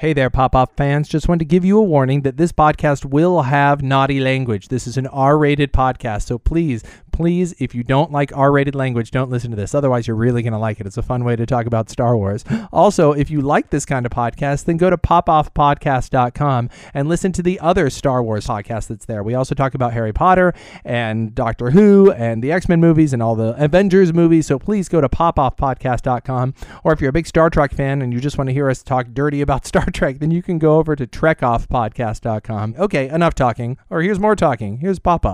Hey 0.00 0.14
there, 0.14 0.30
Pop 0.30 0.56
Off 0.56 0.70
fans. 0.78 1.10
Just 1.10 1.28
wanted 1.28 1.40
to 1.40 1.44
give 1.44 1.62
you 1.62 1.76
a 1.76 1.82
warning 1.82 2.22
that 2.22 2.38
this 2.38 2.52
podcast 2.52 3.04
will 3.04 3.42
have 3.42 3.82
naughty 3.82 4.18
language. 4.18 4.68
This 4.68 4.86
is 4.86 4.96
an 4.96 5.06
R 5.08 5.36
rated 5.36 5.74
podcast. 5.74 6.22
So 6.22 6.38
please, 6.38 6.82
please, 7.20 7.54
if 7.58 7.74
you 7.74 7.84
don't 7.84 8.10
like 8.10 8.34
R 8.34 8.50
rated 8.50 8.74
language, 8.74 9.10
don't 9.10 9.30
listen 9.30 9.50
to 9.50 9.56
this. 9.56 9.74
Otherwise, 9.74 10.06
you're 10.06 10.16
really 10.16 10.42
going 10.42 10.54
to 10.54 10.58
like 10.58 10.80
it. 10.80 10.86
It's 10.86 10.96
a 10.96 11.02
fun 11.02 11.22
way 11.22 11.36
to 11.36 11.44
talk 11.44 11.66
about 11.66 11.90
Star 11.90 12.16
Wars. 12.16 12.44
Also, 12.72 13.12
if 13.12 13.30
you 13.30 13.40
like 13.40 13.70
this 13.70 13.84
kind 13.84 14.06
of 14.06 14.12
podcast, 14.12 14.64
then 14.64 14.76
go 14.76 14.90
to 14.90 14.96
popoffpodcast.com 14.96 16.70
and 16.94 17.08
listen 17.08 17.32
to 17.32 17.42
the 17.42 17.58
other 17.58 17.90
Star 17.90 18.22
Wars 18.22 18.46
podcast 18.46 18.86
that's 18.86 19.06
there. 19.06 19.22
We 19.22 19.34
also 19.34 19.54
talk 19.54 19.74
about 19.74 19.92
Harry 19.92 20.12
Potter 20.12 20.54
and 20.84 21.34
Doctor 21.34 21.70
Who 21.72 22.12
and 22.12 22.42
the 22.42 22.52
X 22.52 22.68
Men 22.68 22.80
movies 22.80 23.12
and 23.12 23.22
all 23.22 23.34
the 23.34 23.54
Avengers 23.62 24.14
movies. 24.14 24.46
So 24.46 24.58
please 24.58 24.88
go 24.88 25.00
to 25.00 25.08
popoffpodcast.com. 25.08 26.54
Or 26.84 26.92
if 26.92 27.00
you're 27.00 27.10
a 27.10 27.12
big 27.12 27.26
Star 27.26 27.50
Trek 27.50 27.72
fan 27.72 28.02
and 28.02 28.12
you 28.12 28.20
just 28.20 28.38
want 28.38 28.48
to 28.48 28.54
hear 28.54 28.70
us 28.70 28.82
talk 28.82 29.08
dirty 29.12 29.40
about 29.40 29.66
Star 29.70 29.86
Trek, 29.86 30.20
then 30.20 30.30
you 30.30 30.42
can 30.42 30.58
go 30.58 30.76
over 30.76 30.94
to 30.94 31.06
trekoffpodcast.com. 31.06 32.76
Okay, 32.78 33.08
enough 33.08 33.34
talking. 33.34 33.78
Or 33.90 34.00
here's 34.00 34.20
more 34.20 34.36
talking. 34.36 34.78
Here's 34.78 34.98
Pop 35.00 35.26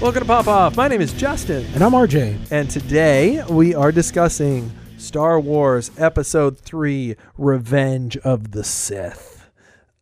Welcome 0.00 0.20
to 0.20 0.26
Pop 0.26 0.46
Off. 0.46 0.76
My 0.76 0.86
name 0.86 1.00
is 1.00 1.12
Justin. 1.12 1.66
And 1.74 1.82
I'm 1.82 1.90
RJ. 1.90 2.52
And 2.52 2.70
today 2.70 3.42
we 3.50 3.74
are 3.74 3.90
discussing 3.90 4.70
Star 4.96 5.40
Wars 5.40 5.90
Episode 5.98 6.56
3 6.56 7.16
Revenge 7.36 8.16
of 8.18 8.52
the 8.52 8.62
Sith. 8.62 9.50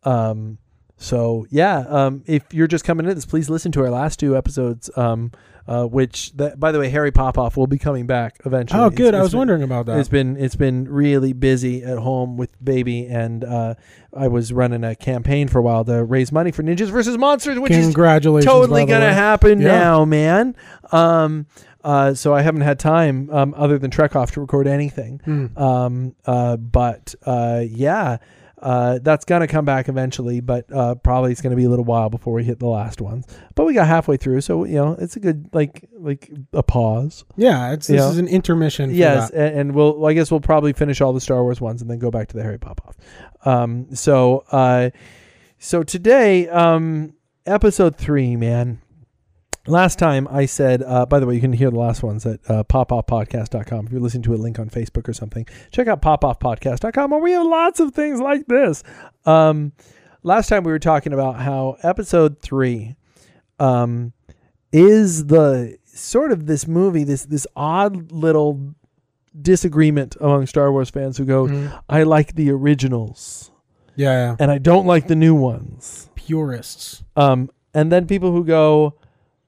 Um, 0.03 0.59
so, 0.97 1.47
yeah, 1.49 1.79
um, 1.89 2.23
if 2.27 2.53
you're 2.53 2.67
just 2.67 2.85
coming 2.85 3.07
into 3.07 3.15
this, 3.15 3.25
please 3.25 3.49
listen 3.49 3.71
to 3.71 3.81
our 3.81 3.89
last 3.89 4.19
two 4.19 4.37
episodes. 4.37 4.91
Um, 4.95 5.31
uh, 5.67 5.85
which, 5.85 6.31
that, 6.37 6.59
by 6.59 6.71
the 6.71 6.79
way, 6.79 6.89
Harry 6.89 7.11
Popoff 7.11 7.57
will 7.57 7.67
be 7.67 7.77
coming 7.77 8.07
back 8.07 8.37
eventually. 8.45 8.81
Oh, 8.81 8.89
good. 8.89 9.09
It's- 9.09 9.19
I 9.19 9.21
was 9.23 9.31
been- 9.31 9.37
wondering 9.39 9.63
about 9.63 9.85
that. 9.87 9.99
It's 9.99 10.09
been 10.09 10.37
it's 10.37 10.55
been 10.55 10.87
really 10.89 11.33
busy 11.33 11.83
at 11.83 11.97
home 11.97 12.37
with 12.37 12.51
baby, 12.63 13.05
and 13.07 13.43
uh, 13.43 13.75
I 14.15 14.27
was 14.29 14.53
running 14.53 14.83
a 14.83 14.95
campaign 14.95 15.47
for 15.47 15.59
a 15.59 15.61
while 15.61 15.83
to 15.85 16.03
raise 16.03 16.31
money 16.31 16.51
for 16.51 16.63
Ninjas 16.63 16.89
versus 16.89 17.17
Monsters, 17.17 17.59
which 17.59 17.71
is 17.73 17.85
Congratulations. 17.85 18.51
totally 18.51 18.85
gonna 18.85 19.05
way. 19.07 19.13
happen 19.13 19.59
Yeah. 19.61 19.67
now, 19.79 20.05
man. 20.05 20.55
Um, 20.91 21.47
uh, 21.83 22.13
so 22.13 22.33
I 22.33 22.41
haven't 22.41 22.61
had 22.61 22.79
time 22.79 23.29
um, 23.31 23.53
other 23.57 23.77
than 23.77 23.91
Trek 23.91 24.15
off 24.15 24.31
to 24.31 24.41
record 24.41 24.67
anything. 24.67 25.21
Hmm. 25.23 25.57
Um, 25.57 26.15
uh, 26.25 26.57
but 26.57 27.13
uh, 27.25 27.63
yeah, 27.65 28.17
uh, 28.67 28.99
that's 29.01 29.23
gonna 29.23 29.47
come 29.47 29.63
back 29.63 29.87
eventually. 29.87 30.41
But 30.41 30.65
uh, 30.73 30.95
probably 30.95 31.31
it's 31.31 31.41
gonna 31.41 31.55
be 31.55 31.63
a 31.63 31.69
little 31.69 31.85
while 31.85 32.09
before 32.09 32.33
we 32.33 32.43
hit 32.43 32.59
the 32.59 32.67
last 32.67 32.99
ones. 32.99 33.25
But 33.55 33.65
we 33.65 33.73
got 33.73 33.87
halfway 33.87 34.17
through, 34.17 34.41
so 34.41 34.65
you 34.65 34.75
know 34.75 34.97
it's 34.99 35.15
a 35.15 35.19
good 35.19 35.49
like 35.53 35.87
like 35.97 36.29
a 36.53 36.63
pause. 36.63 37.23
Yeah, 37.37 37.71
it's, 37.73 37.87
this 37.87 37.99
Yeah. 38.01 38.09
is 38.09 38.17
an 38.17 38.27
intermission. 38.27 38.89
For 38.89 38.95
Yes, 38.95 39.31
that. 39.31 39.37
and, 39.51 39.59
and 39.59 39.75
we'll 39.75 40.05
I 40.05 40.13
guess 40.13 40.29
we'll 40.31 40.41
probably 40.41 40.73
finish 40.73 40.99
all 41.01 41.13
the 41.13 41.21
Star 41.21 41.41
Wars 41.43 41.61
ones 41.61 41.81
and 41.81 41.89
then 41.89 41.99
go 41.99 42.11
back 42.11 42.27
to 42.29 42.35
the 42.37 42.43
Harry 42.43 42.59
Popoff. 42.59 42.95
Um, 43.45 43.87
so 43.95 44.43
uh, 44.51 44.89
so 45.59 45.83
today, 45.83 46.47
um, 46.49 47.13
episode 47.45 47.95
three, 47.95 48.35
man. 48.35 48.81
Last 49.67 49.99
time 49.99 50.27
I 50.31 50.45
said, 50.45 50.81
uh, 50.81 51.05
by 51.05 51.19
the 51.19 51.25
way, 51.25 51.35
you 51.35 51.41
can 51.41 51.51
hear 51.53 51.69
the 51.69 51.77
last 51.79 52.01
ones 52.03 52.25
at 52.25 52.39
uh, 52.49 52.63
popoffpodcast.com. 52.63 53.85
If 53.87 53.91
you're 53.91 54.01
listening 54.01 54.23
to 54.23 54.33
a 54.33 54.37
link 54.37 54.59
on 54.59 54.69
Facebook 54.69 55.07
or 55.09 55.13
something, 55.13 55.45
check 55.71 55.87
out 55.87 56.01
popoffpodcast.com 56.01 57.11
where 57.11 57.19
we 57.19 57.31
have 57.33 57.45
lots 57.45 57.79
of 57.79 57.93
things 57.93 58.21
like 58.21 58.45
this. 58.47 58.83
Um, 59.25 59.73
last 60.23 60.47
time 60.47 60.63
we 60.63 60.71
were 60.71 60.79
talking 60.79 61.11
about 61.13 61.41
how 61.41 61.77
episode 61.83 62.39
three 62.39 62.95
um, 63.59 64.13
is 64.71 65.25
the 65.27 65.77
sort 65.85 66.31
of 66.31 66.45
this 66.45 66.65
movie, 66.67 67.03
this 67.03 67.25
this 67.25 67.45
odd 67.55 68.11
little 68.11 68.73
disagreement 69.39 70.15
among 70.21 70.45
Star 70.47 70.71
Wars 70.71 70.89
fans 70.89 71.17
who 71.17 71.25
go, 71.25 71.47
Mhm. 71.47 71.81
I 71.89 72.03
like 72.03 72.35
the 72.35 72.49
originals 72.51 73.51
yeah, 73.95 74.11
yeah. 74.11 74.35
and 74.39 74.49
I 74.49 74.57
don't 74.59 74.85
like 74.87 75.07
the 75.07 75.15
new 75.15 75.35
ones. 75.35 76.09
Purists. 76.15 77.03
Um, 77.15 77.49
and 77.73 77.91
then 77.91 78.07
people 78.07 78.31
who 78.31 78.43
go, 78.43 78.95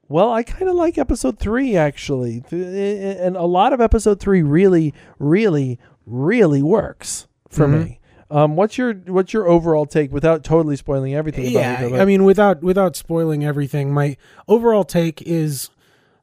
well, 0.09 0.31
I 0.34 0.44
kind 0.44 0.68
of 0.70 0.75
like 0.75 0.97
episode 0.97 1.40
three 1.40 1.78
actually, 1.78 2.44
and 2.52 3.38
a 3.38 3.46
lot 3.46 3.72
of 3.74 3.80
episode 3.80 4.20
three 4.20 4.42
really, 4.42 4.94
really, 5.20 5.80
really 6.06 6.62
works 6.62 7.28
for 7.50 7.68
Mhm. 7.68 7.84
me. 7.84 8.00
Um, 8.31 8.56
what's 8.56 8.78
your 8.78 8.94
what's 9.08 9.34
your 9.34 9.48
overall 9.48 9.86
take 9.88 10.12
without 10.12 10.44
totally 10.44 10.75
spoiling 10.75 11.16
everything? 11.16 11.46
about 11.48 11.59
Yeah, 11.62 11.81
it, 11.96 12.02
I 12.02 12.06
mean, 12.06 12.25
without 12.25 12.62
without 12.62 12.96
spoiling 12.96 13.44
everything, 13.46 13.92
my 13.94 14.18
overall 14.48 14.84
take 14.84 15.22
is, 15.24 15.69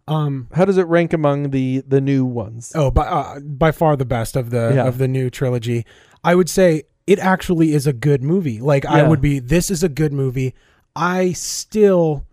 um, 0.06 0.46
how 0.52 0.64
does 0.64 0.78
it 0.78 0.86
rank 0.86 1.12
among 1.12 1.50
the 1.50 1.82
the 1.86 2.00
new 2.00 2.24
ones? 2.24 2.70
oh, 2.76 2.90
by 2.92 3.06
uh, 3.06 3.40
by 3.40 3.72
far 3.72 3.96
the 3.96 4.04
best 4.04 4.36
of 4.36 4.50
the 4.50 4.72
Yeah. 4.76 4.86
of 4.86 4.98
the 4.98 5.08
new 5.08 5.30
trilogy. 5.30 5.84
I 6.22 6.34
would 6.36 6.48
say 6.48 6.84
it 7.08 7.18
actually 7.18 7.72
is 7.72 7.86
a 7.88 7.92
good 7.92 8.22
movie. 8.22 8.60
Like 8.60 8.84
Yeah. 8.84 8.94
I 8.94 9.08
would 9.08 9.20
be, 9.20 9.38
this 9.38 9.70
is 9.70 9.82
a 9.84 9.88
good 9.88 10.12
movie. 10.12 10.54
I 10.96 11.32
still 11.32 12.24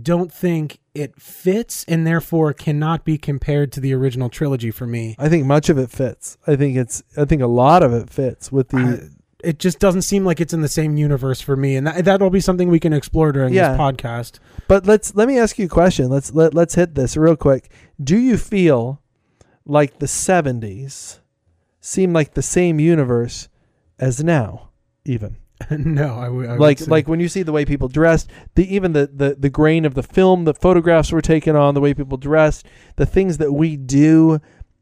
don't 0.00 0.32
think 0.32 0.78
it 0.96 1.20
fits, 1.20 1.84
and 1.88 2.06
therefore 2.06 2.52
cannot 2.52 3.04
be 3.04 3.18
compared 3.18 3.72
to 3.72 3.80
the 3.80 3.92
original 3.94 4.28
trilogy 4.28 4.70
for 4.70 4.86
me. 4.86 5.14
I 5.18 5.28
think 5.28 5.46
much 5.46 5.68
of 5.68 5.78
it 5.78 5.90
fits. 5.90 6.36
I 6.46 6.56
think 6.56 6.76
it's 6.76 7.02
I 7.16 7.24
think 7.24 7.42
a 7.42 7.46
lot 7.46 7.82
of 7.82 7.92
it 7.92 8.10
fits 8.10 8.50
with 8.50 8.68
the 8.70 8.78
I- 8.78 9.16
it 9.44 9.58
just 9.58 9.78
doesn't 9.78 10.02
seem 10.02 10.24
like 10.24 10.40
it's 10.40 10.54
in 10.54 10.62
the 10.62 10.68
same 10.68 10.96
universe 10.96 11.40
for 11.42 11.54
me, 11.56 11.76
and 11.76 11.86
that, 11.86 12.04
that'll 12.06 12.30
be 12.30 12.40
something 12.40 12.68
we 12.68 12.80
can 12.80 12.92
explore 12.94 13.30
during 13.32 13.52
Yeah. 13.54 13.72
this 13.72 13.78
podcast. 13.80 14.38
But 14.66 14.86
let's 14.86 15.14
let 15.14 15.28
me 15.28 15.38
ask 15.38 15.58
you 15.58 15.66
a 15.66 15.68
question. 15.68 16.08
Let's 16.08 16.32
let 16.34 16.54
let's 16.54 16.74
hit 16.74 16.94
this 16.94 17.16
real 17.16 17.36
quick. 17.36 17.70
Do 18.02 18.16
you 18.18 18.38
feel 18.38 19.02
like 19.64 19.98
the 19.98 20.06
70s 20.06 21.18
seem 21.80 22.12
like 22.12 22.34
the 22.34 22.42
same 22.42 22.80
universe 22.80 23.48
as 23.98 24.24
now 24.24 24.70
even? 25.04 25.36
no, 25.70 26.14
I 26.18 26.28
would 26.28 26.46
I 26.48 26.52
would 26.52 26.60
like 26.60 26.78
say- 26.78 26.86
like 26.90 27.08
when 27.08 27.20
you 27.20 27.28
see 27.28 27.42
the 27.42 27.52
way 27.52 27.64
people 27.64 27.88
dressed, 27.88 28.30
the 28.54 28.74
even 28.74 28.92
the, 28.92 29.06
the 29.12 29.36
the 29.38 29.50
grain 29.50 29.84
of 29.84 29.94
the 29.94 30.02
film, 30.02 30.44
the 30.44 30.54
photographs 30.54 31.12
were 31.12 31.22
taken 31.22 31.56
on, 31.56 31.74
the 31.74 31.80
way 31.80 31.94
people 31.94 32.18
dressed, 32.18 32.66
the 32.96 33.06
things 33.06 33.38
that 33.38 33.52
we 33.52 33.76
do 33.76 34.40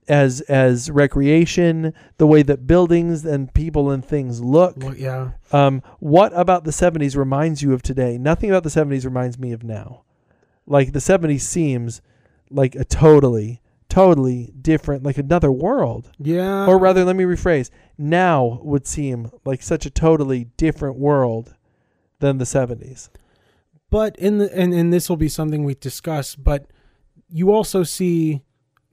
as 0.08 0.40
as 0.42 0.90
recreation, 0.90 1.94
the 2.18 2.26
way 2.26 2.42
that 2.42 2.66
buildings 2.66 3.24
and 3.24 3.54
people 3.54 3.90
and 3.90 4.04
things 4.04 4.42
look. 4.42 4.74
Well, 4.76 4.94
yeah, 4.96 5.30
Um, 5.52 5.80
what 6.00 6.32
about 6.34 6.64
the 6.64 6.72
70s 6.72 7.16
reminds 7.16 7.62
you 7.62 7.72
of 7.72 7.82
today? 7.82 8.18
Nothing 8.18 8.50
about 8.50 8.64
the 8.64 8.68
70s 8.68 9.04
reminds 9.04 9.38
me 9.38 9.52
of 9.52 9.62
now. 9.64 10.02
Like 10.66 10.92
the 10.92 10.98
70s 10.98 11.40
seems 11.40 12.02
like 12.50 12.74
a 12.74 12.84
totally, 12.84 13.62
totally 13.94 14.52
different, 14.60 15.02
like 15.04 15.18
another 15.18 15.52
world. 15.52 16.10
yeah, 16.18 16.66
Or 16.66 16.78
rather, 16.78 17.04
let 17.04 17.16
me 17.16 17.24
rephrase 17.24 17.70
now 17.96 18.58
would 18.62 18.86
seem 18.86 19.30
like 19.44 19.62
such 19.62 19.86
a 19.86 19.90
totally 19.90 20.44
different 20.56 20.96
world 20.98 21.54
than 22.18 22.38
the 22.38 22.44
70s. 22.44 23.08
but 23.90 24.16
in 24.16 24.38
the 24.38 24.48
and 24.58 24.74
and 24.74 24.92
this 24.92 25.08
will 25.08 25.16
be 25.16 25.28
something 25.28 25.64
we 25.64 25.74
discuss. 25.74 26.34
But 26.34 26.66
you 27.28 27.52
also 27.52 27.82
see 27.84 28.42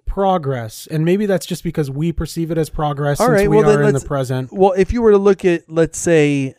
progress, 0.06 0.88
and 0.92 1.06
maybe 1.06 1.26
that's 1.26 1.46
just 1.46 1.64
because 1.64 1.90
we 1.90 2.12
perceive 2.12 2.52
it 2.52 2.58
as 2.58 2.70
progress 2.70 3.20
All 3.20 3.28
since 3.28 3.40
right, 3.40 3.50
we 3.50 3.58
well, 3.58 3.80
are 3.80 3.84
in 3.84 3.94
the 3.94 4.02
present. 4.02 4.52
Well, 4.52 4.74
if 4.78 4.92
you 4.94 5.02
were 5.02 5.12
to 5.12 5.18
look 5.18 5.46
at, 5.46 5.70
let's 5.70 5.98
say, 5.98 6.56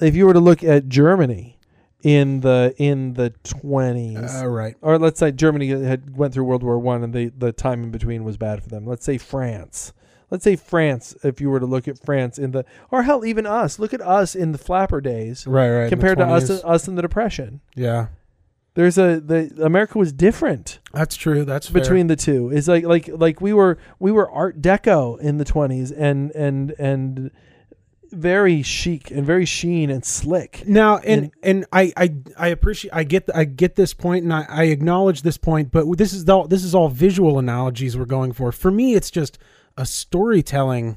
if 0.00 0.14
you 0.14 0.26
were 0.26 0.34
to 0.34 0.40
look 0.40 0.62
at 0.62 0.88
Germany 0.88 1.58
in 2.04 2.40
the 2.40 2.72
in 2.76 3.14
the 3.14 3.32
20s, 3.44 4.42
Uh, 4.42 4.46
right. 4.46 4.76
or 4.82 4.98
let's 4.98 5.18
say 5.18 5.32
Germany 5.32 5.68
had 5.68 6.16
went 6.16 6.32
through 6.34 6.44
World 6.44 6.62
War 6.62 6.78
One, 6.78 7.02
and 7.02 7.12
the 7.12 7.32
the 7.36 7.50
time 7.52 7.82
in 7.82 7.90
between 7.90 8.22
was 8.22 8.36
bad 8.36 8.62
for 8.62 8.68
them. 8.68 8.86
Let's 8.86 9.04
say 9.04 9.18
France. 9.18 9.92
Let's 10.30 10.44
say 10.44 10.56
France. 10.56 11.16
If 11.24 11.40
you 11.40 11.48
were 11.50 11.60
to 11.60 11.66
look 11.66 11.86
at 11.88 11.98
France 11.98 12.38
in 12.38 12.50
the, 12.52 12.64
or 12.90 13.02
hell, 13.04 13.24
even 13.24 13.46
us. 13.46 13.78
Look 13.78 13.94
at 13.94 14.00
us 14.00 14.34
in 14.34 14.52
the 14.52 14.58
flapper 14.58 15.00
days 15.00 15.46
Right, 15.46 15.70
right. 15.70 15.88
compared 15.88 16.18
to 16.18 16.24
us 16.24 16.50
us 16.50 16.88
in 16.88 16.94
the 16.96 17.02
Depression. 17.02 17.60
yeah, 17.76 18.06
There's 18.74 18.98
a 18.98 19.20
the 19.20 19.52
America 19.62 19.96
was 19.98 20.12
different 20.12 20.80
that's 20.92 21.14
true. 21.16 21.44
That's 21.44 21.68
fair. 21.68 21.80
between 21.80 22.08
the 22.08 22.16
two. 22.16 22.50
It's 22.50 22.68
like 22.68 22.84
like 22.84 23.08
like 23.12 23.40
we 23.40 23.52
were 23.52 23.78
we 23.98 24.10
were 24.12 24.28
Art 24.30 24.60
Deco 24.60 25.18
in 25.20 25.38
the 25.38 25.44
20s 25.44 25.92
and 25.96 26.30
and 26.32 26.74
and 26.78 27.30
very 28.14 28.62
chic 28.62 29.10
and 29.10 29.26
very 29.26 29.44
sheen 29.44 29.90
and 29.90 30.04
slick. 30.04 30.64
Now, 30.66 30.98
and 30.98 31.30
and 31.42 31.66
I 31.72 31.92
I 31.96 32.14
I 32.38 32.48
appreciate 32.48 32.92
I 32.92 33.04
get 33.04 33.28
I 33.34 33.44
get 33.44 33.76
this 33.76 33.94
point, 33.94 34.24
and 34.24 34.32
I, 34.32 34.46
I 34.48 34.64
acknowledge 34.64 35.22
this 35.22 35.36
point, 35.36 35.70
but 35.70 35.98
this 35.98 36.12
is 36.12 36.28
all 36.28 36.46
this 36.46 36.64
is 36.64 36.74
all 36.74 36.88
visual 36.88 37.38
analogies 37.38 37.96
we're 37.96 38.04
going 38.04 38.32
for. 38.32 38.52
For 38.52 38.70
me, 38.70 38.94
it's 38.94 39.10
just 39.10 39.38
a 39.76 39.84
storytelling, 39.84 40.96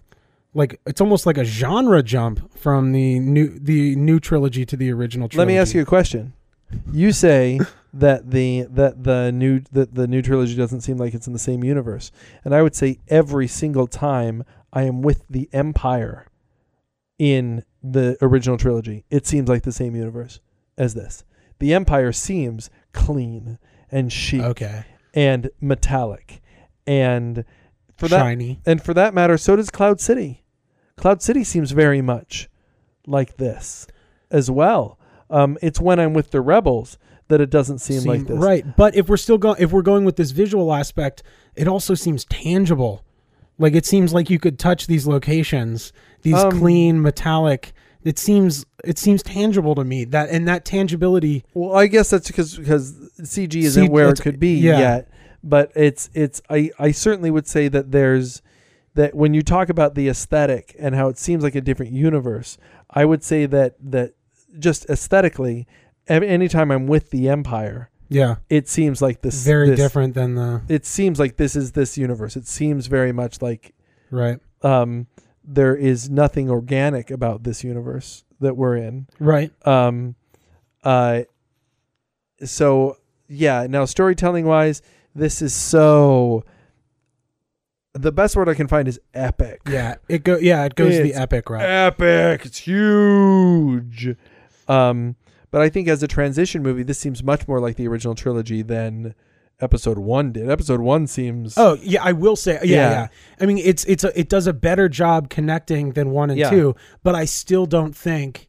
like 0.53 0.79
it's 0.85 1.01
almost 1.01 1.25
like 1.25 1.37
a 1.37 1.45
genre 1.45 2.03
jump 2.03 2.57
from 2.57 2.91
the 2.91 3.19
new 3.19 3.57
the 3.59 3.95
new 3.95 4.19
trilogy 4.19 4.65
to 4.65 4.77
the 4.77 4.91
original. 4.91 5.27
trilogy. 5.27 5.47
Let 5.47 5.53
me 5.53 5.59
ask 5.59 5.73
you 5.73 5.81
a 5.81 5.85
question. 5.85 6.33
You 6.91 7.11
say 7.11 7.59
that 7.93 8.31
the 8.31 8.67
that 8.69 9.03
the 9.03 9.31
new 9.31 9.61
that 9.71 9.95
the 9.95 10.07
new 10.07 10.21
trilogy 10.21 10.55
doesn't 10.55 10.81
seem 10.81 10.97
like 10.97 11.13
it's 11.13 11.27
in 11.27 11.33
the 11.33 11.39
same 11.39 11.63
universe, 11.63 12.11
and 12.45 12.53
I 12.53 12.61
would 12.61 12.75
say 12.75 12.99
every 13.07 13.47
single 13.47 13.87
time 13.87 14.43
I 14.71 14.83
am 14.83 15.01
with 15.01 15.23
the 15.29 15.49
Empire 15.53 16.26
in 17.19 17.63
the 17.83 18.17
original 18.21 18.57
trilogy, 18.57 19.05
it 19.09 19.25
seems 19.25 19.49
like 19.49 19.63
the 19.63 19.71
same 19.71 19.95
universe 19.95 20.39
as 20.77 20.93
this. 20.93 21.23
The 21.59 21.73
Empire 21.73 22.11
seems 22.11 22.69
clean 22.93 23.57
and 23.91 24.11
chic 24.11 24.41
Okay. 24.41 24.83
and 25.13 25.49
metallic 25.59 26.41
and 26.85 27.43
for 27.97 28.07
that 28.09 28.19
shiny. 28.19 28.59
and 28.65 28.81
for 28.83 28.93
that 28.93 29.13
matter, 29.13 29.37
so 29.37 29.55
does 29.55 29.69
Cloud 29.71 29.99
City. 29.99 30.43
Cloud 30.97 31.21
City 31.21 31.43
seems 31.43 31.71
very 31.71 32.01
much 32.01 32.49
like 33.07 33.37
this 33.37 33.87
as 34.29 34.51
well. 34.51 34.99
Um, 35.29 35.57
it's 35.61 35.79
when 35.81 35.99
I'm 35.99 36.13
with 36.13 36.31
the 36.31 36.41
rebels 36.41 36.97
that 37.29 37.41
it 37.41 37.49
doesn't 37.49 37.79
seem, 37.79 38.03
like 38.03 38.25
this. 38.27 38.37
Right, 38.37 38.63
but 38.77 38.95
if 38.95 39.09
we're 39.09 39.17
still 39.17 39.37
going, 39.37 39.57
if 39.59 39.71
we're 39.71 39.81
going 39.81 40.05
with 40.05 40.15
this 40.15 40.31
visual 40.31 40.73
aspect, 40.73 41.23
it 41.55 41.67
also 41.67 41.93
seems 41.93 42.23
tangible. 42.25 43.03
Like 43.57 43.73
it 43.73 43.85
seems 43.85 44.13
like 44.13 44.29
you 44.29 44.39
could 44.39 44.59
touch 44.59 44.87
these 44.87 45.07
locations, 45.07 45.91
these 46.21 46.35
Um, 46.35 46.59
clean 46.59 47.01
metallic. 47.01 47.73
It 48.03 48.19
seems 48.19 48.65
it 48.83 48.97
seems 48.97 49.23
tangible 49.23 49.75
to 49.75 49.83
me 49.83 50.05
that 50.05 50.29
and 50.29 50.47
that 50.47 50.63
tangibility. 50.63 51.43
Well, 51.53 51.75
I 51.75 51.87
guess 51.87 52.09
that's 52.09 52.27
because 52.27 52.57
because 52.57 52.93
CG 53.21 53.63
isn't 53.63 53.87
C- 53.87 53.89
where 53.89 54.09
it 54.09 54.21
could 54.21 54.39
be 54.39 54.57
yeah. 54.59 54.79
yet. 54.79 55.09
But 55.43 55.71
it's 55.75 56.09
it's 56.13 56.41
I 56.49 56.71
I 56.79 56.91
certainly 56.91 57.31
would 57.31 57.47
say 57.47 57.67
that 57.67 57.91
there's 57.91 58.41
that 58.93 59.13
when 59.13 59.33
you 59.33 59.41
talk 59.41 59.69
about 59.69 59.95
the 59.95 60.07
aesthetic 60.07 60.75
and 60.79 60.95
how 60.95 61.07
it 61.09 61.17
seems 61.17 61.43
like 61.43 61.55
a 61.55 61.61
different 61.61 61.91
universe, 61.91 62.57
I 62.89 63.05
would 63.05 63.23
say 63.23 63.45
that 63.45 63.75
that 63.91 64.13
just 64.57 64.89
aesthetically, 64.89 65.67
anytime 66.07 66.71
I'm 66.71 66.87
with 66.87 67.09
the 67.11 67.29
Empire, 67.29 67.89
Yeah, 68.09 68.35
it 68.49 68.67
seems 68.67 69.01
like 69.01 69.21
this 69.21 69.43
very 69.45 69.69
this- 69.69 69.79
different 69.79 70.13
than 70.13 70.35
the 70.35 70.61
It 70.69 70.85
seems 70.85 71.19
like 71.19 71.37
this 71.37 71.55
is 71.55 71.73
this 71.73 71.97
universe. 71.97 72.35
It 72.35 72.47
seems 72.47 72.87
very 72.87 73.11
much 73.11 73.41
like 73.41 73.73
right, 74.11 74.39
um, 74.61 75.07
there 75.43 75.75
is 75.75 76.09
nothing 76.09 76.49
organic 76.49 77.11
about 77.11 77.43
this 77.43 77.63
universe 77.63 78.23
that 78.39 78.55
we're 78.55 78.77
in. 78.77 79.07
right. 79.19 79.51
Um, 79.67 80.15
uh, 80.83 81.23
so 82.43 82.97
yeah. 83.27 83.67
Now, 83.69 83.85
storytelling 83.85 84.45
wise, 84.45 84.81
this 85.15 85.41
is 85.41 85.53
so. 85.53 86.43
The 87.93 88.11
best 88.11 88.35
word 88.35 88.47
I 88.47 88.53
can 88.53 88.67
find 88.67 88.87
is 88.87 88.99
epic. 89.15 89.61
Yeah, 89.67 89.95
it 90.07 90.23
go. 90.23 90.37
Yeah, 90.37 90.63
it 90.65 90.75
goes 90.75 90.97
the 91.01 91.15
epic 91.15 91.49
route. 91.49 91.63
Epic. 91.63 92.45
It's 92.45 92.59
huge. 92.59 94.15
Um, 94.67 95.15
but 95.51 95.61
I 95.61 95.69
think 95.69 95.87
as 95.87 96.01
a 96.03 96.07
transition 96.07 96.61
movie, 96.63 96.83
this 96.83 96.99
seems 96.99 97.23
much 97.23 97.47
more 97.47 97.59
like 97.59 97.75
the 97.77 97.87
original 97.87 98.15
trilogy 98.15 98.61
than 98.61 99.15
episode 99.59 99.97
one 99.97 100.31
did. 100.31 100.49
Episode 100.49 100.81
one 100.81 101.07
seems. 101.07 101.57
Oh 101.57 101.77
yeah, 101.81 102.03
I 102.03 102.11
will 102.11 102.35
say 102.35 102.53
yeah, 102.53 102.59
Yeah. 102.63 102.89
yeah. 102.91 103.07
I 103.41 103.45
mean, 103.45 103.57
it's 103.57 103.83
it's 103.85 104.03
a, 104.03 104.17
it 104.19 104.29
does 104.29 104.47
a 104.47 104.53
better 104.53 104.87
job 104.89 105.29
connecting 105.29 105.93
than 105.93 106.11
one 106.11 106.29
and 106.29 106.39
Yeah. 106.39 106.49
two, 106.49 106.75
but 107.03 107.15
I 107.15 107.25
still 107.25 107.65
don't 107.65 107.95
think, 107.95 108.47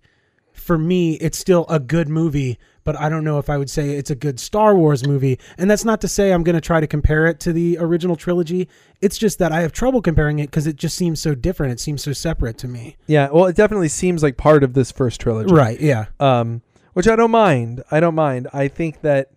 for 0.53 0.77
me, 0.79 1.15
it's 1.15 1.39
still 1.39 1.67
a 1.69 1.79
good 1.81 2.09
movie. 2.09 2.59
But 2.85 2.99
I 2.99 3.11
don't 3.11 3.23
know 3.23 3.39
if 3.39 3.50
I 3.50 3.59
would 3.59 3.69
say 3.69 3.91
it's 3.97 4.09
a 4.11 4.15
good 4.15 4.41
Star 4.41 4.75
Wars 4.75 5.06
movie. 5.06 5.39
And 5.59 5.71
that's 5.71 5.85
not 5.85 6.00
to 6.00 6.09
say 6.09 6.33
I'm 6.33 6.43
going 6.43 6.55
to 6.55 6.61
try 6.61 6.81
to 6.81 6.87
compare 6.87 7.27
it 7.27 7.39
to 7.41 7.53
the 7.53 7.77
original 7.79 8.17
trilogy. 8.17 8.67
It's 9.03 9.19
just 9.19 9.39
that 9.41 9.53
I 9.53 9.61
have 9.61 9.73
trouble 9.73 10.00
comparing 10.00 10.39
it 10.39 10.47
because 10.47 10.67
it 10.67 10.77
just 10.77 10.97
seems 10.97 11.21
so 11.21 11.35
different. 11.35 11.73
It 11.75 11.81
seems 11.81 12.03
so 12.03 12.15
separate 12.15 12.56
to 12.59 12.69
me. 12.69 12.97
Yeah. 13.06 13.29
Well, 13.31 13.45
it 13.45 13.56
definitely 13.56 13.89
seems 13.91 14.23
like 14.23 14.39
part 14.39 14.65
of 14.65 14.73
this 14.73 14.91
first 14.91 15.21
trilogy. 15.21 15.53
Right? 15.53 15.79
Yeah. 15.79 16.06
Um, 16.19 16.62
which 16.99 17.06
I 17.06 17.15
don't 17.17 17.31
mind. 17.31 17.83
I 17.93 18.00
don't 18.00 18.17
mind. 18.17 18.49
I 18.53 18.67
think 18.67 19.03
that. 19.03 19.31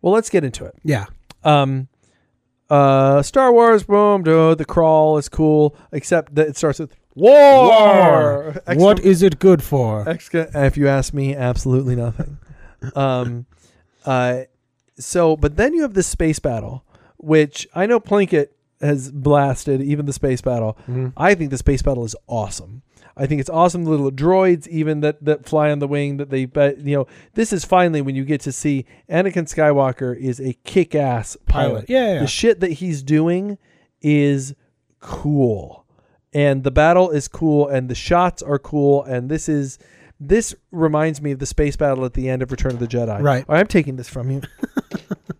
Well, 0.00 0.12
let's 0.14 0.30
get 0.30 0.44
into 0.44 0.64
it. 0.64 0.76
Yeah. 0.84 1.06
Um, 1.44 1.88
uh, 2.70 3.20
Star 3.22 3.52
Wars, 3.52 3.82
boom, 3.82 4.22
dude, 4.22 4.58
the 4.58 4.64
crawl 4.64 5.18
is 5.18 5.28
cool, 5.28 5.74
except 5.92 6.36
that 6.36 6.46
it 6.46 6.56
starts 6.56 6.78
with 6.78 6.94
war. 7.16 8.54
Exclam- 8.66 8.76
What 8.78 9.00
is 9.00 9.22
it 9.22 9.38
good 9.40 9.62
for? 9.62 10.04
Exca- 10.04 10.50
if 10.54 10.76
you 10.76 10.86
ask 10.88 11.12
me, 11.12 11.34
absolutely 11.34 11.96
nothing. 11.96 12.38
um, 12.94 13.46
uh, 14.06 14.42
so, 14.98 15.36
but 15.36 15.56
then 15.56 15.74
you 15.74 15.82
have 15.82 15.94
this 15.94 16.06
space 16.06 16.38
battle, 16.38 16.84
which 17.16 17.66
I 17.74 17.86
know 17.86 17.98
Plinkett 18.00 18.48
has 18.80 19.10
blasted, 19.10 19.82
even 19.82 20.06
the 20.06 20.12
space 20.12 20.40
battle. 20.40 20.78
Mhm. 20.88 21.12
I 21.16 21.34
think 21.34 21.50
the 21.50 21.58
space 21.58 21.82
battle 21.82 22.04
is 22.04 22.14
awesome. 22.26 22.82
I 23.16 23.26
think 23.26 23.40
it's 23.40 23.50
awesome. 23.50 23.84
The 23.84 23.90
little 23.90 24.10
droids, 24.10 24.66
even 24.68 25.00
that 25.00 25.24
that 25.24 25.44
fly 25.46 25.70
on 25.70 25.78
the 25.78 25.88
wing, 25.88 26.16
that 26.18 26.30
they, 26.30 26.44
but 26.46 26.78
you 26.78 26.96
know, 26.96 27.06
this 27.34 27.52
is 27.52 27.64
finally 27.64 28.00
when 28.00 28.14
you 28.14 28.24
get 28.24 28.40
to 28.42 28.52
see 28.52 28.86
Anakin 29.08 29.44
Skywalker 29.52 30.16
is 30.16 30.40
a 30.40 30.54
kick-ass 30.64 31.36
pilot. 31.46 31.70
Pilot. 31.70 31.84
Yeah. 31.90 32.14
yeah. 32.14 32.20
The 32.20 32.26
shit 32.26 32.60
that 32.60 32.72
he's 32.72 33.02
doing 33.02 33.58
is 34.00 34.54
cool, 35.00 35.84
and 36.32 36.62
the 36.64 36.70
battle 36.70 37.10
is 37.10 37.28
cool, 37.28 37.68
and 37.68 37.88
the 37.88 37.94
shots 37.94 38.42
are 38.42 38.58
cool, 38.58 39.02
and 39.04 39.28
this 39.28 39.48
is 39.48 39.78
this 40.22 40.54
reminds 40.70 41.20
me 41.22 41.32
of 41.32 41.38
the 41.38 41.46
space 41.46 41.76
battle 41.76 42.04
at 42.04 42.12
the 42.14 42.28
end 42.28 42.42
of 42.42 42.50
Return 42.50 42.72
of 42.72 42.78
the 42.78 42.86
Jedi. 42.86 43.20
Right. 43.22 43.44
I'm 43.48 43.66
taking 43.66 43.96
this 43.96 44.08
from 44.08 44.30
you. 44.30 44.42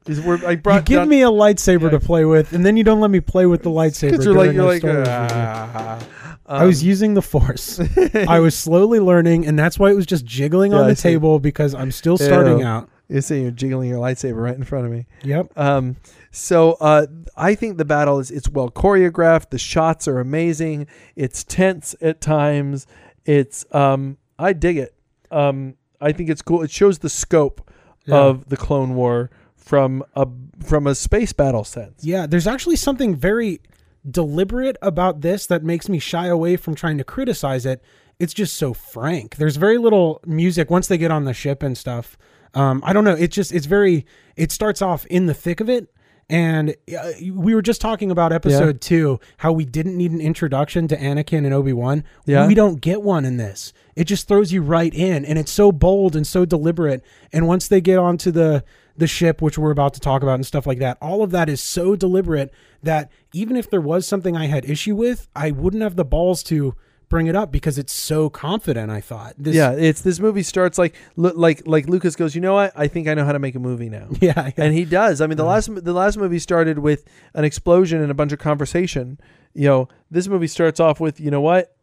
I 0.08 0.50
you 0.52 0.56
give 0.56 0.86
down- 0.86 1.08
me 1.08 1.22
a 1.22 1.26
lightsaber 1.26 1.82
Yeah. 1.84 1.90
to 1.90 2.00
play 2.00 2.24
with, 2.24 2.52
and 2.52 2.64
then 2.66 2.76
you 2.76 2.82
don't 2.82 3.00
let 3.00 3.10
me 3.10 3.20
play 3.20 3.46
with 3.46 3.62
the 3.62 3.70
lightsaber. 3.70 4.24
You're 4.24 4.34
like 4.34 4.52
you're 4.52 4.64
like 4.64 6.02
Ah. 6.50 6.58
I 6.58 6.64
was 6.66 6.82
Um, 6.82 6.88
using 6.88 7.14
the 7.14 7.22
force. 7.22 7.80
I 8.28 8.40
was 8.40 8.56
slowly 8.56 8.98
learning, 9.00 9.46
and 9.46 9.58
that's 9.58 9.78
why 9.78 9.90
it 9.90 9.94
was 9.94 10.06
just 10.06 10.24
jiggling 10.24 10.72
Yeah, 10.72 10.78
on 10.80 10.88
the 10.88 10.94
table 10.96 11.38
because 11.38 11.74
I'm 11.74 11.90
still 11.92 12.18
starting 12.18 12.62
out. 12.62 12.88
You 13.08 13.20
see, 13.20 13.42
you're 13.42 13.50
jiggling 13.50 13.88
your 13.88 13.98
lightsaber 13.98 14.36
right 14.42 14.54
in 14.54 14.62
front 14.64 14.86
of 14.86 14.92
me. 14.92 15.06
Yep. 15.24 15.56
Um, 15.58 15.96
so 16.30 16.72
uh, 16.80 17.06
I 17.36 17.54
think 17.54 17.76
the 17.78 17.84
battle 17.84 18.18
is 18.20 18.30
it's 18.30 18.48
well 18.48 18.70
choreographed. 18.70 19.50
The 19.50 19.58
shots 19.58 20.06
are 20.06 20.20
amazing. 20.20 20.86
It's 21.16 21.42
tense 21.42 21.94
at 22.00 22.20
times. 22.20 22.86
It's 23.24 23.64
um, 23.72 24.16
I 24.38 24.52
dig 24.52 24.76
it. 24.76 24.94
Um, 25.30 25.74
I 26.00 26.12
think 26.12 26.30
it's 26.30 26.42
cool. 26.42 26.62
It 26.62 26.70
shows 26.70 26.98
the 27.00 27.08
scope 27.08 27.68
Yeah. 28.06 28.16
of 28.16 28.48
the 28.48 28.56
Clone 28.56 28.94
War 28.94 29.30
from 29.56 30.04
a 30.14 30.26
from 30.64 30.86
a 30.86 30.94
space 30.94 31.32
battle 31.32 31.64
sense. 31.64 32.04
Yeah, 32.04 32.26
there's 32.26 32.46
actually 32.46 32.76
something 32.76 33.16
very 33.16 33.60
deliberate 34.08 34.76
about 34.82 35.20
this 35.20 35.46
that 35.46 35.62
makes 35.62 35.88
me 35.88 35.98
shy 35.98 36.26
away 36.26 36.56
from 36.56 36.74
trying 36.74 36.98
to 36.98 37.04
criticize 37.04 37.66
it. 37.66 37.82
It's 38.18 38.34
just 38.34 38.56
so 38.56 38.74
frank. 38.74 39.36
There's 39.36 39.56
very 39.56 39.78
little 39.78 40.20
music 40.26 40.70
once 40.70 40.88
they 40.88 40.98
get 40.98 41.10
on 41.10 41.24
the 41.24 41.32
ship 41.32 41.62
and 41.62 41.76
stuff. 41.76 42.18
Um, 42.54 42.82
I 42.84 42.92
don't 42.92 43.04
know. 43.04 43.14
It 43.14 43.30
just 43.30 43.52
it's 43.52 43.66
very. 43.66 44.04
It 44.36 44.52
starts 44.52 44.82
off 44.82 45.06
in 45.06 45.26
the 45.26 45.34
thick 45.34 45.60
of 45.60 45.68
it, 45.70 45.92
and 46.28 46.74
uh, 46.96 47.12
we 47.32 47.54
were 47.54 47.62
just 47.62 47.80
talking 47.80 48.10
about 48.10 48.32
episode 48.32 48.80
two, 48.80 49.20
how 49.38 49.52
we 49.52 49.64
didn't 49.64 49.96
need 49.96 50.10
an 50.12 50.20
introduction 50.20 50.86
to 50.88 50.96
Anakin 50.96 51.44
and 51.44 51.52
Obi 51.54 51.72
Wan. 51.72 52.04
Yeah. 52.26 52.46
we 52.46 52.54
don't 52.54 52.80
get 52.80 53.02
one 53.02 53.24
in 53.24 53.36
this. 53.36 53.72
It 53.96 54.04
just 54.04 54.28
throws 54.28 54.52
you 54.52 54.62
right 54.62 54.92
in, 54.94 55.24
and 55.24 55.38
it's 55.38 55.52
so 55.52 55.72
bold 55.72 56.14
and 56.16 56.26
so 56.26 56.44
deliberate. 56.44 57.04
And 57.32 57.46
once 57.46 57.68
they 57.68 57.80
get 57.80 57.98
onto 57.98 58.30
the 58.30 58.64
the 59.00 59.06
ship, 59.08 59.42
which 59.42 59.58
we're 59.58 59.72
about 59.72 59.94
to 59.94 60.00
talk 60.00 60.22
about 60.22 60.34
and 60.36 60.46
stuff 60.46 60.66
like 60.66 60.78
that, 60.78 60.96
all 61.00 61.22
of 61.24 61.32
that 61.32 61.48
is 61.48 61.60
so 61.60 61.96
deliberate 61.96 62.52
that 62.82 63.10
even 63.32 63.56
if 63.56 63.68
there 63.68 63.80
was 63.80 64.06
something 64.06 64.36
I 64.36 64.46
had 64.46 64.64
issue 64.64 64.94
with, 64.94 65.28
I 65.34 65.50
wouldn't 65.50 65.82
have 65.82 65.96
the 65.96 66.04
balls 66.04 66.42
to 66.44 66.74
bring 67.08 67.26
it 67.26 67.34
up 67.34 67.50
because 67.50 67.76
it's 67.76 67.92
so 67.92 68.30
confident. 68.30 68.88
I 68.90 69.00
thought, 69.00 69.34
this, 69.36 69.54
yeah, 69.56 69.72
it's 69.72 70.00
this 70.02 70.20
movie 70.20 70.44
starts 70.44 70.78
like 70.78 70.94
like 71.16 71.62
like 71.66 71.88
Lucas 71.88 72.14
goes. 72.14 72.34
You 72.36 72.40
know 72.40 72.54
what? 72.54 72.72
I 72.76 72.86
think 72.86 73.08
I 73.08 73.14
know 73.14 73.24
how 73.24 73.32
to 73.32 73.38
make 73.40 73.56
a 73.56 73.58
movie 73.58 73.88
now. 73.88 74.06
yeah, 74.20 74.46
yeah. 74.46 74.50
and 74.56 74.72
he 74.74 74.84
does. 74.84 75.20
I 75.20 75.26
mean, 75.26 75.36
the 75.36 75.42
Yeah. 75.44 75.48
last 75.50 75.84
the 75.84 75.92
last 75.92 76.16
movie 76.16 76.38
started 76.38 76.78
with 76.78 77.04
an 77.34 77.44
explosion 77.44 78.00
and 78.00 78.10
a 78.10 78.14
bunch 78.14 78.32
of 78.32 78.38
conversation. 78.38 79.18
You 79.54 79.66
know, 79.66 79.88
this 80.10 80.28
movie 80.28 80.46
starts 80.46 80.78
off 80.78 81.00
with, 81.00 81.18
you 81.20 81.30
know 81.32 81.40
what? 81.40 81.74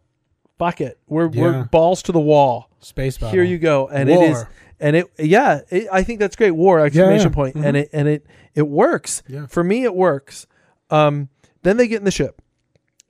Fuck 0.58 0.80
it, 0.82 0.98
we're 1.08 1.30
Yeah. 1.32 1.42
we're 1.42 1.64
balls 1.66 2.02
to 2.04 2.12
the 2.14 2.20
wall. 2.22 2.70
space 2.80 3.18
battle. 3.18 3.34
Here 3.34 3.44
you 3.44 3.58
go, 3.58 3.88
and 3.90 4.10
it 4.10 4.22
is, 4.22 4.36
War. 4.38 4.50
And 4.80 4.96
it, 4.96 5.08
yeah, 5.18 5.62
it, 5.70 5.88
I 5.92 6.04
think 6.04 6.20
that's 6.20 6.36
great. 6.36 6.52
War 6.52 6.80
exclamation 6.80 7.30
yeah. 7.30 7.36
point. 7.36 7.56
Mhm. 7.56 7.66
and 7.66 7.78
it 7.78 7.90
and 7.94 8.08
it 8.08 8.26
it 8.56 8.68
works 8.68 9.24
Yeah. 9.28 9.46
for 9.48 9.64
me. 9.64 9.84
It 9.84 9.96
works. 9.96 10.46
Um, 10.90 11.30
then 11.64 11.78
they 11.78 11.88
get 11.88 11.98
in 12.00 12.06
the 12.06 12.12
ship, 12.12 12.42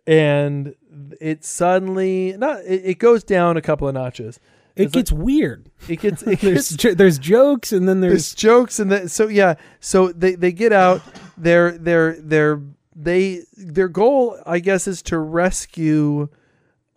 and 0.05 0.75
it 1.19 1.43
suddenly 1.43 2.35
not 2.37 2.61
it, 2.65 2.81
it 2.85 2.99
goes 2.99 3.23
down 3.23 3.57
a 3.57 3.61
couple 3.61 3.87
of 3.87 3.93
notches. 3.93 4.39
It 4.75 4.83
It's 4.83 4.95
like- 4.95 5.05
gets 5.05 5.11
weird. 5.11 5.69
It 5.89 5.99
gets 5.99 6.21
it 6.27 6.39
There's 6.39 6.75
gets 6.75 6.95
there's 6.95 7.19
jokes 7.19 7.71
and 7.73 7.87
then 7.87 8.01
there's 8.01 8.11
there's 8.13 8.35
jokes 8.35 8.79
and 8.79 8.91
then 8.91 9.09
so 9.09 9.27
yeah 9.27 9.55
so 9.79 10.11
they 10.11 10.35
they 10.35 10.51
get 10.51 10.71
out 10.73 11.01
their 11.37 11.71
their 11.77 12.13
their 12.21 12.61
they 12.95 13.41
their 13.55 13.87
goal 13.87 14.39
i 14.45 14.57
guess 14.57 14.87
is 14.87 15.03
to 15.03 15.19
rescue 15.19 16.27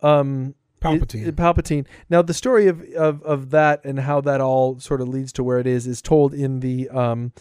um 0.01 0.55
Palpatine. 0.81 1.27
it- 1.27 1.35
Palpatine. 1.35 1.85
Now 2.09 2.21
the 2.21 2.33
story 2.33 2.67
of, 2.67 2.81
of 2.95 3.21
of 3.23 3.51
that 3.51 3.85
and 3.85 3.99
how 3.99 4.19
that 4.21 4.41
all 4.41 4.79
sort 4.79 4.99
of 5.01 5.07
leads 5.07 5.31
to 5.33 5.43
where 5.43 5.59
it 5.59 5.67
is 5.67 5.87
is 5.87 6.01
told 6.01 6.33
in 6.33 6.59
the 6.59 6.89
um 6.89 7.31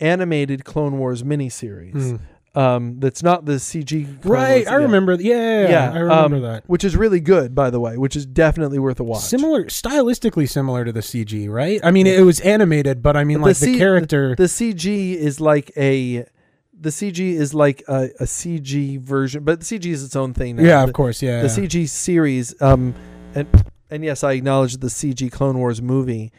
animated 0.00 0.64
Clone 0.64 0.98
Wars 0.98 1.22
miniseries. 1.22 1.92
Mm. 1.92 2.20
Um 2.56 3.00
that's 3.00 3.20
not 3.22 3.46
the 3.46 3.54
CG 3.54 4.22
Clone 4.22 4.32
right. 4.32 4.54
Wars, 4.58 4.66
I 4.68 4.70
yeah. 4.70 4.76
remember. 4.76 5.12
Yeah, 5.14 5.62
yeah, 5.62 5.68
Yeah, 5.68 5.92
I 5.92 5.98
remember 5.98 6.36
um, 6.36 6.42
that. 6.42 6.62
Which 6.68 6.84
is 6.84 6.96
really 6.96 7.18
good, 7.20 7.52
by 7.54 7.70
the 7.70 7.80
way, 7.80 7.96
which 7.96 8.14
is 8.14 8.26
definitely 8.26 8.78
worth 8.78 9.00
a 9.00 9.04
watch. 9.04 9.22
Similar, 9.22 9.64
stylistically 9.64 10.48
similar 10.48 10.84
to 10.84 10.92
the 10.92 11.00
CG, 11.00 11.48
right? 11.50 11.80
I 11.82 11.90
mean, 11.90 12.06
it 12.06 12.24
was 12.24 12.38
animated, 12.40 13.02
but 13.02 13.16
I 13.16 13.24
mean, 13.24 13.38
But 13.40 13.46
like 13.48 13.56
the 13.56 13.66
the, 13.66 13.72
C- 13.72 13.78
character. 13.78 14.34
the 14.36 14.44
CG 14.44 15.14
is 15.16 15.40
like 15.40 15.72
a 15.76 16.26
the 16.78 16.90
CG 16.90 17.18
is 17.18 17.54
like 17.54 17.82
a, 17.88 18.10
a 18.20 18.24
CG 18.24 19.00
version, 19.00 19.44
but 19.44 19.60
the 19.60 19.64
CG 19.64 19.86
is 19.86 20.04
its 20.04 20.16
own 20.16 20.34
thing. 20.34 20.56
Now. 20.56 20.62
yeah, 20.62 20.82
the, 20.82 20.88
of 20.88 20.92
course. 20.94 21.22
Yeah, 21.22 21.42
the 21.42 21.48
CG 21.48 21.88
series, 21.88 22.60
um, 22.60 22.94
and 23.34 23.48
and 23.90 24.04
yes, 24.04 24.24
I 24.24 24.32
acknowledge 24.32 24.76
the 24.78 24.88
CG 24.88 25.30
Clone 25.30 25.58
Wars 25.58 25.80
movie 25.80 26.32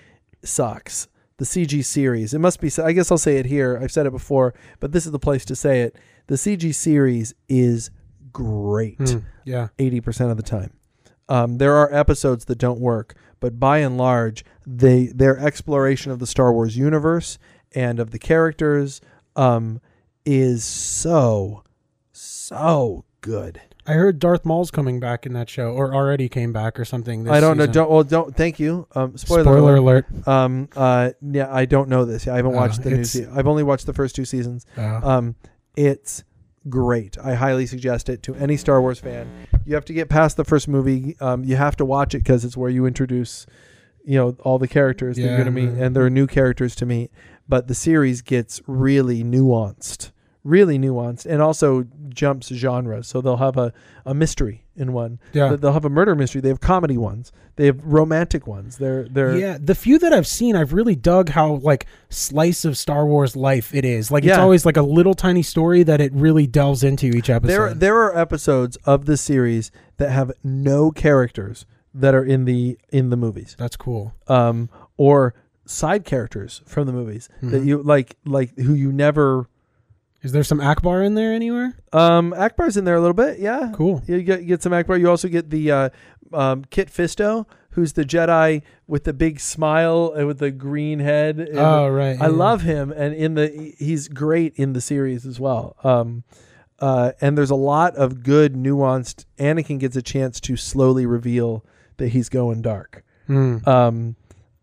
sucks. 0.43 1.07
The 1.37 1.45
CG 1.45 1.83
series, 1.83 2.33
it 2.33 2.39
must 2.39 2.61
be. 2.61 2.71
I 2.81 2.93
guess 2.93 3.11
I'll 3.11 3.17
say 3.17 3.37
it 3.37 3.45
here. 3.45 3.77
I've 3.81 3.91
said 3.91 4.05
it 4.05 4.11
before, 4.11 4.53
but 4.79 4.93
this 4.93 5.05
is 5.05 5.11
the 5.11 5.19
place 5.19 5.43
to 5.45 5.55
say 5.55 5.81
it. 5.81 5.97
The 6.27 6.35
CG 6.35 6.73
series 6.73 7.33
is 7.49 7.91
great 8.31 8.97
Hmm, 8.97 9.19
yeah. 9.45 9.69
80% 9.77 10.29
of 10.29 10.37
the 10.37 10.43
time. 10.43 10.73
Um, 11.29 11.57
there 11.57 11.73
are 11.73 11.91
episodes 11.93 12.45
that 12.45 12.57
don't 12.57 12.79
work, 12.79 13.15
but 13.39 13.59
by 13.59 13.79
and 13.79 13.97
large, 13.97 14.45
they 14.67 15.07
their 15.07 15.39
exploration 15.39 16.11
of 16.11 16.19
the 16.19 16.27
Star 16.27 16.53
Wars 16.53 16.77
universe 16.77 17.37
and 17.73 17.99
of 17.99 18.11
the 18.11 18.19
characters 18.19 19.01
um, 19.35 19.81
is 20.25 20.63
so 20.63 21.63
so 22.11 23.05
good. 23.21 23.61
I 23.87 23.93
heard 23.93 24.17
Darth 24.17 24.45
Maul's 24.45 24.71
coming 24.71 24.99
back 24.99 25.27
in 25.27 25.33
that 25.33 25.47
show, 25.47 25.71
or 25.71 25.93
already 25.93 26.27
came 26.27 26.51
back, 26.51 26.79
or 26.79 26.85
something. 26.85 27.23
This 27.23 27.33
I 27.33 27.39
don't 27.39 27.55
know. 27.57 27.67
Don't 27.67 27.89
well. 27.89 28.03
Don't. 28.03 28.35
Thank 28.35 28.59
you. 28.59 28.87
Um, 28.95 29.15
spoiler, 29.15 29.43
Spoiler, 29.43 29.75
alert. 29.75 30.05
alert. 30.15 30.27
Um. 30.27 30.69
Uh. 30.75 31.11
Yeah. 31.21 31.53
I 31.53 31.65
don't 31.65 31.87
know 31.89 32.03
this. 32.05 32.27
I 32.27 32.35
haven't 32.37 32.53
Uh, 32.53 32.57
watched 32.57 32.81
the 32.81 32.89
new. 32.89 32.95
it's- 32.95 33.11
Se- 33.11 33.27
I've 33.31 33.47
only 33.47 33.61
watched 33.63 33.85
the 33.85 33.93
first 33.93 34.15
two 34.15 34.25
seasons. 34.25 34.65
Uh, 34.77 35.01
Um. 35.03 35.35
It's 35.75 36.23
great. 36.67 37.15
I 37.23 37.35
highly 37.35 37.67
suggest 37.67 38.09
it 38.09 38.23
to 38.23 38.33
any 38.35 38.57
Star 38.57 38.81
Wars 38.81 38.97
fan. 38.99 39.27
You 39.65 39.75
have 39.75 39.85
to 39.85 39.93
get 39.93 40.09
past 40.09 40.35
the 40.37 40.45
first 40.45 40.67
movie. 40.67 41.15
Um. 41.21 41.43
You 41.43 41.55
have 41.57 41.75
to 41.75 41.85
watch 41.85 42.15
it 42.15 42.19
because 42.19 42.43
it's 42.43 42.57
where 42.57 42.71
you 42.71 42.87
introduce, 42.87 43.45
you 44.03 44.17
know, 44.17 44.35
all 44.43 44.57
the 44.57 44.67
characters 44.67 45.17
that 45.17 45.21
you're 45.21 45.37
gonna 45.37 45.51
meet, 45.51 45.69
and 45.69 45.95
there 45.95 46.03
are 46.03 46.09
new 46.09 46.25
characters 46.25 46.75
to 46.77 46.87
meet. 46.87 47.11
But 47.47 47.67
the 47.67 47.75
series 47.75 48.23
gets 48.23 48.61
really 48.65 49.23
nuanced, 49.23 50.09
really 50.45 50.77
nuanced, 50.79 51.25
and 51.25 51.41
also 51.41 51.85
jumps 52.07 52.47
genres. 52.47 53.07
So 53.07 53.19
they'll 53.19 53.35
have 53.37 53.57
a 53.57 53.73
a 54.05 54.13
mystery 54.13 54.63
in 54.77 54.93
one. 54.93 55.19
yeah. 55.33 55.55
They'll 55.55 55.73
have 55.73 55.83
a 55.85 55.89
murder 55.89 56.15
mystery. 56.15 56.39
They 56.41 56.49
have 56.49 56.59
comedy 56.61 56.97
ones. 56.97 57.31
They 57.55 57.65
have 57.65 57.79
romantic 57.83 58.45
ones. 58.47 58.77
They're 58.77 59.07
they're 59.09 59.35
Yeah, 59.37 59.57
the 59.59 59.73
few 59.75 59.97
that 59.99 60.13
I've 60.13 60.27
seen, 60.27 60.55
I've 60.55 60.71
really 60.73 60.95
dug 60.95 61.29
how 61.29 61.55
like 61.55 61.85
slice 62.09 62.63
of 62.63 62.77
Star 62.77 63.05
Wars 63.05 63.35
life 63.35 63.73
it 63.73 63.83
is. 63.83 64.11
Like 64.11 64.23
it's 64.23 64.29
Yeah. 64.37 64.41
always 64.41 64.65
like 64.65 64.77
a 64.77 64.81
little 64.83 65.15
tiny 65.15 65.41
story 65.41 65.81
that 65.83 65.99
it 65.99 66.13
really 66.13 66.45
delves 66.47 66.83
into 66.83 67.07
each 67.07 67.29
episode. 67.29 67.51
there 67.53 67.73
there 67.73 67.97
are 67.97 68.17
episodes 68.17 68.77
of 68.85 69.05
the 69.05 69.17
series 69.17 69.71
that 69.97 70.11
have 70.11 70.31
no 70.43 70.91
characters 70.91 71.65
that 71.93 72.13
are 72.13 72.23
in 72.23 72.45
the 72.45 72.77
in 72.91 73.09
the 73.09 73.17
movies. 73.17 73.55
That's 73.57 73.75
cool. 73.77 74.13
Um 74.27 74.69
or 74.97 75.33
side 75.65 76.05
characters 76.05 76.61
from 76.67 76.85
the 76.85 76.93
movies 76.93 77.27
that 77.41 77.63
Mhm. 77.63 77.65
you 77.65 77.81
like 77.81 78.17
like 78.25 78.55
who 78.59 78.73
you 78.73 78.91
never 78.91 79.47
Is 80.25 80.31
there 80.31 80.43
some 80.43 80.59
Ackbar 80.59 81.05
in 81.05 81.13
there 81.13 81.31
anywhere? 81.31 81.77
um 81.93 82.33
Ackbar's 82.35 82.77
in 82.77 82.83
there 82.83 82.95
a 82.95 82.99
little 82.99 83.13
bit, 83.13 83.37
yeah. 83.39 83.71
Cool. 83.75 84.01
You 84.07 84.23
get 84.23 84.41
you 84.41 84.47
get 84.47 84.63
some 84.63 84.71
Ackbar. 84.71 84.99
You 84.99 85.09
also 85.09 85.27
get 85.27 85.51
the 85.51 85.71
uh, 85.71 85.89
um, 86.33 86.65
Kit 86.71 86.89
Fisto, 86.89 87.45
who's 87.71 87.93
the 87.93 88.03
Jedi 88.03 88.63
with 88.87 89.03
the 89.03 89.13
big 89.13 89.39
smile 89.39 90.13
and 90.15 90.25
with 90.25 90.39
the 90.39 90.49
green 90.49 90.99
head. 90.99 91.39
and 91.39 91.59
Oh 91.59 91.87
right. 91.89 92.19
I 92.19 92.25
yeah. 92.25 92.31
love 92.31 92.63
him, 92.63 92.91
and 92.91 93.13
in 93.13 93.35
the 93.35 93.75
he's 93.77 94.07
great 94.07 94.55
in 94.55 94.73
the 94.73 94.81
series 94.81 95.27
as 95.27 95.39
well. 95.39 95.75
Um, 95.83 96.23
uh, 96.79 97.11
and 97.21 97.37
there's 97.37 97.51
a 97.51 97.55
lot 97.55 97.95
of 97.95 98.23
good, 98.23 98.55
nuanced. 98.55 99.25
Anakin 99.37 99.79
gets 99.79 99.95
a 99.95 100.01
chance 100.01 100.39
to 100.41 100.57
slowly 100.57 101.05
reveal 101.05 101.63
that 101.97 102.09
he's 102.09 102.29
going 102.29 102.63
dark. 102.63 103.05
Hmm. 103.27 103.57
Um, 103.65 104.15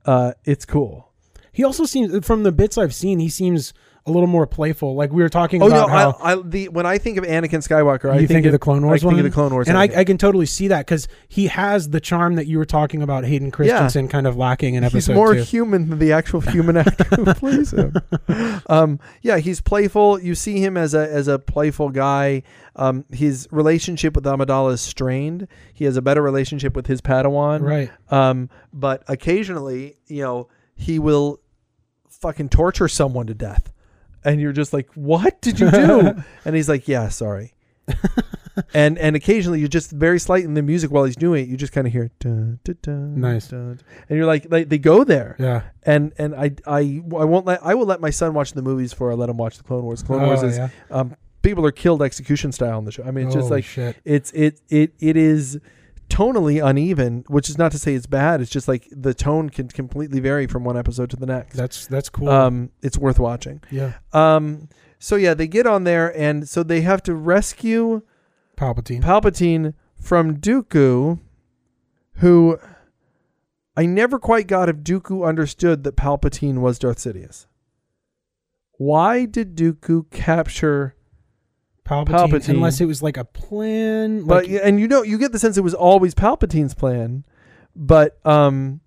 uh, 0.04 0.32
it's 0.44 0.64
cool. 0.64 1.12
He 1.52 1.64
also 1.64 1.84
seems, 1.84 2.26
from 2.26 2.42
the 2.42 2.52
bits 2.52 2.76
I've 2.76 2.94
seen, 2.94 3.18
he 3.18 3.28
seems 3.28 3.72
a 4.04 4.10
little 4.10 4.26
more 4.26 4.46
playful. 4.48 4.94
Like 4.96 5.12
we 5.12 5.22
were 5.22 5.28
talking 5.28 5.62
Oh 5.62 5.68
no, 5.68 5.84
about 5.84 5.90
how 5.90 6.10
I, 6.20 6.32
I, 6.32 6.42
the 6.42 6.68
when 6.70 6.86
I 6.86 6.98
think 6.98 7.18
of 7.18 7.24
Anakin 7.24 7.66
Skywalker, 7.66 8.10
I 8.12 8.18
you 8.18 8.26
think, 8.26 8.44
of 8.46 8.52
the 8.52 8.58
Clone 8.58 8.82
I 8.82 8.86
Wars 8.88 9.02
think 9.02 9.16
of 9.18 9.22
the 9.22 9.30
Clone 9.30 9.52
Wars, 9.52 9.68
and 9.68 9.78
I, 9.78 9.84
I 9.84 10.04
can 10.04 10.18
totally 10.18 10.46
see 10.46 10.68
that 10.68 10.86
because 10.86 11.06
he 11.28 11.46
has 11.46 11.90
the 11.90 12.00
charm 12.00 12.34
that 12.34 12.46
you 12.46 12.58
were 12.58 12.64
talking 12.64 13.00
about 13.02 13.24
Hayden 13.24 13.50
Christensen 13.52 14.08
kind 14.08 14.26
of 14.26 14.36
lacking 14.36 14.74
in 14.74 14.82
episode. 14.82 14.96
he's 15.12 15.16
more 15.16 15.34
two. 15.34 15.42
human 15.44 15.88
than 15.88 15.98
the 16.00 16.12
actual 16.12 16.40
human 16.40 16.76
actor 16.78 17.04
who 17.14 17.24
plays 17.34 17.72
him. 17.72 17.94
Um, 18.66 18.98
yeah, 19.22 19.38
he's 19.38 19.60
playful. 19.60 20.20
You 20.20 20.34
see 20.34 20.58
him 20.62 20.76
as 20.76 20.94
a 20.94 21.08
as 21.10 21.28
a 21.28 21.38
playful 21.38 21.90
guy. 21.90 22.42
Um, 22.74 23.04
his 23.12 23.46
relationship 23.50 24.14
with 24.16 24.24
Amidala 24.24 24.72
is 24.72 24.80
strained. 24.80 25.46
He 25.74 25.84
has 25.84 25.96
a 25.96 26.02
better 26.02 26.22
relationship 26.22 26.74
with 26.74 26.86
his 26.86 27.00
Padawan. 27.02 27.60
right. 27.62 27.90
Um, 28.10 28.48
but 28.72 29.04
occasionally, 29.08 29.96
you 30.06 30.22
know, 30.22 30.48
he 30.74 30.98
will 30.98 31.40
fucking 32.08 32.48
torture 32.48 32.88
someone 32.88 33.26
to 33.26 33.34
death, 33.34 33.71
and 34.24 34.40
you're 34.40 34.52
just 34.52 34.72
like, 34.72 34.88
"What 34.94 35.40
did 35.40 35.58
you 35.60 35.70
do?" 35.70 36.14
and 36.44 36.56
he's 36.56 36.68
like, 36.68 36.88
"Yeah, 36.88 37.08
sorry." 37.08 37.54
and 38.74 38.98
and 38.98 39.16
occasionally 39.16 39.60
you 39.60 39.68
just 39.68 39.90
very 39.90 40.18
slight 40.20 40.44
in 40.44 40.54
the 40.54 40.62
music 40.62 40.90
while 40.90 41.04
he's 41.04 41.16
doing 41.16 41.44
it, 41.44 41.48
you 41.48 41.56
just 41.56 41.72
kind 41.72 41.86
of 41.86 41.92
hear 41.92 42.10
dun, 42.20 42.58
dun, 42.64 42.76
dun, 42.82 43.20
Nice. 43.20 43.48
dun, 43.48 43.80
and 44.08 44.16
you're 44.16 44.26
like, 44.26 44.46
like 44.50 44.68
they 44.68 44.78
go 44.78 45.04
there, 45.04 45.36
Yeah. 45.38 45.62
and 45.84 46.12
and 46.18 46.34
I 46.34 46.52
I 46.66 47.02
I 47.16 47.24
won't 47.24 47.46
let 47.46 47.64
I 47.64 47.74
will 47.74 47.86
let 47.86 48.00
my 48.00 48.10
son 48.10 48.34
watch 48.34 48.52
the 48.52 48.62
movies 48.62 48.90
before 48.92 49.10
I 49.10 49.14
let 49.14 49.28
him 49.28 49.36
watch 49.36 49.56
the 49.56 49.64
Clone 49.64 49.84
Wars. 49.84 50.02
Clone 50.02 50.22
Wars 50.26 50.42
Oh, 50.42 50.46
is 50.48 50.56
yeah. 50.58 50.68
um 50.90 51.16
people 51.42 51.64
are 51.66 51.72
killed 51.72 52.02
execution 52.02 52.52
style 52.52 52.78
in 52.78 52.84
the 52.84 52.92
show. 52.92 53.02
I 53.04 53.10
mean, 53.10 53.26
it's 53.26 53.34
just 53.34 53.46
Oh, 53.50 53.54
like 53.54 53.64
shit. 53.64 53.96
it's 54.04 54.30
it 54.32 54.60
it 54.68 54.92
it 55.00 55.16
is 55.16 55.58
tonally 56.12 56.64
uneven, 56.64 57.24
which 57.28 57.48
is 57.48 57.56
not 57.56 57.72
to 57.72 57.78
say 57.78 57.94
it's 57.94 58.06
bad. 58.06 58.40
It's 58.42 58.50
just 58.50 58.68
like 58.68 58.86
the 58.90 59.14
tone 59.14 59.48
can 59.48 59.68
completely 59.68 60.20
vary 60.20 60.46
from 60.46 60.62
one 60.62 60.76
episode 60.76 61.08
to 61.10 61.16
the 61.16 61.26
next. 61.26 61.56
That's 61.56 61.86
that's 61.86 62.08
cool. 62.10 62.28
Um, 62.28 62.70
it's 62.82 62.98
worth 62.98 63.18
watching. 63.18 63.62
yeah. 63.70 63.94
Um, 64.12 64.68
so 64.98 65.16
yeah, 65.16 65.34
they 65.34 65.48
get 65.48 65.66
on 65.66 65.84
there, 65.84 66.16
and 66.16 66.48
so 66.48 66.62
they 66.62 66.82
have 66.82 67.02
to 67.04 67.14
rescue 67.14 68.02
Palpatine. 68.56 69.00
Palpatine 69.02 69.74
from 69.98 70.36
Dooku, 70.36 71.18
who 72.16 72.58
I 73.76 73.86
never 73.86 74.18
quite 74.18 74.46
got 74.46 74.68
if 74.68 74.76
Dooku 74.76 75.26
understood 75.26 75.82
that 75.84 75.96
Palpatine 75.96 76.58
was 76.58 76.78
Darth 76.78 76.98
Sidious. 76.98 77.46
Why 78.78 79.24
did 79.24 79.56
Dooku 79.56 80.10
capture? 80.10 80.94
Palpatine, 81.92 82.06
Palpatine. 82.30 82.48
Unless 82.50 82.80
it 82.80 82.86
was 82.86 83.02
like 83.02 83.16
a 83.16 83.24
plan. 83.24 84.24
But 84.24 84.46
and 84.46 84.80
you 84.80 84.88
know 84.88 85.02
you 85.02 85.18
get 85.18 85.32
the 85.32 85.38
sense 85.38 85.56
it 85.56 85.62
was 85.62 85.74
always 85.74 86.14
Palpatine's 86.14 86.74
plan, 86.74 87.24
but 87.76 88.18
um, 88.26 88.80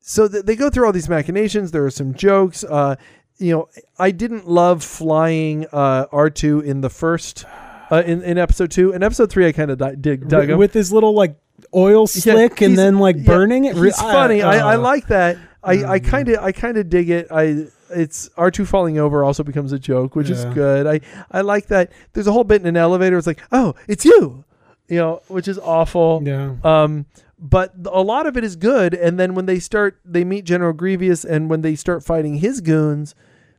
so 0.00 0.28
th- 0.28 0.44
they 0.44 0.56
go 0.56 0.70
through 0.70 0.86
all 0.86 0.92
these 0.92 1.08
machinations. 1.08 1.70
There 1.70 1.84
are 1.84 1.90
some 1.90 2.14
jokes. 2.14 2.64
Uh, 2.64 2.96
you 3.38 3.52
know, 3.52 3.68
I 3.98 4.10
didn't 4.10 4.48
love 4.48 4.82
flying 4.82 5.66
uh 5.72 6.06
R 6.12 6.30
two 6.30 6.60
in 6.60 6.80
the 6.80 6.90
first. 6.90 7.44
Uh, 7.90 8.02
in, 8.04 8.22
in 8.22 8.36
episode 8.36 8.70
two, 8.70 8.92
in 8.92 9.02
episode 9.02 9.30
three, 9.30 9.46
I 9.46 9.52
kind 9.52 9.70
of 9.70 9.78
di- 9.78 9.94
dig 9.94 10.28
dug 10.28 10.40
with, 10.40 10.50
him. 10.50 10.58
with 10.58 10.74
his 10.74 10.92
little 10.92 11.14
like 11.14 11.36
oil 11.74 12.06
slick 12.06 12.60
and 12.60 12.76
then 12.76 12.98
like 12.98 13.16
yeah, 13.16 13.22
burning 13.24 13.64
it. 13.64 13.76
He's 13.76 13.96
funny. 13.98 14.42
I, 14.42 14.72
I 14.72 14.74
uh, 14.74 14.80
like 14.80 15.06
that. 15.08 15.38
I, 15.64 15.72
I 15.94 15.98
Mm. 15.98 16.04
kind 16.04 16.28
of 16.28 16.38
I 16.44 16.52
kind 16.52 16.76
of 16.76 16.90
dig 16.90 17.08
it. 17.10 17.28
I 17.30 17.66
it's 17.90 18.30
R 18.36 18.50
two 18.50 18.64
falling 18.64 18.98
over 18.98 19.24
also 19.24 19.42
becomes 19.42 19.72
a 19.72 19.78
joke, 19.78 20.16
which 20.16 20.30
is 20.30 20.44
good. 20.46 20.86
I 20.86 21.00
I 21.30 21.40
like 21.42 21.66
that. 21.68 21.92
There's 22.12 22.26
a 22.26 22.32
whole 22.32 22.44
bit 22.44 22.60
in 22.60 22.66
an 22.66 22.76
elevator. 22.76 23.16
It's 23.18 23.26
like, 23.26 23.42
oh, 23.52 23.74
it's 23.86 24.04
you, 24.04 24.44
you 24.88 24.98
know, 24.98 25.22
which 25.28 25.48
is 25.48 25.58
awful. 25.58 26.22
Yeah. 26.24 26.56
Um, 26.64 27.06
but 27.38 27.72
a 27.86 28.02
lot 28.02 28.26
of 28.26 28.36
it 28.36 28.44
is 28.44 28.56
good. 28.56 28.94
And 28.94 29.18
then 29.18 29.34
when 29.34 29.46
they 29.46 29.60
start, 29.60 30.00
they 30.04 30.24
meet 30.24 30.44
General 30.44 30.72
Grievous, 30.72 31.24
and 31.24 31.48
when 31.48 31.62
they 31.62 31.76
start 31.76 32.04
fighting 32.04 32.38
his 32.38 32.60
goons, 32.60 33.14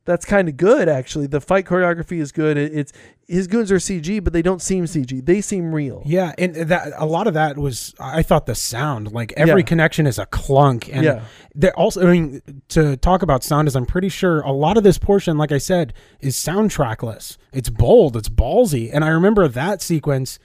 that's 0.05 0.25
kind 0.25 0.49
of 0.49 0.57
good 0.57 0.89
actually. 0.89 1.27
The 1.27 1.41
fight 1.41 1.65
choreography 1.65 2.19
is 2.19 2.31
good. 2.31 2.57
It, 2.57 2.73
it's 2.73 2.93
his 3.27 3.45
goons 3.45 3.71
are 3.71 3.75
CG, 3.77 4.23
but 4.23 4.33
they 4.33 4.41
don't 4.41 4.61
seem 4.61 4.85
CG. 4.85 5.23
They 5.23 5.39
seem 5.41 5.73
real. 5.73 6.01
Yeah, 6.05 6.33
and 6.39 6.55
that 6.55 6.93
a 6.97 7.05
lot 7.05 7.27
of 7.27 7.35
that 7.35 7.57
was 7.57 7.93
I 7.99 8.23
thought 8.23 8.45
the 8.47 8.55
sound 8.55 9.11
like 9.11 9.33
every 9.37 9.61
Yeah. 9.61 9.65
connection 9.67 10.07
is 10.07 10.17
a 10.17 10.25
clunk 10.25 10.89
and 10.91 11.03
Yeah. 11.03 11.21
there 11.53 11.73
also 11.77 12.07
I 12.07 12.11
mean 12.11 12.41
to 12.69 12.97
talk 12.97 13.21
about 13.21 13.43
sound 13.43 13.67
is 13.67 13.75
I'm 13.75 13.85
pretty 13.85 14.09
sure 14.09 14.41
a 14.41 14.51
lot 14.51 14.77
of 14.77 14.83
this 14.83 14.97
portion 14.97 15.37
like 15.37 15.51
I 15.51 15.59
said 15.59 15.93
is 16.21 16.35
soundtrackless. 16.35 17.37
It's 17.53 17.69
bold, 17.69 18.15
it's 18.17 18.29
ballsy, 18.29 18.89
and 18.91 19.03
I 19.05 19.09
remember 19.09 19.47
that 19.47 19.81
sequence 19.81 20.39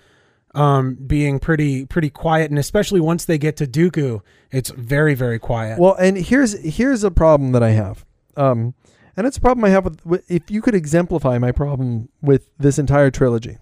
um 0.54 0.94
being 1.06 1.38
pretty 1.40 1.84
pretty 1.84 2.10
quiet 2.10 2.48
and 2.50 2.58
especially 2.60 3.00
once 3.00 3.24
they 3.24 3.38
get 3.38 3.56
to 3.56 3.66
Dooku, 3.66 4.20
it's 4.52 4.70
very 4.70 5.14
very 5.14 5.38
quiet. 5.38 5.78
Well, 5.78 5.94
and 5.94 6.16
here's 6.18 6.52
here's 6.62 7.02
a 7.02 7.10
problem 7.10 7.52
that 7.52 7.62
I 7.62 7.70
have. 7.70 8.04
Um, 8.36 8.74
and 9.16 9.26
it's 9.26 9.36
a 9.36 9.40
problem 9.40 9.64
I 9.64 9.70
have 9.70 9.84
with, 9.84 10.04
with 10.06 10.30
if 10.30 10.50
you 10.50 10.62
could 10.62 10.74
exemplify 10.74 11.38
my 11.38 11.52
problem 11.52 12.08
with 12.20 12.48
this 12.58 12.78
entire 12.78 13.10
trilogy. 13.10 13.58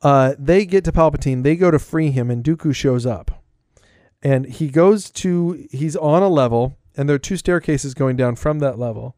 Uh, 0.00 0.34
they 0.38 0.64
get 0.64 0.84
to 0.84 0.92
Palpatine, 0.92 1.42
they 1.42 1.56
go 1.56 1.70
to 1.70 1.78
free 1.78 2.10
him, 2.10 2.30
and 2.30 2.44
Dooku 2.44 2.74
shows 2.74 3.04
up, 3.04 3.42
and 4.22 4.46
he 4.46 4.68
goes 4.68 5.10
to 5.10 5.66
he's 5.70 5.96
on 5.96 6.22
a 6.22 6.28
level, 6.28 6.76
and 6.96 7.08
there 7.08 7.16
are 7.16 7.20
two 7.20 7.36
staircases 7.36 7.94
going 7.94 8.16
down 8.16 8.36
from 8.36 8.60
that 8.60 8.78
level. 8.78 9.16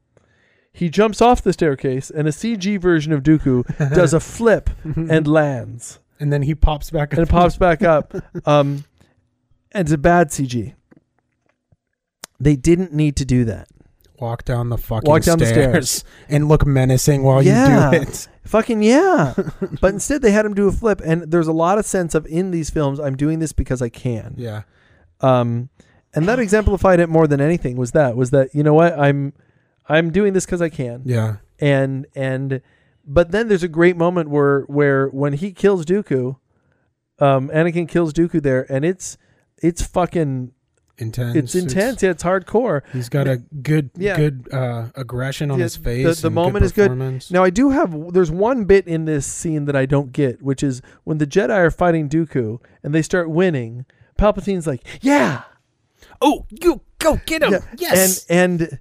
He 0.72 0.88
jumps 0.88 1.20
off 1.20 1.42
the 1.42 1.52
staircase, 1.52 2.10
and 2.10 2.28
a 2.28 2.30
CG 2.30 2.80
version 2.80 3.12
of 3.12 3.22
Dooku 3.22 3.66
does 3.94 4.14
a 4.14 4.20
flip 4.20 4.70
and 4.84 5.26
lands 5.26 5.98
and 6.20 6.30
then 6.30 6.42
he 6.42 6.54
pops 6.54 6.90
back 6.90 7.12
and 7.12 7.20
up. 7.20 7.28
it 7.28 7.30
pops 7.32 7.56
back 7.56 7.82
up. 7.82 8.14
Um, 8.46 8.84
and 9.72 9.86
it's 9.86 9.92
a 9.92 9.98
bad 9.98 10.28
CG. 10.28 10.74
They 12.40 12.56
didn't 12.56 12.92
need 12.92 13.16
to 13.16 13.24
do 13.24 13.44
that. 13.44 13.68
Walk 14.20 14.44
down 14.44 14.68
the 14.68 14.78
fucking 14.78 15.08
Walk 15.08 15.22
down 15.22 15.38
the 15.38 15.46
stairs, 15.46 16.04
and 16.28 16.48
look 16.48 16.66
menacing 16.66 17.22
while 17.22 17.42
you 17.42 17.52
do 17.52 18.02
it. 18.02 18.28
Fucking 18.44 18.82
yeah. 18.82 19.34
but 19.80 19.94
instead, 19.94 20.22
they 20.22 20.32
had 20.32 20.44
him 20.44 20.54
do 20.54 20.66
a 20.66 20.72
flip, 20.72 21.00
and 21.04 21.30
there's 21.30 21.46
a 21.46 21.52
lot 21.52 21.78
of 21.78 21.86
sense 21.86 22.14
of 22.14 22.26
in 22.26 22.50
these 22.50 22.70
films. 22.70 22.98
I'm 22.98 23.16
doing 23.16 23.38
this 23.38 23.52
because 23.52 23.80
I 23.80 23.88
can. 23.88 24.34
Yeah. 24.36 24.62
Um, 25.20 25.68
and 26.14 26.26
that 26.28 26.38
exemplified 26.40 26.98
it 26.98 27.08
more 27.08 27.26
than 27.26 27.40
anything. 27.40 27.76
Was 27.76 27.92
that 27.92 28.16
was 28.16 28.30
that 28.30 28.54
you 28.54 28.62
know 28.62 28.74
what 28.74 28.98
I'm 28.98 29.32
I'm 29.88 30.10
doing 30.10 30.32
this 30.32 30.46
because 30.46 30.62
I 30.62 30.68
can. 30.68 31.02
Yeah. 31.04 31.36
and 31.60 32.06
and 32.14 32.60
but 33.06 33.30
then 33.30 33.48
there's 33.48 33.62
a 33.62 33.68
great 33.68 33.96
moment 33.96 34.30
where 34.30 34.62
where 34.62 35.08
when 35.08 35.34
he 35.34 35.52
kills 35.52 35.84
Dooku, 35.84 36.36
um, 37.18 37.48
Anakin 37.50 37.88
kills 37.88 38.12
Dooku 38.12 38.42
there, 38.42 38.70
and 38.72 38.84
it's 38.84 39.18
it's 39.62 39.82
fucking 39.82 40.52
intense. 41.00 41.36
it's 41.36 41.54
intense. 41.54 42.02
yeah, 42.02 42.10
it's 42.10 42.22
hardcore. 42.22 42.82
He's 42.92 43.08
got 43.08 43.26
a 43.28 43.38
good, 43.38 43.90
Yeah. 43.96 44.16
good 44.16 44.48
uh, 44.52 44.88
aggression 44.94 45.50
on 45.50 45.58
Yeah, 45.58 45.64
his 45.64 45.76
face. 45.76 46.20
the 46.20 46.28
and 46.28 46.34
moment 46.34 46.64
is 46.64 46.72
good. 46.72 46.90
Now 47.30 47.42
I 47.44 47.50
do 47.50 47.70
have 47.70 48.12
there's 48.12 48.30
one 48.30 48.64
bit 48.64 48.86
in 48.86 49.04
this 49.04 49.26
scene 49.26 49.64
that 49.66 49.76
I 49.76 49.86
don't 49.86 50.12
get, 50.12 50.42
which 50.42 50.62
is 50.62 50.82
when 51.04 51.18
the 51.18 51.26
Jedi 51.26 51.50
are 51.56 51.70
fighting 51.70 52.08
Dooku 52.08 52.60
and 52.82 52.94
they 52.94 53.02
start 53.02 53.30
winning. 53.30 53.86
Palpatine's 54.18 54.66
like, 54.66 54.82
"Yeah, 55.00 55.42
Oh, 56.22 56.44
you 56.50 56.82
go 56.98 57.20
get 57.26 57.42
him! 57.42 57.52
Yeah, 57.52 57.60
Yes. 57.78 58.26
and 58.28 58.60
and 58.60 58.78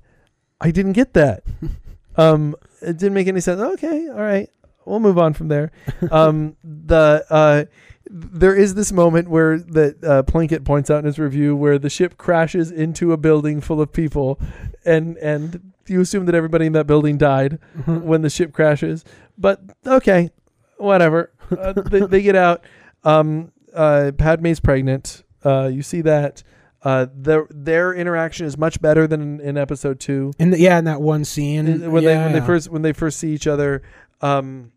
I 0.60 0.72
didn't 0.72 0.94
get 0.94 1.14
that. 1.14 1.44
um, 2.18 2.56
it 2.82 2.98
didn't 2.98 3.14
make 3.14 3.28
any 3.28 3.40
sense. 3.40 3.62
Okay, 3.62 4.10
all 4.10 4.16
right, 4.20 4.50
we'll 4.86 5.00
move 5.00 5.18
on 5.18 5.34
from 5.34 5.48
there. 5.48 5.72
Um, 6.12 6.58
the 6.64 7.26
uh, 7.30 7.66
there 8.10 8.56
is 8.56 8.74
this 8.74 8.92
moment 8.92 9.30
where 9.30 9.60
that 9.60 10.04
uh, 10.04 10.24
Plinkett 10.24 10.66
points 10.66 10.90
out 10.90 11.00
in 11.00 11.06
his 11.06 11.20
review 11.20 11.56
where 11.56 11.78
the 11.78 11.90
ship 11.90 12.18
crashes 12.18 12.72
into 12.72 13.14
a 13.14 13.18
building 13.18 13.62
full 13.62 13.80
of 13.82 13.94
people, 13.94 14.40
and 14.84 15.18
and 15.18 15.74
you 15.88 16.02
assume 16.02 16.26
that 16.26 16.36
everybody 16.36 16.66
in 16.66 16.74
that 16.74 16.88
building 16.88 17.18
died 17.18 17.60
when 17.86 18.22
the 18.22 18.30
ship 18.30 18.52
crashes. 18.52 19.06
But 19.38 19.62
okay, 19.86 20.32
whatever. 20.78 21.32
Uh, 21.56 21.74
they, 21.74 22.00
they 22.08 22.22
get 22.22 22.36
out. 22.36 22.66
Um, 23.04 23.52
uh, 23.74 24.12
Padme's 24.18 24.60
pregnant. 24.60 25.24
Uh, 25.46 25.68
you 25.68 25.84
see 25.84 26.02
that. 26.02 26.44
Uh, 26.82 27.08
their 27.14 27.46
their 27.50 27.94
interaction 27.94 28.46
is 28.46 28.58
much 28.58 28.82
better 28.82 29.06
than 29.06 29.22
in, 29.22 29.42
in 29.42 29.58
episode 29.58 30.00
two. 30.00 30.32
in 30.40 30.52
the, 30.52 30.60
yeah, 30.60 30.80
in 30.80 30.86
that 30.86 31.02
one 31.02 31.26
scene 31.26 31.92
when 31.92 32.04
they 32.04 32.16
when 32.16 32.32
they 32.32 32.40
first 32.42 32.70
when 32.70 32.82
they 32.82 32.94
first 32.94 33.20
see 33.20 33.34
each 33.34 33.48
other, 33.48 33.82
um, 34.22 34.72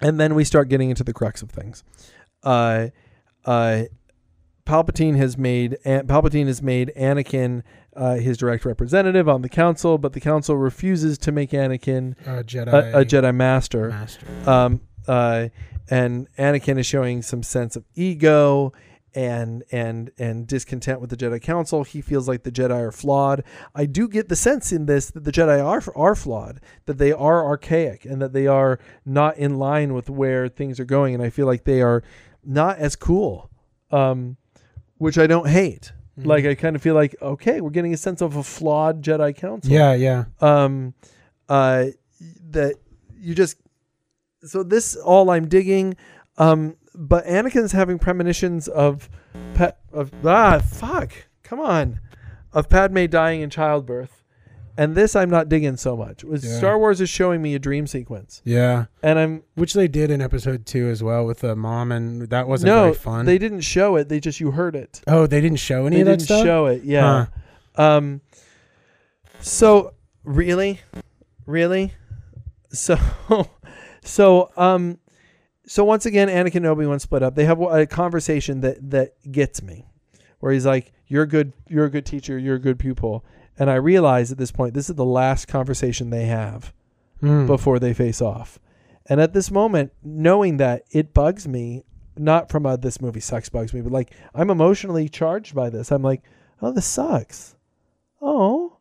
and 0.00 0.18
then 0.18 0.34
we 0.34 0.44
start 0.44 0.70
getting 0.70 0.88
into 0.88 1.04
the 1.04 1.12
crux 1.12 1.42
of 1.42 1.50
things. 1.50 1.84
Uh, 2.42 2.88
uh, 3.44 3.84
Palpatine 4.66 5.16
has 5.16 5.36
made 5.36 5.76
Palpatine 5.84 6.46
has 6.46 6.62
made 6.62 6.92
Anakin 6.96 7.62
uh, 7.96 8.16
his 8.16 8.36
direct 8.36 8.64
representative 8.64 9.28
on 9.28 9.42
the 9.42 9.48
council, 9.48 9.98
but 9.98 10.12
the 10.12 10.20
council 10.20 10.56
refuses 10.56 11.18
to 11.18 11.32
make 11.32 11.50
Anakin 11.50 12.14
uh, 12.26 12.42
Jedi 12.42 12.72
a, 12.72 13.00
a 13.00 13.04
Jedi 13.04 13.34
Master. 13.34 13.88
master. 13.88 14.26
Um, 14.46 14.80
uh, 15.08 15.48
and 15.88 16.28
Anakin 16.38 16.78
is 16.78 16.86
showing 16.86 17.22
some 17.22 17.42
sense 17.42 17.74
of 17.74 17.84
ego 17.94 18.72
and 19.14 19.64
and 19.72 20.12
and 20.18 20.46
discontent 20.46 21.00
with 21.00 21.10
the 21.10 21.16
Jedi 21.16 21.42
Council. 21.42 21.82
He 21.84 22.00
feels 22.00 22.28
like 22.28 22.44
the 22.44 22.52
Jedi 22.52 22.78
are 22.78 22.92
flawed. 22.92 23.42
I 23.74 23.86
do 23.86 24.08
get 24.08 24.28
the 24.28 24.36
sense 24.36 24.72
in 24.72 24.86
this 24.86 25.10
that 25.10 25.24
the 25.24 25.32
Jedi 25.32 25.64
are 25.64 25.82
are 25.96 26.14
flawed, 26.14 26.60
that 26.86 26.98
they 26.98 27.12
are 27.12 27.44
archaic, 27.44 28.04
and 28.04 28.22
that 28.22 28.32
they 28.32 28.46
are 28.46 28.78
not 29.04 29.36
in 29.36 29.58
line 29.58 29.94
with 29.94 30.08
where 30.08 30.48
things 30.48 30.78
are 30.78 30.84
going. 30.84 31.14
And 31.14 31.22
I 31.22 31.30
feel 31.30 31.46
like 31.46 31.64
they 31.64 31.82
are 31.82 32.02
not 32.44 32.78
as 32.78 32.96
cool, 32.96 33.50
um, 33.90 34.36
which 34.98 35.18
I 35.18 35.26
don't 35.26 35.48
hate. 35.48 35.92
Mhm. 36.18 36.26
Like 36.26 36.44
I 36.44 36.54
kind 36.54 36.76
of 36.76 36.82
feel 36.82 36.94
like 36.94 37.14
okay, 37.22 37.60
we're 37.60 37.70
getting 37.70 37.94
a 37.94 37.96
sense 37.96 38.20
of 38.20 38.36
a 38.36 38.42
flawed 38.42 39.02
Jedi 39.02 39.34
Council 39.36 39.70
yeah, 39.72 39.94
yeah. 39.94 40.24
um 40.40 40.94
uh 41.48 41.86
that 42.50 42.74
you 43.18 43.34
just 43.34 43.56
so 44.44 44.62
this 44.62 44.94
all 44.96 45.30
i'm 45.30 45.48
digging 45.48 45.96
um 46.38 46.76
but 46.94 47.24
anakin's 47.26 47.72
having 47.72 47.98
premonitions 47.98 48.68
of 48.68 49.08
pa- 49.54 49.72
of 49.92 50.12
ah 50.24 50.58
fuck 50.60 51.12
come 51.42 51.58
on 51.60 52.00
of 52.52 52.68
padme 52.68 53.04
dying 53.06 53.40
in 53.40 53.50
childbirth 53.50 54.19
and 54.80 54.94
this 54.94 55.14
i'm 55.14 55.28
not 55.30 55.48
digging 55.48 55.76
so 55.76 55.96
much. 55.96 56.24
Was 56.24 56.44
Yeah. 56.44 56.56
star 56.58 56.78
wars 56.78 57.00
is 57.00 57.08
showing 57.10 57.42
me 57.42 57.54
a 57.54 57.58
dream 57.58 57.86
sequence. 57.86 58.40
Yeah, 58.44 58.86
and 59.02 59.18
i'm 59.18 59.42
which 59.54 59.74
they 59.74 59.88
did 59.88 60.10
in 60.10 60.20
episode 60.22 60.64
two 60.66 60.88
as 60.88 61.02
well 61.02 61.24
with 61.26 61.40
the 61.40 61.54
mom, 61.54 61.92
and 61.92 62.22
that 62.30 62.48
wasn't 62.48 62.68
no 62.68 62.82
very 62.84 62.94
fun. 62.94 63.26
they 63.26 63.38
didn't 63.38 63.60
show 63.60 63.96
it. 63.96 64.08
They 64.08 64.20
just 64.20 64.40
you 64.40 64.52
heard 64.52 64.74
it. 64.74 65.02
Oh, 65.06 65.26
they 65.26 65.40
didn't 65.40 65.58
show 65.60 65.86
any 65.86 65.96
they 65.96 66.00
of 66.02 66.06
that 66.06 66.12
didn't 66.18 66.26
stuff. 66.26 66.44
show 66.44 66.66
it 66.66 66.82
yeah. 66.84 67.26
Um, 67.76 68.20
so 69.40 69.94
really, 70.24 70.80
really, 71.46 71.92
so 72.72 72.96
so 74.02 74.50
um, 74.56 74.98
so 75.66 75.84
once 75.84 76.06
again, 76.06 76.28
Anakin 76.28 76.56
and 76.56 76.66
Obi 76.66 76.86
Wan 76.86 76.98
split 76.98 77.22
up. 77.22 77.34
They 77.34 77.44
have 77.44 77.60
a 77.60 77.86
conversation 77.86 78.60
that 78.62 78.90
that 78.90 79.14
gets 79.30 79.62
me, 79.62 79.86
where 80.40 80.52
he's 80.52 80.66
like, 80.66 80.92
"You're 81.06 81.22
a 81.24 81.28
good, 81.28 81.52
you're 81.68 81.84
a 81.86 81.90
good 81.90 82.06
teacher, 82.06 82.38
you're 82.38 82.56
a 82.56 82.60
good 82.60 82.78
pupil," 82.78 83.24
and 83.60 83.70
I 83.70 83.74
realize 83.76 84.32
at 84.32 84.38
this 84.38 84.50
point 84.50 84.74
this 84.74 84.90
is 84.90 84.96
the 84.96 85.04
last 85.04 85.46
conversation 85.46 86.10
they 86.10 86.24
have 86.26 86.72
Hmm. 87.20 87.46
before 87.46 87.78
they 87.78 87.92
face 87.94 88.20
off. 88.22 88.58
And 89.06 89.20
at 89.20 89.32
this 89.34 89.50
moment, 89.50 89.92
knowing 90.02 90.56
that 90.56 90.84
it 90.90 91.12
bugs 91.14 91.46
me, 91.46 91.84
not 92.16 92.50
from 92.50 92.64
a 92.66 92.76
this 92.78 93.00
movie 93.00 93.20
sucks 93.20 93.48
bugs 93.48 93.72
me, 93.74 93.80
but 93.82 93.92
like 93.92 94.12
I'm 94.34 94.50
emotionally 94.50 95.08
charged 95.08 95.54
by 95.54 95.68
this. 95.70 95.92
I'm 95.92 96.02
like, 96.02 96.22
oh, 96.62 96.72
this 96.72 96.86
sucks. 96.86 97.56
Oh, 98.22 98.76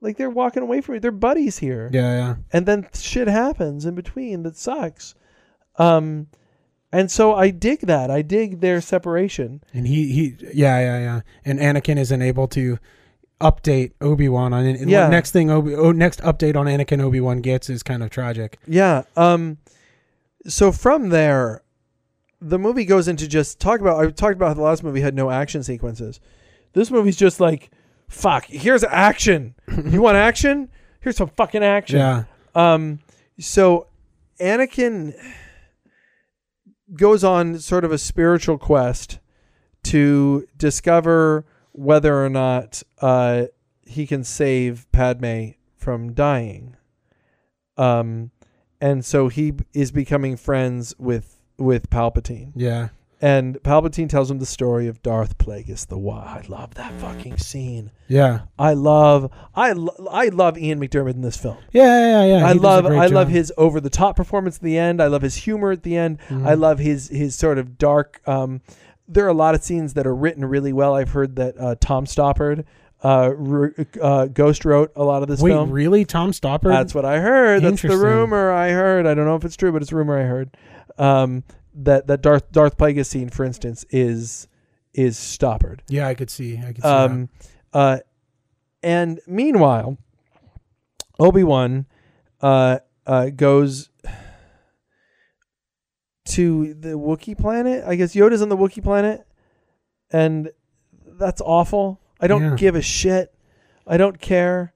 like 0.00 0.16
they're 0.16 0.30
walking 0.30 0.62
away 0.62 0.80
from 0.80 0.94
me. 0.94 0.98
They're 1.00 1.10
buddies 1.10 1.58
here, 1.58 1.90
Yeah, 1.92 2.16
yeah. 2.16 2.34
and 2.52 2.66
then 2.66 2.88
shit 2.94 3.26
happens 3.28 3.84
in 3.84 3.94
between 3.94 4.42
that 4.44 4.56
sucks. 4.56 5.14
Um, 5.76 6.28
and 6.92 7.10
so 7.10 7.34
I 7.34 7.50
dig 7.50 7.80
that. 7.82 8.10
I 8.10 8.22
dig 8.22 8.60
their 8.60 8.80
separation. 8.80 9.62
And 9.74 9.86
he, 9.86 10.12
he, 10.12 10.36
yeah, 10.54 10.78
yeah, 10.80 10.98
yeah. 10.98 11.20
And 11.44 11.58
Anakin 11.58 11.98
isn't 11.98 12.22
able 12.22 12.48
to 12.48 12.78
update 13.40 13.92
Obi 14.00 14.28
Wan 14.28 14.52
on 14.52 14.66
it. 14.66 14.88
Yeah. 14.88 15.08
Next 15.08 15.30
thing, 15.30 15.50
Obi, 15.50 15.74
oh, 15.74 15.92
next 15.92 16.20
update 16.22 16.56
on 16.56 16.66
Anakin 16.66 17.00
Obi 17.00 17.20
Wan 17.20 17.40
gets 17.40 17.70
is 17.70 17.82
kind 17.82 18.02
of 18.02 18.10
tragic. 18.10 18.58
Yeah. 18.66 19.02
Um. 19.16 19.58
So 20.46 20.72
from 20.72 21.10
there, 21.10 21.62
the 22.40 22.58
movie 22.58 22.84
goes 22.84 23.08
into 23.08 23.28
just 23.28 23.60
talk 23.60 23.80
about. 23.80 24.04
I 24.04 24.10
talked 24.10 24.34
about 24.34 24.48
how 24.48 24.54
the 24.54 24.62
last 24.62 24.82
movie 24.82 25.00
had 25.00 25.14
no 25.14 25.30
action 25.30 25.62
sequences. 25.62 26.20
This 26.72 26.90
movie's 26.90 27.16
just 27.16 27.40
like, 27.40 27.70
fuck. 28.08 28.44
Here's 28.46 28.84
action. 28.84 29.54
you 29.86 30.02
want 30.02 30.16
action? 30.16 30.68
Here's 31.00 31.16
some 31.16 31.28
fucking 31.28 31.62
action. 31.62 31.98
Yeah, 31.98 32.24
Um. 32.54 33.00
So, 33.40 33.86
Anakin 34.40 35.14
goes 36.94 37.22
on 37.22 37.58
sort 37.60 37.84
of 37.84 37.92
a 37.92 37.98
spiritual 37.98 38.58
quest 38.58 39.20
to 39.84 40.46
discover 40.56 41.44
whether 41.78 42.24
or 42.24 42.28
not 42.28 42.82
uh, 43.00 43.44
he 43.86 44.06
can 44.06 44.24
save 44.24 44.90
Padme 44.90 45.50
from 45.76 46.12
dying. 46.12 46.76
Um, 47.76 48.32
and 48.80 49.04
so 49.04 49.28
he 49.28 49.54
is 49.72 49.92
becoming 49.92 50.36
friends 50.36 50.94
with 50.98 51.36
with 51.56 51.90
Palpatine, 51.90 52.52
yeah. 52.54 52.88
and 53.20 53.56
Palpatine 53.64 54.08
tells 54.08 54.30
him 54.30 54.38
the 54.38 54.46
story 54.46 54.86
of 54.86 55.02
Darth 55.02 55.38
Plagueis 55.38 55.86
the 55.88 55.98
Wise. 55.98 56.44
I 56.44 56.48
love 56.48 56.74
that 56.74 56.92
fucking 57.00 57.38
scene. 57.38 57.90
Yeah, 58.06 58.42
I 58.58 58.74
love 58.74 59.32
I 59.54 59.72
lo- 59.72 60.08
I 60.10 60.28
love 60.28 60.56
Ian 60.58 60.80
McDiarmid 60.80 61.14
in 61.14 61.22
this 61.22 61.36
film. 61.36 61.58
yeah, 61.72 62.24
yeah, 62.24 62.38
yeah. 62.38 62.46
I 62.46 62.52
does 62.52 62.62
a 62.62 62.64
love 62.64 62.86
I 62.86 63.06
love 63.06 63.28
his 63.28 63.52
over 63.56 63.80
the 63.80 63.90
top 63.90 64.16
performance 64.16 64.56
at 64.56 64.62
the 64.62 64.78
end. 64.78 65.00
I 65.02 65.06
love 65.06 65.22
his 65.22 65.36
humor 65.36 65.70
at 65.72 65.82
the 65.82 65.96
end. 65.96 66.18
Mhm. 66.28 66.46
I 66.46 66.54
love 66.54 66.78
his 66.78 67.08
his 67.08 67.34
sort 67.36 67.58
of 67.58 67.78
dark. 67.78 68.20
Um, 68.26 68.60
there 69.08 69.24
are 69.24 69.28
a 69.28 69.34
lot 69.34 69.54
of 69.54 69.62
scenes 69.64 69.94
that 69.94 70.06
are 70.06 70.14
written 70.14 70.44
really 70.44 70.72
well. 70.72 70.94
I've 70.94 71.10
heard 71.10 71.36
that 71.36 71.58
uh, 71.58 71.74
Tom 71.80 72.04
Stoppard 72.04 72.64
uh, 73.02 73.32
uh, 74.02 74.26
ghost 74.26 74.64
wrote 74.64 74.92
a 74.96 75.04
lot 75.04 75.22
of 75.22 75.28
this 75.28 75.40
Wait, 75.40 75.50
film. 75.52 75.70
really? 75.70 76.04
Tom 76.04 76.32
Stoppard? 76.32 76.70
That's 76.70 76.94
what 76.94 77.04
I 77.04 77.18
heard. 77.20 77.62
That's 77.62 77.80
the 77.82 77.88
Interesting. 77.88 78.00
rumor 78.00 78.52
I 78.52 78.70
heard. 78.70 79.06
I 79.06 79.14
don't 79.14 79.24
know 79.24 79.36
if 79.36 79.44
it's 79.44 79.56
true, 79.56 79.72
but 79.72 79.82
it's 79.82 79.92
a 79.92 79.96
rumor 79.96 80.18
I 80.18 80.24
heard. 80.24 80.56
Um, 80.98 81.44
that 81.74 82.08
that 82.08 82.22
Darth 82.22 82.50
Darth 82.50 82.76
Plagueis 82.76 83.06
scene, 83.06 83.28
for 83.30 83.44
instance, 83.44 83.84
is 83.90 84.48
is 84.94 85.16
Stoppard. 85.16 85.80
yeah, 85.88 86.08
I 86.08 86.14
could 86.14 86.28
see. 86.30 86.58
I 86.58 86.72
could 86.72 86.82
see 86.82 86.88
Um, 86.88 87.28
uh, 87.72 87.98
and 88.82 89.20
meanwhile, 89.28 89.96
Obi 91.20 91.44
Wan 91.44 91.86
uh, 92.40 92.78
uh, 93.06 93.30
goes 93.30 93.87
to 96.28 96.74
the 96.74 96.90
Wookiee 96.90 97.38
planet. 97.38 97.84
I 97.86 97.94
guess 97.96 98.14
Yoda's 98.14 98.42
on 98.42 98.48
the 98.48 98.56
Wookiee 98.56 98.82
planet, 98.82 99.26
and 100.10 100.50
that's 101.06 101.40
awful. 101.40 102.00
I 102.20 102.26
don't 102.26 102.42
Yeah. 102.42 102.54
give 102.56 102.74
a 102.74 102.82
shit. 102.82 103.34
I 103.86 103.96
don't 103.96 104.20
care. 104.20 104.72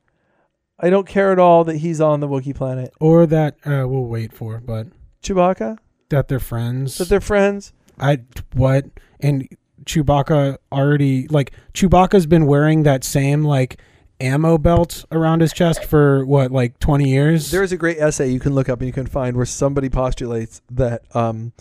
I 0.78 0.90
don't 0.90 1.06
care 1.06 1.30
at 1.32 1.38
all 1.38 1.64
that 1.64 1.76
he's 1.76 2.00
on 2.00 2.20
the 2.20 2.28
Wookiee 2.28 2.54
planet. 2.54 2.92
Or 3.00 3.26
that 3.26 3.54
uh, 3.64 3.86
we'll 3.88 4.04
wait 4.06 4.32
for, 4.32 4.60
but 4.64 4.88
Chewbacca, 5.22 5.78
that 6.08 6.28
they're 6.28 6.40
friends. 6.40 6.98
that 6.98 7.08
they're 7.08 7.20
friends. 7.20 7.72
I 8.00 8.20
what 8.54 8.86
and 9.20 9.48
Chewbacca 9.84 10.56
already 10.72 11.28
like 11.28 11.52
Chewbacca's 11.74 12.26
been 12.26 12.46
wearing 12.46 12.82
that 12.84 13.04
same 13.04 13.44
like 13.44 13.80
ammo 14.22 14.56
belt 14.56 15.04
around 15.10 15.40
his 15.40 15.52
chest 15.52 15.84
for 15.84 16.24
what 16.24 16.50
like 16.50 16.78
20 16.78 17.08
years. 17.08 17.50
There 17.50 17.62
is 17.62 17.72
a 17.72 17.76
great 17.76 17.98
essay 17.98 18.30
you 18.30 18.40
can 18.40 18.54
look 18.54 18.68
up 18.68 18.80
and 18.80 18.86
you 18.86 18.92
can 18.92 19.06
find 19.06 19.36
where 19.36 19.46
somebody 19.46 19.88
postulates 19.88 20.62
that, 20.70 21.02
um, 21.14 21.52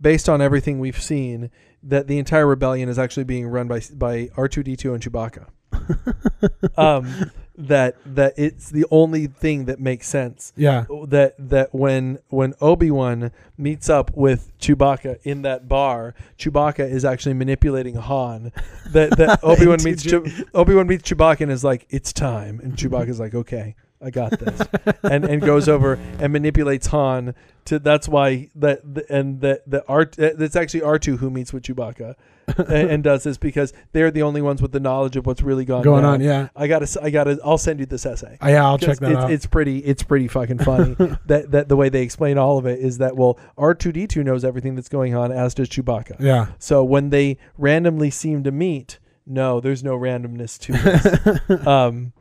based 0.00 0.28
on 0.28 0.40
everything 0.40 0.78
we've 0.80 1.00
seen, 1.00 1.50
that 1.82 2.08
the 2.08 2.18
entire 2.18 2.46
rebellion 2.46 2.88
is 2.88 2.98
actually 2.98 3.24
being 3.24 3.46
run 3.46 3.68
by 3.68 3.80
by 3.94 4.28
R 4.36 4.48
two 4.48 4.62
D 4.62 4.76
two 4.76 4.94
and 4.94 5.02
Chewbacca. 5.02 5.46
um, 6.76 7.30
that 7.58 7.96
that 8.04 8.34
it's 8.36 8.70
the 8.70 8.84
only 8.90 9.26
thing 9.26 9.64
that 9.66 9.80
makes 9.80 10.08
sense. 10.08 10.52
Yeah. 10.56 10.84
Oh, 10.90 11.06
that 11.06 11.34
that 11.38 11.74
when 11.74 12.18
when 12.28 12.54
Obi 12.60 12.90
Wan 12.90 13.30
meets 13.56 13.88
up 13.88 14.10
with 14.14 14.52
Chewbacca 14.58 15.18
in 15.22 15.42
that 15.42 15.68
bar, 15.68 16.14
Chewbacca 16.38 16.88
is 16.90 17.04
actually 17.04 17.34
manipulating 17.34 17.94
Han. 17.96 18.52
That 18.90 19.16
that 19.16 19.40
Obi 19.42 19.66
Wan 19.66 19.78
meets 19.84 20.02
Chew- 20.04 20.26
Obi 20.54 20.74
Wan 20.74 20.86
meets 20.86 21.08
Chewbacca 21.10 21.40
and 21.40 21.50
is 21.50 21.64
like, 21.64 21.86
"It's 21.90 22.12
time," 22.12 22.60
and 22.62 22.74
Chewbacca's 22.74 23.18
like, 23.18 23.34
"Okay." 23.34 23.74
I 24.00 24.10
got 24.10 24.38
this, 24.38 24.60
and 25.02 25.24
and 25.24 25.40
goes 25.40 25.68
over 25.68 25.94
and 26.20 26.30
manipulates 26.32 26.86
Han 26.88 27.34
to. 27.64 27.78
That's 27.78 28.06
why 28.08 28.50
that 28.54 28.82
and 29.08 29.40
that 29.40 29.68
the 29.68 29.84
art. 29.88 30.12
That's 30.18 30.54
actually 30.54 30.82
R 30.82 30.98
two 30.98 31.16
who 31.16 31.30
meets 31.30 31.52
with 31.52 31.62
Chewbacca, 31.62 32.14
and, 32.58 32.90
and 32.90 33.04
does 33.04 33.24
this 33.24 33.38
because 33.38 33.72
they're 33.92 34.10
the 34.10 34.22
only 34.22 34.40
ones 34.40 34.62
with 34.62 34.72
the 34.72 34.80
knowledge 34.80 35.16
of 35.16 35.26
what's 35.26 35.42
really 35.42 35.64
gone 35.64 35.82
Going 35.82 36.02
down. 36.02 36.14
on, 36.14 36.20
yeah. 36.20 36.48
I 36.54 36.68
gotta. 36.68 37.00
I 37.02 37.10
gotta. 37.10 37.38
I'll 37.44 37.58
send 37.58 37.80
you 37.80 37.86
this 37.86 38.06
essay. 38.06 38.38
Oh, 38.40 38.48
yeah, 38.48 38.64
I'll 38.64 38.78
check 38.78 38.98
that 38.98 39.12
it's, 39.12 39.20
out. 39.20 39.32
It's 39.32 39.46
pretty. 39.46 39.78
It's 39.78 40.02
pretty 40.02 40.28
fucking 40.28 40.58
funny 40.58 40.94
that 41.26 41.50
that 41.50 41.68
the 41.68 41.76
way 41.76 41.88
they 41.88 42.02
explain 42.02 42.38
all 42.38 42.58
of 42.58 42.66
it 42.66 42.78
is 42.78 42.98
that 42.98 43.16
well, 43.16 43.38
R 43.58 43.74
two 43.74 43.90
D 43.90 44.06
two 44.06 44.22
knows 44.22 44.44
everything 44.44 44.76
that's 44.76 44.88
going 44.88 45.14
on, 45.14 45.32
as 45.32 45.54
does 45.54 45.68
Chewbacca. 45.68 46.20
yeah. 46.20 46.48
So 46.58 46.84
when 46.84 47.10
they 47.10 47.38
randomly 47.58 48.10
seem 48.10 48.44
to 48.44 48.52
meet, 48.52 48.98
no, 49.26 49.60
there's 49.60 49.82
no 49.82 49.98
randomness 49.98 50.58
to 50.60 50.72
this. 50.72 51.66
um, 51.66 52.12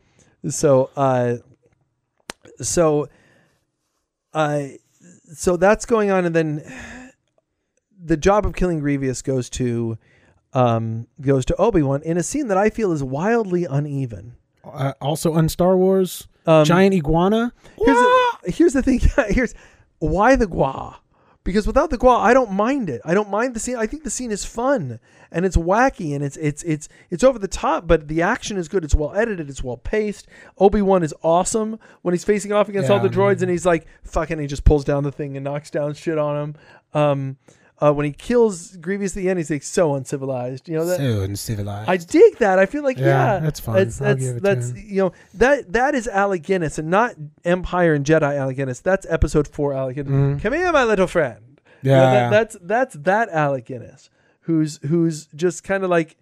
so 0.50 0.90
uh, 0.96 1.36
so 2.62 3.10
uh, 4.34 4.64
so 5.34 5.56
that's 5.56 5.86
going 5.86 6.10
on, 6.10 6.26
and 6.26 6.36
then 6.36 6.64
the 8.04 8.18
job 8.18 8.46
of 8.46 8.56
killing 8.56 8.80
Grievous 8.80 9.22
goes 9.22 9.50
to 9.52 9.98
um 10.56 11.08
goes 11.22 11.46
to 11.46 11.56
Obi 11.58 11.82
Wan 11.84 12.02
in 12.04 12.18
a 12.18 12.24
scene 12.24 12.48
that 12.48 12.58
I 12.58 12.70
feel 12.70 12.91
is 12.91 13.04
wildly 13.04 13.65
uneven. 13.65 14.36
Uh, 14.63 14.94
also 15.00 15.34
on 15.34 15.48
Star 15.50 15.78
Wars, 15.78 16.28
Um, 16.48 16.65
giant 16.65 16.96
iguana. 16.96 17.54
Here's 17.78 17.98
the, 17.98 18.52
here's 18.52 18.74
the 18.74 18.82
thing. 18.82 19.00
here's 19.30 19.54
why 20.00 20.36
the 20.36 20.48
gua. 20.48 21.00
Because 21.44 21.68
without 21.68 21.91
the 21.91 21.98
gua, 22.00 22.18
I 22.18 22.34
don't 22.34 22.52
mind 22.54 22.89
it. 22.89 23.02
I 23.06 23.13
don't 23.13 23.30
mind 23.30 23.54
the 23.54 23.60
scene. 23.60 23.76
I 23.76 23.86
think 23.86 24.04
the 24.04 24.10
scene 24.10 24.32
is 24.32 24.44
fun 24.44 25.00
and 25.32 25.46
it's 25.46 25.56
wacky 25.56 26.15
and 26.15 26.24
it's 26.24 26.38
it's 26.38 26.63
it's 26.63 26.89
it's 27.12 27.24
over 27.24 27.38
the 27.38 27.48
top, 27.48 27.86
but 27.86 28.08
the 28.08 28.24
action 28.24 28.58
is 28.58 28.68
good. 28.68 28.84
It's 28.84 28.96
well 28.96 29.13
edited. 29.13 29.48
It's 29.48 29.63
well 29.63 29.78
paced. 29.78 30.28
Obi 30.58 30.82
Wan 30.82 31.04
is 31.04 31.13
awesome 31.22 31.78
when 32.02 32.13
he's 32.15 32.24
facing 32.24 32.52
off 32.52 32.68
against 32.70 32.89
all 32.89 33.00
the 33.00 33.10
Yeah. 33.10 33.15
droids 33.15 33.41
and 33.44 33.52
he's 33.52 33.65
like 33.65 33.86
fucking. 34.04 34.39
He 34.39 34.48
just 34.48 34.63
pulls 34.63 34.84
down 34.84 35.04
the 35.04 35.12
thing 35.12 35.38
and 35.38 35.44
knocks 35.44 35.70
down 35.70 35.94
shit 35.94 36.18
on 36.18 36.36
him. 36.41 36.56
Um, 37.00 37.38
uh, 37.82 37.92
when 37.94 38.06
he 38.06 38.12
kills 38.14 38.78
Grievous 38.78 39.12
at 39.18 39.22
the 39.24 39.30
end, 39.30 39.38
he's 39.40 39.50
like 39.50 39.64
so 39.64 39.96
uncivilized. 39.96 40.70
You 40.70 40.76
know 40.76 40.86
that. 40.86 40.98
so 40.98 41.22
uncivilized. 41.22 41.90
I 41.90 41.98
dig 41.98 42.38
that. 42.38 42.58
I 42.60 42.66
feel 42.66 42.84
like 42.84 42.98
yeah, 42.98 43.06
Yeah, 43.36 43.40
that's 43.40 43.60
fun. 43.60 43.76
That's 43.76 44.02
I'll 44.02 44.08
that's 44.08 44.20
give 44.22 44.36
it 44.38 44.40
to 44.40 44.42
that's 44.42 44.74
you 44.76 45.02
know 45.04 45.12
that 45.36 45.74
that 45.74 45.94
is 45.96 46.08
Alec 46.08 46.44
Guinness 46.44 46.78
and 46.80 46.90
not 46.90 47.16
Empire 47.44 47.94
and 47.94 48.06
Jedi 48.06 48.36
Alec 48.36 48.56
Guinness. 48.58 48.80
That's 48.80 49.06
Episode 49.10 49.48
Four 49.48 49.74
Alec 49.74 49.96
Guinness. 49.96 50.12
Mhm. 50.14 50.42
Come 50.42 50.54
here, 50.54 50.72
my 50.72 50.84
little 50.84 51.08
friend. 51.08 51.60
You 51.82 51.92
yeah, 51.92 51.98
know, 52.00 52.12
that- 52.14 52.30
that's 52.32 52.58
that's 52.62 52.96
that 53.04 53.30
Alec 53.30 53.66
Guinness 53.66 54.10
who's 54.42 54.80
who's 54.88 55.28
just 55.36 55.64
kind 55.64 55.84
of 55.84 55.90
like 55.90 56.18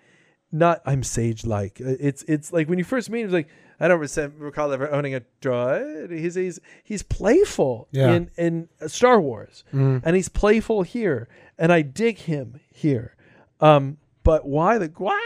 not 0.52 0.82
I'm 0.86 1.04
sage 1.04 1.46
like. 1.46 1.80
It's 1.80 2.24
it's 2.28 2.52
like 2.54 2.68
when 2.70 2.78
you 2.80 2.84
first 2.86 3.10
meet 3.10 3.22
him, 3.22 3.26
it's 3.28 3.34
like 3.34 3.50
I 3.80 3.88
don't 3.88 4.00
recall 4.38 4.72
ever 4.72 4.90
owning 4.92 5.16
a 5.16 5.22
droid. 5.42 6.12
He's 6.12 6.36
he's 6.36 6.60
he's 6.84 7.04
playful 7.04 7.88
Yeah. 7.92 8.12
in 8.14 8.30
in 8.38 8.70
Star 8.88 9.20
Wars 9.20 9.64
Mm. 9.74 10.02
and 10.06 10.16
he's 10.16 10.30
playful 10.30 10.84
here, 10.84 11.28
and 11.58 11.72
I 11.74 11.82
dig 11.82 12.20
him 12.20 12.60
here. 12.70 13.16
Um, 13.60 13.98
but 14.24 14.46
why 14.46 14.78
the 14.78 14.88
gua? 14.88 15.18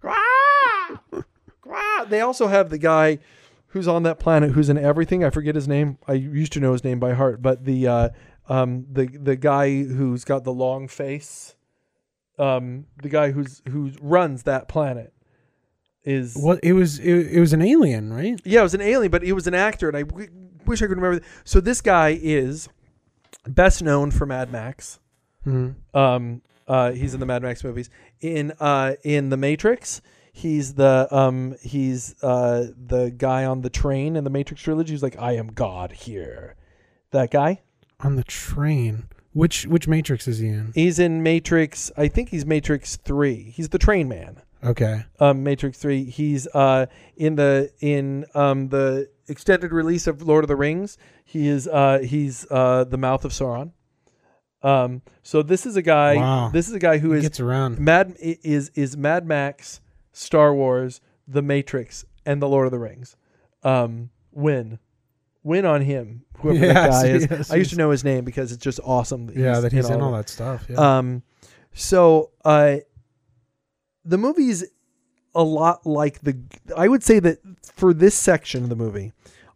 Gua! 0.00 1.00
Gua! 1.62 2.06
They 2.08 2.20
also 2.20 2.46
have 2.48 2.70
the 2.70 2.78
guy 2.78 3.18
who's 3.68 3.88
on 3.88 4.02
that 4.04 4.18
planet 4.18 4.52
who's 4.52 4.68
in 4.68 4.78
everything. 4.78 5.24
I 5.24 5.30
forget 5.30 5.54
his 5.54 5.68
name. 5.68 5.98
I 6.06 6.12
used 6.14 6.52
to 6.52 6.60
know 6.60 6.72
his 6.72 6.84
name 6.84 6.98
by 7.00 7.12
heart, 7.14 7.42
but 7.42 7.64
the 7.64 7.86
uh, 7.86 8.08
um, 8.48 8.86
the 8.90 9.06
the 9.06 9.36
guy 9.36 9.82
who's 9.82 10.24
got 10.24 10.44
the 10.44 10.52
long 10.52 10.88
face, 10.88 11.56
um, 12.38 12.86
the 13.02 13.08
guy 13.08 13.32
who's 13.32 13.62
who 13.68 13.90
runs 14.00 14.44
that 14.44 14.68
planet 14.68 15.12
is 16.06 16.34
What 16.36 16.60
it 16.62 16.72
was? 16.72 16.98
It, 16.98 17.32
it 17.32 17.40
was 17.40 17.52
an 17.52 17.60
alien, 17.62 18.12
right? 18.12 18.40
yeah, 18.44 18.60
it 18.60 18.62
was 18.62 18.74
an 18.74 18.80
alien, 18.80 19.10
but 19.10 19.22
he 19.22 19.32
was 19.32 19.46
an 19.46 19.54
actor, 19.54 19.88
and 19.88 19.96
I 19.96 20.02
w- 20.04 20.28
wish 20.64 20.80
I 20.80 20.86
could 20.86 20.96
remember. 20.96 21.24
So 21.44 21.60
this 21.60 21.80
guy 21.82 22.18
is 22.22 22.68
best 23.46 23.82
known 23.82 24.10
for 24.10 24.24
Mad 24.26 24.50
Max. 24.50 24.98
Mm. 25.46 25.74
Um, 25.94 26.42
uh, 26.66 26.92
he's 26.92 27.12
in 27.14 27.20
the 27.20 27.26
Mad 27.26 27.42
Max 27.42 27.62
movies. 27.62 27.90
In 28.20 28.52
uh, 28.60 28.94
in 29.04 29.28
the 29.30 29.36
Matrix, 29.36 30.00
he's 30.32 30.74
the 30.74 31.06
um, 31.10 31.54
he's 31.60 32.14
uh, 32.22 32.68
the 32.76 33.10
guy 33.10 33.44
on 33.44 33.60
the 33.62 33.70
train 33.70 34.16
in 34.16 34.24
the 34.24 34.30
Matrix 34.30 34.62
trilogy. 34.62 34.92
He's 34.92 35.02
like, 35.02 35.16
I 35.18 35.32
am 35.36 35.48
God 35.48 35.92
here. 35.92 36.56
That 37.10 37.30
guy. 37.30 37.60
On 38.00 38.16
the 38.16 38.24
train. 38.24 39.08
Which 39.32 39.66
which 39.66 39.86
Matrix 39.86 40.26
is 40.26 40.38
he 40.38 40.48
in? 40.48 40.72
He's 40.74 40.98
in 40.98 41.22
Matrix. 41.22 41.90
I 41.96 42.08
think 42.08 42.30
he's 42.30 42.44
Matrix 42.46 42.96
Three. 42.96 43.52
He's 43.54 43.68
the 43.68 43.78
train 43.78 44.08
man. 44.08 44.40
Okay. 44.66 45.04
um, 45.20 45.42
Matrix 45.42 45.78
Three. 45.78 46.04
He's 46.04 46.46
uh, 46.48 46.86
in 47.16 47.36
the 47.36 47.70
in 47.80 48.26
um, 48.34 48.68
the 48.68 49.08
extended 49.28 49.72
release 49.72 50.06
of 50.06 50.22
Lord 50.22 50.44
of 50.44 50.48
the 50.48 50.56
Rings. 50.56 50.98
He 51.24 51.48
is 51.48 51.66
uh, 51.68 52.00
he's 52.04 52.46
uh, 52.50 52.84
the 52.84 52.98
mouth 52.98 53.24
of 53.24 53.32
Sauron. 53.32 53.72
Um, 54.62 55.02
so 55.22 55.42
this 55.42 55.66
is 55.66 55.76
a 55.76 55.82
guy. 55.82 56.16
Wow. 56.16 56.50
This 56.52 56.68
is 56.68 56.74
a 56.74 56.78
guy 56.78 56.98
who 56.98 57.12
is 57.12 57.22
gets 57.22 57.40
around. 57.40 57.78
Mad 57.78 58.16
is 58.18 58.70
is 58.74 58.96
Mad 58.96 59.26
Max, 59.26 59.80
Star 60.12 60.54
Wars, 60.54 61.00
The 61.28 61.42
Matrix, 61.42 62.04
and 62.24 62.42
the 62.42 62.48
Lord 62.48 62.66
of 62.66 62.72
the 62.72 62.78
Rings. 62.78 63.16
Um, 63.62 64.10
win, 64.32 64.78
win 65.42 65.64
on 65.64 65.82
him. 65.82 66.24
Whoever 66.38 66.66
that 66.66 66.90
guy 66.90 67.06
is. 67.08 67.26
yes, 67.30 67.50
I 67.50 67.56
used 67.56 67.70
to 67.70 67.76
know 67.76 67.90
his 67.90 68.04
name 68.04 68.24
because 68.24 68.52
it's 68.52 68.62
just 68.62 68.80
awesome. 68.84 69.30
yeah, 69.34 69.60
that 69.60 69.72
he's 69.72 69.88
in 69.88 69.96
of 69.96 70.02
all 70.02 70.12
that 70.12 70.28
stuff. 70.28 70.66
Yeah. 70.68 70.98
Um, 70.98 71.22
so 71.72 72.30
uh, 72.44 72.78
the 74.06 74.18
movie's 74.18 74.64
a 75.34 75.42
lot 75.42 75.84
like 75.86 76.20
the. 76.20 76.38
I 76.76 76.88
would 76.88 77.02
say 77.02 77.18
that 77.20 77.38
for 77.62 77.92
this 77.92 78.14
section 78.14 78.62
of 78.62 78.68
the 78.68 78.76
movie, 78.76 79.12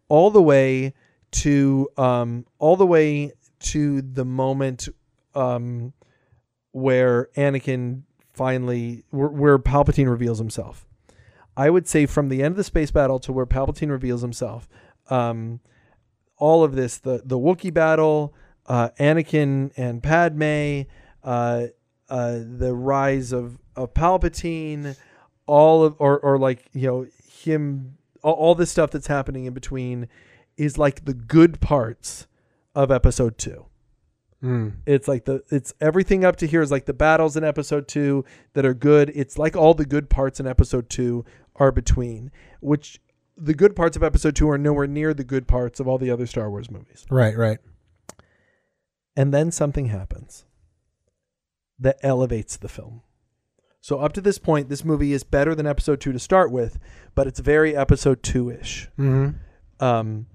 all 0.09 0.29
the 0.29 0.41
way 0.41 0.93
to 1.31 1.89
um, 1.97 2.45
all 2.59 2.75
the 2.75 2.85
way 2.85 3.31
to 3.59 4.01
the 4.01 4.25
moment 4.25 4.89
um, 5.35 5.93
where 6.71 7.29
Anakin 7.37 8.03
finally, 8.33 9.03
where, 9.09 9.29
where 9.29 9.59
Palpatine 9.59 10.09
reveals 10.09 10.39
himself. 10.39 10.87
I 11.55 11.69
would 11.69 11.87
say 11.87 12.05
from 12.05 12.29
the 12.29 12.41
end 12.41 12.53
of 12.53 12.57
the 12.57 12.63
space 12.63 12.91
battle 12.91 13.19
to 13.19 13.33
where 13.33 13.45
Palpatine 13.45 13.89
reveals 13.89 14.21
himself. 14.21 14.69
Um, 15.09 15.59
all 16.37 16.63
of 16.63 16.75
this, 16.75 16.97
the 16.97 17.21
the 17.23 17.37
Wookiee 17.37 17.73
battle, 17.73 18.33
uh, 18.65 18.89
Anakin 18.99 19.71
and 19.77 20.01
Padme, 20.01 20.89
uh, 21.23 21.67
uh, 22.09 22.39
the 22.57 22.73
rise 22.73 23.31
of, 23.31 23.57
of 23.75 23.93
Palpatine, 23.93 24.95
all 25.45 25.83
of 25.83 25.95
or 25.99 26.19
or 26.19 26.37
like 26.37 26.69
you 26.73 26.87
know 26.87 27.07
him, 27.27 27.97
all, 28.23 28.33
all 28.33 28.55
this 28.55 28.71
stuff 28.71 28.91
that's 28.91 29.07
happening 29.07 29.45
in 29.45 29.53
between, 29.53 30.07
is 30.57 30.77
like 30.77 31.05
the 31.05 31.13
good 31.13 31.59
parts 31.61 32.27
of 32.75 32.91
Episode 32.91 33.37
Two. 33.37 33.65
Mm. 34.43 34.77
It's 34.85 35.07
like 35.07 35.25
the 35.25 35.43
it's 35.49 35.73
everything 35.79 36.25
up 36.25 36.35
to 36.37 36.47
here 36.47 36.61
is 36.61 36.71
like 36.71 36.85
the 36.85 36.93
battles 36.93 37.37
in 37.37 37.43
episode 37.43 37.87
two 37.87 38.25
that 38.53 38.65
are 38.65 38.73
good. 38.73 39.11
It's 39.13 39.37
like 39.37 39.55
all 39.55 39.73
the 39.73 39.85
good 39.85 40.09
parts 40.09 40.39
in 40.39 40.47
episode 40.47 40.89
two 40.89 41.25
are 41.57 41.71
between, 41.71 42.31
which 42.59 42.99
the 43.37 43.53
good 43.53 43.75
parts 43.75 43.95
of 43.95 44.03
episode 44.03 44.35
two 44.35 44.49
are 44.49 44.57
nowhere 44.57 44.87
near 44.87 45.13
the 45.13 45.23
good 45.23 45.47
parts 45.47 45.79
of 45.79 45.87
all 45.87 45.97
the 45.97 46.09
other 46.09 46.25
Star 46.25 46.49
Wars 46.49 46.71
movies. 46.71 47.05
Right. 47.09 47.37
Right. 47.37 47.59
And 49.15 49.33
then 49.33 49.51
something 49.51 49.87
happens 49.87 50.45
that 51.77 51.97
elevates 52.01 52.57
the 52.57 52.69
film. 52.69 53.01
So 53.83 53.97
up 53.99 54.13
to 54.13 54.21
this 54.21 54.37
point, 54.37 54.69
this 54.69 54.85
movie 54.85 55.11
is 55.11 55.23
better 55.23 55.55
than 55.55 55.65
episode 55.65 55.99
two 55.99 56.11
to 56.13 56.19
start 56.19 56.51
with, 56.51 56.77
but 57.15 57.25
it's 57.25 57.39
very 57.39 57.75
episode 57.75 58.21
two 58.21 58.49
ish. 58.51 58.87
Mm-hmm. 58.97 59.83
Um, 59.83 60.27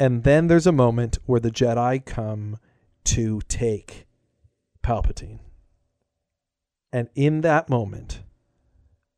and 0.00 0.24
then 0.24 0.48
there's 0.48 0.66
a 0.66 0.72
moment 0.72 1.18
where 1.26 1.38
the 1.38 1.52
Jedi 1.52 2.04
come 2.04 2.58
to 3.04 3.40
take 3.48 4.06
Palpatine. 4.82 5.38
And 6.92 7.08
in 7.14 7.42
that 7.42 7.68
moment, 7.70 8.22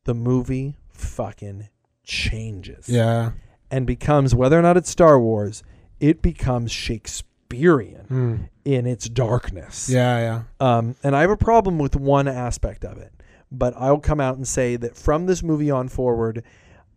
the 0.05 0.13
movie 0.13 0.77
fucking 0.89 1.69
changes. 2.03 2.87
Yeah. 2.87 3.31
And 3.71 3.87
becomes, 3.87 4.35
whether 4.35 4.57
or 4.59 4.61
not 4.61 4.77
it's 4.77 4.89
Star 4.91 5.19
Wars, 5.19 5.63
it 5.99 6.21
becomes 6.21 6.71
Shakespearean 6.71 8.05
Mm. 8.09 8.49
in 8.63 8.85
its 8.85 9.09
darkness. 9.09 9.89
Yeah. 9.89 10.19
Yeah. 10.19 10.77
Um, 10.77 10.95
and 11.03 11.15
I 11.15 11.21
have 11.21 11.31
a 11.31 11.37
problem 11.37 11.79
with 11.79 11.95
one 11.95 12.27
aspect 12.27 12.85
of 12.85 12.97
it, 12.99 13.11
but 13.51 13.73
I'll 13.77 13.99
come 13.99 14.19
out 14.19 14.37
and 14.37 14.47
say 14.47 14.75
that 14.75 14.97
from 14.97 15.25
this 15.25 15.43
movie 15.43 15.71
on 15.71 15.87
forward, 15.87 16.43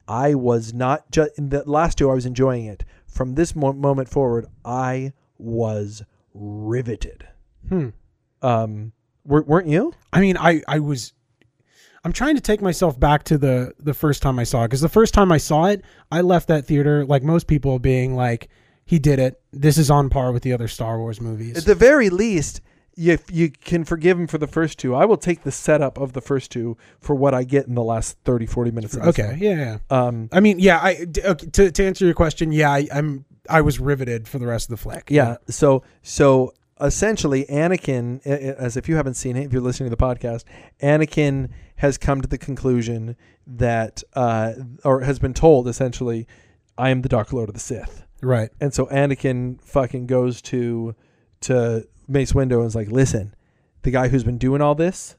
I 0.07 0.35
was 0.35 0.73
not 0.73 1.11
just 1.11 1.39
in 1.39 1.51
the 1.51 1.63
last 1.69 1.99
two. 1.99 2.11
I 2.11 2.15
was 2.15 2.27
enjoying 2.27 2.65
it. 2.65 2.85
From 3.07 3.35
this 3.35 3.55
mo- 3.55 3.73
moment 3.73 4.09
forward, 4.09 4.47
I 4.65 5.13
was 5.39 6.03
riveted. 6.35 7.27
Hmm. 7.69 7.89
Um, 8.43 8.93
wer- 9.25 9.43
weren't 9.43 9.69
you? 9.69 9.93
I 10.13 10.21
mean, 10.21 10.37
I 10.37 10.63
I 10.67 10.79
was, 10.79 11.13
I'm 12.05 12.13
trying 12.13 12.37
to 12.37 12.41
take 12.41 12.63
myself 12.63 12.99
back 12.99 13.25
to 13.25 13.39
the 13.39 13.73
the 13.79 13.95
first 13.95 14.23
time 14.23 14.39
I 14.39 14.45
saw 14.45 14.65
it 14.65 14.69
because 14.69 14.81
the 14.81 14.89
first 14.89 15.15
time 15.15 15.31
I 15.33 15.39
saw 15.39 15.67
it, 15.67 15.83
I 16.11 16.21
left 16.21 16.49
that 16.49 16.65
theater 16.65 17.05
like 17.05 17.23
most 17.23 17.47
people 17.47 17.79
being 17.79 18.15
like, 18.15 18.49
"He 18.85 18.99
did 18.99 19.19
it. 19.19 19.41
This 19.53 19.77
is 19.77 19.91
on 19.91 20.09
par 20.09 20.33
with 20.33 20.43
the 20.43 20.53
other 20.53 20.69
Star 20.69 20.99
Wars 20.99 21.21
movies." 21.21 21.59
At 21.59 21.65
the 21.65 21.75
very 21.75 22.09
least, 22.11 22.61
you 22.99 23.17
you 23.31 23.51
can 23.51 23.85
forgive 23.85 24.19
him 24.19 24.27
for 24.27 24.39
the 24.39 24.49
first 24.49 24.79
two. 24.79 24.95
I 24.95 25.05
will 25.05 25.17
take 25.17 25.45
the 25.45 25.53
setup 25.53 25.99
of 25.99 26.15
the 26.15 26.21
first 26.21 26.51
two 26.51 26.77
for 27.01 27.15
what 27.15 27.33
I 27.33 27.45
get 27.45 27.69
in 27.69 27.75
the 27.75 27.85
last 27.85 28.19
30, 28.25 28.47
40 28.47 28.71
minutes. 28.73 28.97
Of 28.97 29.07
okay, 29.09 29.37
yeah, 29.41 29.55
yeah. 29.55 29.79
Um, 29.89 30.29
I 30.33 30.41
mean, 30.41 30.59
yeah. 30.59 30.79
I, 30.79 31.07
okay, 31.25 31.47
to 31.47 31.71
to 31.71 31.87
answer 31.87 32.05
your 32.05 32.15
question, 32.15 32.51
yeah, 32.51 32.73
I, 32.73 32.89
I'm 32.93 33.25
I 33.49 33.61
was 33.61 33.79
riveted 33.79 34.27
for 34.27 34.41
the 34.41 34.47
rest 34.47 34.67
of 34.67 34.71
the 34.71 34.83
flick. 34.83 35.11
yeah. 35.11 35.37
So 35.49 35.85
so 36.03 36.53
essentially, 36.81 37.45
Anakin, 37.47 38.27
as 38.27 38.77
if 38.77 38.89
you 38.89 38.97
haven't 38.97 39.15
seen 39.15 39.37
it, 39.37 39.47
if 39.47 39.53
you're 39.53 39.63
listening 39.63 39.91
to 39.91 39.97
the 39.97 40.03
podcast, 40.03 40.43
Anakin 40.83 41.51
has 41.77 41.99
come 41.99 42.21
to 42.21 42.29
the 42.29 42.39
conclusion 42.39 43.17
that, 43.47 44.03
uh, 44.15 44.55
or 44.85 45.03
has 45.03 45.21
been 45.21 45.35
told 45.35 45.69
essentially, 45.69 46.27
I 46.77 46.91
am 46.91 47.03
the 47.03 47.09
Dark 47.09 47.33
Lord 47.33 47.49
of 47.49 47.55
the 47.55 47.61
Sith. 47.61 48.05
right. 48.23 48.51
And 48.61 48.75
so 48.75 48.87
Anakin 48.87 49.63
fucking 49.63 50.09
goes 50.09 50.43
to 50.43 50.97
to 51.43 51.87
Mace 52.09 52.33
Windu 52.33 52.59
and 52.59 52.67
is 52.67 52.75
like, 52.75 52.91
"Listen, 52.91 53.35
the 53.83 53.91
guy 53.91 54.09
who's 54.09 54.25
been 54.25 54.39
doing 54.39 54.61
all 54.61 54.75
this 54.75 55.17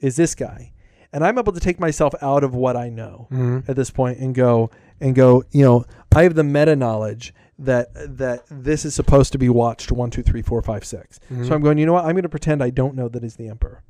is 0.00 0.16
this 0.16 0.34
guy." 0.34 0.72
And 1.12 1.24
I'm 1.24 1.38
able 1.38 1.52
to 1.52 1.60
take 1.60 1.80
myself 1.80 2.14
out 2.20 2.44
of 2.44 2.54
what 2.54 2.76
I 2.76 2.90
know 2.90 3.28
Mhm. 3.30 3.66
at 3.68 3.76
this 3.76 3.90
point 3.90 4.18
and 4.18 4.34
go 4.34 4.70
and 5.00 5.14
go, 5.14 5.42
you 5.52 5.64
know, 5.64 5.84
I 6.14 6.24
have 6.24 6.34
the 6.34 6.44
meta 6.44 6.76
knowledge 6.76 7.32
that 7.58 7.88
that 8.18 8.44
this 8.50 8.84
is 8.84 8.94
supposed 8.94 9.32
to 9.32 9.38
be 9.38 9.48
watched 9.48 9.90
one, 9.90 10.10
two, 10.10 10.22
three, 10.22 10.42
four, 10.42 10.60
five, 10.62 10.84
six. 10.84 11.18
Mhm. 11.32 11.46
So 11.48 11.54
I'm 11.54 11.62
going, 11.62 11.78
you 11.78 11.86
know 11.86 11.94
what? 11.94 12.04
I'm 12.04 12.12
going 12.12 12.22
to 12.24 12.28
pretend 12.28 12.62
I 12.62 12.70
don't 12.70 12.94
know 12.94 13.08
that 13.08 13.22
he's 13.22 13.36
the 13.36 13.48
emperor, 13.48 13.82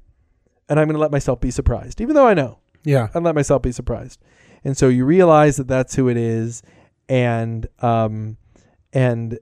and 0.69 0.79
I'm 0.79 0.87
going 0.87 0.95
to 0.95 1.01
let 1.01 1.11
myself 1.11 1.41
be 1.41 1.51
surprised, 1.51 2.01
even 2.01 2.15
though 2.15 2.27
I 2.27 2.35
know. 2.35 2.59
Yeah. 2.85 3.09
and 3.13 3.25
let 3.25 3.35
myself 3.35 3.61
be 3.63 3.73
surprised. 3.73 4.21
And 4.65 4.77
so 4.77 4.89
you 4.89 5.05
realize 5.05 5.57
that 5.57 5.67
that's 5.69 5.97
who 5.97 6.09
it 6.09 6.17
is, 6.17 6.63
and 7.09 7.67
um, 7.83 8.37
and 8.93 9.39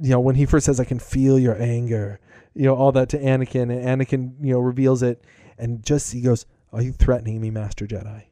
you 0.00 0.10
know 0.10 0.20
when 0.20 0.34
he 0.34 0.44
first 0.44 0.66
says, 0.66 0.80
"I 0.80 0.84
can 0.84 0.98
feel 0.98 1.38
your 1.38 1.60
anger," 1.60 2.18
you 2.56 2.64
know 2.64 2.74
all 2.74 2.92
that 2.92 3.08
to 3.10 3.18
Anakin, 3.18 3.70
and 3.70 4.00
Anakin 4.00 4.34
you 4.40 4.52
know 4.54 4.60
reveals 4.60 5.02
it, 5.02 5.22
and 5.58 5.84
just 5.84 6.12
he 6.12 6.20
goes, 6.20 6.46
"Are 6.72 6.82
you 6.82 6.92
threatening 6.92 7.40
me, 7.40 7.50
Master 7.50 7.86
Jedi?" 7.86 8.22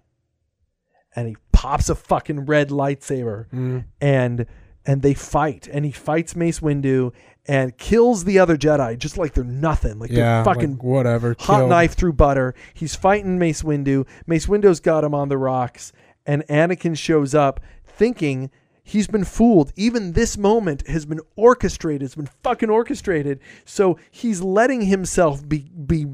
And 1.17 1.29
he 1.29 1.37
pops 1.53 1.89
a 1.89 1.95
fucking 1.95 2.47
red 2.47 2.71
lightsaber, 2.71 3.49
Mhm. 3.51 3.85
and 4.01 4.47
and 4.87 5.01
they 5.01 5.15
fight, 5.15 5.67
and 5.73 5.83
he 5.87 5.91
fights 5.91 6.37
Mace 6.37 6.61
Windu 6.61 7.11
and 7.47 7.75
kills 7.79 8.25
the 8.25 8.39
other 8.39 8.55
Jedi 8.55 8.99
just 8.99 9.17
like 9.17 9.33
they're 9.33 9.43
nothing, 9.43 9.99
like 9.99 10.11
Yeah. 10.11 10.43
they're 10.43 10.55
fucking 10.55 10.73
like, 10.73 10.83
whatever. 10.83 11.35
hot 11.39 11.59
killed. 11.61 11.71
knife 11.71 11.95
through 11.95 12.13
butter. 12.15 12.55
He's 12.75 12.95
fighting 12.95 13.39
Mace 13.39 13.63
Windu. 13.63 14.07
Mace 14.27 14.45
Windu's 14.47 14.81
got 14.81 15.03
him 15.03 15.15
on 15.15 15.31
the 15.31 15.39
rocks, 15.39 15.91
and 16.27 16.47
Anakin 16.49 16.99
shows 16.99 17.35
up 17.35 17.61
thinking 17.87 18.51
he's 18.85 19.07
been 19.09 19.25
fooled. 19.25 19.73
Even 19.77 20.13
this 20.13 20.37
moment 20.39 20.87
has 20.87 21.05
been 21.07 21.21
orchestrated. 21.37 22.03
It's 22.03 22.15
been 22.15 22.29
fucking 22.45 22.71
orchestrated. 22.71 23.41
So 23.65 23.99
he's 24.11 24.41
letting 24.43 24.83
himself 24.83 25.49
be 25.49 25.71
be 25.87 26.07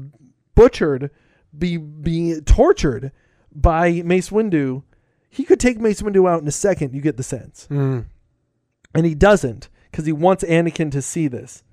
butchered, 0.55 1.11
be 1.57 1.77
be 1.77 2.39
tortured 2.41 3.11
by 3.53 4.01
Mace 4.03 4.29
Windu. 4.29 4.83
He 5.29 5.43
could 5.43 5.59
take 5.59 5.79
Mace 5.79 6.01
Windu 6.01 6.29
out 6.29 6.41
in 6.41 6.47
a 6.47 6.51
second. 6.51 6.93
You 6.95 7.01
get 7.01 7.17
the 7.17 7.23
sense, 7.23 7.67
Mm. 7.69 8.05
and 8.95 9.05
he 9.05 9.13
doesn't 9.15 9.69
because 9.89 10.05
he 10.05 10.11
wants 10.13 10.43
Anakin 10.45 10.91
to 10.91 11.01
see 11.01 11.27
this. 11.27 11.63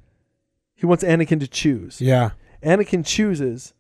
He 0.74 0.86
wants 0.86 1.02
Anakin 1.04 1.40
to 1.40 1.48
choose. 1.48 2.00
Yeah. 2.00 2.30
Anakin 2.62 3.04
chooses, 3.06 3.72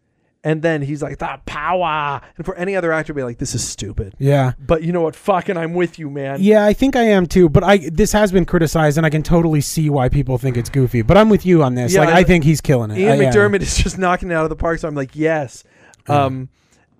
and 0.44 0.62
then 0.62 0.82
he's 0.82 1.02
like, 1.02 1.18
"The 1.18 1.40
power." 1.46 2.20
And 2.36 2.46
for 2.46 2.54
any 2.54 2.76
other 2.76 2.92
actor, 2.92 3.12
be 3.12 3.22
like, 3.22 3.38
"This 3.38 3.54
is 3.54 3.66
stupid." 3.66 4.14
Yeah. 4.18 4.52
But 4.58 4.82
you 4.82 4.92
know 4.92 5.00
what? 5.02 5.16
Fucking, 5.16 5.56
I'm 5.56 5.74
with 5.74 5.98
you, 5.98 6.08
man. 6.10 6.38
Yeah, 6.40 6.64
I 6.64 6.72
think 6.72 6.94
I 6.96 7.02
am 7.02 7.26
too. 7.26 7.48
But 7.48 7.64
I 7.64 7.78
this 7.92 8.12
has 8.12 8.30
been 8.32 8.44
criticized, 8.44 8.96
and 8.98 9.06
I 9.06 9.10
can 9.10 9.22
totally 9.22 9.60
see 9.60 9.90
why 9.90 10.08
people 10.08 10.38
think 10.38 10.56
it's 10.56 10.70
goofy. 10.70 11.02
But 11.02 11.16
I'm 11.16 11.28
with 11.28 11.44
you 11.44 11.62
on 11.62 11.74
this. 11.74 11.92
Yeah, 11.92 12.00
like 12.00 12.08
I- 12.10 12.18
I 12.20 12.24
think 12.24 12.44
he's 12.44 12.60
killing 12.60 12.90
it. 12.90 12.98
Ian 12.98 13.12
I- 13.18 13.22
yeah. 13.22 13.32
McDiarmid 13.32 13.62
is 13.62 13.76
just 13.76 13.98
knocking 13.98 14.30
it 14.30 14.34
out 14.34 14.44
of 14.44 14.50
the 14.50 14.56
park. 14.56 14.78
So 14.78 14.88
I'm 14.88 14.94
like, 14.94 15.14
yes. 15.16 15.64
Um, 16.06 16.48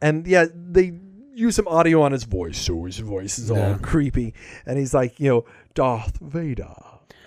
and 0.02 0.26
yeah, 0.26 0.46
they 0.54 0.92
use 1.34 1.54
some 1.56 1.68
audio 1.68 2.02
on 2.02 2.12
his 2.12 2.24
voice, 2.24 2.58
so 2.58 2.84
his 2.84 2.98
voice 2.98 3.38
is 3.38 3.50
all 3.50 3.56
Yeah. 3.56 3.78
creepy, 3.80 4.34
and 4.66 4.78
he's 4.78 4.92
like, 4.92 5.18
you 5.20 5.28
know, 5.28 5.44
Darth 5.74 6.18
Vader, 6.20 6.74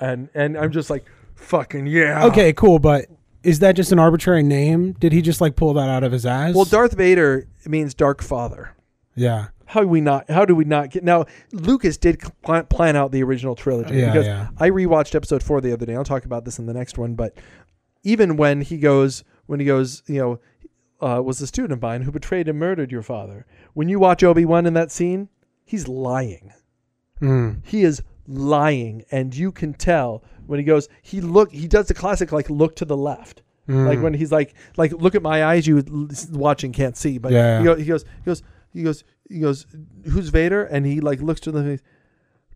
and 0.02 0.28
and 0.36 0.58
I'm 0.58 0.72
just 0.72 0.90
like, 0.90 1.06
fucking 1.36 1.88
yeah. 1.88 2.26
Okay, 2.26 2.52
cool. 2.54 2.78
But 2.80 3.06
is 3.44 3.60
that 3.60 3.76
just 3.76 3.92
an 3.92 4.00
arbitrary 4.00 4.44
name? 4.44 4.94
Did 4.94 5.14
he 5.14 5.22
just 5.22 5.42
like 5.42 5.56
pull 5.56 5.74
that 5.74 5.90
out 5.90 6.04
of 6.04 6.12
his 6.12 6.26
ass? 6.26 6.56
Well, 6.56 6.66
Darth 6.66 6.94
Vader 6.94 7.48
means 7.66 7.94
Dark 7.94 8.22
Father. 8.22 8.76
yeah. 9.16 9.48
How 9.66 9.80
do 9.80 9.88
we 9.88 10.02
not? 10.02 10.30
How 10.30 10.44
do 10.44 10.54
we 10.54 10.66
not 10.66 10.90
get 10.90 11.02
now? 11.02 11.24
Lucas 11.54 11.96
did 11.96 12.20
plan, 12.42 12.66
plan 12.66 12.98
out 12.98 13.14
the 13.14 13.24
original 13.24 13.56
trilogy 13.56 13.96
Yeah, 13.96 14.08
because 14.08 14.26
yeah. 14.26 14.50
I 14.58 14.70
rewatched 14.70 15.16
episode 15.16 15.42
four 15.42 15.62
the 15.62 15.72
other 15.72 15.86
day. 15.86 15.96
I'll 15.96 16.04
talk 16.04 16.26
about 16.26 16.44
this 16.44 16.60
in 16.60 16.66
the 16.66 16.74
next 16.74 16.98
one. 16.98 17.16
But 17.16 17.38
even 18.04 18.36
when 18.36 18.60
he 18.60 18.78
goes, 18.78 19.24
when 19.46 19.62
he 19.62 19.66
goes, 19.66 20.04
you 20.08 20.20
know, 20.20 20.40
uh, 21.00 21.22
was 21.22 21.40
a 21.40 21.48
student 21.48 21.72
of 21.72 21.82
mine 21.82 22.02
who 22.02 22.12
betrayed 22.12 22.50
and 22.50 22.60
murdered 22.60 22.92
your 22.92 23.02
father. 23.02 23.46
When 23.74 23.88
you 23.88 23.98
watch 23.98 24.24
Obi 24.24 24.44
Wan 24.44 24.66
in 24.66 24.74
that 24.74 24.92
scene, 24.92 25.30
he's 25.64 25.88
lying. 25.88 26.52
Mm. 27.22 27.62
He 27.66 27.84
is 27.84 28.04
lying, 28.28 29.06
and 29.10 29.34
you 29.34 29.54
can 29.54 29.74
tell 29.74 30.22
when 30.52 30.60
he 30.60 30.64
goes. 30.66 30.88
He 31.02 31.22
look. 31.22 31.52
He 31.52 31.68
does 31.68 31.88
the 31.88 31.94
classic 31.96 32.32
like 32.32 32.50
look 32.50 32.76
to 32.76 32.86
the 32.86 32.98
left. 32.98 33.42
Mm. 33.68 33.88
Like 33.88 34.02
when 34.02 34.14
he's 34.14 34.32
like, 34.32 34.54
like 34.78 34.92
look 34.92 35.16
at 35.16 35.22
my 35.22 35.46
eyes. 35.46 35.66
You 35.66 35.84
watching 36.32 36.72
can't 36.74 36.96
see, 36.98 37.18
but 37.18 37.32
Yeah. 37.32 37.60
he, 37.60 37.64
go, 37.64 37.76
he 37.76 37.86
goes, 37.86 38.04
he 38.24 38.26
goes, 38.26 38.44
he 38.74 38.84
goes, 38.84 39.04
he 39.30 39.40
goes. 39.40 39.66
Who's 40.06 40.30
Vader? 40.30 40.64
And 40.66 40.86
he 40.86 41.00
like 41.00 41.22
looks 41.22 41.40
to 41.42 41.52
the 41.52 41.64
face. 41.64 41.82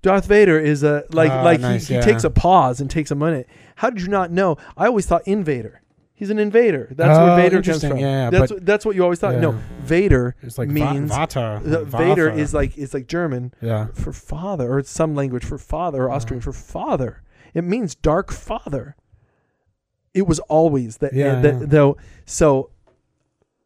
Darth 0.01 0.25
Vader 0.27 0.59
is 0.59 0.83
a 0.83 1.03
like 1.11 1.31
Ah, 1.31 1.41
like 1.43 1.59
nice, 1.59 1.87
he, 1.87 1.93
he 1.95 1.99
yeah. 1.99 2.05
takes 2.05 2.23
a 2.23 2.29
pause 2.29 2.79
and 2.81 2.89
takes 2.91 3.09
a 3.11 3.15
minute. 3.15 3.47
How 3.75 3.89
did 3.89 4.01
you 4.01 4.07
not 4.09 4.31
know? 4.31 4.57
I 4.77 4.85
always 4.87 5.05
thought 5.05 5.23
invader. 5.27 5.81
He's 6.17 6.29
an 6.29 6.39
invader. 6.39 6.87
That's 6.95 7.17
Oh, 7.19 7.25
where 7.25 7.35
Vader 7.35 7.61
comes 7.61 7.81
from. 7.83 7.97
Yeah, 7.97 8.05
yeah, 8.25 8.29
that's 8.29 8.51
what, 8.51 8.65
that's 8.65 8.85
what 8.85 8.95
you 8.95 9.03
always 9.03 9.19
thought. 9.19 9.35
No, 9.35 9.51
Vader 9.81 10.35
it's 10.41 10.57
like 10.57 10.69
means 10.69 11.11
Va- 11.11 11.27
Vata. 11.27 11.85
Vader 11.87 12.29
is 12.29 12.53
like 12.53 12.77
is 12.77 12.93
like 12.93 13.07
German 13.07 13.53
yeah. 13.61 13.87
for 13.93 14.13
father, 14.13 14.71
or 14.71 14.81
some 14.83 15.13
language 15.13 15.43
for 15.43 15.57
father, 15.57 16.03
or 16.03 16.11
Austrian 16.11 16.41
Uh-huh. 16.41 16.51
for 16.51 16.57
father. 16.57 17.21
It 17.55 17.63
means 17.63 17.95
dark 17.95 18.31
father. 18.31 18.95
It 20.13 20.27
was 20.27 20.39
always 20.41 20.97
that. 20.97 21.13
Yeah, 21.13 21.41
that 21.41 21.53
yeah. 21.61 21.65
Though, 21.65 21.97
so 22.25 22.69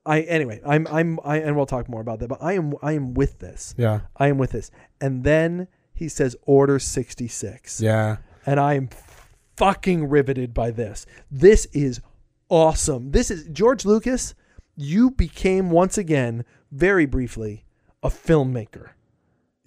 I 0.06 0.21
anyway. 0.21 0.62
I'm 0.65 0.88
I'm 0.88 1.19
I 1.25 1.38
and 1.38 1.56
we'll 1.58 1.65
talk 1.65 1.89
more 1.89 1.99
about 2.02 2.19
that. 2.19 2.30
But 2.30 2.41
I 2.41 2.54
am 2.54 2.75
I 2.82 2.93
am 2.93 3.13
with 3.13 3.39
this. 3.39 3.75
Yeah. 3.78 4.02
I 4.15 4.28
am 4.28 4.38
with 4.38 4.52
this. 4.52 4.71
And 5.02 5.23
then 5.23 5.67
he 5.93 6.08
says 6.08 6.36
Order 6.43 6.80
sixty 6.80 7.28
six, 7.28 7.82
Yeah. 7.82 8.17
and 8.45 8.60
I 8.60 8.75
am 8.75 8.89
fucking 9.58 10.08
riveted 10.08 10.54
by 10.54 10.71
this. 10.71 11.06
This 11.30 11.65
is 11.73 11.99
awesome. 12.47 13.12
This 13.12 13.30
is 13.30 13.47
George 13.52 13.84
Lucas. 13.86 14.34
You 14.75 15.12
became 15.12 15.69
once 15.71 15.97
again, 15.97 16.45
very 16.71 17.06
briefly, 17.06 17.65
a 18.02 18.08
filmmaker 18.10 18.91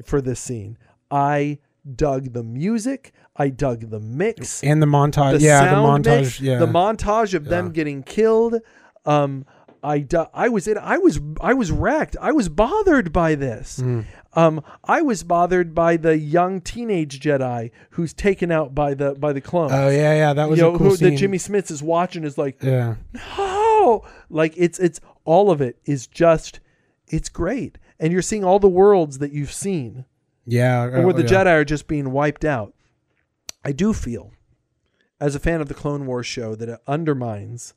for 0.06 0.22
this 0.22 0.40
scene. 0.40 0.78
I 1.10 1.58
dug 1.94 2.32
the 2.32 2.42
music. 2.42 3.12
I 3.36 3.48
dug 3.48 3.90
the 3.90 4.00
mix. 4.00 4.62
And 4.62 4.82
the 4.82 4.86
montage. 4.86 5.38
The 5.38 5.44
yeah. 5.44 5.74
The 5.74 5.80
montage. 5.80 6.20
mix, 6.22 6.40
yeah. 6.40 6.58
the 6.58 6.66
montage 6.66 7.34
of 7.34 7.46
them 7.46 7.72
getting 7.72 8.02
killed. 8.02 8.56
Um, 9.04 9.46
I 9.84 9.98
du- 10.00 10.30
I 10.32 10.48
was 10.48 10.68
in. 10.68 10.78
I 10.78 10.98
was 10.98 11.18
I 11.40 11.54
was 11.54 11.72
wrecked. 11.72 12.16
I 12.20 12.30
was 12.32 12.48
bothered 12.48 13.12
by 13.12 13.34
this. 13.34 13.80
Mm. 13.80 14.04
Um, 14.34 14.62
I 14.84 15.02
was 15.02 15.24
bothered 15.24 15.74
by 15.74 15.96
the 15.96 16.16
young 16.16 16.60
teenage 16.60 17.18
Jedi 17.20 17.70
who's 17.90 18.14
taken 18.14 18.52
out 18.52 18.74
by 18.74 18.94
the 18.94 19.14
by 19.14 19.32
the 19.32 19.40
clones. 19.40 19.72
Oh 19.74 19.88
yeah, 19.88 20.14
yeah. 20.14 20.32
That 20.34 20.48
was 20.48 20.58
you 20.60 20.68
a 20.68 20.72
know, 20.72 20.78
cool 20.78 20.90
who 20.90 20.96
scene. 20.96 21.10
that 21.10 21.16
Jimmy 21.16 21.38
Smits 21.38 21.70
is 21.70 21.82
watching 21.82 22.22
is 22.22 22.38
like, 22.38 22.62
Yeah. 22.62 22.94
no, 23.36 24.04
like 24.30 24.54
it's 24.56 24.78
it's 24.78 25.00
all 25.24 25.50
of 25.50 25.60
it 25.60 25.78
is 25.84 26.06
just 26.06 26.60
it's 27.08 27.28
great, 27.28 27.76
and 27.98 28.12
you're 28.12 28.22
seeing 28.22 28.44
all 28.44 28.60
the 28.60 28.68
worlds 28.68 29.18
that 29.18 29.32
you've 29.32 29.52
seen, 29.52 30.04
Yeah. 30.46 30.84
and 30.84 31.04
where 31.04 31.08
oh, 31.08 31.12
the 31.12 31.22
yeah. 31.22 31.44
Jedi 31.44 31.52
are 31.52 31.64
just 31.64 31.86
being 31.86 32.10
wiped 32.12 32.44
out. 32.44 32.74
I 33.64 33.72
do 33.72 33.92
feel, 33.92 34.32
as 35.20 35.34
a 35.34 35.38
fan 35.38 35.60
of 35.60 35.68
the 35.68 35.74
Clone 35.74 36.06
Wars 36.06 36.26
show, 36.26 36.54
that 36.56 36.68
it 36.68 36.80
undermines 36.86 37.74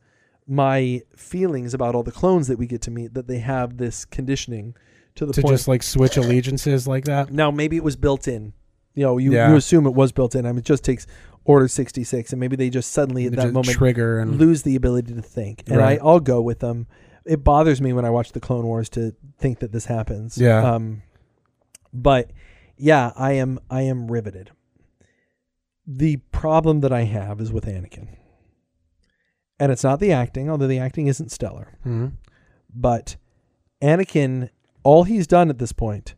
my 0.47 1.01
feelings 1.15 1.73
about 1.73 1.95
all 1.95 2.04
the 2.04 2.12
clones 2.12 2.47
that 2.47 2.58
we 2.58 2.67
get 2.67 2.82
to 2.84 2.91
meet. 2.91 3.13
That 3.13 3.28
they 3.28 3.39
have 3.39 3.78
this 3.78 4.06
conditioning 4.06 4.75
to 5.15 5.25
the 5.25 5.32
point. 5.32 5.36
to 5.36 5.41
point. 5.41 5.54
just 5.54 5.67
like 5.67 5.84
switch 5.84 6.17
allegiances 6.17 6.88
like 6.88 7.06
that. 7.06 7.32
now 7.32 7.51
maybe 7.51 7.78
it 7.78 7.84
was 7.84 7.95
built 7.95 8.28
in. 8.28 8.54
You 8.93 9.04
know, 9.04 9.17
you, 9.17 9.34
Yeah. 9.34 9.49
you 9.49 9.56
assume 9.58 9.86
it 9.86 9.93
was 9.93 10.12
built 10.12 10.36
in. 10.36 10.45
I 10.45 10.51
mean, 10.51 10.60
it 10.60 10.65
just 10.65 10.84
takes 10.84 11.06
Order 11.47 11.67
sixty 11.67 12.04
six, 12.04 12.32
and 12.34 12.39
maybe 12.39 12.56
they 12.56 12.71
just 12.71 12.91
suddenly 12.91 13.25
at 13.28 13.32
They 13.32 13.38
that 13.38 13.54
moment 13.54 13.78
trigger 13.78 14.17
and 14.19 14.39
lose 14.39 14.63
the 14.63 14.75
ability 14.75 15.13
to 15.13 15.21
think. 15.21 15.63
And 15.67 15.78
Right. 15.78 15.99
I, 16.01 16.04
I'll 16.04 16.19
go 16.19 16.41
with 16.41 16.60
them. 16.60 16.88
It 17.23 17.43
bothers 17.43 17.80
me 17.82 17.93
when 17.93 18.04
I 18.06 18.10
watch 18.10 18.32
the 18.32 18.39
Clone 18.39 18.65
Wars 18.65 18.89
to 18.89 19.13
think 19.38 19.60
that 19.60 19.71
this 19.71 19.86
happens. 19.86 20.39
Yeah. 20.39 20.63
Um, 20.73 21.04
but 21.93 22.32
yeah, 22.78 23.12
I 23.16 23.34
am 23.34 23.60
I 23.70 23.82
am 23.82 24.12
riveted. 24.12 24.52
The 25.88 26.18
problem 26.32 26.82
that 26.82 26.92
I 26.92 27.04
have 27.04 27.40
is 27.40 27.52
with 27.52 27.66
Anakin. 27.66 28.08
And 29.60 29.72
it's 29.72 29.84
not 29.84 30.00
the 30.00 30.12
acting, 30.12 30.50
although 30.50 30.68
the 30.68 30.80
acting 30.80 31.08
isn't 31.08 31.32
stellar. 31.32 31.78
Mhm. 31.86 32.14
But 32.74 33.16
Anakin, 33.82 34.50
all 34.84 35.04
he's 35.04 35.28
done 35.28 35.50
at 35.50 35.60
this 35.60 35.72
point 35.72 36.16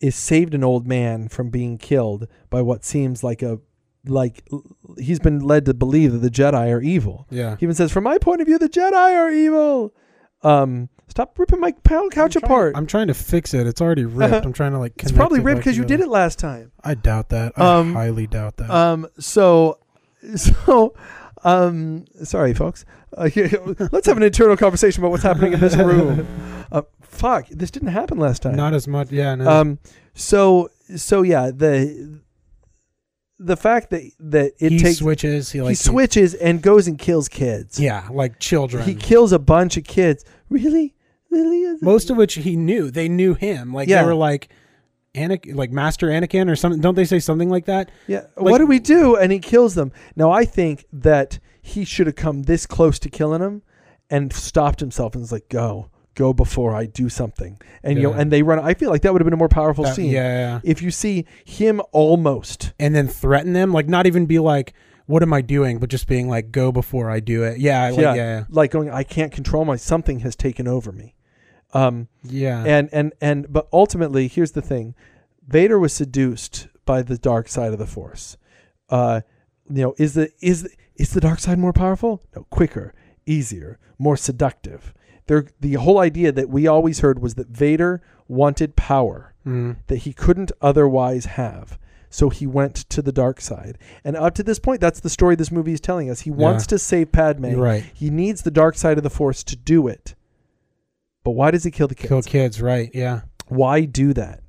is 0.00 0.14
saved 0.14 0.54
an 0.54 0.64
old 0.64 0.86
man 0.86 1.28
from 1.28 1.50
being 1.50 1.78
killed 1.78 2.26
by 2.50 2.62
what 2.62 2.84
seems 2.84 3.24
like 3.24 3.42
a 3.42 3.60
like 4.06 4.46
he's 4.98 5.18
been 5.18 5.40
led 5.40 5.64
to 5.64 5.72
believe 5.72 6.12
that 6.12 6.18
the 6.18 6.30
Jedi 6.30 6.70
are 6.70 6.80
evil. 6.82 7.26
Yeah. 7.30 7.56
He 7.56 7.64
even 7.64 7.74
says, 7.74 7.90
"From 7.90 8.04
my 8.04 8.18
point 8.18 8.42
of 8.42 8.46
view, 8.46 8.58
the 8.58 8.68
Jedi 8.68 8.92
are 8.92 9.30
evil." 9.30 9.94
Um, 10.42 10.90
stop 11.08 11.38
ripping 11.38 11.60
my 11.60 11.72
pound 11.84 12.12
couch 12.12 12.36
I'm 12.36 12.40
trying- 12.40 12.50
apart. 12.50 12.72
I'm 12.76 12.86
trying 12.86 13.06
to 13.08 13.14
fix 13.14 13.54
it. 13.54 13.66
It's 13.66 13.80
already 13.80 14.04
ripped. 14.04 14.44
I'm 14.44 14.52
trying 14.52 14.72
to 14.72 14.78
like. 14.78 14.92
it's 15.02 15.12
probably 15.12 15.40
ripped 15.40 15.58
because 15.60 15.76
you 15.76 15.84
did 15.84 16.00
it 16.00 16.08
last 16.08 16.38
time. 16.38 16.72
I 16.82 16.94
doubt 16.94 17.28
that. 17.30 17.52
I 17.56 17.78
Um, 17.78 17.92
highly 17.94 18.26
doubt 18.26 18.56
that. 18.58 18.70
Um, 18.70 19.06
so, 19.18 19.78
so, 20.36 20.94
um, 21.44 22.04
sorry, 22.22 22.54
folks. 22.54 22.84
Uh, 23.16 23.28
let's 23.92 24.06
have 24.06 24.16
an 24.16 24.22
internal 24.24 24.56
conversation 24.56 25.02
about 25.02 25.10
what's 25.12 25.22
happening 25.22 25.52
in 25.52 25.60
this 25.60 25.76
room. 25.90 26.26
Uh, 26.72 26.82
fuck, 27.00 27.46
this 27.48 27.70
didn't 27.70 27.90
happen 27.90 28.18
last 28.18 28.42
time. 28.42 28.56
Not 28.56 28.74
as 28.74 28.88
much. 28.88 29.12
Yeah. 29.12 29.34
No. 29.36 29.48
Um, 29.48 29.78
so, 30.14 30.70
so 30.96 31.22
yeah, 31.22 31.50
the 31.54 32.20
the 33.38 33.56
fact 33.56 33.90
that 33.90 34.02
that 34.20 34.52
it 34.58 34.72
he 34.72 34.78
takes 34.78 34.98
switches. 34.98 35.52
He 35.52 35.60
like 35.60 35.70
he 35.70 35.74
switches 35.76 36.34
and 36.34 36.62
goes 36.62 36.86
and 36.88 36.98
kills 36.98 37.28
kids. 37.28 37.78
Yeah, 37.78 38.08
like 38.10 38.38
children. 38.40 38.84
he 38.84 38.94
kills 38.94 39.32
a 39.32 39.38
bunch 39.38 39.76
of 39.76 39.84
kids. 39.84 40.24
Really? 40.48 40.93
Most 41.82 42.10
of 42.10 42.16
which 42.16 42.34
he 42.34 42.56
knew. 42.56 42.90
They 42.90 43.08
knew 43.08 43.34
him. 43.34 43.72
Like 43.72 43.88
Yeah. 43.88 44.02
they 44.02 44.06
were 44.06 44.14
like, 44.14 44.48
Anakin, 45.14 45.54
like 45.54 45.70
Master 45.70 46.08
Anakin 46.08 46.50
or 46.50 46.56
something. 46.56 46.80
Don't 46.80 46.94
they 46.96 47.04
say 47.04 47.18
something 47.20 47.48
like 47.48 47.66
that? 47.66 47.90
Yeah. 48.06 48.22
Like- 48.36 48.50
what 48.52 48.58
do 48.58 48.66
we 48.66 48.78
do? 48.80 49.16
And 49.16 49.30
he 49.30 49.38
kills 49.38 49.74
them. 49.74 49.92
Now 50.16 50.30
I 50.32 50.44
think 50.44 50.84
that 50.92 51.38
he 51.62 51.84
should 51.84 52.06
have 52.06 52.16
come 52.16 52.42
this 52.42 52.66
close 52.66 52.98
to 53.00 53.08
killing 53.08 53.40
him 53.40 53.62
and 54.10 54.32
stopped 54.32 54.80
himself 54.80 55.14
and 55.14 55.22
was 55.22 55.32
like, 55.32 55.48
"Go, 55.48 55.88
go 56.14 56.32
before 56.32 56.74
I 56.74 56.86
do 56.86 57.08
something." 57.08 57.58
And 57.82 57.96
you 57.96 58.02
know, 58.02 58.10
Yeah. 58.14 58.20
and 58.20 58.30
they 58.32 58.42
run. 58.42 58.58
I 58.58 58.74
feel 58.74 58.90
like 58.90 59.02
that 59.02 59.12
would 59.12 59.22
have 59.22 59.24
been 59.26 59.32
a 59.34 59.38
more 59.38 59.48
powerful 59.48 59.84
That- 59.84 59.94
scene. 59.94 60.10
yeah, 60.10 60.22
yeah, 60.22 60.38
yeah. 60.54 60.60
If 60.64 60.82
you 60.82 60.90
see 60.90 61.24
him 61.44 61.80
almost. 61.92 62.72
And 62.78 62.94
then 62.94 63.06
threaten 63.08 63.52
them. 63.52 63.72
Like 63.72 63.88
not 63.88 64.06
even 64.06 64.26
be 64.26 64.38
like, 64.40 64.74
"What 65.06 65.22
am 65.22 65.32
I 65.32 65.40
doing?" 65.42 65.78
But 65.78 65.90
just 65.90 66.06
being 66.08 66.28
like, 66.28 66.50
"Go 66.52 66.70
before 66.72 67.08
I 67.08 67.20
do 67.20 67.44
it." 67.44 67.58
Yeah. 67.60 67.88
Like, 67.90 67.98
yeah, 68.00 68.14
yeah. 68.14 68.14
Yeah. 68.14 68.44
like 68.50 68.70
going, 68.72 68.90
I 68.90 69.04
can't 69.04 69.32
control 69.32 69.64
my. 69.64 69.76
Something 69.76 70.18
has 70.20 70.34
taken 70.36 70.66
over 70.68 70.92
me. 70.92 71.14
Um, 71.74 72.08
Yeah. 72.22 72.62
and 72.64 72.88
and 72.92 73.12
and 73.20 73.52
but 73.52 73.68
ultimately, 73.72 74.28
here's 74.28 74.52
the 74.52 74.62
thing: 74.62 74.94
Vader 75.46 75.78
was 75.78 75.92
seduced 75.92 76.68
by 76.86 77.02
the 77.02 77.18
dark 77.18 77.48
side 77.48 77.72
of 77.72 77.78
the 77.78 77.86
Force. 77.86 78.36
Uh, 78.88 79.22
you 79.68 79.82
know, 79.82 79.94
is 79.98 80.14
the 80.14 80.30
is 80.40 80.62
the, 80.64 80.70
is 80.96 81.12
the 81.12 81.20
dark 81.20 81.40
side 81.40 81.58
more 81.58 81.72
powerful? 81.72 82.22
No, 82.36 82.44
quicker, 82.50 82.94
easier, 83.26 83.78
more 83.98 84.16
seductive. 84.16 84.94
There, 85.26 85.46
the 85.60 85.74
whole 85.74 85.98
idea 85.98 86.32
that 86.32 86.48
we 86.50 86.66
always 86.66 87.00
heard 87.00 87.18
was 87.20 87.34
that 87.34 87.48
Vader 87.48 88.02
wanted 88.28 88.76
power 88.76 89.32
Mm. 89.46 89.76
that 89.88 89.96
he 89.98 90.12
couldn't 90.14 90.52
otherwise 90.62 91.26
have. 91.26 91.78
So 92.08 92.30
he 92.30 92.46
went 92.46 92.76
to 92.88 93.02
the 93.02 93.12
dark 93.12 93.40
side. 93.42 93.76
And 94.04 94.16
up 94.16 94.34
to 94.36 94.42
this 94.42 94.58
point, 94.58 94.80
that's 94.80 95.00
the 95.00 95.10
story 95.10 95.34
this 95.34 95.50
movie 95.50 95.72
is 95.74 95.80
telling 95.82 96.08
us. 96.08 96.20
He 96.20 96.30
wants 96.30 96.66
to 96.68 96.78
save 96.78 97.12
Padme. 97.12 97.46
You're 97.50 97.60
right. 97.60 97.84
He 97.92 98.08
needs 98.08 98.40
the 98.42 98.50
dark 98.50 98.76
side 98.76 98.96
of 98.96 99.02
the 99.02 99.10
Force 99.10 99.42
to 99.44 99.56
do 99.56 99.86
it. 99.88 100.14
But 101.24 101.32
why 101.32 101.50
does 101.50 101.64
he 101.64 101.70
kill 101.70 101.88
the 101.88 101.94
kids? 101.94 102.08
Kill 102.08 102.22
kids. 102.22 102.60
Right. 102.62 102.90
Yeah. 102.94 103.22
Why 103.48 103.84
do 103.86 104.12
that? 104.14 104.40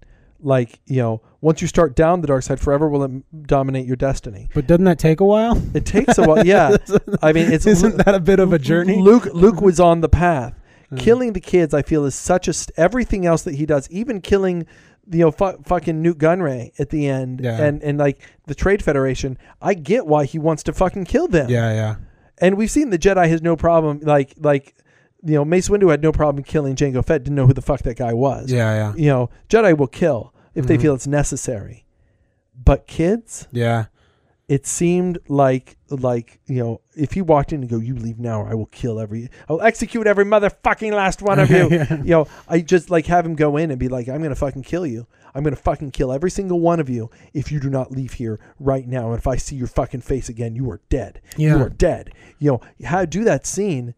Like, 0.42 0.80
you 0.86 0.98
know, 0.98 1.22
once 1.42 1.62
you 1.62 1.68
start 1.68 1.96
down 1.96 2.22
the 2.22 2.28
dark 2.28 2.44
side, 2.44 2.60
forever 2.60 2.88
will 2.88 3.04
it 3.04 3.48
dominate 3.48 3.86
your 3.88 3.96
destiny. 3.96 4.50
But 4.54 4.68
doesn't 4.68 4.84
that 4.86 5.00
take 5.00 5.20
a 5.20 5.26
while? 5.26 5.60
It 5.74 5.86
takes 5.86 6.18
a 6.18 6.24
while. 6.24 6.46
Yeah. 6.46 6.76
I 7.24 7.34
mean, 7.34 7.52
it's 7.52 7.66
Isn't 7.66 7.98
that 8.06 8.14
a 8.14 8.20
bit 8.20 8.40
of 8.40 8.54
a 8.54 8.60
journey? 8.60 9.02
Luke 9.02 9.26
Luke 9.34 9.62
was 9.62 9.80
on 9.80 10.02
the 10.02 10.10
path. 10.10 10.54
Mm. 10.92 11.00
Killing 11.00 11.34
the 11.34 11.40
kids, 11.40 11.74
I 11.74 11.82
feel, 11.82 12.06
is 12.06 12.14
such 12.14 12.48
a 12.48 12.54
st- 12.54 12.78
everything 12.78 13.26
else 13.26 13.42
that 13.42 13.56
he 13.56 13.66
does, 13.66 13.90
even 13.90 14.22
killing, 14.22 14.68
you 15.12 15.18
know, 15.18 15.32
fu- 15.32 15.58
fucking 15.66 16.00
Nute 16.00 16.20
Gunray 16.20 16.80
at 16.80 16.92
the 16.92 17.08
end, 17.08 17.42
Yeah. 17.44 17.60
and 17.60 17.82
and 17.82 17.98
like 17.98 18.22
the 18.46 18.54
Trade 18.54 18.84
Federation. 18.84 19.40
I 19.60 19.74
get 19.74 20.06
why 20.06 20.26
he 20.26 20.38
wants 20.38 20.62
to 20.62 20.74
fucking 20.74 21.06
kill 21.06 21.28
them. 21.28 21.50
Yeah. 21.50 21.74
Yeah. 21.74 21.96
And 22.38 22.56
we've 22.56 22.70
seen 22.70 22.92
the 22.92 23.00
Jedi 23.00 23.28
has 23.30 23.42
no 23.42 23.56
problem, 23.56 24.02
like 24.04 24.36
like, 24.38 24.76
you 25.26 25.34
know, 25.36 25.44
Mace 25.46 25.70
Windu 25.70 25.90
had 25.92 26.02
no 26.02 26.12
problem 26.12 26.44
killing 26.44 26.76
Jango 26.76 27.04
Fett. 27.04 27.24
Didn't 27.24 27.36
know 27.36 27.48
who 27.48 27.54
the 27.54 27.62
fuck 27.62 27.82
that 27.82 27.98
guy 27.98 28.14
was. 28.14 28.52
Yeah. 28.52 28.74
Yeah. 28.76 28.94
You 28.96 29.08
know, 29.10 29.30
Jedi 29.50 29.76
will 29.78 29.88
kill 29.88 30.34
if 30.54 30.66
they 30.68 30.78
Mhm. 30.78 30.82
feel 30.82 30.94
it's 30.96 31.08
necessary, 31.08 31.86
but 32.64 32.88
kids, 32.88 33.48
Yeah. 33.52 33.86
it 34.48 34.66
seemed 34.68 35.18
like 35.28 35.76
like 35.90 36.40
you 36.48 36.60
know 36.64 36.82
if 36.96 37.14
he 37.14 37.22
walked 37.22 37.52
in 37.54 37.62
and 37.62 37.70
go 37.70 37.78
you 37.78 37.96
leave 37.96 38.20
now 38.20 38.42
or 38.42 38.50
i 38.50 38.54
will 38.56 38.66
kill 38.68 39.00
every 39.00 39.30
i 39.48 39.54
will 39.54 39.62
execute 39.62 40.08
every 40.08 40.26
motherfucking 40.26 40.92
last 40.92 41.22
one 41.22 41.40
of 41.40 41.50
you 41.58 41.68
Yeah. 41.70 41.94
you 41.98 42.10
know 42.10 42.28
i 42.48 42.60
just 42.60 42.90
like 42.90 43.06
have 43.06 43.24
him 43.26 43.36
go 43.36 43.56
in 43.58 43.70
and 43.72 43.80
be 43.80 43.88
like 43.88 44.08
i'm 44.10 44.22
gonna 44.24 44.34
fucking 44.36 44.64
kill 44.64 44.86
you 44.86 45.06
i'm 45.36 45.44
gonna 45.44 45.56
fucking 45.56 45.92
kill 45.92 46.12
every 46.12 46.32
single 46.32 46.60
one 46.60 46.80
of 46.80 46.90
you 46.90 47.10
if 47.36 47.52
you 47.52 47.60
do 47.60 47.70
not 47.70 47.92
leave 47.92 48.14
here 48.14 48.40
right 48.60 48.88
now 48.88 49.10
and 49.12 49.18
if 49.20 49.28
i 49.28 49.36
see 49.36 49.56
your 49.56 49.68
fucking 49.68 50.02
face 50.02 50.28
again 50.28 50.56
you 50.56 50.70
are 50.72 50.82
dead 50.90 51.22
you 51.38 51.56
are 51.56 51.70
dead 51.70 52.10
you 52.40 52.50
know 52.52 52.62
how 52.84 53.06
do 53.06 53.24
that 53.24 53.46
scene 53.46 53.94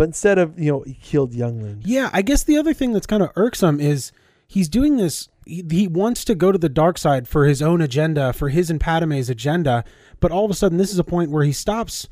but 0.00 0.06
instead 0.06 0.38
of 0.38 0.58
you 0.58 0.72
know 0.72 0.80
he 0.80 0.94
killed 0.94 1.34
younglings 1.34 1.84
Yeah, 1.84 2.08
I 2.10 2.22
guess 2.22 2.42
the 2.42 2.56
other 2.56 2.72
thing 2.72 2.94
that's 2.94 3.06
kind 3.06 3.22
of 3.22 3.28
irksome 3.36 3.80
is 3.80 4.12
he's 4.48 4.66
doing 4.66 4.96
this. 4.96 5.28
He, 5.44 5.62
he 5.70 5.88
wants 5.88 6.24
to 6.24 6.34
go 6.34 6.50
to 6.50 6.56
the 6.56 6.70
dark 6.70 6.96
side 6.96 7.28
for 7.28 7.44
his 7.44 7.60
own 7.60 7.82
agenda, 7.82 8.32
for 8.32 8.48
his 8.48 8.70
and 8.70 8.80
Padme's 8.80 9.28
agenda, 9.28 9.84
but 10.18 10.32
all 10.32 10.46
of 10.46 10.50
a 10.50 10.54
sudden, 10.54 10.78
this 10.78 10.90
is 10.90 10.98
a 10.98 11.04
point 11.04 11.30
where 11.30 11.44
he 11.44 11.52
stops 11.52 12.08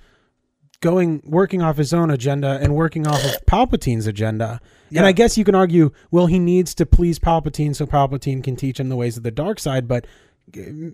going, 0.80 1.22
working 1.24 1.62
off 1.62 1.78
his 1.78 1.94
own 1.94 2.10
agenda 2.10 2.58
and 2.60 2.74
working 2.74 3.06
off 3.06 3.24
of 3.24 3.46
Palpatine's 3.46 4.06
agenda. 4.06 4.60
Yeah. 4.90 5.00
And 5.00 5.06
I 5.06 5.12
guess 5.12 5.38
you 5.38 5.44
can 5.44 5.54
argue, 5.54 5.90
well, 6.10 6.26
he 6.26 6.38
needs 6.38 6.74
to 6.74 6.84
please 6.84 7.18
Palpatine 7.18 7.74
so 7.74 7.86
Palpatine 7.86 8.44
can 8.44 8.54
teach 8.54 8.78
him 8.78 8.90
the 8.90 8.96
ways 8.96 9.16
of 9.16 9.22
the 9.22 9.30
dark 9.30 9.58
side, 9.58 9.88
but. 9.88 10.06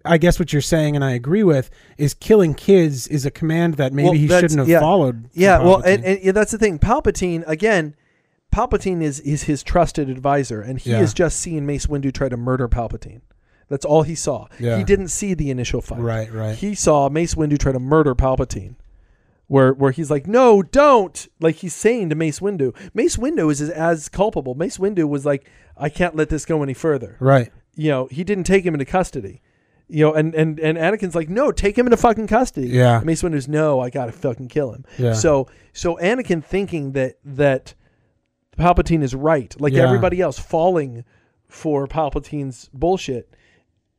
I 0.05 0.19
guess 0.19 0.38
what 0.38 0.53
you're 0.53 0.62
saying, 0.62 0.95
and 0.97 1.05
I 1.05 1.12
agree 1.12 1.43
with, 1.43 1.71
is 1.99 2.14
killing 2.14 2.55
kids 2.55 3.07
is 3.09 3.25
a 3.27 3.31
command 3.31 3.75
that 3.75 3.93
maybe 3.93 4.09
Well, 4.09 4.12
he 4.19 4.29
shouldn't 4.29 4.59
have 4.59 4.69
yeah. 4.69 4.81
followed. 4.81 5.29
Yeah, 5.33 5.59
well, 5.59 5.81
and, 5.83 6.05
and 6.05 6.21
yeah, 6.23 6.33
that's 6.33 6.53
the 6.53 6.59
thing. 6.59 6.79
Palpatine 6.79 7.45
again. 7.47 7.95
Palpatine 8.53 9.03
is 9.03 9.19
is 9.21 9.45
his 9.45 9.62
trusted 9.62 10.09
advisor, 10.09 10.61
and 10.61 10.79
he 10.79 10.90
Yeah. 10.90 10.99
has 10.99 11.12
just 11.12 11.40
seen 11.40 11.67
Mace 11.67 11.87
Windu 11.87 12.12
try 12.12 12.29
to 12.29 12.37
murder 12.37 12.69
Palpatine. 12.69 13.21
That's 13.69 13.85
all 13.85 14.03
he 14.03 14.14
saw. 14.14 14.47
Yeah. 14.61 14.77
He 14.79 14.85
didn't 14.85 15.09
see 15.09 15.35
the 15.35 15.51
initial 15.51 15.81
fight. 15.81 15.99
right, 16.01 16.33
right. 16.33 16.55
He 16.57 16.75
saw 16.75 17.09
Mace 17.09 17.35
Windu 17.35 17.59
try 17.59 17.73
to 17.73 17.81
murder 17.81 18.14
Palpatine. 18.14 18.77
Where 19.47 19.73
where 19.75 19.90
he's 19.90 20.11
like, 20.11 20.27
no, 20.27 20.62
don't. 20.62 21.27
Like 21.40 21.57
he's 21.57 21.75
saying 21.75 22.09
to 22.11 22.14
Mace 22.14 22.40
Windu. 22.40 22.75
Mace 22.95 23.17
Windu 23.17 23.51
is 23.51 23.61
as, 23.61 23.71
as 23.71 24.09
culpable. 24.09 24.55
Mace 24.55 24.79
Windu 24.79 25.09
was 25.09 25.27
like, 25.27 25.47
I 25.77 25.88
can't 25.88 26.14
let 26.17 26.29
this 26.29 26.45
go 26.47 26.62
any 26.62 26.75
further. 26.75 27.17
Right. 27.21 27.51
You 27.75 27.90
know, 27.90 28.07
he 28.07 28.23
didn't 28.25 28.45
take 28.45 28.64
him 28.64 28.75
into 28.75 28.85
custody. 28.85 29.43
You 29.88 30.07
know, 30.07 30.14
and, 30.14 30.35
and, 30.35 30.59
and 30.59 30.79
Anakin's 30.79 31.14
like, 31.14 31.29
no, 31.29 31.53
take 31.53 31.77
him 31.77 31.87
into 31.87 31.97
fucking 31.99 32.27
custody. 32.27 32.68
Yeah. 32.68 33.01
Mace 33.05 33.23
Windu's 33.23 33.49
no, 33.49 33.81
I 33.81 33.90
gotta 33.90 34.12
fucking 34.12 34.49
kill 34.49 34.73
him. 34.73 34.85
Yeah. 34.99 35.12
So 35.12 35.49
so 35.73 35.97
Anakin 35.97 36.42
thinking 36.42 36.92
that 36.92 37.18
that 37.25 37.75
Palpatine 38.59 39.03
is 39.03 39.14
right, 39.14 39.55
like 39.61 39.73
Yeah. 39.73 39.83
everybody 39.85 40.20
else 40.20 40.38
falling 40.38 41.05
for 41.47 41.87
Palpatine's 41.87 42.70
bullshit, 42.73 43.35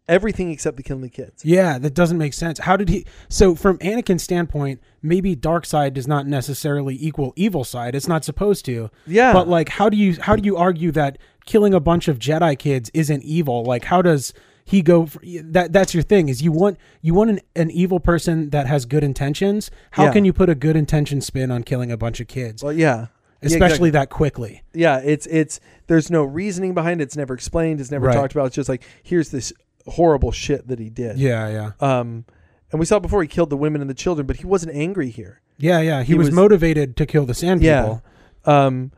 everything 0.08 0.50
except 0.52 0.78
the 0.78 0.84
killing 0.84 1.02
the 1.04 1.10
kids. 1.10 1.44
Yeah, 1.46 1.78
that 1.78 1.94
doesn't 1.94 2.18
make 2.18 2.34
sense. 2.34 2.60
How 2.60 2.78
did 2.78 2.90
he? 2.90 3.06
So, 3.30 3.54
from 3.56 3.78
Anakin's 3.80 4.24
standpoint, 4.24 4.82
maybe 5.02 5.36
dark 5.36 5.66
side 5.66 5.94
does 5.94 6.08
not 6.08 6.26
necessarily 6.26 6.98
equal 7.00 7.34
evil 7.36 7.64
side. 7.64 7.96
It's 7.96 8.08
not 8.08 8.24
supposed 8.26 8.66
to. 8.66 8.90
Yeah. 9.06 9.34
But 9.34 9.48
like, 9.48 9.70
how 9.70 9.90
do 9.90 9.98
you 9.98 10.20
how 10.20 10.36
do 10.36 10.44
you 10.44 10.58
argue 10.58 10.92
that 10.94 11.18
killing 11.46 11.74
a 11.74 11.80
bunch 11.80 12.08
of 12.08 12.18
Jedi 12.18 12.58
kids 12.58 12.90
isn't 12.94 13.24
evil? 13.24 13.64
Like, 13.64 13.86
how 13.86 14.02
does 14.02 14.34
he 14.68 14.82
go? 14.82 15.06
For, 15.06 15.20
that 15.24 15.72
that's 15.72 15.94
your 15.94 16.04
thing. 16.04 16.28
Is 16.28 16.42
you 16.42 16.52
want 16.52 16.78
you 17.02 17.14
want 17.14 17.30
an, 17.30 17.40
an 17.56 17.72
evil 17.72 18.00
person 18.00 18.50
that 18.50 18.66
has 18.68 18.86
good 18.86 19.04
intentions. 19.04 19.72
How 19.92 20.06
Yeah. 20.06 20.14
can 20.14 20.26
you 20.26 20.34
put 20.34 20.50
a 20.50 20.56
good 20.56 20.76
intention 20.76 21.22
spin 21.22 21.52
on 21.52 21.64
killing 21.64 21.92
a 21.92 21.98
bunch 21.98 22.20
of 22.20 22.28
kids, 22.28 22.64
Well, 22.64 22.74
yeah. 22.74 23.08
Yeah, 23.42 23.48
especially 23.48 23.90
exactly. 23.90 23.90
that 23.92 24.10
quickly? 24.10 24.64
Yeah, 24.74 25.00
it's 25.04 25.28
it's 25.28 25.60
there's 25.88 26.10
no 26.10 26.24
reasoning 26.24 26.74
behind 26.74 27.00
it. 27.00 27.04
It's 27.06 27.16
never 27.18 27.34
explained. 27.36 27.80
It's 27.80 27.92
never 27.92 28.08
Right. 28.08 28.16
talked 28.16 28.34
about. 28.34 28.48
It's 28.48 28.56
just 28.56 28.70
like 28.70 28.84
here's 29.04 29.30
this 29.30 29.54
horrible 29.88 30.32
shit 30.32 30.68
that 30.68 30.80
he 30.80 30.90
did. 30.90 31.20
Yeah, 31.20 31.48
yeah, 31.50 31.72
Um, 32.00 32.26
and 32.72 32.80
we 32.80 32.88
saw 32.88 32.98
before 32.98 33.22
he 33.22 33.28
killed 33.28 33.52
the 33.52 33.58
women 33.58 33.82
and 33.82 33.90
the 33.90 33.94
children, 33.94 34.26
but 34.26 34.38
he 34.38 34.46
wasn't 34.48 34.74
angry 34.76 35.12
here. 35.12 35.42
yeah, 35.60 35.80
yeah. 35.80 36.00
He, 36.02 36.14
He 36.14 36.18
was, 36.18 36.28
was- 36.30 36.36
motivated 36.36 36.98
to 36.98 37.06
kill 37.06 37.26
the 37.28 37.36
sand 37.36 37.62
Yeah. 37.62 37.82
people. 37.84 38.04
Um, 38.46 38.92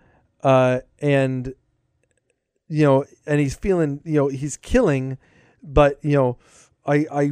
uh, 0.43 0.79
and 1.01 1.53
you 2.69 2.83
know, 2.85 3.05
and 3.25 3.39
he's 3.41 3.55
feeling, 3.55 3.99
you 4.05 4.13
know, 4.15 4.27
he's 4.29 4.55
killing, 4.57 5.17
but 5.63 5.99
you 6.03 6.13
know, 6.13 6.37
I 6.85 7.05
I 7.11 7.31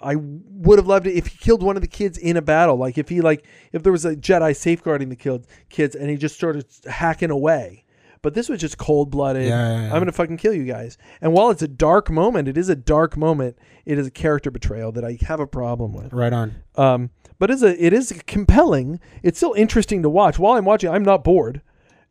I 0.00 0.16
would 0.16 0.78
have 0.78 0.86
loved 0.86 1.06
it 1.06 1.14
if 1.14 1.26
he 1.28 1.38
killed 1.38 1.62
one 1.62 1.76
of 1.76 1.82
the 1.82 1.88
kids 1.88 2.18
in 2.18 2.36
a 2.36 2.42
battle. 2.42 2.76
Like 2.76 2.98
if 2.98 3.08
he 3.08 3.20
like 3.20 3.44
if 3.72 3.82
there 3.82 3.92
was 3.92 4.04
a 4.04 4.16
Jedi 4.16 4.54
safeguarding 4.56 5.08
the 5.08 5.16
killed 5.16 5.46
kids 5.68 5.94
and 5.94 6.10
he 6.10 6.16
just 6.16 6.34
started 6.34 6.66
hacking 6.86 7.30
away. 7.30 7.84
But 8.20 8.34
this 8.34 8.48
was 8.48 8.60
just 8.60 8.78
cold 8.78 9.10
blooded. 9.10 9.48
Yeah, 9.48 9.68
yeah, 9.68 9.82
yeah. 9.82 9.92
I'm 9.92 10.00
gonna 10.00 10.12
fucking 10.12 10.36
kill 10.36 10.54
you 10.54 10.64
guys. 10.64 10.96
And 11.20 11.32
while 11.32 11.50
it's 11.50 11.62
a 11.62 11.68
dark 11.68 12.08
moment, 12.08 12.46
it 12.46 12.56
is 12.56 12.68
a 12.68 12.76
dark 12.76 13.16
moment. 13.16 13.58
It 13.84 13.98
is 13.98 14.06
a 14.06 14.12
character 14.12 14.50
betrayal 14.50 14.92
that 14.92 15.04
I 15.04 15.18
have 15.22 15.40
a 15.40 15.46
problem 15.46 15.92
with. 15.92 16.12
Right 16.12 16.32
on. 16.32 16.54
Um, 16.76 17.10
but 17.40 17.50
it's 17.50 17.62
a 17.62 17.84
it 17.84 17.92
is 17.92 18.22
compelling. 18.26 19.00
It's 19.24 19.38
still 19.38 19.54
interesting 19.54 20.02
to 20.02 20.08
watch. 20.08 20.38
While 20.38 20.56
I'm 20.56 20.64
watching, 20.64 20.90
I'm 20.90 21.02
not 21.02 21.24
bored. 21.24 21.62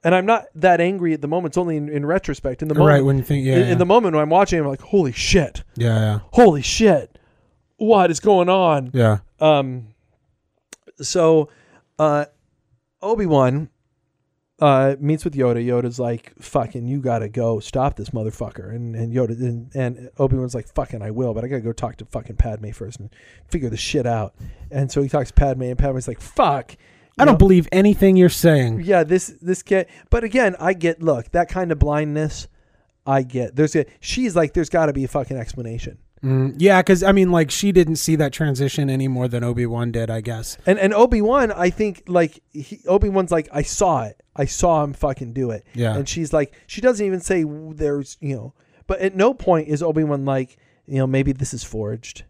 And 0.04 0.16
I'm 0.16 0.26
not 0.26 0.46
that 0.56 0.82
angry 0.82 1.14
at 1.14 1.22
the 1.22 1.28
moment. 1.28 1.52
It's 1.52 1.58
only 1.58 1.78
in, 1.78 1.90
in 1.90 2.06
retrospect. 2.06 2.62
In 2.62 2.68
the 2.68 2.76
moment, 2.76 2.96
right 2.96 3.06
when 3.06 3.18
you 3.18 3.24
think 3.24 3.46
yeah 3.46 3.56
in, 3.56 3.60
yeah. 3.62 3.72
in 3.74 3.78
the 3.78 3.86
moment 3.86 4.16
when 4.16 4.22
I'm 4.22 4.30
watching, 4.30 4.60
I'm 4.60 4.68
like, 4.68 4.82
holy 4.82 5.12
shit, 5.12 5.64
yeah 5.76 6.00
yeah 6.00 6.20
holy 6.32 6.62
shit, 6.62 7.18
what 7.78 8.12
is 8.12 8.20
going 8.20 8.50
on? 8.50 8.92
yeah 8.94 9.20
Um, 9.40 9.88
so, 11.02 11.50
uh, 11.98 12.26
Obi 13.02 13.26
Wan, 13.26 13.70
uh, 14.60 14.96
meets 15.00 15.26
with 15.26 15.34
Yoda. 15.34 15.66
Yoda's 15.66 16.00
like, 16.00 16.34
"Fucking, 16.40 16.86
you 16.86 17.02
gotta 17.02 17.28
go 17.28 17.60
stop 17.60 17.96
this 17.96 18.12
motherfucker." 18.12 18.70
And 18.74 18.96
and 18.96 19.12
Yoda 19.12 19.32
and, 19.32 19.72
and 19.76 20.10
Obi 20.20 20.38
Wan's 20.38 20.54
like, 20.54 20.68
"Fucking, 20.68 21.02
I 21.02 21.10
will, 21.10 21.34
but 21.34 21.44
I 21.44 21.48
gotta 21.48 21.62
go 21.62 21.74
talk 21.74 21.98
to 21.98 22.06
fucking 22.06 22.36
Padme 22.36 22.70
first 22.70 23.00
and 23.00 23.10
figure 23.50 23.70
the 23.70 23.78
shit 23.78 24.06
out." 24.06 24.36
And 24.70 24.92
so 24.92 25.02
he 25.02 25.10
talks 25.10 25.30
to 25.30 25.34
Padme, 25.34 25.64
and 25.64 25.80
Padme's 25.80 26.08
like, 26.08 26.22
"Fuck." 26.22 26.78
I 27.18 27.26
don't 27.26 27.34
know, 27.34 27.38
believe 27.38 27.68
anything 27.72 28.16
you're 28.16 28.30
saying. 28.30 28.82
yeah, 28.82 29.04
this 29.04 29.28
this 29.42 29.64
kid. 29.64 29.88
But 30.10 30.24
again, 30.24 30.56
I 30.60 30.74
get. 30.74 31.02
Look, 31.02 31.32
that 31.32 31.50
kind 31.50 31.72
of 31.72 31.80
blindness, 31.80 32.48
I 33.06 33.24
get. 33.24 33.56
There's 33.56 33.76
a. 33.76 33.86
She's 34.00 34.36
like, 34.36 34.54
there's 34.54 34.70
got 34.70 34.88
to 34.88 34.94
be 34.94 35.04
a 35.04 35.08
fucking 35.08 35.38
explanation. 35.38 35.98
Mm, 36.24 36.56
yeah, 36.58 36.82
because 36.82 37.02
I 37.02 37.12
mean, 37.12 37.32
like 37.32 37.50
she 37.50 37.72
didn't 37.72 37.96
see 37.96 38.16
that 38.18 38.32
transition 38.32 38.90
any 38.90 39.08
more 39.08 39.28
than 39.28 39.44
Obi 39.44 39.66
Wan 39.66 39.92
did, 39.92 40.10
I 40.12 40.22
guess. 40.22 40.58
And 40.66 40.78
and 40.78 40.94
Obi 40.94 41.22
Wan, 41.22 41.52
I 41.52 41.72
think 41.72 42.04
like 42.08 42.44
Obi 42.88 43.10
Wan's 43.10 43.32
like, 43.32 43.50
I 43.52 43.64
saw 43.64 44.04
it. 44.04 44.22
I 44.36 44.46
saw 44.46 44.84
him 44.84 44.94
fucking 44.94 45.34
do 45.34 45.52
it. 45.52 45.66
Yeah. 45.74 45.96
And 45.96 46.08
she's 46.08 46.32
like, 46.32 46.54
she 46.68 46.80
doesn't 46.80 47.06
even 47.06 47.20
say 47.20 47.44
there's, 47.74 48.18
you 48.22 48.36
know, 48.36 48.54
but 48.88 49.00
at 49.00 49.16
no 49.16 49.34
point 49.34 49.68
is 49.68 49.82
Obi 49.82 50.04
Wan 50.04 50.24
like, 50.26 50.58
you 50.86 50.98
know, 50.98 51.08
maybe 51.08 51.32
this 51.32 51.54
is 51.54 51.64
forged. 51.64 52.24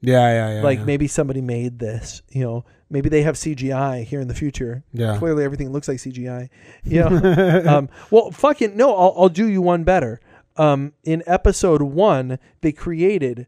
Yeah, 0.00 0.28
yeah, 0.28 0.56
yeah. 0.56 0.62
like 0.62 0.80
yeah. 0.80 0.84
maybe 0.84 1.06
somebody 1.06 1.40
made 1.40 1.78
this. 1.78 2.22
You 2.30 2.42
know, 2.42 2.64
maybe 2.90 3.08
they 3.08 3.22
have 3.22 3.36
CGI 3.36 4.04
here 4.04 4.20
in 4.20 4.28
the 4.28 4.34
future. 4.34 4.84
yeah. 4.92 5.18
Clearly, 5.18 5.44
everything 5.44 5.72
looks 5.72 5.88
like 5.88 5.98
CGI. 5.98 6.48
You 6.84 7.08
know. 7.08 7.62
um, 7.66 7.88
well, 8.10 8.30
fucking 8.30 8.76
no. 8.76 8.94
I'll, 8.94 9.14
I'll 9.16 9.28
do 9.28 9.46
you 9.46 9.62
one 9.62 9.84
better. 9.84 10.20
Um, 10.56 10.92
in 11.04 11.22
episode 11.26 11.82
one, 11.82 12.38
they 12.62 12.72
created 12.72 13.46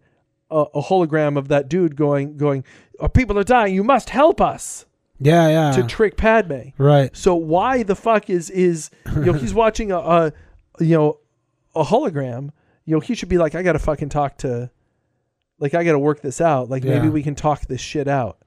a, 0.50 0.64
a 0.74 0.82
hologram 0.82 1.36
of 1.36 1.48
that 1.48 1.68
dude 1.68 1.96
going, 1.96 2.36
going. 2.36 2.64
Our 3.00 3.08
people 3.08 3.38
are 3.38 3.44
dying. 3.44 3.74
You 3.74 3.84
must 3.84 4.10
help 4.10 4.40
us 4.40 4.86
yeah, 5.18 5.48
yeah. 5.48 5.72
to 5.72 5.82
trick 5.86 6.16
Padme. 6.16 6.70
right. 6.78 7.14
So 7.16 7.34
why 7.34 7.82
the 7.82 7.96
fuck 7.96 8.30
is 8.30 8.50
is 8.50 8.90
you 9.14 9.26
know 9.26 9.32
he's 9.32 9.54
watching 9.62 9.92
a, 9.92 9.98
a 9.98 10.32
you 10.78 10.96
know 10.96 11.18
a 11.74 11.84
hologram? 11.84 12.50
You 12.84 12.96
know 12.96 13.00
he 13.00 13.14
should 13.14 13.28
be 13.28 13.38
like 13.38 13.54
I 13.54 13.62
got 13.62 13.72
to 13.72 13.78
fucking 13.78 14.08
talk 14.08 14.38
to, 14.38 14.70
like 15.58 15.74
I 15.74 15.84
got 15.84 15.92
to 15.92 15.98
work 15.98 16.20
this 16.22 16.40
out. 16.40 16.70
Like 16.70 16.84
maybe 16.84 17.08
we 17.08 17.22
can 17.22 17.34
talk 17.34 17.66
this 17.66 17.80
shit 17.80 18.08
out. 18.08 18.38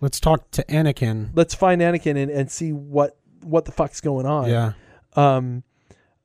Let's 0.00 0.20
talk 0.20 0.50
to 0.52 0.64
Anakin. 0.64 1.30
Let's 1.34 1.54
find 1.54 1.80
Anakin 1.80 2.16
and, 2.16 2.30
and 2.30 2.50
see 2.50 2.72
what 2.72 3.18
what 3.42 3.64
the 3.64 3.72
fuck's 3.72 4.00
going 4.00 4.26
on. 4.26 4.48
Yeah. 4.48 4.72
Um, 5.14 5.62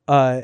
uh, 0.06 0.42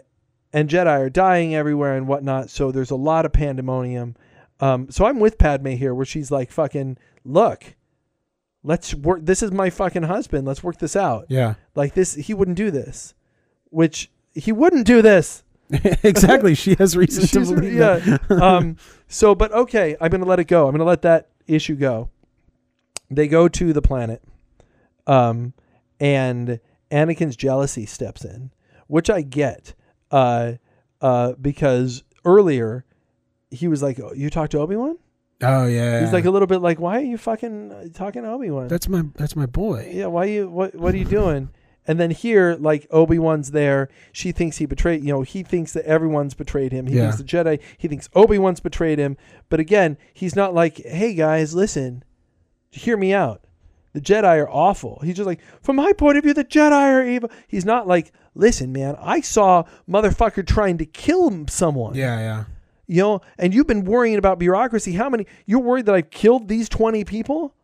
and 0.53 0.69
Jedi 0.69 0.87
are 0.87 1.11
dying 1.11 1.55
everywhere 1.55 1.97
and 1.97 2.07
whatnot. 2.07 2.51
So 2.51 2.73
there's 2.73 2.91
a 2.91 2.97
lot 2.97 3.25
of 3.25 3.33
pandemonium. 3.33 4.17
Um, 4.61 4.91
so 4.91 5.07
I'm 5.07 5.19
with 5.19 5.39
Padme 5.39 5.71
here, 5.71 5.95
where 5.95 6.07
she's 6.07 6.31
like, 6.31 6.53
"Fucking 6.53 6.99
look, 7.25 7.75
let's 8.63 8.95
work. 8.95 9.21
This 9.25 9.43
is 9.43 9.51
my 9.51 9.71
fucking 9.71 10.05
husband. 10.05 10.47
Let's 10.47 10.63
work 10.63 10.79
this 10.79 10.95
out." 10.95 11.27
Yeah. 11.29 11.55
Like 11.75 11.95
this, 11.95 12.15
he 12.15 12.35
wouldn't 12.35 12.57
do 12.57 12.71
this, 12.71 13.15
which 13.71 14.11
he 14.35 14.53
wouldn't 14.53 14.87
do 14.87 15.03
this. 15.03 15.43
exactly. 16.03 16.55
She 16.55 16.75
has 16.79 16.97
reason 16.97 17.27
to 17.45 17.55
believe 17.55 17.75
yeah. 17.75 18.19
that. 18.29 18.31
um. 18.31 18.77
So, 19.09 19.35
but 19.35 19.53
okay, 19.53 19.97
I'm 20.01 20.11
gonna 20.11 20.27
let 20.27 20.39
it 20.39 20.45
go. 20.45 20.67
I'm 20.67 20.73
gonna 20.73 20.85
let 20.85 21.03
that 21.03 21.29
issue 21.47 21.75
go. 21.75 22.11
They 23.15 23.29
go 23.29 23.49
to 23.49 23.73
the 23.73 23.83
planet, 23.83 24.23
um, 25.07 25.53
and 26.01 26.61
Anakin's 26.91 27.37
jealousy 27.37 27.87
steps 27.87 28.25
in, 28.25 28.51
which 28.87 29.11
I 29.11 29.23
get, 29.23 29.75
uh, 30.11 30.53
uh, 31.01 31.33
because 31.41 32.03
earlier 32.25 32.85
he 33.51 33.69
was 33.69 33.83
like, 33.83 33.99
oh, 34.01 34.13
"You 34.15 34.31
talked 34.31 34.53
to 34.53 34.59
Obi 34.59 34.77
Wan." 34.77 34.99
Oh 35.43 35.67
yeah. 35.67 36.01
He's 36.01 36.13
like 36.13 36.25
a 36.25 36.31
little 36.31 36.47
bit 36.47 36.61
like, 36.61 36.79
"Why 36.81 36.99
are 36.99 37.05
you 37.05 37.19
fucking 37.19 37.91
talking 37.95 38.23
to 38.23 38.31
Obi 38.31 38.51
Wan?" 38.51 38.69
that's 38.69 38.89
my 38.89 39.03
that's 39.17 39.37
my 39.37 39.47
boy. 39.47 39.91
yeah, 39.93 40.07
why 40.07 40.25
you 40.27 40.49
what 40.49 40.75
what 40.75 40.95
are 40.95 40.99
you 40.99 41.05
doing? 41.05 41.51
And 41.85 41.99
then 41.99 42.13
here, 42.13 42.57
like 42.61 42.87
Obi 42.93 43.19
Wan's 43.19 43.51
there. 43.51 43.89
She 44.13 44.31
thinks 44.31 44.59
he 44.59 44.67
betrayed. 44.67 45.03
You 45.03 45.15
know, 45.15 45.23
he 45.23 45.43
thinks 45.43 45.73
that 45.73 45.85
everyone's 45.85 46.33
betrayed 46.35 46.71
him. 46.71 46.87
He 46.87 46.95
Yeah. 46.95 47.11
thinks 47.11 47.17
the 47.17 47.25
Jedi. 47.25 47.59
He 47.77 47.89
thinks 47.89 48.09
Obi 48.15 48.39
Wan's 48.39 48.61
betrayed 48.61 49.01
him. 49.01 49.17
But 49.49 49.59
again, 49.59 49.99
he's 50.15 50.37
not 50.37 50.55
like, 50.55 50.77
"Hey 50.77 51.13
guys, 51.15 51.55
listen, 51.57 52.05
hear 52.73 52.97
me 52.97 53.15
out. 53.15 53.45
The 53.93 54.01
Jedi 54.01 54.43
are 54.43 54.51
awful." 54.51 55.01
He's 55.05 55.17
just 55.17 55.27
like, 55.27 55.41
"From 55.63 55.77
my 55.77 55.93
point 55.93 56.19
of 56.19 56.25
view, 56.25 56.35
the 56.35 56.45
Jedi 56.45 56.73
are 56.73 57.05
evil." 57.05 57.31
He's 57.47 57.65
not 57.65 57.87
like, 57.87 58.13
"Listen, 58.35 58.73
man, 58.73 58.97
I 59.01 59.21
saw 59.21 59.65
motherfucker 59.89 60.47
trying 60.47 60.79
to 60.79 60.87
kill 60.87 61.47
someone." 61.49 61.95
Yeah, 61.95 62.19
yeah. 62.19 62.45
You 62.87 63.03
know, 63.03 63.21
and 63.39 63.55
you've 63.55 63.67
been 63.67 63.85
worrying 63.85 64.19
about 64.19 64.39
bureaucracy. 64.39 64.93
How 64.93 65.09
many? 65.09 65.27
You're 65.47 65.61
worried 65.61 65.87
that 65.87 65.95
I've 65.95 66.11
killed 66.11 66.49
these 66.49 66.69
20 66.69 67.05
people? 67.05 67.55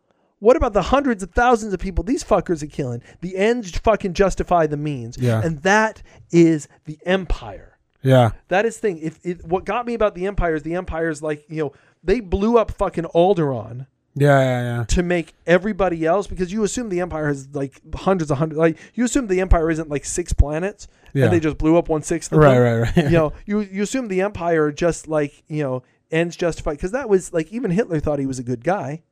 What 0.41 0.57
about 0.57 0.73
the 0.73 0.83
hundreds 0.83 1.23
of 1.23 1.33
thousands 1.33 1.73
of 1.73 1.81
people 1.81 2.05
these 2.05 2.23
fuckers 2.23 2.63
are 2.63 2.69
killing? 2.69 3.03
The 3.21 3.37
ends 3.37 3.77
fucking 3.79 4.15
justify 4.15 4.67
the 4.67 4.77
means. 4.77 5.19
Yeah. 5.19 5.43
And 5.43 5.63
that 5.63 6.03
is 6.31 6.69
the 6.85 6.99
empire. 7.05 7.79
Yeah. 8.03 8.31
That 8.49 8.65
is 8.65 8.79
thing. 8.79 8.99
If 8.99 9.19
it, 9.25 9.45
what 9.45 9.65
got 9.65 9.87
me 9.87 9.95
about 9.95 10.15
the 10.15 10.27
empire 10.27 10.55
is 10.55 10.63
the 10.63 10.75
empire 10.75 11.09
is 11.09 11.23
like, 11.23 11.45
you 11.49 11.65
know, 11.65 11.73
they 12.05 12.21
blew 12.21 12.57
up 12.57 12.71
fucking 12.71 13.05
Alderaan 13.05 13.87
Yeah, 14.21 14.41
yeah, 14.41 14.77
yeah. 14.79 14.85
to 14.85 15.03
make 15.03 15.35
everybody 15.47 16.05
else 16.07 16.27
because 16.27 16.53
you 16.53 16.65
assume 16.65 16.89
the 16.89 17.01
empire 17.01 17.29
has 17.29 17.49
like 17.53 17.81
hundreds 17.95 18.31
of 18.31 18.39
hundreds 18.39 18.59
like 18.59 18.77
you 18.95 19.05
assume 19.05 19.27
the 19.27 19.41
empire 19.41 19.71
isn't 19.71 19.89
like 19.89 20.05
six 20.05 20.33
planets 20.33 20.89
Yeah. 21.15 21.25
and 21.25 21.33
they 21.33 21.41
just 21.41 21.59
blew 21.59 21.77
up 21.77 21.89
one 21.89 22.03
sixth 22.03 22.33
of 22.33 22.39
Right, 22.39 22.55
them 22.55 22.81
right, 22.83 22.97
right. 22.97 23.05
you 23.07 23.11
know, 23.19 23.33
you 23.47 23.61
you 23.61 23.83
assume 23.83 24.09
the 24.09 24.21
empire 24.23 24.71
just 24.73 25.09
like 25.09 25.43
you 25.49 25.63
know 25.63 25.83
ends 26.11 26.37
justified 26.37 26.73
because 26.73 26.93
that 26.93 27.09
was 27.09 27.33
like 27.33 27.53
even 27.53 27.71
Hitler 27.71 28.01
thought 28.01 28.19
he 28.19 28.27
was 28.27 28.39
a 28.39 28.43
good 28.43 28.65
guy. 28.65 29.03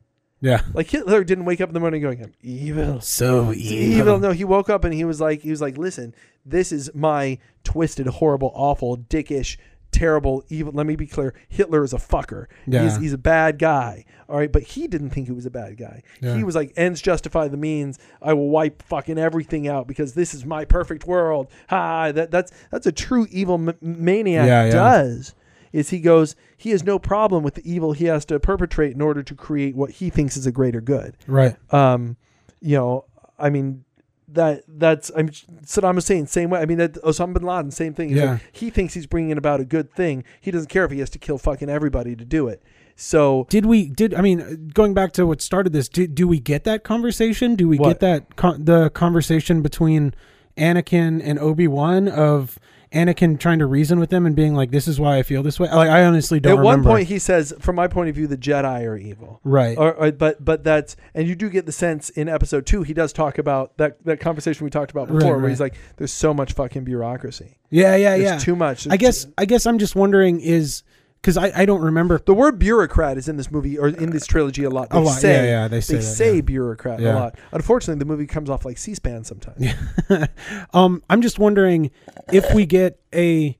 yeah. 0.41 0.63
Like 0.75 0.89
Hitler 0.91 1.25
didn't 1.25 1.45
wake 1.45 1.61
up 1.61 1.69
in 1.71 1.75
the 1.75 1.81
morning 1.81 2.01
going, 2.03 2.23
"I'm 2.23 2.33
evil, 2.43 3.01
So 3.01 3.51
It's 3.51 3.61
evil." 3.61 4.19
No, 4.19 4.33
he 4.33 4.45
woke 4.45 4.69
up 4.71 4.85
and 4.85 4.93
he 4.95 5.05
was 5.05 5.21
like, 5.21 5.41
he 5.43 5.51
was 5.51 5.61
like, 5.61 5.77
"Listen, 5.79 6.15
this 6.45 6.73
is 6.73 6.91
my 6.95 7.39
twisted, 7.65 8.07
horrible, 8.07 8.51
awful, 8.55 8.97
dickish." 8.97 9.57
Terrible, 9.97 10.45
evil. 10.51 10.73
Let 10.75 10.87
me 10.87 10.95
be 10.95 11.07
clear. 11.07 11.33
Hitler 11.49 11.83
is 11.83 11.95
a 11.95 11.97
fucker. 11.97 12.47
He's, 12.67 12.75
Yeah. 12.75 12.99
he's 13.01 13.13
a 13.15 13.19
bad 13.19 13.59
guy. 13.59 14.05
All 14.29 14.37
right, 14.37 14.53
but 14.53 14.63
he 14.63 14.87
didn't 14.87 15.09
think 15.11 15.27
he 15.27 15.33
was 15.33 15.47
a 15.47 15.51
bad 15.51 15.79
guy. 15.79 16.03
Yeah. 16.21 16.37
He 16.37 16.45
was 16.45 16.55
like, 16.55 16.73
ends 16.77 17.01
justify 17.01 17.49
the 17.49 17.57
means. 17.57 17.99
I 18.21 18.35
will 18.35 18.51
wipe 18.51 18.83
fucking 18.83 19.17
everything 19.19 19.67
out 19.67 19.87
because 19.87 20.13
this 20.13 20.35
is 20.35 20.45
my 20.45 20.67
perfect 20.67 21.07
world. 21.07 21.49
Ha! 21.71 22.13
That 22.13 22.31
that's 22.31 22.53
that's 22.71 22.87
a 22.87 22.93
true 22.93 23.27
evil 23.31 23.55
m- 23.55 23.75
maniac 23.81 24.47
yeah. 24.47 24.69
does. 24.69 25.35
Is 25.73 25.89
he 25.89 26.01
goes? 26.01 26.37
He 26.59 26.71
has 26.71 26.85
no 26.85 26.99
problem 26.99 27.43
with 27.43 27.55
the 27.55 27.71
evil 27.71 27.93
he 27.93 28.05
has 28.05 28.27
to 28.27 28.39
perpetrate 28.39 28.93
in 28.95 29.01
order 29.01 29.23
to 29.23 29.35
create 29.35 29.75
what 29.75 29.93
he 29.93 30.11
thinks 30.11 30.37
is 30.37 30.47
a 30.47 30.53
greater 30.53 30.83
good. 30.83 31.17
Right. 31.27 31.57
Um, 31.73 32.19
you 32.61 32.77
know, 32.77 33.07
I 33.39 33.49
mean, 33.49 33.86
that 34.29 34.65
that's 34.69 35.11
I'm 35.17 35.29
Saddam 35.29 35.95
Hussein 35.95 36.27
same 36.27 36.51
way. 36.51 36.61
I 36.61 36.67
mean, 36.67 36.79
that 36.79 36.95
Osama 37.03 37.35
bin 37.35 37.43
Laden 37.45 37.71
same 37.71 37.95
thing. 37.95 38.09
He's 38.11 38.19
Yeah. 38.19 38.33
like, 38.33 38.41
he 38.53 38.71
thinks 38.71 38.95
he's 38.95 39.07
bringing 39.07 39.37
about 39.39 39.61
a 39.61 39.65
good 39.65 39.93
thing. 39.93 40.25
He 40.41 40.51
doesn't 40.51 40.69
care 40.69 40.85
if 40.85 40.91
he 40.91 40.99
has 40.99 41.11
to 41.11 41.19
kill 41.19 41.39
fucking 41.39 41.69
everybody 41.69 42.17
to 42.17 42.25
do 42.25 42.49
it. 42.49 42.63
So 42.97 43.47
Did 43.51 43.67
we 43.67 43.89
did 43.89 44.15
I 44.15 44.23
mean 44.23 44.71
going 44.75 44.95
back 44.95 45.13
to 45.13 45.27
what 45.27 45.41
started 45.43 45.73
this? 45.73 45.89
Did 45.89 46.15
do 46.15 46.27
we 46.27 46.41
get 46.41 46.65
that 46.65 46.83
conversation? 46.83 47.55
Do 47.55 47.69
we 47.69 47.79
What? 47.79 47.89
get 47.89 48.01
that 48.01 48.37
con- 48.37 48.65
the 48.65 48.91
conversation 48.91 49.63
between 49.63 50.15
Anakin 50.57 51.21
and 51.23 51.39
Obi 51.39 51.69
Wan 51.69 52.09
of 52.09 52.59
Anakin 52.93 53.39
trying 53.39 53.59
to 53.59 53.67
reason 53.67 53.99
with 53.99 54.11
them 54.11 54.27
and 54.27 54.35
being 54.37 54.55
like, 54.55 54.71
"This 54.71 54.87
is 54.89 54.99
why 55.01 55.19
I 55.19 55.23
feel 55.23 55.43
this 55.43 55.59
way." 55.59 55.69
Like 55.69 55.91
I 55.91 56.05
honestly 56.05 56.41
don't 56.41 56.59
at 56.59 56.65
one 56.65 56.77
remember. 56.79 56.91
point 56.91 57.09
he 57.09 57.19
says, 57.19 57.53
from 57.59 57.77
my 57.77 57.89
point 57.89 58.09
of 58.09 58.15
view, 58.15 58.27
the 58.27 58.37
Jedi 58.37 58.87
are 58.87 58.97
evil. 58.97 59.41
right? 59.45 59.77
Or, 59.77 59.93
or- 59.95 60.13
but 60.13 60.45
but 60.45 60.63
that's 60.65 60.97
and 61.15 61.27
you 61.29 61.35
do 61.35 61.51
get 61.51 61.67
the 61.67 61.73
sense 61.73 62.11
in 62.11 62.29
episode 62.29 62.65
two 62.67 62.83
he 62.85 62.95
does 62.95 63.13
talk 63.13 63.39
about 63.39 63.77
that 63.79 64.03
that 64.05 64.21
conversation 64.21 64.65
we 64.65 64.71
talked 64.71 64.91
about 64.93 65.11
Right, 65.11 65.19
before 65.19 65.39
where 65.39 65.49
he's 65.51 65.61
like 65.61 65.75
there's 65.97 66.13
so 66.13 66.33
much 66.33 66.53
fucking 66.55 66.85
bureaucracy 66.85 67.59
yeah, 67.71 67.97
yeah, 67.97 68.11
there's 68.17 68.23
yeah. 68.31 68.39
too 68.39 68.55
much 68.57 68.87
I 68.89 68.97
guess 68.97 69.27
I 69.37 69.45
guess 69.45 69.67
I'm 69.67 69.79
just 69.79 69.97
wondering 69.97 70.41
is 70.41 70.83
because 71.21 71.37
I, 71.37 71.53
I 71.55 71.67
don't 71.67 71.83
remember 71.83 72.21
the 72.25 72.35
word 72.35 72.59
bureaucrat 72.59 73.19
is 73.19 73.29
in 73.29 73.37
this 73.37 73.51
movie 73.51 73.79
or 73.79 73.89
in 73.89 74.11
this 74.11 74.27
trilogy 74.27 74.65
a 74.65 74.71
lot. 74.71 74.91
They 74.91 74.99
a 74.99 75.01
lot. 75.01 75.21
say 75.21 75.33
yeah, 75.33 75.63
yeah, 75.63 75.69
they 75.69 75.81
say 75.81 75.95
they 75.95 76.01
that, 76.01 76.07
say 76.07 76.35
yeah. 76.37 76.41
bureaucrat 76.43 77.01
a 77.01 77.13
lot. 77.13 77.39
Unfortunately, 77.53 77.99
the 77.99 78.05
movie 78.05 78.27
comes 78.27 78.49
off 78.51 78.65
like 78.65 78.79
C-SPAN 78.79 79.25
sometimes. 79.25 79.75
um, 80.73 81.03
I'm 81.11 81.23
just 81.23 81.39
wondering 81.39 81.91
if 82.33 82.53
we 82.55 82.67
get 82.67 83.01
a 83.13 83.59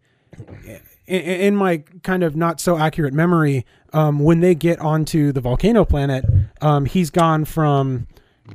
in, 1.07 1.21
in 1.21 1.57
my 1.57 1.79
kind 2.03 2.23
of 2.23 2.37
not 2.37 2.61
so 2.61 2.77
accurate 2.77 3.15
memory, 3.15 3.65
um, 3.93 4.19
when 4.19 4.41
they 4.41 4.55
get 4.55 4.79
onto 4.81 5.33
the 5.33 5.41
volcano 5.41 5.85
planet, 5.85 6.25
um, 6.61 6.85
he's 6.85 7.11
gone 7.11 7.45
from 7.45 8.07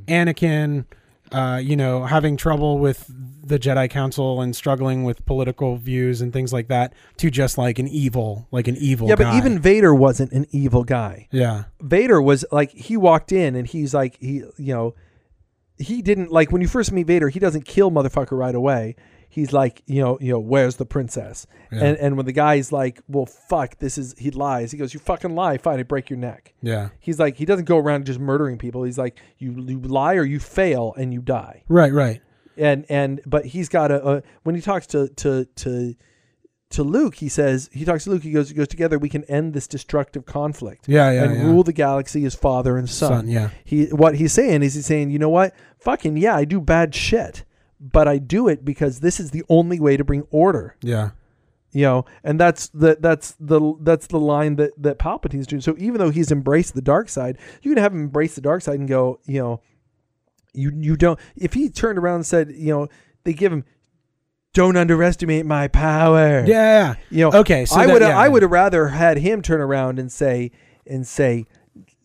Anakin, 0.07 0.85
uh, 1.31 1.59
you 1.61 1.75
know, 1.75 2.05
having 2.05 2.37
trouble 2.37 2.77
with 2.77 3.11
the 3.51 3.59
Jedi 3.59 3.89
Council 3.89 4.41
and 4.41 4.55
struggling 4.55 5.03
with 5.03 5.23
political 5.25 5.75
views 5.77 6.21
and 6.21 6.33
things 6.33 6.51
like 6.51 6.69
that, 6.69 6.93
to 7.17 7.29
just 7.29 7.57
like 7.57 7.77
an 7.77 7.87
evil, 7.87 8.47
like 8.51 8.67
an 8.67 8.77
evil. 8.77 9.07
yeah, 9.07 9.15
but 9.15 9.35
even 9.35 9.59
Vader 9.59 9.93
wasn't 9.93 10.31
an 10.31 10.47
evil 10.51 10.83
guy. 10.83 11.27
yeah, 11.31 11.65
Vader 11.81 12.21
was 12.21 12.45
like 12.51 12.71
he 12.71 12.97
walked 12.97 13.31
in 13.31 13.55
and 13.55 13.67
he's 13.67 13.93
like 13.93 14.17
he 14.19 14.43
you 14.57 14.73
know 14.73 14.95
he 15.77 16.01
didn't 16.01 16.31
like 16.31 16.51
when 16.51 16.61
you 16.61 16.67
first 16.67 16.91
meet 16.91 17.07
Vader. 17.07 17.29
He 17.29 17.39
doesn't 17.39 17.65
kill 17.65 17.91
motherfucker 17.91 18.37
right 18.37 18.55
away. 18.55 18.95
He's 19.29 19.53
like, 19.53 19.81
you 19.85 20.01
know, 20.01 20.17
you 20.19 20.33
know, 20.33 20.39
where's 20.39 20.75
the 20.75 20.85
princess? 20.85 21.47
Yeah. 21.71 21.85
And 21.85 21.97
and 21.97 22.17
when 22.17 22.25
the 22.25 22.33
guy's 22.33 22.71
like, 22.71 23.01
well, 23.07 23.25
fuck, 23.25 23.77
this 23.79 23.97
is 23.97 24.13
he 24.17 24.29
lies. 24.29 24.71
He 24.71 24.77
goes, 24.77 24.93
you 24.93 24.99
fucking 24.99 25.33
lie, 25.35 25.57
fine, 25.57 25.79
I 25.79 25.83
break 25.83 26.09
your 26.09 26.19
neck. 26.19 26.53
Yeah. 26.61 26.89
He's 26.99 27.17
like, 27.17 27.37
he 27.37 27.45
doesn't 27.45 27.65
go 27.65 27.77
around 27.77 28.05
just 28.05 28.19
murdering 28.19 28.57
people. 28.57 28.83
He's 28.83 28.97
like, 28.97 29.19
you 29.37 29.53
you 29.67 29.79
lie 29.79 30.15
or 30.15 30.23
you 30.23 30.39
fail 30.39 30.93
and 30.97 31.13
you 31.13 31.21
die. 31.21 31.63
Right. 31.69 31.93
Right. 31.93 32.21
And 32.57 32.85
and 32.89 33.21
but 33.25 33.45
he's 33.45 33.69
got 33.69 33.91
a, 33.91 34.07
a 34.17 34.23
when 34.43 34.55
he 34.55 34.61
talks 34.61 34.87
to 34.87 35.07
to 35.07 35.45
to 35.45 35.95
to 36.71 36.83
Luke, 36.83 37.15
he 37.15 37.29
says 37.29 37.69
he 37.73 37.85
talks 37.85 38.05
to 38.05 38.09
Luke. 38.11 38.23
He 38.23 38.31
goes, 38.31 38.49
he 38.49 38.55
goes 38.55 38.67
together. 38.67 38.97
We 38.97 39.09
can 39.09 39.23
end 39.25 39.53
this 39.53 39.67
destructive 39.67 40.25
conflict 40.25 40.87
Yeah. 40.87 41.11
Yeah. 41.11 41.23
and 41.23 41.35
yeah. 41.35 41.43
rule 41.43 41.63
the 41.63 41.73
galaxy 41.73 42.25
as 42.25 42.33
father 42.33 42.77
and 42.77 42.89
son. 42.89 43.09
Son. 43.11 43.27
Yeah. 43.27 43.49
He 43.63 43.85
what 43.87 44.15
he's 44.15 44.33
saying 44.33 44.63
is 44.63 44.73
he's 44.73 44.85
saying, 44.85 45.11
you 45.11 45.19
know 45.19 45.29
what? 45.29 45.53
Fucking 45.79 46.17
yeah, 46.17 46.35
I 46.35 46.45
do 46.45 46.61
bad 46.61 46.95
shit, 46.95 47.43
but 47.79 48.07
I 48.07 48.17
do 48.17 48.47
it 48.47 48.63
because 48.63 48.99
this 48.99 49.19
is 49.19 49.31
the 49.31 49.43
only 49.49 49.79
way 49.79 49.97
to 49.97 50.03
bring 50.03 50.23
order. 50.31 50.75
Yeah. 50.81 51.11
You 51.73 51.83
know, 51.83 52.05
and 52.23 52.37
that's 52.37 52.67
the 52.69 52.97
that's 52.99 53.35
the 53.39 53.73
that's 53.81 54.07
the 54.07 54.19
line 54.19 54.57
that 54.57 54.71
that 54.77 54.99
Palpatine's 54.99 55.47
doing. 55.47 55.61
So 55.61 55.75
even 55.77 55.99
though 55.99 56.09
he's 56.09 56.31
embraced 56.31 56.73
the 56.73 56.81
dark 56.81 57.07
side, 57.07 57.37
you 57.61 57.71
can 57.71 57.81
have 57.81 57.93
him 57.93 58.01
embrace 58.01 58.35
the 58.35 58.41
dark 58.41 58.61
side 58.61 58.77
and 58.79 58.89
go, 58.89 59.19
you 59.25 59.39
know, 59.41 59.61
you 60.53 60.71
you 60.75 60.95
don't. 60.97 61.19
If 61.35 61.53
he 61.53 61.69
turned 61.69 61.97
around 61.99 62.15
and 62.15 62.25
said, 62.25 62.51
you 62.55 62.73
know, 62.73 62.87
they 63.23 63.33
give 63.33 63.51
him, 63.53 63.63
don't 64.53 64.75
underestimate 64.75 65.45
my 65.45 65.67
power. 65.67 66.43
Yeah. 66.45 66.95
You 67.09 67.29
know, 67.29 67.39
Okay. 67.39 67.65
So 67.65 67.77
I 67.79 67.87
would 67.87 68.01
yeah. 68.01 68.17
I 68.17 68.27
would 68.27 68.41
have 68.41 68.51
rather 68.51 68.89
had 68.89 69.17
him 69.17 69.41
turn 69.41 69.61
around 69.61 69.99
and 69.99 70.11
say 70.11 70.51
and 70.85 71.07
say, 71.07 71.45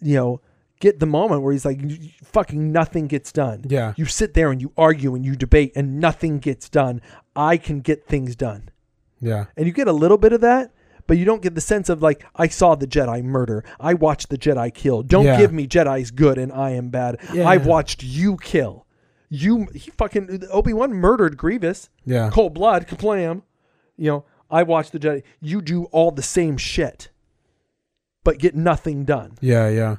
you 0.00 0.14
know, 0.16 0.40
get 0.78 1.00
the 1.00 1.06
moment 1.06 1.42
where 1.42 1.52
he's 1.52 1.64
like, 1.64 1.80
"You- 1.80 1.88
you- 1.88 2.10
fucking 2.22 2.70
nothing 2.70 3.06
gets 3.06 3.32
done. 3.32 3.64
Yeah. 3.66 3.94
You 3.96 4.04
sit 4.04 4.34
there 4.34 4.50
and 4.50 4.60
you 4.60 4.72
argue 4.76 5.14
and 5.14 5.24
you 5.24 5.34
debate 5.34 5.72
and 5.74 5.98
nothing 6.00 6.38
gets 6.38 6.68
done. 6.68 7.00
I 7.34 7.56
can 7.56 7.80
get 7.80 8.06
things 8.06 8.36
done. 8.36 8.68
Yeah. 9.20 9.46
And 9.56 9.66
you 9.66 9.72
get 9.72 9.88
a 9.88 9.92
little 9.92 10.18
bit 10.18 10.32
of 10.34 10.42
that, 10.42 10.70
but 11.06 11.18
you 11.18 11.24
don't 11.24 11.42
get 11.42 11.54
the 11.54 11.60
sense 11.60 11.88
of 11.88 12.02
like, 12.02 12.24
I 12.34 12.48
saw 12.48 12.74
the 12.74 12.86
Jedi 12.86 13.22
murder. 13.22 13.64
I 13.78 13.94
watched 13.94 14.28
the 14.28 14.38
Jedi 14.38 14.72
kill. 14.74 15.02
Don't 15.02 15.24
Yeah. 15.26 15.38
give 15.38 15.52
me 15.52 15.66
Jedi's 15.66 16.10
good 16.10 16.38
and 16.38 16.52
I 16.52 16.70
am 16.70 16.88
bad. 16.90 17.18
Yeah. 17.32 17.48
I've 17.48 17.66
watched 17.66 18.02
you 18.02 18.36
kill. 18.38 18.86
You 19.28 19.66
he 19.74 19.90
fucking 19.90 20.44
Obi 20.50 20.72
Wan 20.72 20.92
murdered 20.92 21.36
Grievous 21.36 21.88
Yeah. 22.04 22.30
cold 22.32 22.54
blood, 22.54 22.86
kaplam. 22.86 23.42
You 23.96 24.10
know, 24.10 24.24
I 24.50 24.62
watched 24.62 24.92
the 24.92 24.98
Jedi. 24.98 25.22
You 25.40 25.60
do 25.62 25.84
all 25.86 26.10
the 26.10 26.22
same 26.22 26.56
shit, 26.56 27.10
but 28.24 28.38
get 28.38 28.54
nothing 28.54 29.04
done. 29.04 29.32
Yeah. 29.40 29.68
Yeah. 29.68 29.96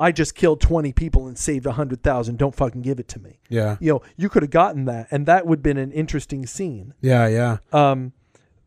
I 0.00 0.12
just 0.12 0.36
killed 0.36 0.60
20 0.60 0.92
people 0.92 1.26
and 1.26 1.36
saved 1.36 1.66
100,000. 1.66 2.38
Don't 2.38 2.54
fucking 2.54 2.82
give 2.82 3.00
it 3.00 3.08
to 3.08 3.18
me. 3.18 3.40
Yeah. 3.48 3.76
You 3.80 3.94
know, 3.94 4.02
you 4.16 4.28
could 4.28 4.44
have 4.44 4.50
gotten 4.52 4.84
that, 4.84 5.08
and 5.10 5.26
that 5.26 5.44
would 5.44 5.58
have 5.58 5.62
been 5.64 5.76
an 5.76 5.90
interesting 5.90 6.46
scene. 6.46 6.94
Yeah. 7.00 7.26
Yeah. 7.26 7.56
Um, 7.72 8.12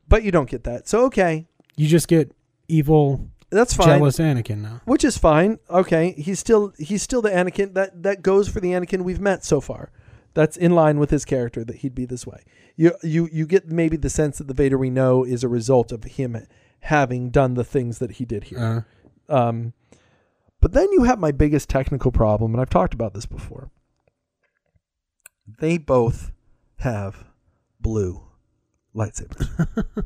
but 0.09 0.23
you 0.23 0.31
don't 0.31 0.49
get 0.49 0.65
that. 0.65 0.89
So, 0.89 1.05
okay, 1.05 1.47
You 1.77 1.87
just 1.87 2.07
get 2.07 2.31
evil, 2.67 3.29
that's 3.49 3.73
fine. 3.73 3.87
jealous 3.99 4.17
Anakin 4.19 4.59
now. 4.59 4.81
Which 4.85 5.03
is 5.03 5.17
fine. 5.17 5.59
Okay, 5.69 6.13
he's 6.17 6.39
still 6.39 6.73
he's 6.77 7.01
still 7.01 7.21
the 7.21 7.29
Anakin 7.29 7.73
that 7.73 8.03
that 8.03 8.21
goes 8.21 8.47
for 8.47 8.59
the 8.59 8.69
Anakin 8.71 9.01
we've 9.03 9.19
met 9.21 9.43
so 9.43 9.59
far. 9.61 9.91
That's 10.33 10.55
in 10.55 10.71
line 10.71 10.97
with 10.99 11.09
his 11.09 11.25
character 11.25 11.65
that 11.65 11.77
he'd 11.77 11.95
be 11.95 12.05
this 12.05 12.25
way. 12.25 12.43
You 12.75 12.93
you 13.03 13.27
you 13.31 13.45
get 13.45 13.67
maybe 13.69 13.97
the 13.97 14.09
sense 14.09 14.37
that 14.37 14.47
the 14.47 14.53
Vader 14.53 14.77
we 14.77 14.89
know 14.89 15.23
is 15.25 15.43
a 15.43 15.49
result 15.49 15.91
of 15.91 16.03
him 16.05 16.37
having 16.81 17.29
done 17.29 17.55
the 17.55 17.63
things 17.63 17.99
that 17.99 18.11
he 18.13 18.25
did 18.25 18.45
here. 18.45 18.85
Uh, 19.29 19.33
Um, 19.33 19.73
but 20.61 20.73
then 20.73 20.87
you 20.91 21.03
have 21.03 21.19
my 21.19 21.31
biggest 21.31 21.69
technical 21.69 22.11
problem, 22.11 22.53
and 22.53 22.61
I've 22.61 22.69
talked 22.69 22.93
about 22.93 23.13
this 23.13 23.25
before. 23.25 23.71
They 25.59 25.77
both 25.77 26.31
have 26.77 27.25
blue 27.79 28.23
lightsabers. 28.95 29.47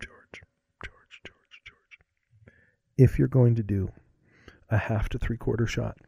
George, 0.00 0.42
George, 0.84 1.20
George, 1.24 1.60
George. 1.64 1.98
If 3.02 3.18
you're 3.18 3.26
going 3.26 3.56
to 3.56 3.64
do 3.64 3.90
a 4.70 4.78
half 4.78 5.08
to 5.08 5.18
three 5.18 5.36
quarter 5.36 5.66
shot 5.66 5.98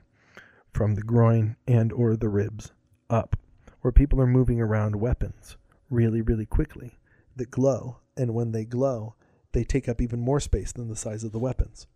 from 0.72 0.94
the 0.94 1.02
groin 1.02 1.56
and 1.66 1.92
or 1.92 2.14
the 2.14 2.28
ribs 2.28 2.70
up, 3.10 3.34
where 3.80 3.90
people 3.90 4.20
are 4.20 4.28
moving 4.28 4.60
around 4.60 5.00
weapons 5.00 5.56
really, 5.90 6.22
really 6.22 6.46
quickly 6.46 7.00
that 7.34 7.50
glow, 7.50 7.98
and 8.16 8.32
when 8.32 8.52
they 8.52 8.64
glow, 8.64 9.16
they 9.50 9.64
take 9.64 9.88
up 9.88 10.00
even 10.00 10.20
more 10.20 10.38
space 10.38 10.70
than 10.70 10.86
the 10.86 10.94
size 10.94 11.24
of 11.24 11.32
the 11.32 11.40
weapons. 11.40 11.88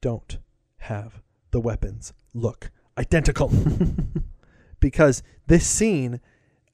Don't 0.00 0.38
have 0.78 1.22
the 1.52 1.60
weapons 1.60 2.12
look 2.34 2.72
identical. 2.98 3.52
because 4.80 5.22
this 5.46 5.64
scene, 5.64 6.20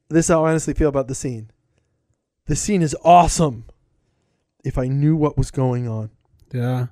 this 0.09 0.24
is 0.24 0.28
how 0.30 0.47
I 0.47 0.53
honestly 0.53 0.72
feel 0.72 0.89
about 0.89 1.09
the 1.09 1.14
scene. 1.14 1.51
This 2.47 2.62
scene 2.62 2.80
is 2.80 2.97
awesome. 3.05 3.66
If 4.64 4.78
I 4.78 4.89
knew 4.89 5.16
what 5.16 5.37
was 5.37 5.51
going 5.51 5.87
on. 5.87 6.09
yeah. 6.51 6.87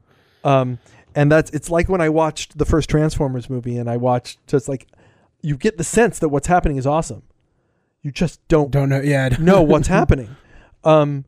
Um, 0.44 0.78
and 1.14 1.30
that's 1.32 1.50
it's 1.50 1.70
like 1.70 1.88
when 1.88 2.00
I 2.00 2.08
watched 2.08 2.58
the 2.58 2.64
first 2.64 2.88
Transformers 2.90 3.48
movie 3.50 3.76
and 3.78 3.88
I 3.88 3.96
watched 3.96 4.44
just 4.46 4.68
like 4.68 4.88
you 5.42 5.56
get 5.56 5.76
the 5.78 5.84
sense 5.84 6.18
that 6.20 6.28
what's 6.28 6.46
happening 6.46 6.76
is 6.76 6.86
awesome. 6.86 7.22
You 8.02 8.10
just 8.12 8.46
don't 8.48 8.70
Don't 8.70 8.88
know. 8.90 9.00
Yeah. 9.00 9.30
Don't- 9.30 9.40
know 9.42 9.62
what's 9.62 9.88
happening. 9.88 10.36
Um, 10.84 11.24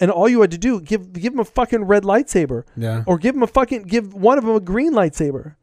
and 0.00 0.10
all 0.10 0.28
you 0.28 0.40
had 0.42 0.50
to 0.52 0.58
do 0.58 0.80
give 0.80 1.12
give 1.12 1.32
him 1.32 1.40
a 1.40 1.44
fucking 1.44 1.84
red 1.84 2.04
lightsaber, 2.04 2.64
Yeah. 2.76 3.02
or 3.06 3.18
give 3.18 3.34
him 3.34 3.42
a 3.42 3.46
fucking 3.48 3.82
give 3.84 4.14
one 4.14 4.38
of 4.38 4.44
them 4.44 4.54
a 4.54 4.60
green 4.60 4.92
lightsaber, 4.92 5.56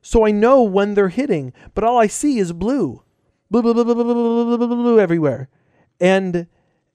so 0.00 0.24
I 0.24 0.30
know 0.30 0.62
when 0.62 0.94
they're 0.94 1.08
hitting. 1.10 1.52
But 1.74 1.84
all 1.84 1.98
I 1.98 2.06
see 2.06 2.38
is 2.38 2.52
blue, 2.52 3.02
blue, 3.50 3.60
blue, 3.62 3.74
blue, 3.74 3.84
blue, 3.84 3.94
blue, 3.94 4.04
blue, 4.04 4.14
blue, 4.14 4.56
blue, 4.56 4.66
blue, 4.68 4.76
blue 4.82 5.00
everywhere, 5.00 5.48
and 6.00 6.46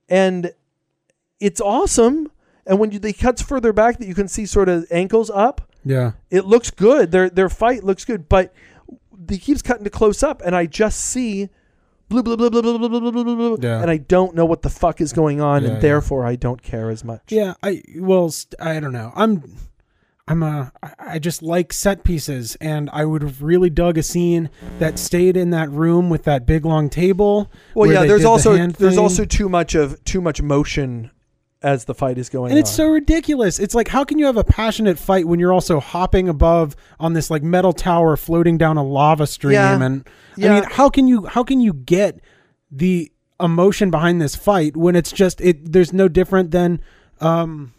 and 0.10 0.54
it's 1.40 1.62
awesome. 1.62 2.32
And 2.68 2.80
when 2.80 2.92
you, 2.92 3.00
they 3.00 3.14
cuts 3.14 3.42
further 3.42 3.72
back 3.74 3.98
that 4.00 4.08
you 4.08 4.14
can 4.16 4.28
see 4.28 4.46
sort 4.46 4.70
of 4.70 4.86
ankles 4.92 5.30
up, 5.30 5.72
Yeah. 5.86 6.12
it 6.30 6.46
looks 6.46 6.70
good. 6.72 7.12
Their 7.12 7.30
their 7.30 7.50
fight 7.50 7.84
looks 7.84 8.04
good, 8.06 8.28
but 8.30 8.54
he 9.30 9.38
keeps 9.38 9.62
cutting 9.62 9.84
to 9.84 9.90
close 9.90 10.22
up, 10.24 10.42
and 10.46 10.56
I 10.56 10.66
just 10.66 11.00
see 11.00 11.50
blue, 12.10 12.24
blue, 12.24 12.38
blue, 12.38 12.50
blue, 12.50 12.62
blue, 12.62 12.78
blue, 12.80 12.90
blue, 12.90 13.12
blue, 13.12 13.24
blue, 13.24 13.36
blue, 13.36 13.58
Yeah. 13.62 13.82
and 13.82 13.92
I 13.92 13.98
don't 13.98 14.36
know 14.36 14.46
what 14.46 14.62
the 14.62 14.70
fuck 14.70 15.02
is 15.02 15.12
going 15.14 15.42
on, 15.42 15.62
Yeah, 15.64 15.68
and 15.70 15.78
yeah. 15.78 15.82
therefore 15.82 16.26
I 16.26 16.36
don't 16.36 16.62
care 16.62 16.90
as 16.90 17.04
much. 17.04 17.24
Yeah, 17.30 17.54
I 17.64 17.82
well, 17.98 18.34
I 18.60 18.80
don't 18.80 18.94
know. 18.94 19.12
I'm, 19.16 19.44
I'm 20.30 20.44
a, 20.44 20.72
I 21.00 21.20
just 21.20 21.42
like 21.42 21.72
set 21.74 22.04
pieces, 22.04 22.56
and 22.62 22.90
I 22.94 23.06
would 23.06 23.22
have 23.22 23.42
really 23.42 23.70
dug 23.70 23.98
a 23.98 24.04
scene 24.04 24.50
that 24.80 25.00
stayed 25.00 25.36
in 25.38 25.50
that 25.52 25.70
room 25.70 26.10
with 26.10 26.24
that 26.26 26.46
big 26.46 26.66
long 26.66 26.90
table. 26.90 27.50
Well, 27.74 27.92
yeah. 27.92 28.06
There's 28.06 28.24
the 28.24 28.28
also 28.30 28.56
there's 28.56 28.76
thing. 28.96 29.00
also 29.00 29.24
too 29.26 29.48
much 29.50 29.74
of 29.76 30.04
too 30.04 30.20
much 30.22 30.42
motion 30.42 31.12
as 31.68 31.86
the 31.86 31.94
fight 31.94 32.18
is 32.18 32.30
going 32.30 32.46
on. 32.46 32.52
and 32.52 32.60
it's 32.60 32.70
on. 32.72 32.76
so 32.76 32.88
ridiculous. 32.88 33.60
It's 33.60 33.76
like 33.76 33.90
how 33.90 34.04
can 34.04 34.18
you 34.18 34.26
have 34.26 34.38
a 34.38 34.44
passionate 34.44 34.98
fight 34.98 35.28
when 35.28 35.40
you're 35.40 35.52
also 35.54 35.80
hopping 35.80 36.30
above 36.30 36.76
on 37.00 37.14
this 37.14 37.30
like 37.30 37.44
metal 37.44 37.74
tower 37.74 38.16
floating 38.16 38.58
down 38.58 38.78
a 38.78 38.84
lava 38.84 39.28
stream? 39.28 39.54
Yeah. 39.54 39.82
And 39.82 40.08
Yeah. 40.38 40.52
I 40.52 40.62
mean, 40.62 40.70
how 40.70 40.90
can 40.90 41.08
you 41.08 41.26
how 41.26 41.44
can 41.44 41.60
you 41.60 41.74
get 41.74 42.22
the 42.72 43.12
emotion 43.40 43.92
behind 43.92 44.22
this 44.22 44.36
fight 44.36 44.78
when 44.78 44.96
it's 44.96 45.12
just 45.12 45.42
it? 45.42 45.72
There's 45.74 45.92
no 45.94 46.08
different 46.08 46.52
than. 46.52 46.82
um 47.20 47.74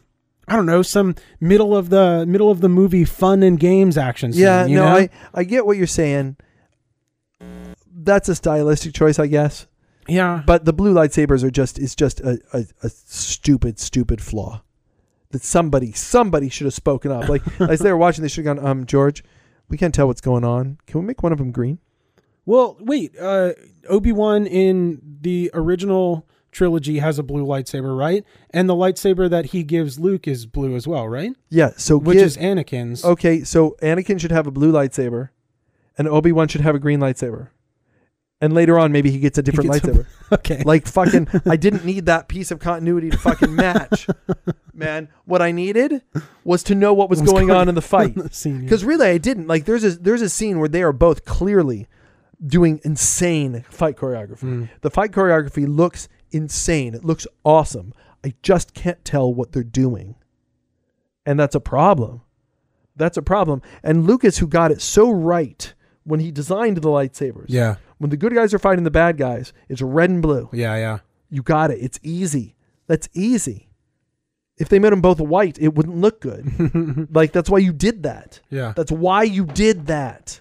I 0.51 0.57
don't 0.57 0.65
know 0.67 0.81
some 0.81 1.15
middle 1.41 1.77
of 1.77 1.91
the 1.91 2.25
middle 2.27 2.51
of 2.51 2.61
the 2.63 2.71
movie 2.71 3.05
fun 3.05 3.43
and 3.43 3.61
games 3.61 3.99
action 3.99 4.33
scene. 4.33 4.43
yeah, 4.43 4.65
you 4.67 4.77
no, 4.77 4.85
know? 4.85 4.97
I 4.97 5.11
I 5.35 5.45
get 5.45 5.67
what 5.67 5.77
you're 5.77 5.87
saying. 5.87 6.37
That's 7.95 8.29
a 8.29 8.35
stylistic 8.35 8.95
choice, 8.95 9.19
I 9.19 9.27
guess. 9.27 9.67
Yeah, 10.09 10.43
But 10.47 10.65
the 10.65 10.73
blue 10.73 10.95
lightsabers 10.95 11.43
are 11.45 11.51
just 11.51 11.79
is 11.79 11.95
just 11.95 12.21
a, 12.21 12.39
a, 12.53 12.65
a 12.83 12.89
stupid, 12.89 13.79
stupid 13.79 14.21
flaw. 14.21 14.63
That 15.31 15.43
somebody 15.43 15.93
somebody 15.93 16.49
should 16.49 16.65
have 16.65 16.75
spoken 16.75 17.13
up. 17.13 17.29
Like 17.29 17.43
as 17.61 17.81
they 17.81 17.91
were 17.93 17.99
watching, 17.99 18.23
they 18.23 18.29
should 18.29 18.47
have 18.47 18.57
gone, 18.57 18.67
um, 18.67 18.87
George, 18.87 19.23
we 19.69 19.77
can't 19.77 19.95
tell 19.95 20.07
what's 20.07 20.23
going 20.23 20.45
on. 20.45 20.79
Can 20.87 21.01
we 21.01 21.07
make 21.07 21.23
one 21.23 21.33
of 21.33 21.39
them 21.39 21.53
green? 21.53 21.79
Well, 22.47 22.79
wait. 22.81 23.15
Uh, 23.19 23.53
Obi 23.91 24.11
Wan 24.13 24.47
in 24.47 25.03
the 25.21 25.51
original 25.53 26.27
trilogy 26.51 26.99
has 26.99 27.19
a 27.19 27.23
blue 27.23 27.45
lightsaber, 27.45 27.95
right? 27.97 28.25
And 28.51 28.71
the 28.71 28.75
lightsaber 28.75 29.29
that 29.29 29.47
he 29.47 29.63
gives 29.63 29.99
Luke 29.99 30.27
is 30.27 30.47
blue 30.47 30.75
as 30.75 30.89
well, 30.89 31.07
right? 31.07 31.33
Yeah. 31.51 31.73
So 31.77 31.99
Which 31.99 32.17
give- 32.17 32.25
is 32.27 32.37
Anakin's. 32.39 33.05
okay. 33.05 33.45
So 33.45 33.77
Anakin 33.83 34.19
should 34.19 34.33
have 34.33 34.47
a 34.47 34.51
blue 34.51 34.73
lightsaber, 34.73 35.29
and 35.99 36.09
Obi 36.09 36.33
Wan 36.33 36.49
should 36.49 36.63
have 36.63 36.75
a 36.75 36.79
green 36.79 37.01
lightsaber. 37.01 37.49
And 38.41 38.53
later 38.53 38.79
on, 38.79 38.93
maybe 38.93 39.11
he 39.11 39.19
gets 39.19 39.37
a 39.37 39.43
different 39.43 39.73
gets 39.73 39.85
a- 39.85 39.89
lightsaber. 39.91 40.07
Okay. 40.31 40.63
like 40.65 40.87
fucking, 40.87 41.27
I 41.47 41.57
didn't 41.65 41.85
need 41.87 42.07
that 42.07 42.29
piece 42.29 42.51
of 42.51 42.59
continuity 42.61 43.09
to 43.11 43.17
fucking 43.17 43.55
match, 43.57 44.07
man. 44.75 45.09
What 45.25 45.41
I 45.41 45.51
needed 45.53 46.03
was 46.45 46.63
to 46.65 46.75
know 46.75 46.93
what 46.93 47.09
was, 47.11 47.21
Was 47.23 47.31
going, 47.33 47.47
going 47.49 47.59
on 47.59 47.69
in 47.71 47.75
the 47.75 47.81
fight. 47.83 48.15
Because 48.15 48.85
really, 48.85 49.09
I 49.09 49.17
didn't. 49.19 49.47
Like, 49.47 49.65
there's 49.65 49.85
a 49.85 49.91
there's 49.93 50.21
a 50.23 50.29
scene 50.29 50.59
where 50.61 50.69
they 50.69 50.83
are 50.83 50.93
both 50.93 51.25
clearly 51.25 51.89
doing 52.47 52.79
insane 52.85 53.65
fight 53.71 53.97
choreography. 53.97 54.43
Mm. 54.43 54.69
The 54.83 54.91
fight 54.91 55.13
choreography 55.13 55.67
looks 55.67 56.09
insane. 56.31 56.95
It 56.95 57.05
looks 57.05 57.27
awesome. 57.45 57.93
I 58.23 58.35
just 58.43 58.75
can't 58.75 59.03
tell 59.05 59.33
what 59.33 59.53
they're 59.53 59.65
doing, 59.65 60.15
and 61.25 61.41
that's 61.41 61.55
a 61.55 61.61
problem 61.61 62.21
That's 62.97 63.17
a 63.17 63.23
problem. 63.23 63.63
And 63.83 64.07
Lucas, 64.07 64.39
who 64.39 64.47
got 64.47 64.71
it 64.73 64.83
so 64.83 65.11
right 65.11 65.73
when 66.05 66.21
he 66.21 66.31
designed 66.31 66.77
the 66.79 66.89
lightsabers, 66.89 67.47
Yeah. 67.49 67.77
When 67.99 68.11
the 68.11 68.17
good 68.17 68.35
guys 68.35 68.55
are 68.55 68.59
fighting 68.59 68.85
the 68.85 68.91
bad 68.91 69.17
guys, 69.17 69.53
it's 69.69 69.83
red 69.83 70.11
and 70.11 70.23
blue. 70.23 70.49
Yeah. 70.53 70.77
Yeah. 70.77 70.99
You 71.31 71.43
got 71.43 71.71
it. 71.71 71.79
It's 71.81 72.01
easy. 72.03 72.57
That's 72.87 73.09
easy. 73.13 73.69
If 74.57 74.69
they 74.69 74.79
made 74.79 74.93
them 74.93 75.01
both 75.01 75.21
white, 75.21 75.59
it 75.61 75.75
wouldn't 75.75 75.97
look 75.97 76.21
good. 76.21 77.09
like 77.15 77.33
that's 77.33 77.49
why 77.51 77.59
you 77.59 77.73
did 77.73 78.03
that. 78.03 78.41
Yeah. 78.51 78.73
That's 78.75 78.91
why 78.91 79.23
you 79.23 79.45
did 79.45 79.87
that. 79.87 80.41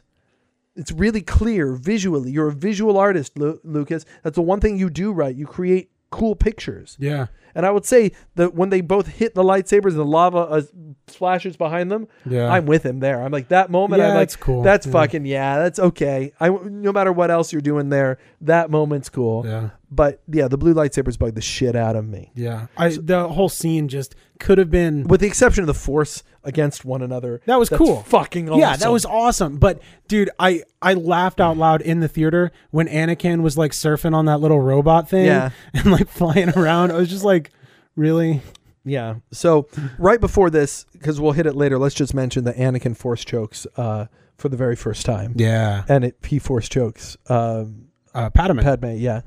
It's 0.76 0.92
really 0.92 1.22
clear 1.22 1.74
visually. 1.74 2.32
You're 2.32 2.50
a 2.50 2.54
visual 2.54 2.98
artist, 2.98 3.38
Lu- 3.38 3.60
Lucas. 3.64 4.06
That's 4.24 4.36
the 4.36 4.42
one 4.44 4.60
thing 4.60 4.78
you 4.78 4.90
do 4.90 5.12
right. 5.12 5.36
You 5.36 5.46
create 5.48 5.92
cool 6.10 6.36
pictures. 6.36 6.96
Yeah. 7.00 7.28
And 7.56 7.66
I 7.66 7.72
would 7.72 7.86
say 7.86 8.12
that 8.36 8.54
when 8.54 8.70
they 8.70 8.82
both 8.82 9.08
hit 9.08 9.34
the 9.34 9.44
lightsabers 9.44 9.92
and 9.92 10.00
the 10.00 10.06
lava 10.06 10.38
uh, 10.38 10.62
splashes 11.08 11.58
behind 11.58 11.92
them, 11.92 12.08
Yeah. 12.26 12.48
I'm 12.52 12.66
with 12.68 12.86
him 12.86 13.00
there. 13.00 13.24
I'm 13.24 13.32
like 13.32 13.48
that 13.48 13.72
moment. 13.72 14.00
Yeah, 14.00 14.10
I'm 14.10 14.14
like, 14.16 14.20
that's 14.30 14.36
cool. 14.36 14.62
That's 14.62 14.86
Yeah. 14.86 14.92
fucking 14.92 15.26
yeah. 15.26 15.58
That's 15.58 15.80
okay. 15.80 16.34
I 16.40 16.50
no 16.50 16.92
matter 16.92 17.12
what 17.12 17.32
else 17.32 17.52
you're 17.52 17.62
doing 17.62 17.90
there, 17.90 18.20
that 18.42 18.70
moment's 18.70 19.10
cool. 19.10 19.46
yeah. 19.46 19.70
But 19.90 20.22
yeah, 20.28 20.48
the 20.50 20.58
blue 20.58 20.74
lightsabers 20.74 21.18
bug 21.18 21.34
the 21.34 21.42
shit 21.42 21.76
out 21.76 21.96
of 21.96 22.08
me. 22.08 22.32
Yeah. 22.36 22.68
I 22.78 22.90
the 22.90 23.28
whole 23.30 23.50
scene 23.50 23.88
just 23.88 24.16
could 24.40 24.58
have 24.60 24.70
been 24.70 25.06
With 25.08 25.22
the 25.22 25.28
exception 25.28 25.64
of 25.64 25.68
the 25.68 25.74
Force 25.74 26.24
against 26.48 26.84
one 26.86 27.02
another. 27.04 27.42
That 27.46 27.60
was 27.60 27.70
That's 27.70 27.78
cool. 27.78 28.02
Fucking 28.04 28.50
awesome. 28.50 28.60
Yeah, 28.60 28.76
that 28.78 28.92
was 28.92 29.06
awesome. 29.06 29.58
But 29.58 29.80
dude, 30.08 30.32
I 30.40 30.64
I 30.82 30.96
laughed 30.96 31.40
out 31.40 31.58
loud 31.58 31.82
in 31.82 32.00
the 32.00 32.08
theater 32.08 32.52
when 32.72 32.88
Anakin 32.88 33.42
was 33.44 33.58
like 33.58 33.72
surfing 33.74 34.16
on 34.16 34.26
that 34.26 34.40
little 34.40 34.60
robot 34.62 35.10
thing 35.10 35.26
Yeah. 35.26 35.52
and 35.74 35.92
like 35.92 36.08
flying 36.08 36.50
around. 36.58 36.92
I 36.92 36.96
was 36.96 37.10
just 37.10 37.24
like, 37.26 37.52
really? 37.96 38.42
Yeah. 38.84 39.16
So 39.32 39.68
right 40.00 40.20
before 40.20 40.50
this, 40.50 40.86
because 40.94 41.20
we'll 41.20 41.34
hit 41.34 41.46
it 41.46 41.56
later, 41.56 41.78
let's 41.78 41.94
just 41.96 42.14
mention 42.14 42.46
that 42.46 42.56
Anakin 42.56 42.96
force 42.96 43.26
chokes 43.26 43.68
uh, 43.76 44.06
for 44.38 44.48
the 44.50 44.56
very 44.58 44.76
first 44.78 45.06
time, 45.06 45.34
Yeah. 45.36 45.84
and 45.90 46.06
it 46.06 46.18
he 46.26 46.40
force 46.40 46.70
chokes 46.70 47.18
um, 47.28 47.90
Uh, 48.14 48.30
Padme. 48.30 48.60
Padme. 48.62 48.96
Yeah. 48.96 49.22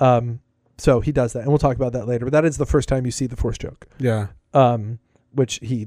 Um, 0.00 0.40
so 0.78 0.98
he 1.00 1.12
does 1.12 1.34
that, 1.34 1.40
and 1.40 1.48
we'll 1.48 1.58
talk 1.58 1.76
about 1.76 1.92
that 1.92 2.08
later. 2.08 2.24
But 2.26 2.32
that 2.32 2.44
is 2.44 2.56
the 2.56 2.66
first 2.66 2.88
time 2.88 3.04
you 3.06 3.12
see 3.12 3.26
the 3.28 3.36
force 3.36 3.56
choke, 3.56 3.86
yeah. 3.98 4.26
um, 4.52 4.98
which 5.32 5.60
he 5.62 5.86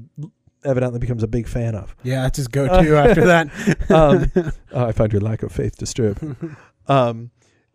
evidently 0.64 0.98
becomes 0.98 1.22
a 1.22 1.28
big 1.28 1.46
fan 1.48 1.74
of. 1.74 1.94
Yeah, 2.02 2.22
that's 2.22 2.36
his 2.36 2.48
go-to 2.48 2.96
after 2.96 3.24
that. 3.26 3.48
Um, 3.90 4.30
uh, 4.36 4.86
I 4.86 4.92
find 4.92 5.12
your 5.12 5.22
lack 5.22 5.42
of 5.42 5.50
faith 5.50 5.78
disturbing. 5.78 6.56
um, 6.88 7.30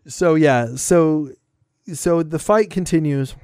so 0.05 0.35
yeah, 0.35 0.75
so 0.75 1.31
so 1.91 2.21
the 2.21 2.37
fight 2.37 2.69
continues, 2.69 3.35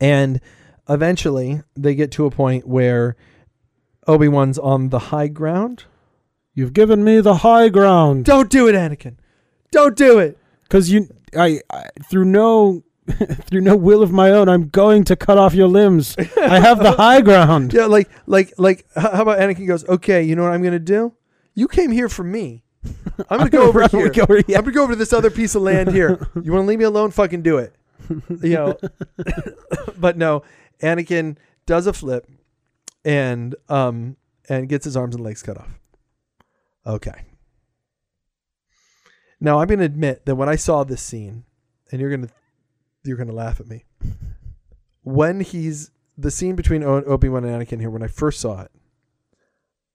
and 0.00 0.40
eventually 0.88 1.62
they 1.76 1.94
get 1.94 2.10
to 2.12 2.26
a 2.26 2.30
point 2.30 2.66
where 2.66 3.16
Obi 4.06 4.26
Wan's 4.28 4.58
on 4.58 4.88
the 4.88 4.98
high 4.98 5.28
ground. 5.28 5.84
You've 6.54 6.72
given 6.72 7.04
me 7.04 7.20
the 7.20 7.36
high 7.36 7.68
ground 7.68 8.24
Don't 8.24 8.50
do 8.50 8.66
it, 8.68 8.74
Anakin. 8.74 9.16
Don't 9.70 9.96
do 9.96 10.18
it. 10.18 10.38
because 10.64 10.90
you, 10.90 11.08
I, 11.36 11.60
I, 11.70 11.86
through 12.10 12.26
no, 12.26 12.82
through 13.46 13.60
no 13.62 13.76
will 13.76 14.02
of 14.02 14.12
my 14.12 14.30
own, 14.30 14.48
I'm 14.48 14.68
going 14.68 15.04
to 15.04 15.16
cut 15.16 15.36
off 15.38 15.54
your 15.54 15.66
limbs. 15.68 16.14
I 16.18 16.60
have 16.60 16.78
the 16.78 16.92
high 16.92 17.20
ground. 17.28 17.72
Yeah, 17.72 17.86
like 17.86 18.08
like 18.26 18.52
like. 18.58 18.86
How 18.94 19.22
about 19.22 19.38
Anakin 19.40 19.66
goes? 19.66 19.84
Okay, 19.88 20.22
you 20.22 20.36
know 20.36 20.42
what 20.42 20.52
I'm 20.52 20.62
gonna 20.62 20.78
do? 20.78 21.12
You 21.54 21.66
came 21.68 21.90
here 21.90 22.08
for 22.08 22.22
me. 22.24 22.62
I'm 23.28 23.38
gonna 23.38 23.50
go 23.58 23.66
over 23.66 23.86
here. 23.88 24.08
go 24.10 24.22
over- 24.22 24.42
yeah. 24.46 24.58
I'm 24.58 24.64
gonna 24.64 24.72
go 24.74 24.82
over 24.84 24.92
to 24.92 24.98
this 24.98 25.12
other 25.12 25.30
piece 25.30 25.54
of 25.54 25.62
land 25.62 25.90
here. 25.92 26.28
You 26.40 26.52
want 26.52 26.64
to 26.64 26.68
leave 26.68 26.78
me 26.78 26.84
alone? 26.84 27.10
Fucking 27.10 27.42
do 27.42 27.58
it. 27.58 27.74
You 28.40 28.54
know. 28.54 28.78
but 29.98 30.16
no, 30.16 30.42
Anakin 30.80 31.36
does 31.66 31.86
a 31.86 31.92
flip, 31.92 32.28
and 33.04 33.54
um 33.68 34.16
and 34.48 34.68
gets 34.68 34.84
his 34.84 34.96
arms 34.96 35.14
and 35.14 35.24
legs 35.24 35.42
cut 35.42 35.56
off. 35.58 35.78
Okay. 36.86 37.24
Now 39.40 39.60
I'm 39.60 39.66
gonna 39.68 39.82
admit 39.84 40.24
that 40.26 40.36
when 40.36 40.48
I 40.48 40.56
saw 40.56 40.84
this 40.84 41.02
scene, 41.02 41.44
and 41.90 42.00
you're 42.00 42.10
gonna 42.10 42.28
you're 43.04 43.16
gonna 43.16 43.32
laugh 43.32 43.60
at 43.60 43.66
me. 43.68 43.84
When 45.02 45.40
he's 45.40 45.90
the 46.16 46.30
scene 46.30 46.54
between 46.56 46.82
Obi 46.84 47.28
Wan 47.28 47.44
and 47.44 47.60
Anakin 47.66 47.80
here, 47.80 47.90
when 47.90 48.02
I 48.02 48.06
first 48.08 48.40
saw 48.40 48.60
it, 48.62 48.70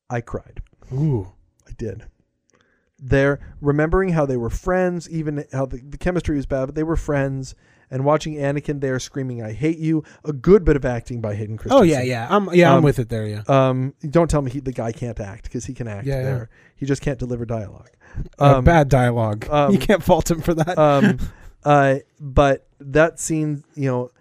I 0.09 0.21
cried. 0.21 0.61
Ooh. 0.91 1.33
I 1.67 1.71
did. 1.77 2.05
They're 2.99 3.39
remembering 3.61 4.09
how 4.09 4.25
they 4.25 4.37
were 4.37 4.49
friends, 4.49 5.09
even 5.09 5.45
how 5.51 5.65
the, 5.67 5.77
the 5.77 5.97
chemistry 5.97 6.35
was 6.35 6.45
bad, 6.45 6.65
but 6.65 6.75
they 6.75 6.83
were 6.83 6.95
friends. 6.95 7.53
And 7.89 8.03
watching 8.03 8.33
Anakin 8.35 8.81
there 8.81 8.99
screaming, 8.99 9.41
"I 9.41 9.53
hate 9.53 9.77
you!" 9.77 10.03
A 10.25 10.33
good 10.33 10.65
bit 10.65 10.75
of 10.75 10.83
acting 10.83 11.21
by 11.21 11.35
Hayden 11.35 11.55
Christensen. 11.57 11.79
Oh 11.79 11.83
yeah, 11.83 12.01
yeah. 12.01 12.27
I'm 12.29 12.53
yeah, 12.53 12.71
I'm 12.71 12.79
Um, 12.79 12.83
with 12.83 12.99
it 12.99 13.07
there. 13.07 13.25
Yeah. 13.25 13.43
Um, 13.47 13.93
don't 14.09 14.29
tell 14.29 14.41
me 14.41 14.51
he, 14.51 14.59
the 14.59 14.73
guy 14.73 14.91
can't 14.91 15.17
act 15.21 15.43
because 15.43 15.65
he 15.65 15.73
can 15.73 15.87
act 15.87 16.05
Yeah, 16.05 16.15
yeah. 16.17 16.23
there. 16.23 16.49
He 16.75 16.85
just 16.85 17.01
can't 17.01 17.17
deliver 17.17 17.45
dialogue. 17.45 17.89
Uh, 18.39 18.57
Um, 18.57 18.65
bad 18.65 18.89
dialogue. 18.89 19.47
um, 19.49 19.71
you 19.73 19.77
can't 19.79 20.03
fault 20.03 20.29
him 20.29 20.41
for 20.41 20.53
that. 20.55 20.77
uh, 21.63 21.95
but 22.19 22.67
that 22.79 23.19
scene, 23.19 23.63
you 23.75 23.89
know, 23.89 24.11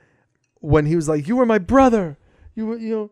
when 0.60 0.86
he 0.86 0.96
was 0.96 1.08
like, 1.08 1.28
"You 1.28 1.36
were 1.36 1.46
my 1.46 1.58
brother," 1.58 2.16
you 2.54 2.66
were, 2.66 2.76
you 2.76 2.94
know, 2.94 3.10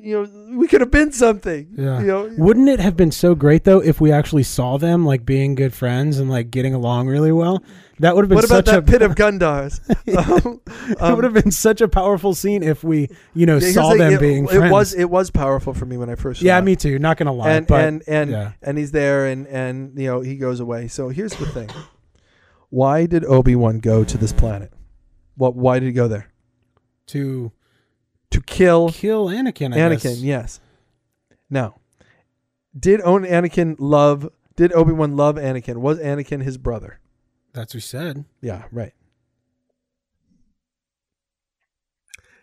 you 0.00 0.22
know, 0.22 0.56
we 0.56 0.68
could 0.68 0.80
have 0.80 0.90
been 0.90 1.10
something. 1.10 1.68
Yeah. 1.76 2.00
You 2.00 2.06
know, 2.06 2.34
Wouldn't 2.38 2.68
it 2.68 2.78
have 2.78 2.96
been 2.96 3.10
so 3.10 3.34
great 3.34 3.64
though 3.64 3.80
if 3.80 4.00
we 4.00 4.12
actually 4.12 4.44
saw 4.44 4.78
them 4.78 5.04
like 5.04 5.26
being 5.26 5.56
good 5.56 5.74
friends 5.74 6.18
and 6.18 6.30
like 6.30 6.50
getting 6.50 6.74
along 6.74 7.08
really 7.08 7.32
well? 7.32 7.62
That 7.98 8.14
would 8.14 8.22
have 8.22 8.28
been 8.28 8.36
what 8.36 8.44
about 8.44 8.66
such 8.66 8.74
that 8.74 8.78
a 8.78 8.82
pit 8.82 9.02
of 9.02 9.14
Gundars? 9.16 9.80
Um, 11.00 11.12
it 11.12 11.14
would 11.14 11.24
have 11.24 11.32
been 11.32 11.50
such 11.50 11.80
a 11.80 11.88
powerful 11.88 12.34
scene 12.34 12.62
if 12.62 12.84
we, 12.84 13.08
you 13.32 13.46
know, 13.46 13.56
yeah, 13.56 13.70
saw 13.70 13.92
the- 13.92 13.98
them 13.98 14.12
it, 14.14 14.20
being 14.20 14.44
it 14.44 14.50
friends. 14.50 14.72
was 14.72 14.94
it 14.94 15.08
was 15.08 15.30
powerful 15.30 15.72
for 15.72 15.86
me 15.86 15.96
when 15.96 16.10
I 16.10 16.14
first 16.14 16.40
saw 16.40 16.46
yeah, 16.46 16.60
me 16.60 16.76
too. 16.76 16.98
Not 16.98 17.16
gonna 17.16 17.32
lie, 17.32 17.52
and 17.52 17.66
but 17.66 17.84
and 17.84 18.02
and 18.06 18.30
yeah. 18.30 18.52
and 18.62 18.76
he's 18.76 18.92
there 18.92 19.26
and 19.26 19.46
and 19.46 19.98
you 19.98 20.06
know 20.06 20.20
he 20.20 20.36
goes 20.36 20.60
away. 20.60 20.88
So 20.88 21.08
here's 21.08 21.32
the 21.34 21.46
thing: 21.46 21.70
why 22.74 23.06
did 23.06 23.24
Obi 23.24 23.54
Wan 23.54 23.78
go 23.78 24.02
to 24.02 24.18
this 24.18 24.32
planet? 24.32 24.72
What? 25.36 25.54
Why 25.54 25.78
did 25.78 25.86
he 25.86 25.92
go 25.92 26.08
there? 26.08 26.32
to 27.06 27.52
To 28.30 28.40
kill 28.40 28.88
kill 28.90 29.26
Anakin. 29.26 29.72
I 29.72 29.78
Anakin? 29.78 30.02
guess. 30.02 30.20
Yes. 30.20 30.60
Now, 31.48 31.76
did 32.78 33.00
own 33.02 33.22
Anakin 33.22 33.76
love? 33.78 34.28
Did 34.56 34.72
Obi 34.72 34.92
Wan 34.92 35.16
love 35.16 35.36
Anakin? 35.36 35.76
Was 35.76 36.00
Anakin 36.00 36.42
his 36.42 36.58
brother? 36.58 36.98
That's 37.52 37.74
what 37.74 37.82
he 37.82 37.86
said. 37.86 38.24
Yeah, 38.40 38.64
right. 38.72 38.92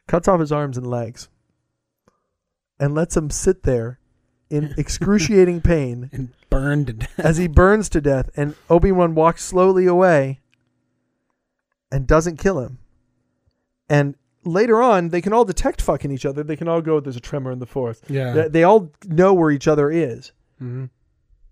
Cuts 0.08 0.28
off 0.30 0.40
his 0.40 0.52
arms 0.52 0.78
and 0.78 0.88
legs 0.88 1.28
and 2.80 2.96
lets 2.96 3.18
him 3.18 3.30
sit 3.30 3.64
there 3.64 4.00
in 4.50 4.74
excruciating 4.78 5.62
pain 5.62 6.10
And 6.14 6.30
burned 6.52 6.88
to 6.88 6.94
death. 6.94 7.20
as 7.20 7.38
he 7.38 7.48
burns 7.48 7.90
to 7.90 8.02
death, 8.02 8.30
and 8.38 8.54
Obi 8.70 8.92
Wan 8.92 9.16
walks 9.16 9.44
slowly 9.44 9.88
away 9.88 10.42
and 11.92 12.06
doesn't 12.06 12.38
kill 12.38 12.60
him. 12.60 12.78
And 13.90 14.16
later 14.46 14.82
on, 14.82 15.10
they 15.10 15.22
can 15.22 15.34
all 15.34 15.46
detect 15.46 15.82
fucking 15.82 16.12
each 16.12 16.26
other. 16.26 16.44
They 16.44 16.56
can 16.56 16.68
all 16.68 16.82
go, 16.82 17.00
"There's 17.00 17.16
a 17.16 17.20
tremor 17.22 17.52
in 17.52 17.58
the 17.60 17.66
force." 17.66 18.00
Yeah. 18.08 18.34
They, 18.34 18.48
they 18.50 18.64
all 18.64 18.92
know 19.08 19.34
where 19.34 19.50
each 19.50 19.68
other 19.68 19.90
is. 19.90 20.32
Mhm. 20.62 20.90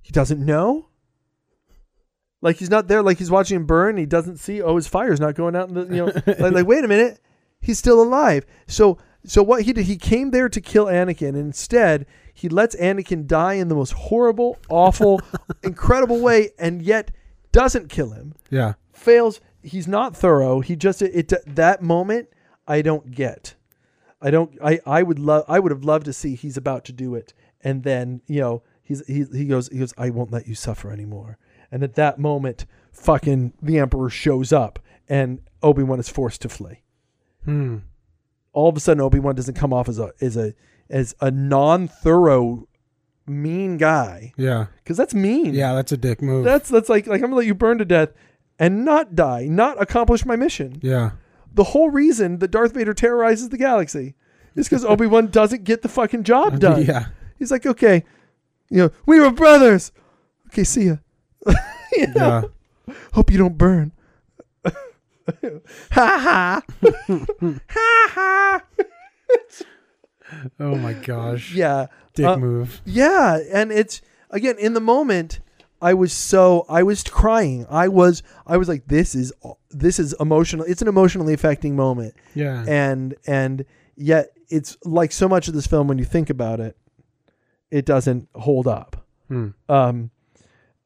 He 0.03 0.11
doesn't 0.11 0.43
know. 0.45 0.85
Like 2.41 2.55
he's 2.57 2.69
not 2.69 2.87
there. 2.87 3.01
Like 3.01 3.17
he's 3.17 3.31
watching 3.31 3.57
him 3.57 3.65
burn. 3.65 3.97
He 3.97 4.05
doesn't 4.05 4.37
see. 4.37 4.61
Oh, 4.61 4.75
his 4.75 4.87
fire's 4.87 5.19
not 5.19 5.35
going 5.35 5.55
out. 5.55 5.67
In 5.69 5.73
the, 5.75 5.83
you 5.85 6.05
know, 6.05 6.05
like, 6.39 6.53
like 6.53 6.67
wait 6.67 6.85
a 6.85 6.87
minute, 6.87 7.19
he's 7.59 7.77
still 7.79 8.01
alive. 8.01 8.45
So 8.67 8.97
so 9.25 9.43
what 9.43 9.63
he 9.63 9.73
did? 9.73 9.85
He 9.85 9.97
came 9.97 10.31
there 10.31 10.47
to 10.47 10.61
kill 10.61 10.85
Anakin. 10.85 11.29
And 11.29 11.37
instead, 11.37 12.05
he 12.39 12.47
lets 12.47 12.73
Anakin 12.77 13.27
die 13.27 13.55
in 13.55 13.67
the 13.67 13.75
most 13.75 13.91
horrible, 13.91 14.57
awful, 14.69 15.19
incredible 15.63 16.21
way, 16.21 16.51
and 16.57 16.81
yet 16.81 17.11
doesn't 17.51 17.89
kill 17.89 18.11
him. 18.11 18.33
Yeah. 18.49 18.75
Fails. 18.93 19.41
He's 19.61 19.89
not 19.89 20.15
thorough. 20.15 20.61
He 20.61 20.77
just 20.77 21.01
it, 21.01 21.33
that 21.45 21.81
moment 21.81 22.29
I 22.65 22.81
don't 22.81 23.11
get. 23.11 23.55
I 24.21 24.31
don't. 24.31 24.57
I 24.63 24.79
I 24.85 25.03
would 25.03 25.19
love. 25.19 25.43
I 25.49 25.59
would 25.59 25.73
have 25.73 25.83
loved 25.83 26.05
to 26.05 26.13
see 26.13 26.35
he's 26.35 26.55
about 26.55 26.85
to 26.85 26.93
do 26.93 27.13
it, 27.13 27.33
and 27.61 27.83
then 27.83 28.21
you 28.25 28.39
know 28.39 28.63
he's 28.83 29.05
he 29.05 29.25
he 29.33 29.43
goes 29.43 29.67
he 29.67 29.79
goes. 29.79 29.93
I 29.97 30.09
won't 30.09 30.31
let 30.31 30.47
you 30.47 30.55
suffer 30.55 30.91
anymore. 30.91 31.37
And 31.71 31.83
at 31.83 31.95
that 31.95 32.19
moment, 32.19 32.65
fucking 32.93 33.51
the 33.61 33.79
Emperor 33.79 34.09
shows 34.09 34.53
up, 34.53 34.79
and 35.09 35.41
Obi 35.61 35.83
Wan 35.83 35.99
is 35.99 36.07
forced 36.07 36.41
to 36.43 36.49
flee. 36.49 36.83
Hmm. 37.43 37.79
All 38.53 38.69
of 38.69 38.77
a 38.77 38.79
sudden, 38.79 39.01
Obi 39.01 39.19
Wan 39.19 39.35
doesn't 39.35 39.55
come 39.55 39.73
off 39.73 39.89
as 39.89 39.99
a 39.99 40.13
as 40.21 40.37
a 40.37 40.53
as 40.89 41.15
a 41.21 41.29
non 41.31 41.87
thorough 41.87 42.67
mean 43.27 43.77
guy 43.77 44.33
Yeah. 44.37 44.67
because 44.83 44.97
that's 44.97 45.13
mean. 45.13 45.53
Yeah. 45.53 45.73
That's 45.75 45.91
a 45.91 45.97
dick 45.97 46.21
move. 46.21 46.43
that's 46.45 46.67
that's 46.69 46.89
like 46.89 47.05
like 47.07 47.17
I'm 47.21 47.27
gonna 47.27 47.35
let 47.37 47.45
you 47.45 47.53
burn 47.53 47.77
to 47.77 47.85
death 47.85 48.09
and 48.57 48.83
not 48.83 49.15
die, 49.15 49.45
not 49.49 49.81
accomplish 49.81 50.25
my 50.25 50.35
mission. 50.35 50.79
yeah. 50.81 51.11
The 51.53 51.63
whole 51.63 51.89
reason 51.89 52.39
that 52.39 52.51
Darth 52.51 52.73
Vader 52.73 52.93
terrorizes 52.93 53.49
the 53.49 53.57
galaxy 53.57 54.15
is 54.55 54.67
because 54.69 54.85
Obi 54.85 55.07
Wan 55.07 55.27
doesn't 55.27 55.63
get 55.63 55.81
the 55.81 55.89
fucking 55.89 56.23
job 56.23 56.59
done. 56.65 56.85
Yeah. 56.85 57.07
He's 57.39 57.51
like, 57.51 57.65
okay, 57.65 58.03
you 58.69 58.77
know, 58.83 58.91
we 59.05 59.19
were 59.19 59.31
brothers. 59.31 59.91
Okay, 60.47 60.63
see 60.63 60.85
ya. 60.85 60.97
You 61.93 62.05
know? 62.07 62.51
Yeah. 62.87 62.93
Hope 63.13 63.31
you 63.31 63.37
don't 63.39 63.57
burn. 63.57 63.91
ha 64.65 64.71
ha. 65.91 66.61
ha 67.67 68.07
ha. 68.13 68.61
Oh 70.59 70.75
my 70.75 70.93
gosh. 70.93 71.53
Yeah. 71.55 71.87
Dick 72.13 72.25
Uh, 72.25 72.37
move. 72.37 72.81
Yeah, 72.85 73.39
and 73.51 73.71
it's 73.71 74.01
again 74.29 74.55
in 74.59 74.73
the 74.73 74.81
moment 74.81 75.39
I 75.81 75.93
was 75.93 76.11
so 76.11 76.65
I 76.69 76.83
was 76.83 77.03
crying. 77.03 77.65
I 77.69 77.87
was 77.87 78.21
I 78.45 78.57
was 78.57 78.67
like 78.67 78.87
this 78.87 79.15
is 79.15 79.31
this 79.69 79.99
is 79.99 80.13
emotional. 80.19 80.65
It's 80.67 80.81
an 80.81 80.87
emotionally 80.87 81.33
affecting 81.33 81.75
moment. 81.75 82.13
Yeah. 82.35 82.65
And 82.67 83.15
and 83.25 83.65
yet 83.95 84.31
it's 84.49 84.77
like 84.83 85.11
so 85.11 85.27
much 85.29 85.47
of 85.47 85.53
this 85.53 85.67
film 85.67 85.87
when 85.87 85.97
you 85.97 86.05
think 86.05 86.29
about 86.29 86.59
it 86.59 86.75
it 87.71 87.85
doesn't 87.85 88.27
hold 88.35 88.67
up. 88.67 89.05
Hmm. 89.27 89.49
Um 89.69 90.11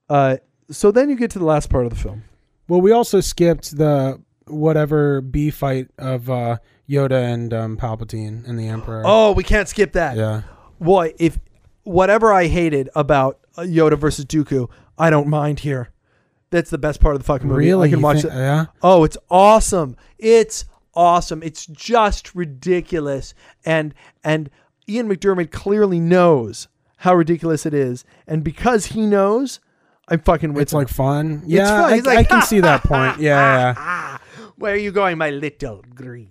uh 0.09 0.37
so 0.69 0.91
then 0.91 1.09
you 1.09 1.15
get 1.15 1.31
to 1.31 1.39
the 1.39 1.45
last 1.45 1.69
part 1.69 1.85
of 1.85 1.89
the 1.91 1.97
film. 1.99 2.23
Well, 2.67 2.81
we 2.81 2.91
also 2.91 3.19
skipped 3.19 3.77
the 3.77 4.21
whatever 4.47 5.21
B 5.21 5.49
fight 5.49 5.89
of 5.97 6.29
uh, 6.29 6.57
Yoda 6.89 7.23
and 7.33 7.53
um, 7.53 7.77
Palpatine 7.77 8.47
and 8.47 8.59
the 8.59 8.67
Emperor. 8.67 9.03
Oh, 9.05 9.31
we 9.31 9.43
can't 9.43 9.67
skip 9.69 9.93
that. 9.93 10.17
yeah. 10.17 10.43
Boy, 10.79 11.13
if 11.17 11.39
whatever 11.83 12.33
I 12.33 12.47
hated 12.47 12.89
about 12.95 13.39
uh, 13.57 13.61
Yoda 13.61 13.97
versus 13.97 14.25
Dooku, 14.25 14.69
I 14.97 15.09
don't 15.09 15.27
mind 15.27 15.61
here. 15.61 15.89
That's 16.49 16.69
the 16.69 16.77
best 16.77 16.99
part 16.99 17.15
of 17.15 17.21
the 17.21 17.25
fucking 17.25 17.47
movie. 17.47 17.65
Really? 17.65 17.87
I 17.87 17.91
can 17.91 17.99
You 17.99 18.03
watch 18.03 18.21
think- 18.21 18.33
it. 18.33 18.37
Yeah. 18.37 18.65
Oh, 18.81 19.03
it's 19.05 19.17
awesome. 19.31 19.95
It's 20.19 20.65
awesome. 20.93 21.41
It's 21.41 21.65
just 21.65 22.35
ridiculous. 22.35 23.33
And 23.65 23.93
and 24.23 24.49
Ian 24.87 25.07
McDiarmid 25.09 25.51
clearly 25.51 25.99
knows 25.99 26.67
how 26.97 27.15
ridiculous 27.15 27.65
it 27.65 27.73
is. 27.73 28.05
And 28.27 28.43
because 28.43 28.87
he 28.87 29.05
knows, 29.07 29.59
I'm 30.09 30.19
fucking 30.19 30.53
with 30.53 30.63
It's 30.63 30.73
him. 30.73 30.79
like 30.79 30.89
fun. 30.89 31.43
Yeah, 31.45 31.65
fun. 31.83 31.93
I, 31.93 31.97
like, 31.99 32.17
I 32.17 32.23
can 32.23 32.41
see 32.43 32.59
that 32.59 32.83
point. 32.83 33.19
Yeah, 33.19 33.39
yeah. 33.69 33.73
ah, 33.77 34.21
where 34.57 34.73
are 34.73 34.77
you 34.77 34.91
going, 34.91 35.17
my 35.17 35.29
little 35.31 35.83
green 35.95 36.29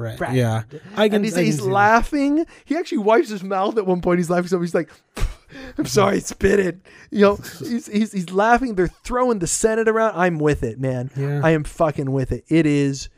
Fred. 0.00 0.18
friend? 0.18 0.36
Yeah. 0.36 0.62
I 0.96 1.08
can. 1.08 1.16
and 1.16 1.24
he's, 1.24 1.34
I 1.34 1.38
can 1.38 1.44
he's 1.44 1.58
see 1.58 1.64
that. 1.64 1.70
laughing. 1.70 2.46
He 2.64 2.76
actually 2.76 2.98
wipes 2.98 3.28
his 3.28 3.42
mouth 3.42 3.76
at 3.76 3.86
one 3.86 4.00
point. 4.00 4.18
He's 4.18 4.30
laughing. 4.30 4.48
So 4.48 4.60
he's 4.60 4.74
like, 4.74 4.90
"I'm 5.78 5.86
sorry, 5.86 6.20
spit 6.20 6.58
it." 6.58 6.80
You 7.10 7.20
know, 7.20 7.36
he's, 7.58 7.86
he's 7.86 8.12
he's 8.12 8.30
laughing. 8.30 8.74
They're 8.74 8.88
throwing 8.88 9.40
the 9.40 9.46
Senate 9.46 9.88
around. 9.88 10.18
I'm 10.18 10.38
with 10.38 10.62
it, 10.62 10.80
man. 10.80 11.10
Yeah. 11.16 11.42
I 11.44 11.50
am 11.50 11.64
fucking 11.64 12.10
with 12.10 12.32
it. 12.32 12.44
It 12.48 12.66
is, 12.66 13.08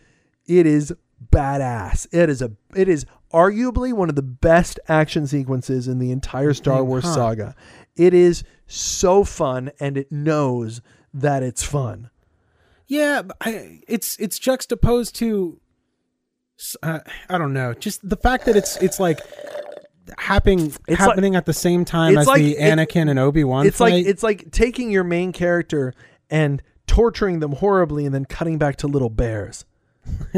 it 0.47 0.66
is 0.66 0.93
badass. 1.30 2.07
It 2.12 2.28
is 2.28 2.43
a, 2.43 2.53
it 2.74 2.89
is 2.89 3.07
arguably 3.33 3.93
one 3.93 4.09
of 4.09 4.14
the 4.16 4.22
best 4.22 4.78
action 4.89 5.26
sequences 5.26 5.89
in 5.89 5.99
the 5.99 6.11
entire 6.11 6.53
Star 6.53 6.80
mm-hmm. 6.80 6.89
Wars 6.89 7.05
Huh. 7.05 7.14
saga. 7.14 7.55
It 7.97 8.14
is 8.14 8.45
so 8.66 9.22
fun, 9.24 9.70
and 9.78 9.97
it 9.97 10.11
knows 10.11 10.80
that 11.14 11.43
it's 11.43 11.62
fun. 11.62 12.11
Yeah, 12.87 13.22
I, 13.41 13.80
it's 13.89 14.18
it's 14.18 14.39
juxtaposed 14.39 15.14
to. 15.16 15.61
Uh, 16.82 17.00
I 17.28 17.38
don't 17.38 17.53
know. 17.53 17.74
Just 17.74 18.09
the 18.09 18.16
fact 18.16 18.46
that 18.46 18.57
it's 18.57 18.76
it's 18.78 18.98
like 19.00 19.20
happening 20.18 20.72
It's 20.88 20.98
happening 21.00 21.36
at 21.36 21.46
the 21.46 21.53
same 21.53 21.84
time 21.84 22.16
as 22.18 22.26
like- 22.26 22.40
the 22.42 22.57
it- 22.59 22.78
Anakin 22.78 23.09
and 23.11 23.18
Obi 23.18 23.44
Wan. 23.44 23.66
it's 23.66 23.80
like 23.80 24.05
it's 24.07 24.22
like 24.22 24.50
taking 24.53 24.90
your 24.90 25.05
main 25.05 25.32
character 25.32 25.92
and 26.30 26.62
torturing 26.86 27.40
them 27.40 27.53
horribly 27.53 28.05
and 28.07 28.14
then 28.14 28.24
cutting 28.24 28.59
back 28.59 28.76
to 28.76 28.86
little 28.86 29.11
bears. 29.11 29.64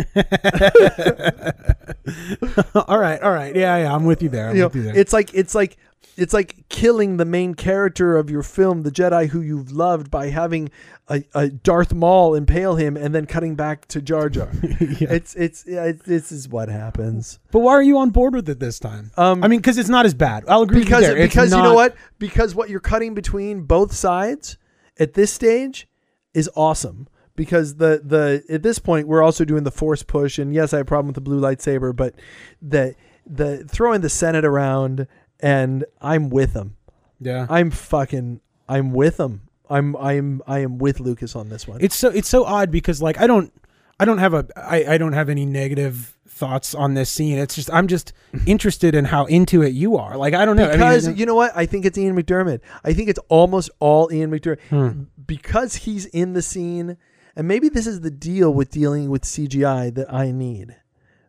all 2.75 2.99
right, 2.99 3.21
all 3.23 3.33
right. 3.33 3.55
Yeah, 3.57 3.77
yeah. 3.79 3.95
I'm 3.95 4.05
with 4.05 4.23
you 4.23 4.29
there. 4.29 4.49
I'm 4.51 4.57
You 4.57 4.63
know, 4.63 4.67
with 4.69 4.77
you 4.77 4.83
there. 4.83 4.97
it's 4.97 5.13
like 5.13 5.33
it's 5.35 5.55
like 5.55 5.77
it's 6.17 6.33
like 6.33 6.69
killing 6.69 7.17
the 7.17 7.25
main 7.25 7.55
character 7.55 8.17
of 8.17 8.31
your 8.31 8.43
film, 8.43 8.83
the 8.83 8.91
Jedi 8.91 9.29
who 9.29 9.41
you've 9.41 9.73
loved, 9.73 10.11
by 10.11 10.29
having 10.29 10.71
a, 11.09 11.25
a 11.35 11.49
Darth 11.49 11.93
Maul 11.93 12.35
impale 12.35 12.77
him 12.77 12.97
and 12.97 13.15
then 13.15 13.27
cutting 13.27 13.55
back 13.57 13.87
to 13.89 14.01
Jar 14.01 14.29
Jar. 14.29 14.51
Yeah. 14.85 15.13
It's 15.13 15.35
it's 15.35 15.65
yeah, 15.67 15.85
it, 15.87 16.05
this 16.05 16.31
is 16.31 16.49
what 16.49 16.69
happens. 16.69 17.39
But 17.51 17.61
why 17.61 17.73
are 17.73 17.83
you 17.83 17.99
on 17.99 18.11
board 18.11 18.35
with 18.35 18.49
it 18.49 18.61
this 18.61 18.79
time? 18.79 19.11
Um, 19.17 19.43
I 19.43 19.49
mean, 19.49 19.61
because 19.61 19.79
it's 19.79 19.89
not 19.89 20.05
as 20.05 20.15
bad. 20.15 20.45
I'll 20.47 20.63
agree 20.63 20.85
because 20.85 21.09
with 21.09 21.19
you 21.19 21.25
because 21.25 21.53
you 21.53 21.63
know 21.63 21.75
what? 21.75 21.97
Because 22.19 22.55
what 22.55 22.71
you're 22.71 22.81
cutting 22.81 23.15
between 23.15 23.63
both 23.63 23.93
sides 23.93 24.57
at 24.99 25.15
this 25.15 25.33
stage 25.33 25.89
is 26.33 26.51
awesome. 26.55 27.09
Because 27.35 27.77
the 27.77 28.01
the 28.05 28.45
at 28.49 28.63
this 28.63 28.79
point 28.79 29.09
we're 29.09 29.23
also 29.23 29.45
doing 29.45 29.65
the 29.65 29.73
force 29.73 30.03
push, 30.03 30.39
and 30.39 30.55
yes, 30.55 30.73
I 30.73 30.79
have 30.79 30.87
a 30.87 30.89
problem 30.89 31.07
with 31.07 31.17
the 31.17 31.21
blue 31.21 31.41
lightsaber, 31.41 31.97
but 31.97 32.15
the 32.63 32.95
the 33.27 33.65
throwing 33.65 34.03
the 34.03 34.11
Senate 34.11 34.45
around, 34.45 35.07
and 35.45 35.85
I'm 36.01 36.31
with 36.31 36.55
them. 36.55 36.77
Yeah. 37.21 37.47
I'm 37.49 37.71
fucking 37.71 38.41
I'm 38.69 38.93
with 38.93 39.19
them. 39.19 39.43
I'm 39.71 39.95
I'm 39.97 40.43
I 40.47 40.59
am 40.61 40.79
with 40.79 41.01
Lucas 41.01 41.37
on 41.37 41.49
this 41.51 41.69
one. 41.69 41.79
It's 41.81 41.97
so 41.97 42.09
it's 42.09 42.29
so 42.29 42.45
odd 42.45 42.71
because 42.71 43.01
like 43.03 43.21
I 43.21 43.27
don't 43.27 43.53
I 44.01 44.05
don't 44.05 44.19
have 44.19 44.35
a 44.35 44.47
I, 44.57 44.95
I 44.95 44.99
don't 44.99 45.13
have 45.13 45.29
any 45.29 45.47
negative 45.47 46.17
thoughts 46.29 46.75
on 46.75 46.95
this 46.95 47.11
scene. 47.11 47.39
It's 47.39 47.55
just 47.55 47.73
I'm 47.73 47.87
just 47.87 48.13
interested 48.47 48.95
in 48.95 49.05
how 49.07 49.27
into 49.27 49.63
it 49.63 49.73
you 49.73 49.97
are. 49.97 50.17
Like 50.17 50.35
I 50.35 50.45
don't 50.45 50.57
know. 50.57 50.71
because 50.71 51.07
I 51.07 51.11
mean, 51.11 51.19
you 51.19 51.27
know 51.27 51.35
what? 51.35 51.53
I 51.55 51.67
think 51.67 51.85
it's 51.85 51.97
Ian 51.99 52.17
McDiarmid. 52.17 52.61
I 52.85 52.93
think 52.93 53.09
it's 53.09 53.21
almost 53.29 53.71
all 53.81 54.13
Ian 54.13 54.31
McDiarmid 54.31 54.61
Hmm. 54.71 55.03
because 55.27 55.77
he's 55.77 56.07
in 56.07 56.33
the 56.33 56.43
scene, 56.43 56.97
and 57.37 57.47
maybe 57.49 57.69
this 57.69 57.87
is 57.87 58.01
the 58.01 58.11
deal 58.11 58.53
with 58.53 58.71
dealing 58.71 59.11
with 59.11 59.23
CGI 59.23 59.95
that 59.95 60.13
I 60.13 60.31
need, 60.33 60.77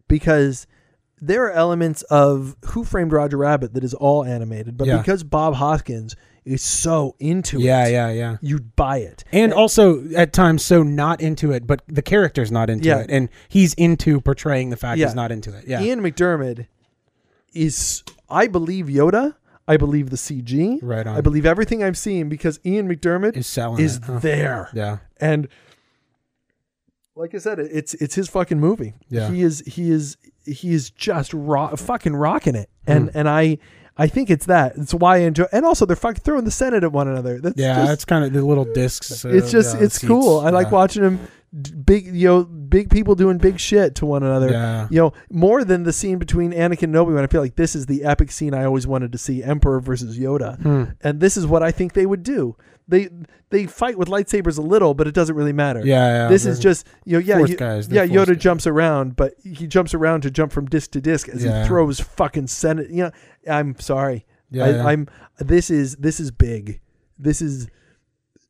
because 0.08 0.68
there 1.22 1.44
are 1.46 1.52
elements 1.52 2.02
of 2.04 2.56
Who 2.68 2.84
Framed 2.84 3.12
Roger 3.14 3.38
Rabbit 3.38 3.74
that 3.74 3.84
is 3.84 3.94
all 3.94 4.24
animated, 4.24 4.78
but 4.78 4.88
Yeah. 4.88 4.98
because 4.98 5.24
Bob 5.24 5.56
Hoskins 5.56 6.16
is 6.44 6.62
so 6.62 7.16
into 7.20 7.60
yeah, 7.60 7.88
it, 7.88 7.92
yeah, 7.92 8.10
yeah. 8.10 8.14
Yeah. 8.32 8.38
you 8.42 8.60
buy 8.60 8.98
it. 8.98 9.24
And 9.32 9.52
also 9.52 10.08
at 10.16 10.32
times 10.34 10.64
so 10.64 10.84
not 10.84 11.20
into 11.22 11.52
it, 11.52 11.66
but 11.66 11.82
the 11.88 12.04
character's 12.04 12.52
not 12.52 12.70
into 12.70 12.88
Yeah. 12.90 13.00
it, 13.00 13.10
and 13.10 13.30
he's 13.50 13.74
into 13.76 14.22
portraying 14.22 14.70
the 14.70 14.78
fact 14.78 15.00
Yeah. 15.00 15.08
he's 15.08 15.16
not 15.16 15.32
into 15.32 15.56
it. 15.58 15.66
Yeah, 15.68 15.82
Ian 15.82 16.02
McDiarmid 16.02 16.68
is, 17.54 18.04
I 18.30 18.48
believe 18.48 18.86
Yoda. 18.88 19.36
I 19.68 19.78
believe 19.78 20.12
the 20.12 20.18
CG. 20.18 20.78
right 20.84 21.08
on. 21.08 21.18
I 21.18 21.22
believe 21.22 21.44
everything 21.44 21.84
I'm 21.84 21.96
seeing 21.96 22.30
because 22.30 22.60
Ian 22.64 22.88
McDiarmid 22.88 23.36
is 23.36 23.48
selling 23.48 23.84
is 23.84 23.96
it, 23.98 24.04
huh? 24.04 24.20
there. 24.20 24.70
Yeah, 24.74 24.98
and 25.20 25.48
like 27.16 27.34
I 27.34 27.40
said, 27.40 27.58
it- 27.60 27.72
it's 27.74 27.94
it's 27.96 28.14
his 28.14 28.28
fucking 28.30 28.60
movie. 28.60 28.94
Yeah. 29.10 29.32
he 29.32 29.42
is 29.42 29.64
he 29.66 29.90
is 29.90 30.18
he 30.46 30.74
is 30.74 30.90
just 30.90 31.34
rock, 31.34 31.78
fucking 31.78 32.16
rocking 32.16 32.56
it, 32.56 32.70
and 32.88 33.10
Hmm. 33.10 33.18
and 33.18 33.30
I 33.30 33.58
I 33.98 34.08
think 34.08 34.30
it's 34.30 34.46
that. 34.48 34.74
It's 34.76 34.94
why 34.94 35.16
I 35.16 35.20
enjoy. 35.20 35.46
And 35.54 35.66
also, 35.66 35.86
they're 35.86 35.96
fucking 35.96 36.22
throwing 36.24 36.44
the 36.44 36.52
Senate 36.52 36.84
at 36.84 36.92
one 36.92 37.08
another. 37.08 37.40
That's 37.40 37.58
yeah. 37.58 37.76
just, 37.78 37.94
it's 37.94 38.06
kind 38.06 38.26
of 38.26 38.34
the 38.34 38.44
little 38.44 38.66
discs. 38.66 39.24
uh, 39.24 39.30
it's 39.30 39.52
just 39.52 39.78
yeah, 39.78 39.84
it's 39.86 39.96
seats. 40.02 40.08
cool. 40.08 40.40
I 40.42 40.50
like 40.50 40.70
watching 40.72 41.02
them 41.04 41.20
big 41.86 42.08
you 42.08 42.28
know 42.28 42.44
big 42.44 42.90
people 42.90 43.16
doing 43.16 43.38
big 43.38 43.58
shit 43.58 43.96
to 43.96 44.06
one 44.06 44.24
another. 44.24 44.50
Yeah, 44.52 44.88
You 44.92 45.00
know, 45.00 45.14
more 45.32 45.64
than 45.64 45.84
the 45.84 45.94
scene 45.94 46.18
between 46.20 46.52
Anakin 46.52 46.84
and 46.84 46.96
Obi 46.98 47.14
Wan, 47.14 47.24
I 47.24 47.28
feel 47.28 47.40
like 47.42 47.56
this 47.56 47.74
is 47.76 47.86
the 47.86 48.04
epic 48.04 48.32
scene 48.32 48.54
I 48.54 48.66
always 48.66 48.86
wanted 48.86 49.14
to 49.14 49.18
see: 49.18 49.42
Emperor 49.42 49.80
versus 49.80 50.20
Yoda. 50.20 50.62
Hmm. 50.62 50.84
And 51.02 51.22
this 51.22 51.38
is 51.38 51.48
what 51.48 51.64
I 51.64 51.72
think 51.72 51.94
they 51.94 52.06
would 52.06 52.24
do. 52.24 52.58
They 52.90 53.10
they 53.56 53.66
fight 53.68 53.98
with 53.98 54.10
lightsabers 54.10 54.58
a 54.58 54.62
little, 54.62 54.94
but 54.94 55.08
it 55.08 55.14
doesn't 55.14 55.36
really 55.36 55.54
matter. 55.54 55.80
yeah, 55.86 56.24
yeah. 56.24 56.28
this 56.28 56.46
is 56.46 56.60
just 56.60 56.86
you 57.06 57.14
know 57.14 57.20
yeah 57.20 57.40
you- 57.40 57.56
guys. 57.56 57.88
yeah 57.90 58.06
Yoda 58.06 58.28
guys. 58.28 58.38
jumps 58.38 58.68
around, 58.68 59.16
but 59.16 59.34
he 59.44 59.66
jumps 59.68 59.94
around 59.94 60.22
to 60.22 60.32
jump 60.32 60.52
from 60.52 60.66
disc 60.66 60.92
to 60.92 61.02
disc 61.02 61.30
as 61.30 61.44
Yeah. 61.44 61.62
he 61.62 61.68
throws 61.68 62.00
fucking 62.00 62.48
Senate. 62.48 62.90
You 62.90 63.04
know, 63.06 63.12
I'm 63.50 63.80
sorry. 63.80 64.26
Yeah, 64.52 64.66
I, 64.66 64.70
yeah. 64.70 64.86
I'm 64.88 65.08
this 65.40 65.70
is 65.70 65.96
this 65.96 66.20
is 66.20 66.32
big. 66.32 66.82
This 67.18 67.42
is 67.42 67.68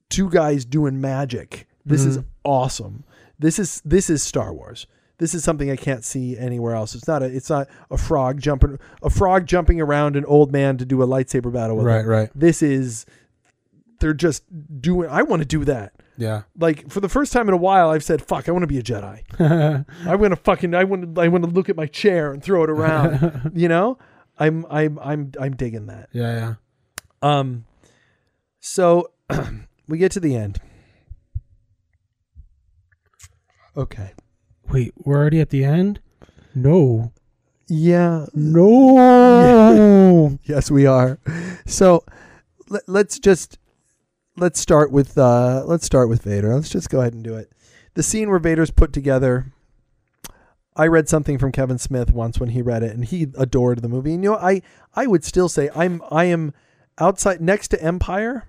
two 0.09 0.29
guys 0.29 0.65
doing 0.65 0.99
magic. 0.99 1.67
This 1.85 2.03
is 2.03 2.17
Mhm. 2.17 2.25
awesome. 2.43 3.03
This 3.37 3.59
is 3.59 3.81
this 3.85 4.09
is 4.09 4.23
Star 4.23 4.53
Wars. 4.53 4.87
This 5.17 5.33
is 5.33 5.43
something 5.43 5.71
I 5.71 5.77
can't 5.77 6.03
see 6.03 6.37
anywhere 6.37 6.75
else. 6.75 6.93
It's 6.95 7.07
not 7.07 7.23
a 7.23 7.25
it's 7.27 7.49
not 7.49 7.67
a 7.91 7.97
frog 7.97 8.39
jumping 8.41 8.79
a 9.01 9.09
frog 9.09 9.45
jumping 9.45 9.79
around 9.79 10.15
an 10.15 10.25
old 10.25 10.51
man 10.51 10.77
to 10.77 10.85
do 10.85 11.01
a 11.01 11.07
lightsaber 11.07 11.51
battle 11.53 11.77
with 11.77 11.85
right, 11.85 12.01
him. 12.01 12.07
right. 12.07 12.29
This 12.35 12.61
is 12.61 13.05
they're 13.99 14.13
just 14.13 14.43
doing 14.81 15.09
I 15.09 15.23
want 15.23 15.41
to 15.41 15.47
do 15.47 15.65
that. 15.65 15.93
Yeah. 16.17 16.43
Like 16.57 16.89
for 16.89 16.99
the 16.99 17.09
first 17.09 17.33
time 17.33 17.47
in 17.47 17.53
a 17.53 17.57
while 17.57 17.89
I've 17.89 18.03
said 18.03 18.21
fuck 18.21 18.47
I 18.47 18.51
want 18.51 18.63
to 18.63 18.67
be 18.67 18.77
a 18.77 18.83
Jedi. 18.83 19.23
I 20.07 20.15
want 20.15 20.31
to 20.31 20.37
fucking 20.37 20.73
I 20.73 20.83
want 20.83 21.15
to 21.15 21.21
I 21.21 21.27
want 21.27 21.43
to 21.43 21.49
look 21.49 21.69
at 21.69 21.75
my 21.75 21.87
chair 21.87 22.31
and 22.31 22.43
throw 22.43 22.63
it 22.63 22.69
around. 22.69 23.51
you 23.55 23.67
know? 23.67 23.97
I'm 24.37 24.65
I'm 24.69 24.99
I'm 24.99 25.31
I'm 25.39 25.55
digging 25.55 25.87
that. 25.87 26.09
yeah, 26.11 26.55
yeah. 27.23 27.39
Um 27.39 27.65
so 28.59 29.11
we 29.87 29.97
get 29.97 30.11
to 30.13 30.19
the 30.19 30.35
end. 30.35 30.59
Okay. 33.77 34.11
Wait, 34.69 34.93
we're 34.97 35.17
already 35.17 35.41
at 35.41 35.49
the 35.49 35.63
end? 35.63 35.99
No. 36.53 37.11
Yeah. 37.67 38.25
No. 38.33 40.37
Yes, 40.43 40.69
we 40.69 40.85
are. 40.85 41.19
So 41.65 42.03
let, 42.69 42.83
let's 42.87 43.19
just 43.19 43.57
let's 44.37 44.59
start 44.59 44.91
with 44.91 45.17
uh 45.17 45.63
let's 45.65 45.85
start 45.85 46.09
with 46.09 46.23
Vader. 46.23 46.53
Let's 46.53 46.69
just 46.69 46.89
go 46.89 47.01
ahead 47.01 47.13
and 47.13 47.23
do 47.23 47.35
it. 47.35 47.51
The 47.93 48.03
scene 48.03 48.29
where 48.29 48.39
Vader's 48.39 48.71
put 48.71 48.93
together. 48.93 49.47
I 50.77 50.87
read 50.87 51.07
something 51.07 51.37
from 51.37 51.53
Kevin 51.53 51.77
Smith 51.77 52.11
once 52.11 52.37
when 52.37 52.49
he 52.49 52.61
read 52.61 52.83
it, 52.83 52.93
and 52.93 53.05
he 53.05 53.27
adored 53.37 53.81
the 53.81 53.87
movie. 53.87 54.13
And 54.13 54.23
you 54.23 54.31
know, 54.31 54.37
I 54.37 54.61
I 54.93 55.07
would 55.07 55.23
still 55.23 55.47
say 55.47 55.69
I'm 55.75 56.01
I 56.11 56.25
am 56.25 56.53
outside 56.99 57.39
next 57.41 57.69
to 57.69 57.81
Empire. 57.81 58.47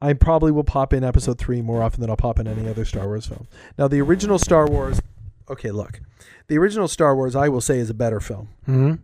I 0.00 0.14
probably 0.14 0.50
will 0.50 0.64
pop 0.64 0.92
in 0.92 1.04
Episode 1.04 1.38
three 1.38 1.62
more 1.62 1.82
often 1.82 2.00
than 2.00 2.10
I'll 2.10 2.16
pop 2.16 2.40
in 2.40 2.48
any 2.48 2.68
other 2.68 2.84
Star 2.84 3.06
Wars 3.06 3.26
film. 3.26 3.46
Now, 3.78 3.86
the 3.86 4.00
original 4.00 4.36
Star 4.36 4.66
Wars. 4.66 5.00
Okay, 5.48 5.70
look, 5.70 6.00
the 6.48 6.58
original 6.58 6.88
Star 6.88 7.14
Wars 7.14 7.36
I 7.36 7.48
will 7.48 7.60
say 7.60 7.78
is 7.78 7.90
a 7.90 7.94
better 7.94 8.18
film 8.20 8.48
hmm 8.64 8.94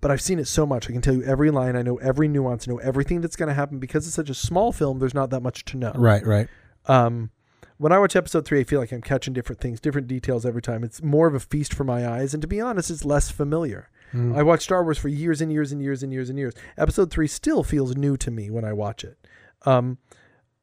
but 0.00 0.10
I've 0.10 0.20
seen 0.20 0.38
it 0.38 0.46
so 0.46 0.66
much. 0.66 0.88
I 0.88 0.92
can 0.92 1.00
tell 1.02 1.14
you 1.14 1.22
every 1.24 1.50
line. 1.50 1.76
I 1.76 1.82
know 1.82 1.96
every 1.96 2.28
nuance. 2.28 2.68
I 2.68 2.72
know 2.72 2.78
everything 2.78 3.20
that's 3.20 3.36
going 3.36 3.48
to 3.48 3.54
happen 3.54 3.78
because 3.78 4.06
it's 4.06 4.16
such 4.16 4.30
a 4.30 4.34
small 4.34 4.72
film. 4.72 4.98
There's 4.98 5.14
not 5.14 5.30
that 5.30 5.40
much 5.42 5.64
to 5.66 5.76
know. 5.76 5.92
Right, 5.94 6.24
right. 6.26 6.48
Um, 6.86 7.30
when 7.78 7.92
I 7.92 7.98
watch 7.98 8.16
episode 8.16 8.44
three, 8.46 8.60
I 8.60 8.64
feel 8.64 8.80
like 8.80 8.92
I'm 8.92 9.02
catching 9.02 9.34
different 9.34 9.60
things, 9.60 9.80
different 9.80 10.06
details 10.06 10.46
every 10.46 10.62
time. 10.62 10.84
It's 10.84 11.02
more 11.02 11.26
of 11.26 11.34
a 11.34 11.40
feast 11.40 11.74
for 11.74 11.84
my 11.84 12.08
eyes, 12.08 12.32
and 12.34 12.40
to 12.40 12.48
be 12.48 12.60
honest, 12.60 12.90
it's 12.90 13.04
less 13.04 13.30
familiar. 13.30 13.90
Mm. 14.14 14.36
I 14.36 14.42
watched 14.42 14.62
Star 14.62 14.82
Wars 14.84 14.98
for 14.98 15.08
years 15.08 15.40
and 15.40 15.52
years 15.52 15.72
and 15.72 15.82
years 15.82 16.02
and 16.02 16.12
years 16.12 16.30
and 16.30 16.38
years. 16.38 16.54
Episode 16.78 17.10
three 17.10 17.26
still 17.26 17.62
feels 17.64 17.96
new 17.96 18.16
to 18.18 18.30
me 18.30 18.50
when 18.50 18.64
I 18.64 18.72
watch 18.72 19.04
it. 19.04 19.18
Um, 19.66 19.98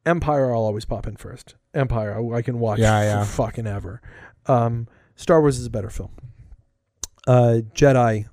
Empire, 0.06 0.54
I'll 0.56 0.64
always 0.64 0.86
pop 0.86 1.06
in 1.08 1.16
first. 1.18 1.56
Empire, 1.74 2.18
I, 2.18 2.38
I 2.38 2.42
can 2.42 2.58
watch 2.60 2.80
Yeah, 2.80 3.02
yeah. 3.02 3.24
for 3.24 3.44
fucking 3.44 3.68
ever. 3.68 4.02
Um, 4.48 4.88
Star 5.16 5.40
Wars 5.42 5.60
is 5.60 5.66
a 5.66 5.70
better 5.70 5.90
film. 5.90 6.12
Uh, 7.28 7.60
Jedi, 7.76 8.28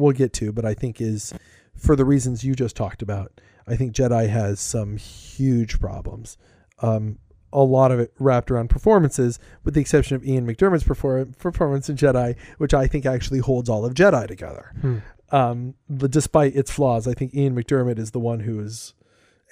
we'll 0.00 0.12
get 0.12 0.32
to, 0.34 0.52
but 0.52 0.64
I 0.64 0.74
think 0.74 1.00
is 1.00 1.32
for 1.76 1.96
the 1.96 2.04
reasons 2.04 2.44
you 2.44 2.54
just 2.54 2.76
talked 2.76 3.02
about. 3.02 3.40
I 3.66 3.76
think 3.76 3.94
Jedi 3.94 4.28
has 4.28 4.60
some 4.60 4.96
huge 4.96 5.78
problems. 5.80 6.36
Um, 6.82 7.18
a 7.52 7.62
lot 7.62 7.90
of 7.90 7.98
it 7.98 8.12
wrapped 8.18 8.50
around 8.50 8.70
performances, 8.70 9.38
with 9.64 9.74
the 9.74 9.80
exception 9.80 10.16
of 10.16 10.24
Ian 10.24 10.46
McDiarmid's 10.46 10.84
perform- 10.84 11.34
performance 11.34 11.88
in 11.88 11.96
Jedi, 11.96 12.36
which 12.58 12.74
I 12.74 12.86
think 12.86 13.06
actually 13.06 13.40
holds 13.40 13.68
all 13.68 13.84
of 13.84 13.94
Jedi 13.94 14.26
together. 14.26 14.72
Hmm. 14.80 14.98
Um, 15.32 15.74
but 15.88 16.10
despite 16.10 16.56
its 16.56 16.70
flaws, 16.70 17.06
I 17.06 17.14
think 17.14 17.34
Ian 17.34 17.54
McDiarmid 17.54 17.98
is 17.98 18.10
the 18.10 18.20
one 18.20 18.40
who 18.40 18.60
is, 18.60 18.94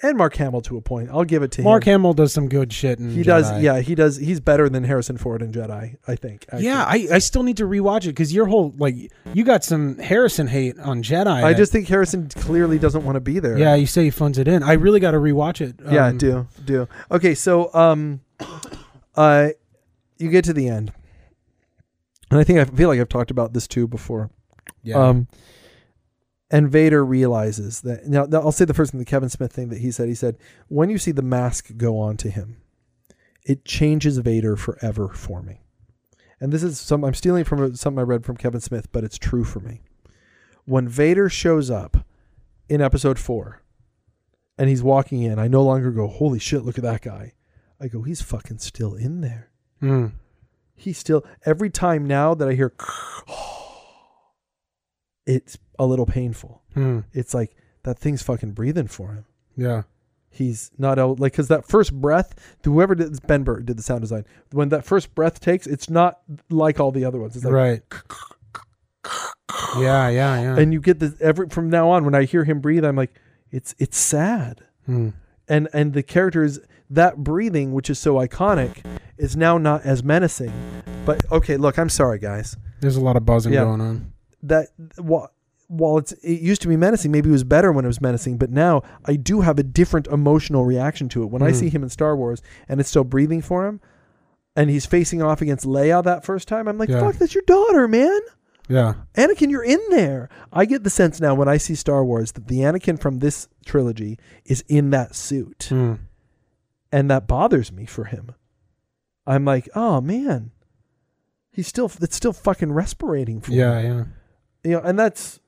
and 0.01 0.17
Mark 0.17 0.35
Hamill 0.35 0.61
to 0.61 0.77
a 0.77 0.81
point. 0.81 1.09
I'll 1.11 1.23
give 1.25 1.43
it 1.43 1.51
to 1.53 1.61
you. 1.61 1.65
Mark 1.65 1.83
him. 1.83 1.91
Hamill 2.01 2.13
does 2.13 2.31
some 2.33 2.47
good 2.47 2.71
shit. 2.71 2.99
In 2.99 3.11
he 3.11 3.23
does, 3.23 3.51
yeah, 3.61 3.79
he 3.79 3.95
does. 3.95 4.17
He's 4.17 4.39
better 4.39 4.69
than 4.69 4.83
Harrison 4.83 5.17
Ford 5.17 5.41
in 5.41 5.51
Jedi. 5.51 5.97
I 6.07 6.15
think. 6.15 6.45
actually. 6.47 6.65
Yeah, 6.65 6.83
I, 6.87 7.07
I 7.11 7.19
still 7.19 7.43
need 7.43 7.57
to 7.57 7.65
rewatch 7.65 8.03
it 8.05 8.09
because 8.09 8.33
your 8.33 8.45
whole 8.45 8.73
like 8.77 8.95
you 9.33 9.43
got 9.43 9.63
some 9.63 9.97
Harrison 9.97 10.47
hate 10.47 10.79
on 10.79 11.03
Jedi. 11.03 11.27
I 11.27 11.51
that- 11.51 11.57
just 11.57 11.71
think 11.71 11.87
Harrison 11.87 12.29
clearly 12.29 12.79
doesn't 12.79 13.03
want 13.03 13.15
to 13.17 13.19
be 13.21 13.39
there. 13.39 13.57
yeah, 13.57 13.75
you 13.75 13.85
say 13.85 14.05
he 14.05 14.09
funds 14.09 14.37
it 14.37 14.47
in. 14.47 14.63
I 14.63 14.73
really 14.73 14.99
got 14.99 15.11
to 15.11 15.17
rewatch 15.17 15.61
it. 15.61 15.75
yeah, 15.91 16.07
Um, 16.07 16.17
do 16.17 16.47
do. 16.65 16.87
Okay, 17.11 17.35
so 17.35 17.73
um, 17.73 18.21
uh, 19.15 19.49
you 20.17 20.29
get 20.29 20.45
to 20.45 20.53
the 20.53 20.67
end, 20.69 20.91
and 22.31 22.39
I 22.39 22.43
think 22.43 22.59
I 22.59 22.65
feel 22.65 22.89
like 22.89 22.99
I've 22.99 23.09
talked 23.09 23.31
about 23.31 23.53
this 23.53 23.67
too 23.67 23.87
before. 23.87 24.29
Yeah. 24.83 24.95
Um, 24.97 25.27
and 26.51 26.69
Vader 26.69 27.05
realizes 27.05 27.81
that 27.81 28.07
now, 28.07 28.25
now. 28.25 28.41
I'll 28.41 28.51
say 28.51 28.65
the 28.65 28.73
first 28.73 28.91
thing, 28.91 28.99
the 28.99 29.05
Kevin 29.05 29.29
Smith 29.29 29.53
thing 29.53 29.69
that 29.69 29.79
he 29.79 29.91
said. 29.91 30.07
He 30.07 30.15
said, 30.15 30.37
"When 30.67 30.89
you 30.89 30.97
see 30.97 31.11
the 31.11 31.21
mask 31.21 31.77
go 31.77 31.99
on 31.99 32.17
to 32.17 32.29
him, 32.29 32.57
it 33.43 33.65
changes 33.65 34.17
Vader 34.17 34.55
forever 34.55 35.09
for 35.09 35.41
me." 35.41 35.61
And 36.39 36.51
this 36.51 36.63
is 36.63 36.79
some 36.79 37.03
I'm 37.03 37.13
stealing 37.13 37.43
from 37.43 37.75
something 37.75 37.99
I 37.99 38.03
read 38.03 38.25
from 38.25 38.37
Kevin 38.37 38.61
Smith, 38.61 38.91
but 38.91 39.03
it's 39.03 39.17
true 39.17 39.43
for 39.43 39.59
me. 39.59 39.81
When 40.65 40.87
Vader 40.87 41.29
shows 41.29 41.69
up 41.69 42.05
in 42.67 42.81
Episode 42.81 43.19
Four, 43.19 43.61
and 44.57 44.69
he's 44.69 44.83
walking 44.83 45.23
in, 45.23 45.39
I 45.39 45.47
no 45.47 45.63
longer 45.63 45.91
go, 45.91 46.07
"Holy 46.07 46.39
shit, 46.39 46.63
look 46.63 46.77
at 46.77 46.83
that 46.83 47.01
guy." 47.01 47.33
I 47.79 47.87
go, 47.87 48.01
"He's 48.01 48.21
fucking 48.21 48.59
still 48.59 48.95
in 48.95 49.21
there." 49.21 49.51
Mm. 49.81 50.11
he 50.75 50.91
still 50.91 51.25
every 51.45 51.69
time 51.69 52.05
now 52.05 52.33
that 52.33 52.49
I 52.49 52.53
hear 52.53 52.73
it's 55.25 55.57
a 55.79 55.85
little 55.85 56.05
painful. 56.05 56.61
Mm. 56.75 57.05
It's 57.13 57.33
like 57.33 57.55
that 57.83 57.97
thing's 57.97 58.21
fucking 58.21 58.51
breathing 58.51 58.87
for 58.87 59.13
him. 59.13 59.25
Yeah. 59.57 59.83
He's 60.29 60.69
not 60.77 60.99
out 60.99 61.19
like 61.19 61.31
because 61.31 61.47
that 61.47 61.65
first 61.67 61.91
breath, 61.99 62.35
whoever 62.63 62.93
did 62.93 63.11
this, 63.11 63.19
Ben 63.19 63.43
Burtt 63.43 63.65
did 63.65 63.77
the 63.77 63.81
sound 63.83 64.01
design. 64.01 64.25
When 64.51 64.69
that 64.69 64.85
first 64.85 65.15
breath 65.15 65.39
takes, 65.39 65.65
it's 65.65 65.89
not 65.89 66.19
like 66.51 66.79
all 66.79 66.91
the 66.91 67.03
other 67.05 67.17
ones. 67.19 67.35
It's 67.35 67.43
like, 67.45 67.53
right. 67.53 67.81
Yeah, 69.77 70.09
yeah, 70.09 70.41
yeah. 70.41 70.57
and 70.59 70.71
you 70.73 70.79
get 70.81 70.99
the 70.99 71.15
every 71.19 71.49
from 71.49 71.69
now 71.69 71.89
on 71.89 72.05
when 72.05 72.13
I 72.13 72.23
hear 72.23 72.43
him 72.43 72.59
breathe, 72.59 72.85
I'm 72.85 72.95
like, 72.95 73.13
it's 73.51 73.73
it's 73.79 73.97
sad. 73.97 74.61
Mm. 74.87 75.13
and 75.47 75.67
and 75.73 75.93
the 75.93 76.01
characters 76.03 76.59
that 76.89 77.17
breathing 77.17 77.73
which 77.73 77.89
is 77.91 77.99
so 77.99 78.15
iconic 78.15 78.83
is 79.19 79.35
now 79.37 79.59
not 79.59 79.83
as 79.83 80.03
menacing 80.03 80.51
but 81.05 81.23
okay 81.31 81.57
look 81.57 81.77
i'm 81.77 81.89
sorry 81.89 82.17
guys 82.17 82.57
There's 82.79 82.95
a 82.95 83.01
lot 83.01 83.15
of 83.15 83.23
buzzing 83.23 83.53
Yeah. 83.53 83.65
going 83.65 83.81
on. 83.81 84.13
that 84.41 84.69
while, 84.97 85.29
while 85.71 85.97
it's 85.99 86.11
it 86.11 86.41
used 86.41 86.61
to 86.63 86.67
be 86.67 86.75
menacing 86.75 87.11
maybe 87.11 87.29
it 87.29 87.31
was 87.31 87.43
better 87.43 87.71
when 87.71 87.85
it 87.85 87.87
was 87.87 88.01
menacing 88.01 88.37
but 88.39 88.49
now 88.49 88.81
i 89.05 89.15
do 89.15 89.41
have 89.41 89.57
a 89.59 89.63
different 89.63 90.07
emotional 90.07 90.65
reaction 90.65 91.07
to 91.07 91.21
it 91.21 91.27
when 91.27 91.43
i 91.43 91.51
Mhm. 91.51 91.55
see 91.55 91.69
him 91.69 91.83
in 91.83 91.89
star 91.89 92.15
wars 92.17 92.41
and 92.67 92.79
it's 92.79 92.89
still 92.89 93.03
breathing 93.03 93.39
for 93.41 93.67
him 93.67 93.79
and 94.55 94.71
he's 94.71 94.87
facing 94.87 95.21
off 95.21 95.41
against 95.43 95.65
leia 95.67 96.03
that 96.03 96.25
first 96.25 96.47
time 96.47 96.67
i'm 96.67 96.79
like 96.79 96.89
Yeah. 96.89 96.99
fuck 97.01 97.15
that's 97.17 97.35
your 97.35 97.43
daughter 97.45 97.87
man 97.87 98.19
Yeah. 98.67 98.93
Anakin, 99.15 99.49
you're 99.49 99.63
in 99.63 99.79
there. 99.89 100.29
I 100.53 100.65
get 100.65 100.83
the 100.83 100.91
sense 100.91 101.19
now 101.19 101.33
when 101.33 101.47
I 101.47 101.57
see 101.57 101.73
Star 101.73 102.05
Wars 102.05 102.33
that 102.33 102.47
the 102.47 102.59
Anakin 102.59 102.99
from 103.01 103.17
this 103.17 103.47
trilogy 103.65 104.19
is 104.45 104.63
in 104.67 104.91
that 104.91 105.15
suit. 105.15 105.69
Mm. 105.71 105.97
and 106.91 107.09
that 107.09 107.27
bothers 107.27 107.71
me 107.71 107.85
for 107.87 108.03
him. 108.05 108.33
I'm 109.25 109.43
like, 109.43 109.69
oh 109.75 110.01
man, 110.01 110.51
he's 111.51 111.67
still 111.67 111.91
it's 111.99 112.15
still 112.15 112.31
fucking 112.33 112.69
respirating 112.69 113.41
for 113.43 113.51
Yeah, 113.51 113.79
him. 113.79 113.97
yeah. 114.63 114.69
you 114.69 114.75
know, 114.77 114.83
and 114.87 114.99
that's 114.99 115.39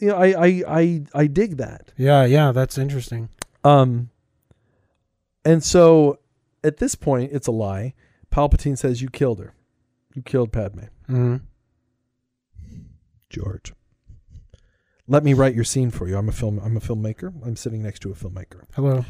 you 0.00 0.08
know, 0.08 0.16
I 0.16 0.46
I 0.46 0.62
I 0.66 1.02
I 1.14 1.26
dig 1.26 1.56
that. 1.56 1.92
Yeah, 1.96 2.24
yeah, 2.24 2.52
that's 2.52 2.78
interesting. 2.78 3.28
Um, 3.62 4.10
and 5.44 5.62
so 5.62 6.18
at 6.62 6.78
this 6.78 6.94
point, 6.94 7.32
it's 7.32 7.46
a 7.46 7.52
lie. 7.52 7.94
Palpatine 8.30 8.76
says 8.76 9.00
you 9.00 9.08
killed 9.08 9.38
her, 9.38 9.54
you 10.14 10.22
killed 10.22 10.52
Padme. 10.52 10.86
Mm-hmm. 11.08 11.36
George, 13.30 13.72
let 15.06 15.24
me 15.24 15.34
write 15.34 15.54
your 15.54 15.64
scene 15.64 15.90
for 15.90 16.08
you. 16.08 16.16
I'm 16.16 16.28
a 16.28 16.32
film. 16.32 16.60
I'm 16.62 16.76
a 16.76 16.80
filmmaker. 16.80 17.32
I'm 17.44 17.56
sitting 17.56 17.82
next 17.82 18.00
to 18.00 18.10
a 18.10 18.14
filmmaker. 18.14 18.62
Hello. 18.74 19.04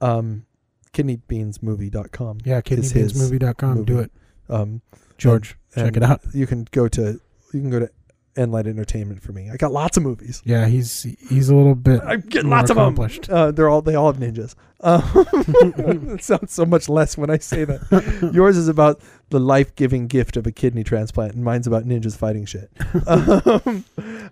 Um, 0.00 0.46
kidneybeansmovie.com. 0.92 2.38
Yeah, 2.44 2.60
Is 2.66 2.92
his 2.92 3.12
kidneybeansmovie.com. 3.12 3.84
Do 3.84 3.98
it. 4.00 4.12
Um, 4.48 4.82
George, 5.18 5.56
check 5.74 5.86
and 5.88 5.96
it 5.98 6.02
out. 6.02 6.20
You 6.32 6.46
can 6.46 6.66
go 6.70 6.88
to 6.88 7.20
you 7.52 7.60
can 7.60 7.70
go 7.70 7.80
to 7.80 7.90
Enlight 8.38 8.66
Entertainment 8.66 9.22
for 9.22 9.32
me. 9.32 9.50
I 9.50 9.56
got 9.56 9.72
lots 9.72 9.96
of 9.96 10.02
movies. 10.02 10.40
Yeah, 10.44 10.66
he's 10.66 11.02
he's 11.28 11.48
a 11.48 11.54
little 11.56 11.74
bit 11.74 12.00
I 12.02 12.16
get 12.16 12.44
more 12.44 12.56
lots 12.56 12.70
of 12.70 12.76
them. 12.76 12.96
Uh, 13.28 13.50
they're 13.50 13.68
all 13.68 13.82
they 13.82 13.94
all 13.94 14.12
have 14.12 14.20
ninjas. 14.20 14.54
Um, 14.80 15.02
it 16.14 16.22
sounds 16.22 16.52
so 16.52 16.64
much 16.64 16.88
less 16.88 17.18
when 17.18 17.30
I 17.30 17.38
say 17.38 17.64
that. 17.64 18.30
Yours 18.32 18.56
is 18.56 18.68
about 18.68 19.00
the 19.30 19.40
life 19.40 19.74
giving 19.74 20.06
gift 20.06 20.36
of 20.36 20.46
a 20.46 20.52
kidney 20.52 20.84
transplant, 20.84 21.34
and 21.34 21.44
mine's 21.44 21.66
about 21.66 21.84
ninjas 21.84 22.16
fighting 22.16 22.44
shit. 22.44 22.70
um, 23.06 23.84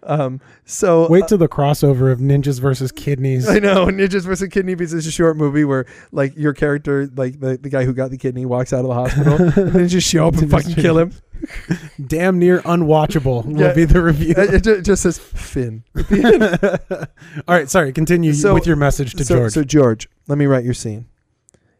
um, 0.02 0.40
so 0.64 1.08
Wait 1.08 1.28
till 1.28 1.38
the 1.38 1.48
crossover 1.48 2.10
of 2.12 2.18
ninjas 2.18 2.60
versus 2.60 2.90
kidneys. 2.92 3.48
I 3.48 3.58
know 3.58 3.86
Ninjas 3.86 4.22
versus 4.22 4.48
Kidney 4.48 4.74
Beans 4.74 4.92
is 4.92 5.06
a 5.06 5.10
short 5.10 5.36
movie 5.36 5.64
where 5.64 5.86
like 6.12 6.36
your 6.36 6.52
character, 6.52 7.08
like 7.16 7.40
the, 7.40 7.56
the 7.56 7.68
guy 7.68 7.84
who 7.84 7.92
got 7.92 8.10
the 8.10 8.18
kidney, 8.18 8.44
walks 8.46 8.72
out 8.72 8.80
of 8.80 8.86
the 8.88 8.94
hospital 8.94 9.34
and 9.64 9.72
then 9.72 9.88
just 9.88 10.08
show 10.08 10.26
up 10.28 10.34
and 10.36 10.50
fucking 10.50 10.74
kill 10.74 10.98
him. 10.98 11.12
Damn 12.06 12.38
near 12.38 12.60
unwatchable 12.62 13.44
will 13.44 13.60
Yeah. 13.60 13.72
be 13.72 13.84
the 13.84 14.02
review. 14.02 14.34
It, 14.38 14.66
it 14.66 14.82
just 14.82 15.02
says 15.02 15.18
Finn. 15.18 15.84
at 15.96 16.08
the 16.08 16.78
end. 16.90 17.08
All 17.46 17.54
right, 17.54 17.68
sorry. 17.70 17.92
Continue 17.92 18.32
So- 18.32 18.54
with 18.54 18.66
your 18.66 18.76
message 18.76 19.14
to 19.14 19.24
so, 19.24 19.36
George. 19.36 19.52
So 19.52 19.64
George, 19.64 20.08
let 20.28 20.38
me 20.38 20.46
write 20.46 20.64
your 20.64 20.74
scene. 20.74 21.06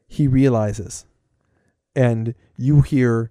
He 0.09 0.29
realizes, 0.29 1.05
and 1.95 2.35
you 2.57 2.83
hear. 2.83 3.31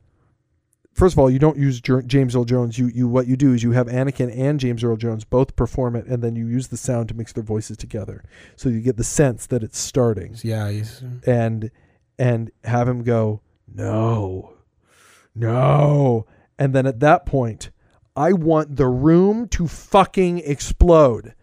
First 0.95 1.13
of 1.13 1.19
all, 1.19 1.29
you 1.29 1.39
don't 1.39 1.57
use 1.57 1.81
Jer- 1.81 2.03
James 2.03 2.37
Earl 2.37 2.45
Jones. 2.45 2.79
You 2.79 2.87
you 2.87 3.05
what 3.05 3.27
you 3.27 3.35
do 3.35 3.51
is 3.51 3.61
you 3.61 3.73
have 3.73 3.87
Anakin 3.87 4.33
and 4.33 4.57
James 4.61 4.81
Earl 4.81 4.95
Jones 4.95 5.25
both 5.25 5.57
perform 5.57 5.93
it, 5.97 6.05
and 6.05 6.23
then 6.23 6.37
you 6.37 6.47
use 6.47 6.69
the 6.69 6.77
sound 6.77 7.09
to 7.09 7.13
mix 7.13 7.33
their 7.33 7.43
voices 7.43 7.75
together, 7.75 8.23
so 8.55 8.69
you 8.69 8.79
get 8.79 8.95
the 8.95 9.03
sense 9.03 9.45
that 9.47 9.61
it's 9.61 9.77
starting, 9.77 10.37
yeah, 10.41 10.69
he's 10.69 11.03
and 11.27 11.69
and 12.17 12.49
have 12.63 12.87
him 12.87 13.03
go 13.03 13.41
no, 13.73 14.53
no, 15.35 16.25
and 16.57 16.73
then 16.73 16.85
at 16.85 17.01
that 17.01 17.25
point, 17.25 17.71
I 18.15 18.31
want 18.31 18.77
the 18.77 18.87
room 18.87 19.49
to 19.49 19.67
fucking 19.67 20.39
explode. 20.39 21.33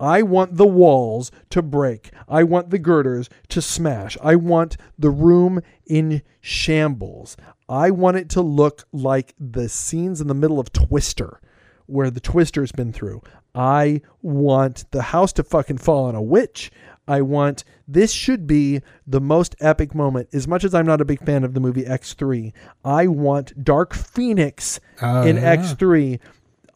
I 0.00 0.22
want 0.22 0.56
the 0.56 0.66
walls 0.66 1.30
to 1.50 1.62
break. 1.62 2.10
I 2.28 2.44
want 2.44 2.70
the 2.70 2.78
girders 2.78 3.28
to 3.48 3.60
smash. 3.60 4.16
I 4.22 4.36
want 4.36 4.76
the 4.98 5.10
room 5.10 5.60
in 5.86 6.22
shambles. 6.40 7.36
I 7.68 7.90
want 7.90 8.16
it 8.16 8.28
to 8.30 8.42
look 8.42 8.84
like 8.92 9.34
the 9.38 9.68
scenes 9.68 10.20
in 10.20 10.28
the 10.28 10.34
middle 10.34 10.60
of 10.60 10.72
Twister, 10.72 11.40
where 11.86 12.10
the 12.10 12.20
Twister's 12.20 12.72
been 12.72 12.92
through. 12.92 13.22
I 13.54 14.02
want 14.22 14.90
the 14.92 15.02
house 15.02 15.32
to 15.34 15.42
fucking 15.42 15.78
fall 15.78 16.04
on 16.06 16.14
a 16.14 16.22
witch. 16.22 16.70
I 17.08 17.22
want 17.22 17.64
this 17.88 18.12
should 18.12 18.46
be 18.46 18.82
the 19.06 19.20
most 19.20 19.56
epic 19.60 19.94
moment. 19.94 20.28
As 20.32 20.46
much 20.46 20.62
as 20.62 20.74
I'm 20.74 20.86
not 20.86 21.00
a 21.00 21.06
big 21.06 21.24
fan 21.24 21.42
of 21.42 21.54
the 21.54 21.60
movie 21.60 21.84
X3, 21.84 22.52
I 22.84 23.06
want 23.06 23.64
Dark 23.64 23.94
Phoenix 23.94 24.78
uh, 25.02 25.24
in 25.26 25.36
yeah. 25.36 25.56
X3. 25.56 26.20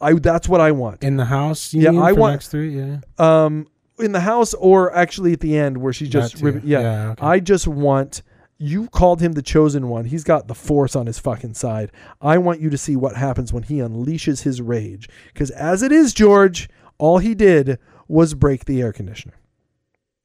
I 0.02 0.14
that's 0.14 0.48
what 0.48 0.60
I 0.60 0.72
want. 0.72 1.02
in 1.02 1.16
the 1.16 1.24
house. 1.26 1.72
You 1.72 1.82
Yeah, 1.82 1.90
mean, 1.92 2.02
I 2.02 2.12
want- 2.12 2.40
X3, 2.40 2.74
Yeah, 2.74 3.00
um 3.44 3.66
in 3.98 4.12
the 4.12 4.20
house 4.20 4.52
or 4.54 4.92
actually 4.96 5.32
at 5.32 5.40
the 5.40 5.56
end 5.56 5.78
where 5.78 5.92
she's 5.92 6.08
just 6.08 6.40
yeah, 6.40 6.50
Yeah, 6.64 7.10
okay. 7.12 7.24
i 7.26 7.38
just 7.38 7.68
want 7.68 8.22
you 8.58 8.88
called 8.88 9.20
him 9.20 9.32
the 9.32 9.42
chosen 9.42 9.88
one 9.88 10.06
he's 10.06 10.24
got 10.24 10.48
the 10.48 10.54
force 10.54 10.96
on 10.96 11.06
his 11.06 11.18
fucking 11.20 11.54
side 11.54 11.92
i 12.20 12.36
want 12.38 12.58
you 12.60 12.70
to 12.70 12.78
see 12.78 12.96
what 12.96 13.14
happens 13.16 13.52
when 13.52 13.62
he 13.64 13.76
unleashes 13.76 14.42
his 14.42 14.60
rage 14.62 15.08
because 15.32 15.50
as 15.52 15.82
it 15.82 15.92
is 15.92 16.12
george 16.14 16.68
All 16.98 17.18
he 17.18 17.34
did 17.34 17.78
was 18.08 18.34
break 18.34 18.64
the 18.64 18.80
air 18.80 18.92
conditioner. 18.92 19.34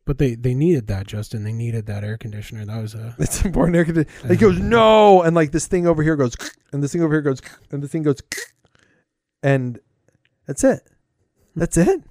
But 0.05 0.17
they 0.19 0.35
they 0.35 0.53
needed 0.53 0.87
that, 0.87 1.05
Justin. 1.05 1.43
They 1.43 1.51
needed 1.51 1.85
that 1.87 2.03
air 2.03 2.17
conditioner. 2.17 2.63
That 2.65 2.81
was 2.81 2.95
a 2.95 3.13
It's 3.19 3.43
important 3.43 3.75
air 3.75 3.85
conditioner. 3.85 4.13
Like, 4.29 4.31
he 4.31 4.37
goes 4.37 4.57
no, 4.59 5.21
and 5.23 5.35
like 5.35 5.51
this 5.51 5.67
thing 5.67 5.85
over 5.85 6.01
here 6.01 6.15
goes, 6.15 6.35
and 6.71 6.81
this 6.81 6.93
thing 6.93 7.01
over 7.03 7.13
here 7.13 7.21
goes, 7.21 7.41
and 7.71 7.83
this 7.83 7.91
thing 7.91 8.03
goes, 8.03 8.19
and 9.47 9.79
that's 10.45 10.63
it. 10.63 10.81
That's 11.55 11.77
it. 11.77 12.03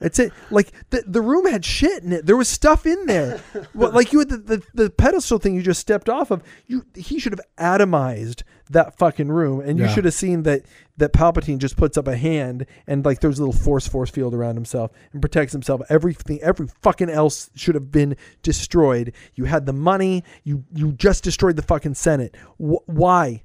That's 0.00 0.18
it. 0.18 0.32
Like 0.50 0.72
the 0.90 1.02
the 1.06 1.22
room 1.22 1.46
had 1.46 1.64
shit 1.64 2.02
in 2.02 2.12
it. 2.12 2.26
There 2.26 2.36
was 2.36 2.48
stuff 2.48 2.84
in 2.84 3.06
there. 3.06 3.40
well, 3.74 3.90
like 3.92 4.12
you 4.12 4.18
had 4.18 4.28
the, 4.28 4.36
the 4.38 4.62
the 4.74 4.90
pedestal 4.90 5.38
thing 5.38 5.54
you 5.54 5.62
just 5.62 5.80
stepped 5.80 6.08
off 6.08 6.30
of. 6.30 6.42
You 6.66 6.84
he 6.94 7.18
should 7.18 7.32
have 7.32 7.40
atomized 7.58 8.42
that 8.70 8.98
fucking 8.98 9.28
room, 9.28 9.60
and 9.60 9.78
you 9.78 9.84
Yeah. 9.84 9.94
should 9.94 10.04
have 10.04 10.12
seen 10.14 10.42
that 10.42 10.62
that 10.98 11.12
Palpatine 11.12 11.58
just 11.58 11.76
puts 11.76 11.96
up 11.96 12.06
a 12.08 12.16
hand 12.16 12.66
and 12.86 13.04
like 13.04 13.20
there's 13.20 13.38
a 13.38 13.44
little 13.44 13.58
force 13.60 13.86
force 13.88 14.10
field 14.10 14.34
around 14.34 14.56
himself 14.56 14.90
and 15.12 15.22
protects 15.22 15.52
himself. 15.52 15.80
Everything, 15.88 16.38
every 16.42 16.66
fucking 16.82 17.08
else 17.08 17.48
should 17.54 17.74
have 17.76 17.90
been 17.90 18.16
destroyed. 18.42 19.12
You 19.36 19.44
had 19.44 19.64
the 19.64 19.72
money. 19.72 20.24
You 20.42 20.64
you 20.74 20.92
just 20.92 21.24
destroyed 21.24 21.56
the 21.56 21.62
fucking 21.62 21.94
Senate. 21.94 22.34
Wh- 22.58 22.86
why? 22.86 23.44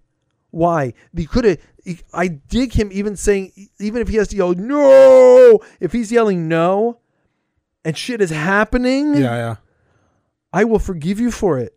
Why? 0.52 0.94
You 1.14 1.28
could 1.28 1.46
have. 1.46 1.58
I 2.14 2.28
dig 2.28 2.74
him 2.74 2.90
even 2.92 3.16
saying, 3.16 3.52
even 3.80 4.02
if 4.02 4.10
he 4.10 4.18
has 4.18 4.28
to 4.30 4.36
yell 4.36 4.54
no, 4.54 5.60
if 5.80 5.92
he's 5.92 6.12
yelling 6.12 6.48
no, 6.48 7.00
and 7.84 7.98
shit 7.98 8.22
is 8.22 8.30
happening, 8.30 9.16
yeah, 9.16 9.36
yeah. 9.36 9.56
I 10.54 10.64
will 10.66 10.80
forgive 10.80 11.20
you 11.20 11.32
for 11.32 11.58
it. 11.58 11.76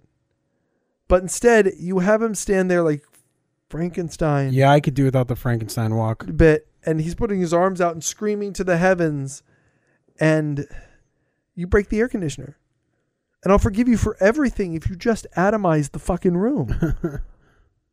But 1.09 1.23
instead, 1.23 1.73
you 1.79 2.01
have 2.01 2.23
him 2.23 2.35
stand 2.35 2.71
there 2.71 2.83
like 2.83 3.05
Frankenstein 3.69 4.53
Yeah, 4.53 4.71
I 4.71 4.81
could 4.81 4.95
do 4.95 5.05
without 5.05 5.29
the 5.29 5.37
Frankenstein 5.37 5.95
walk. 5.95 6.27
bit, 6.37 6.69
and 6.85 7.01
he's 7.01 7.15
putting 7.15 7.41
his 7.41 7.55
arms 7.55 7.81
out 7.81 7.93
and 7.93 8.03
screaming 8.05 8.53
to 8.55 8.65
the 8.65 8.77
heavens, 8.77 9.43
and 10.19 10.67
you 11.55 11.67
break 11.67 11.89
the 11.89 12.01
air 12.01 12.09
conditioner. 12.09 12.57
And 13.45 13.51
I'll 13.53 13.59
forgive 13.59 13.89
you 13.89 13.97
for 13.97 14.17
everything 14.21 14.75
if 14.75 14.89
you 14.89 14.95
just 14.95 15.27
atomize 15.37 15.91
the 15.91 15.99
fucking 15.99 16.37
room. 16.37 16.97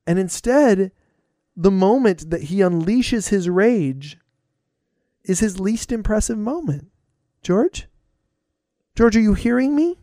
and 0.10 0.18
instead, 0.18 0.92
the 1.56 1.70
moment 1.70 2.32
that 2.32 2.46
he 2.46 2.62
unleashes 2.62 3.30
his 3.30 3.48
rage 3.48 4.18
is 5.24 5.40
his 5.40 5.60
least 5.60 5.92
impressive 5.92 6.36
moment. 6.40 6.88
George? 7.44 7.88
George, 8.96 9.16
are 9.16 9.22
you 9.22 9.36
hearing 9.36 9.76
me? 9.76 10.00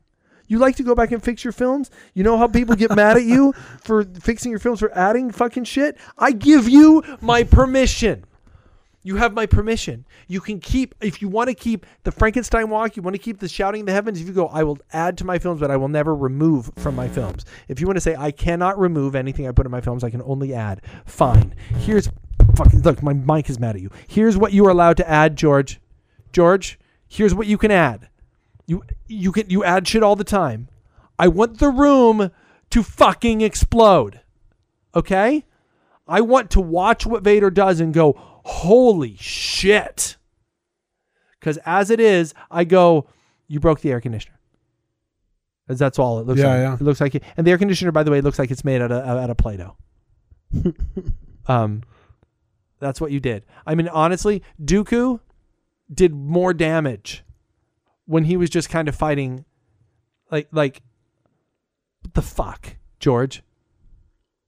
You 0.46 0.60
like 0.60 0.76
to 0.76 0.84
go 0.84 0.94
back 0.94 1.10
and 1.10 1.20
fix 1.20 1.42
your 1.42 1.52
films? 1.52 1.90
You 2.14 2.22
know 2.22 2.38
how 2.38 2.46
people 2.46 2.76
get 2.76 2.94
mad 2.94 3.16
at 3.16 3.24
you 3.24 3.52
for 3.82 4.04
fixing 4.04 4.52
your 4.52 4.60
films 4.60 4.78
for 4.78 4.96
adding 4.96 5.32
fucking 5.32 5.64
shit? 5.64 5.98
I 6.16 6.30
give 6.30 6.68
you 6.68 7.02
my 7.20 7.42
permission. 7.42 8.26
You 9.06 9.14
have 9.14 9.34
my 9.34 9.46
permission. 9.46 10.04
You 10.26 10.40
can 10.40 10.58
keep, 10.58 10.92
if 11.00 11.22
you 11.22 11.28
want 11.28 11.48
to 11.48 11.54
keep 11.54 11.86
the 12.02 12.10
Frankenstein 12.10 12.68
walk, 12.70 12.96
you 12.96 13.02
want 13.02 13.14
to 13.14 13.22
keep 13.22 13.38
the 13.38 13.46
shouting 13.46 13.78
in 13.78 13.86
the 13.86 13.92
heavens, 13.92 14.20
if 14.20 14.26
you 14.26 14.32
go, 14.32 14.48
I 14.48 14.64
will 14.64 14.78
add 14.92 15.16
to 15.18 15.24
my 15.24 15.38
films, 15.38 15.60
but 15.60 15.70
I 15.70 15.76
will 15.76 15.86
never 15.86 16.12
remove 16.12 16.72
from 16.78 16.96
my 16.96 17.06
films. 17.06 17.44
If 17.68 17.80
you 17.80 17.86
want 17.86 17.98
to 17.98 18.00
say, 18.00 18.16
I 18.18 18.32
cannot 18.32 18.80
remove 18.80 19.14
anything 19.14 19.46
I 19.46 19.52
put 19.52 19.64
in 19.64 19.70
my 19.70 19.80
films, 19.80 20.02
I 20.02 20.10
can 20.10 20.22
only 20.22 20.52
add, 20.54 20.82
fine. 21.04 21.54
Here's, 21.78 22.10
fucking, 22.56 22.82
look, 22.82 23.00
my 23.00 23.12
mic 23.12 23.48
is 23.48 23.60
mad 23.60 23.76
at 23.76 23.82
you. 23.82 23.90
Here's 24.08 24.36
what 24.36 24.52
you 24.52 24.66
are 24.66 24.70
allowed 24.70 24.96
to 24.96 25.08
add, 25.08 25.36
George. 25.36 25.80
George, 26.32 26.76
here's 27.06 27.32
what 27.32 27.46
you 27.46 27.58
can 27.58 27.70
add. 27.70 28.08
You, 28.66 28.82
you 29.06 29.30
can, 29.30 29.48
you 29.48 29.62
add 29.62 29.86
shit 29.86 30.02
all 30.02 30.16
the 30.16 30.24
time. 30.24 30.66
I 31.16 31.28
want 31.28 31.60
the 31.60 31.70
room 31.70 32.32
to 32.70 32.82
fucking 32.82 33.40
explode. 33.40 34.20
Okay? 34.96 35.44
I 36.08 36.22
want 36.22 36.50
to 36.50 36.60
watch 36.60 37.06
what 37.06 37.22
Vader 37.22 37.50
does 37.50 37.78
and 37.78 37.94
go, 37.94 38.20
holy 38.46 39.16
shit. 39.18 40.16
Because 41.38 41.58
as 41.66 41.90
it 41.90 42.00
is, 42.00 42.32
I 42.50 42.64
go, 42.64 43.08
you 43.48 43.60
broke 43.60 43.80
the 43.80 43.90
air 43.90 44.00
conditioner. 44.00 44.38
'Cause 45.68 45.80
that's 45.80 45.98
all 45.98 46.20
it 46.20 46.26
looks 46.26 46.40
Yeah, 46.40 46.46
like. 46.48 46.58
yeah. 46.58 46.74
It 46.74 46.80
looks 46.80 47.00
like 47.00 47.14
it. 47.16 47.24
And 47.36 47.44
the 47.44 47.50
air 47.50 47.58
conditioner, 47.58 47.90
by 47.90 48.04
the 48.04 48.10
way, 48.12 48.20
looks 48.20 48.38
like 48.38 48.52
it's 48.52 48.64
made 48.64 48.80
out 48.80 48.92
of, 48.92 49.04
out 49.04 49.30
of 49.30 49.36
Play 49.36 49.56
Doh. 49.56 49.76
um, 51.48 51.82
that's 52.78 53.00
what 53.00 53.10
you 53.10 53.18
did. 53.18 53.44
I 53.66 53.74
mean, 53.74 53.88
honestly, 53.88 54.42
Dooku 54.62 55.18
did 55.92 56.14
more 56.14 56.54
damage 56.54 57.24
when 58.04 58.24
he 58.24 58.36
was 58.36 58.48
just 58.48 58.70
kind 58.70 58.88
of 58.88 58.94
fighting. 58.94 59.44
Like, 60.30 60.46
like, 60.52 60.82
what 62.02 62.14
the 62.14 62.22
fuck, 62.22 62.76
George? 63.00 63.42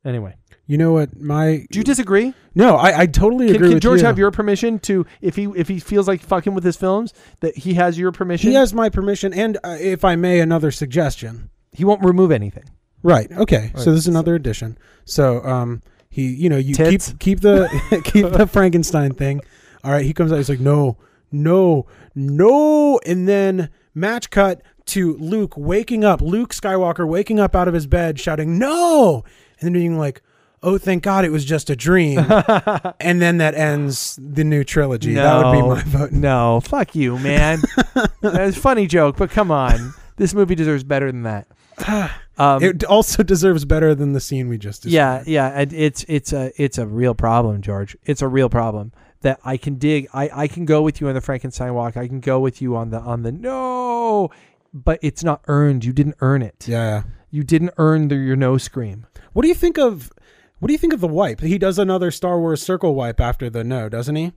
Anyway, 0.05 0.37
You 0.69 0.77
know 0.77 0.93
what? 0.93 1.19
My 1.19 1.67
do 1.71 1.79
you 1.79 1.83
disagree? 1.83 2.35
no, 2.55 2.77
I, 2.77 3.01
I 3.01 3.07
totally 3.07 3.47
Can, 3.47 3.57
agree 3.57 3.71
can 3.71 3.81
George 3.81 4.01
you. 4.01 4.07
have 4.07 4.19
your 4.19 4.31
permission 4.31 4.79
to 4.81 5.07
if 5.23 5.35
he 5.35 5.45
if 5.57 5.67
he 5.67 5.81
feels 5.81 6.07
like 6.07 6.21
fucking 6.21 6.55
with 6.55 6.63
his 6.63 6.77
films 6.77 7.15
that 7.41 7.57
he 7.57 7.73
has 7.75 7.99
your 7.99 8.13
permission? 8.13 8.51
He 8.51 8.55
has 8.55 8.75
my 8.75 8.91
permission, 8.91 9.33
and 9.33 9.57
uh, 9.65 9.79
if 9.81 10.05
I 10.05 10.15
may, 10.15 10.41
another 10.41 10.71
suggestion. 10.71 11.49
He 11.73 11.85
won't 11.87 12.05
remove 12.05 12.31
anything. 12.31 12.65
Right. 13.03 13.33
Okay. 13.33 13.71
Right. 13.75 13.79
So 13.79 13.93
this 13.93 14.01
is 14.01 14.09
another 14.09 14.35
addition. 14.35 14.77
So 15.07 15.43
um, 15.43 15.81
he, 16.11 16.29
you 16.35 16.51
know, 16.51 16.59
you 16.59 16.75
Tits. 16.75 17.09
keep 17.13 17.19
keep 17.19 17.41
the 17.41 17.69
keep 18.05 18.29
the 18.31 18.47
Frankenstein 18.47 19.15
thing. 19.15 19.41
All 19.83 19.91
right. 19.91 20.05
He 20.05 20.13
comes 20.13 20.33
out. 20.33 20.37
He's 20.37 20.51
like, 20.51 20.61
no, 20.61 20.99
no, 21.33 21.87
no, 22.15 23.01
and 23.07 23.27
then 23.27 23.71
match 23.95 24.29
cut 24.29 24.61
to 24.87 25.17
Luke 25.17 25.57
waking 25.57 26.05
up. 26.05 26.21
Luke 26.21 26.53
Skywalker 26.53 27.09
waking 27.09 27.41
up 27.41 27.57
out 27.57 27.69
of 27.69 27.75
his 27.75 27.87
bed, 27.87 28.21
shouting, 28.21 28.59
"No!" 28.59 29.25
and 29.61 29.67
then 29.67 29.73
being 29.73 29.97
like. 29.99 30.21
Oh, 30.63 30.77
thank 30.79 31.03
God 31.03 31.25
it 31.25 31.31
was 31.31 31.45
just 31.45 31.71
a 31.71 31.77
dream. 31.77 32.19
and 33.01 33.23
then 33.23 33.39
that 33.39 33.55
ends 33.55 34.19
the 34.21 34.45
new 34.45 34.65
trilogy. 34.65 35.15
that 35.15 35.45
would 35.45 35.53
be 35.53 35.61
No. 35.61 35.69
my 35.69 35.83
vote. 35.83 36.13
No, 36.13 36.61
fuck 36.61 36.95
you, 36.95 37.19
man. 37.19 37.61
That's 38.23 38.57
a 38.57 38.61
funny 38.61 38.87
joke, 38.87 39.17
but 39.17 39.31
come 39.31 39.51
on, 39.51 39.95
this 40.17 40.35
movie 40.35 40.55
deserves 40.57 40.85
better 40.85 41.11
than 41.13 41.23
that. 41.25 41.47
Um, 42.41 42.63
It 42.63 42.85
also 42.85 43.25
deserves 43.25 43.65
better 43.65 43.97
than 43.97 44.13
the 44.13 44.21
scene 44.21 44.49
we 44.49 44.59
just 44.59 44.85
yeah, 44.85 45.15
described. 45.25 45.29
yeah, 45.29 45.61
and 45.61 45.73
it's 45.73 46.05
it's 46.07 46.33
a 46.33 46.53
it's 46.57 46.79
a 46.79 46.87
real 46.87 47.13
problem, 47.13 47.61
George. 47.63 47.97
It's 48.05 48.23
a 48.23 48.29
real 48.29 48.49
problem 48.49 48.93
that 49.23 49.41
I 49.45 49.57
can 49.57 49.75
dig. 49.75 50.07
I 50.15 50.31
I 50.33 50.47
can 50.47 50.65
go 50.65 50.81
with 50.81 51.01
you 51.01 51.09
on 51.09 51.15
the 51.15 51.21
Frankenstein 51.21 51.75
walk. 51.75 51.97
I 51.97 52.07
can 52.07 52.21
go 52.21 52.39
with 52.39 52.63
you 52.63 52.77
on 52.77 52.91
the 52.91 53.01
on 53.01 53.25
the 53.25 53.33
no, 53.33 54.31
but 54.73 55.01
it's 55.03 55.25
not 55.25 55.43
earned. 55.49 55.85
You 55.85 55.93
didn't 55.93 56.15
earn 56.21 56.43
it. 56.43 56.69
Yeah. 56.69 57.03
You 57.33 57.43
didn't 57.43 57.73
earn 57.77 58.07
the, 58.07 58.15
your 58.15 58.37
no 58.37 58.57
scream. 58.57 59.07
What 59.33 59.43
do 59.43 59.49
you 59.49 59.55
think 59.57 59.77
of 59.77 60.13
what 60.59 60.67
do 60.69 60.73
you 60.73 60.79
think 60.79 60.93
of 60.93 61.01
the 61.01 61.09
wipe? 61.09 61.41
He 61.41 61.59
does 61.59 61.79
another 61.79 62.11
Star 62.11 62.39
Wars 62.41 62.63
circle 62.63 62.95
wipe 62.95 63.21
after 63.21 63.49
the 63.51 63.63
no, 63.65 63.89
doesn't 63.89 64.17
he? 64.17 64.33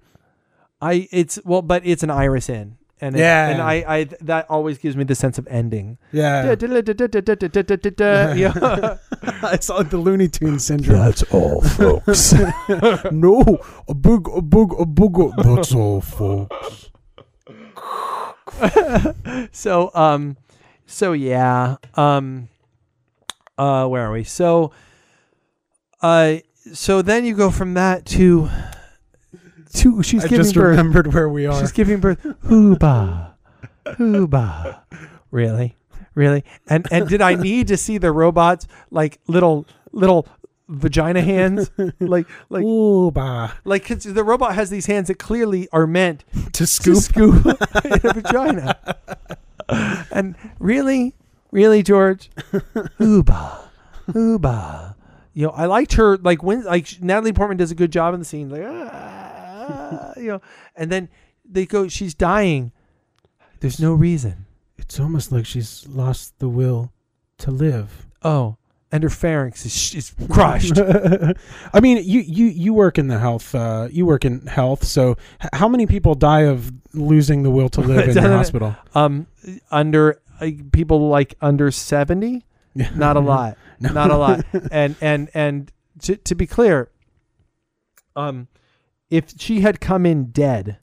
I 0.82 1.08
it's 1.12 1.40
well, 1.46 1.62
but 1.62 1.86
it's 1.86 2.02
an 2.04 2.10
iris 2.10 2.50
in, 2.50 2.78
and 3.00 3.16
it- 3.16 3.20
Yeah. 3.20 3.50
and 3.50 3.62
I 3.62 3.74
I 3.88 4.04
that 4.22 4.50
always 4.50 4.78
gives 4.80 4.96
me 4.98 5.04
the 5.04 5.14
sense 5.16 5.38
of 5.38 5.48
ending. 5.48 5.98
Yeah. 6.12 6.44
Yeah. 8.36 8.98
it's 9.54 9.70
like 9.70 9.90
the 9.92 9.98
Looney 9.98 10.28
Tunes 10.28 10.66
syndrome. 10.66 11.00
That's 11.00 11.22
all, 11.32 11.62
folks. 11.62 12.34
no, 13.12 13.60
a 13.88 13.94
big, 13.94 14.28
a 14.28 14.42
big, 14.42 14.70
a 14.80 14.86
big. 14.86 15.14
That's 15.44 15.74
all, 15.76 16.02
folks. 16.02 16.90
so 19.52 19.92
um, 19.94 20.38
so 20.86 21.14
yeah 21.14 21.78
um, 21.96 22.50
uh, 23.58 23.86
where 23.88 24.06
are 24.08 24.12
we? 24.12 24.24
So 24.24 24.72
uh, 26.02 26.38
so 26.74 27.02
then 27.02 27.26
you 27.26 27.36
go 27.36 27.49
from 27.52 27.74
that 27.76 28.06
to 28.08 28.49
to 29.76 30.04
she's 30.04 30.26
I 30.26 30.28
giving 30.28 30.43
just 30.43 30.56
birth. 30.56 30.78
remembered 30.78 31.14
where 31.14 31.30
we 31.30 31.45
are. 31.45 31.60
She's 31.60 31.72
giving 31.72 31.99
birth. 31.99 32.22
Hooba, 32.45 33.34
hooba. 33.86 34.80
Really, 35.32 35.78
really. 36.16 36.43
And 36.68 36.88
and 36.91 37.08
did 37.08 37.22
I 37.22 37.36
need 37.36 37.68
to 37.70 37.78
see 37.78 37.97
the 37.97 38.12
robots 38.12 38.68
like 38.89 39.20
little 39.28 39.66
little 39.91 40.28
vagina 40.68 41.22
hands, 41.22 41.70
like 41.99 42.28
like 42.49 42.64
Ooh, 42.64 43.12
bah. 43.12 43.52
like 43.66 43.86
'cause 43.86 44.04
the 44.04 44.24
robot 44.24 44.56
has 44.56 44.70
these 44.70 44.86
hands 44.88 45.08
that 45.08 45.20
clearly 45.20 45.68
are 45.72 45.88
meant 45.88 46.24
To 46.34 46.49
to 46.52 46.68
scoop. 46.68 46.97
scoop 46.97 47.45
in 47.86 47.93
a 47.93 48.14
vagina. 48.14 48.78
And 50.12 50.36
really, 50.60 51.16
really, 51.52 51.82
George, 51.82 52.30
hooba, 52.99 53.60
hooba. 54.10 54.95
You 55.34 55.48
know, 55.48 55.52
I 55.52 55.66
liked 55.66 55.94
her 55.94 56.18
like 56.18 56.44
when 56.44 56.64
like 56.64 57.02
Natalie 57.02 57.34
Portman 57.34 57.58
does 57.58 57.72
a 57.72 57.76
good 57.76 57.92
job 57.92 58.14
in 58.14 58.20
the 58.20 58.26
scene, 58.26 58.50
like 58.50 58.64
ah, 58.66 60.14
you 60.18 60.28
know, 60.28 60.42
and 60.76 60.92
then 60.92 61.10
they 61.50 61.66
go, 61.66 61.88
she's 61.88 62.14
dying. 62.14 62.72
There's 63.60 63.80
no 63.80 63.94
reason. 63.94 64.46
It's 64.78 65.00
almost 65.00 65.32
like 65.32 65.46
she's 65.46 65.88
lost 65.88 66.40
the 66.40 66.50
will 66.50 66.92
to 67.40 67.52
live. 67.52 68.08
Oh, 68.24 68.58
and 68.92 69.04
her 69.04 69.10
pharynx 69.10 69.66
is, 69.66 69.96
is 69.96 70.16
crushed. 70.30 70.74
I 71.74 71.80
mean, 71.80 71.98
you, 72.04 72.20
you, 72.22 72.46
you 72.48 72.74
work 72.74 72.98
in 72.98 73.08
the 73.08 73.20
health. 73.20 73.56
Uh, 73.56 73.88
you 73.90 74.06
work 74.06 74.26
in 74.26 74.46
health. 74.48 74.84
So, 74.84 75.16
h- 75.42 75.50
how 75.54 75.70
many 75.70 75.86
people 75.86 76.14
die 76.16 76.42
of 76.42 76.72
losing 76.94 77.44
the 77.44 77.50
will 77.50 77.70
to 77.70 77.82
live 77.82 78.10
in 78.10 78.16
the 78.16 78.22
hospital? 78.22 78.76
um, 78.94 79.28
under 79.70 80.20
uh, 80.42 80.50
people 80.74 81.08
like 81.08 81.36
under 81.42 81.72
seventy, 81.72 82.46
not 82.96 83.18
a 83.18 83.20
lot. 83.20 83.58
No. 83.80 83.92
not 83.92 84.12
a 84.12 84.18
lot. 84.18 84.46
And 84.72 84.96
and 85.02 85.30
and 85.34 85.72
to 86.02 86.16
to 86.16 86.36
be 86.36 86.48
clear, 86.48 86.90
um, 88.16 88.48
if 89.10 89.34
she 89.38 89.62
had 89.62 89.82
come 89.82 90.06
in 90.06 90.32
dead, 90.32 90.78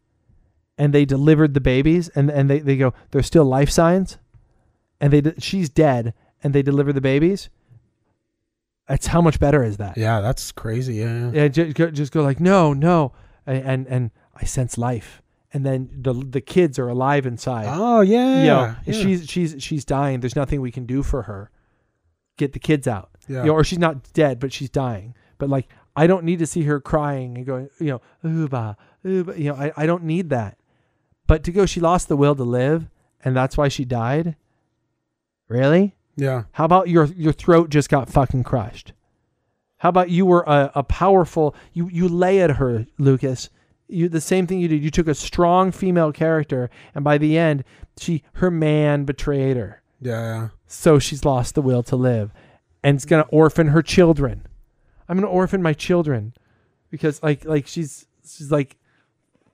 and 0.77 0.93
they 0.93 1.05
delivered 1.05 1.55
the 1.55 1.61
babies, 1.61 2.09
and 2.11 2.31
and 2.31 2.51
they 2.51 2.59
they 2.61 2.77
go, 2.77 2.95
there's 3.11 3.27
still 3.27 3.45
life 3.45 3.71
signs, 3.71 4.19
and 5.01 5.13
they 5.13 5.33
she's 5.39 5.69
dead, 5.69 6.15
and 6.43 6.55
they 6.55 6.63
deliver 6.63 6.93
the 6.93 7.01
babies. 7.01 7.49
That's 8.89 9.09
how 9.09 9.21
much 9.21 9.39
better 9.39 9.63
is 9.63 9.77
that? 9.77 9.99
Yeah, 9.99 10.21
that's 10.21 10.51
crazy. 10.51 10.95
Yeah. 10.95 11.31
Yeah, 11.31 11.49
just 11.49 11.77
go, 11.77 11.91
just 11.91 12.11
go 12.11 12.23
like 12.23 12.41
no, 12.41 12.73
no, 12.73 13.13
and, 13.47 13.63
and 13.65 13.87
and 13.87 14.11
I 14.35 14.45
sense 14.45 14.79
life, 14.79 15.23
and 15.53 15.65
then 15.65 15.91
the 15.93 16.15
the 16.15 16.41
kids 16.41 16.79
are 16.79 16.89
alive 16.89 17.27
inside. 17.27 17.67
Oh 17.69 18.01
yeah. 18.01 18.41
You 18.41 18.47
know, 18.47 18.77
yeah. 18.87 18.93
she's 18.93 19.29
she's 19.29 19.57
she's 19.59 19.85
dying. 19.85 20.21
There's 20.21 20.37
nothing 20.37 20.61
we 20.61 20.71
can 20.71 20.87
do 20.87 21.03
for 21.03 21.23
her. 21.23 21.51
Get 22.39 22.55
the 22.55 22.59
kids 22.59 22.89
out. 22.89 23.11
yeah. 23.29 23.41
You 23.41 23.49
know, 23.49 23.53
or 23.53 23.65
she's 23.65 23.79
not 23.79 24.11
dead, 24.15 24.41
but 24.41 24.53
she's 24.55 24.71
dying. 24.71 25.15
But 25.37 25.51
like, 25.51 25.69
I 25.95 26.07
don't 26.07 26.25
need 26.25 26.39
to 26.39 26.47
see 26.47 26.63
her 26.63 26.81
crying 26.81 27.37
and 27.37 27.45
going, 27.45 27.69
you 27.79 27.89
know, 27.89 28.01
ooba, 28.25 28.77
ooba. 29.05 29.37
You 29.39 29.51
know, 29.51 29.57
I, 29.57 29.73
I 29.77 29.85
don't 29.85 30.05
need 30.05 30.31
that. 30.31 30.57
But 31.27 31.45
to 31.45 31.53
go, 31.53 31.67
she 31.67 31.81
lost 31.81 32.09
the 32.09 32.17
will 32.17 32.35
to 32.35 32.45
live, 32.45 32.89
and 33.23 33.37
that's 33.37 33.59
why 33.59 33.69
she 33.69 33.85
died. 33.85 34.37
Really? 35.49 35.95
yeah. 36.17 36.45
How 36.53 36.65
about 36.65 36.89
your 36.89 37.05
your 37.05 37.33
throat 37.33 37.71
just 37.71 37.89
got 37.89 38.09
fucking 38.09 38.45
crushed? 38.45 38.93
How 39.79 39.91
about 39.91 40.11
you 40.11 40.27
were 40.27 40.43
a, 40.47 40.73
a 40.75 40.83
powerful 40.83 41.55
you 41.73 41.89
you 41.89 42.09
lay 42.09 42.41
at 42.41 42.53
her, 42.57 42.87
Lucas. 42.99 43.51
You 43.87 44.09
the 44.09 44.21
same 44.21 44.47
thing 44.47 44.61
you 44.61 44.69
did. 44.69 44.83
You 44.83 44.91
took 44.91 45.07
a 45.09 45.15
strong 45.15 45.71
female 45.73 46.13
character, 46.13 46.71
and 46.95 47.05
by 47.05 47.19
the 47.19 47.39
end, 47.39 47.65
she 47.99 48.23
her 48.35 48.51
man 48.51 49.05
betrayed 49.05 49.57
her. 49.57 49.83
Yeah. 50.01 50.49
So 50.69 50.99
she's 50.99 51.25
lost 51.25 51.55
the 51.55 51.63
will 51.63 51.83
to 51.85 51.97
live, 51.97 52.33
and 52.85 52.97
it's 52.97 53.05
gonna 53.07 53.27
orphan 53.31 53.69
her 53.69 53.83
children. 53.83 54.47
I'm 55.09 55.17
gonna 55.17 55.27
orphan 55.33 55.63
my 55.63 55.73
children 55.73 56.35
because 56.91 57.23
like 57.23 57.45
like 57.45 57.67
she's 57.67 58.07
she's 58.25 58.53
like 58.53 58.77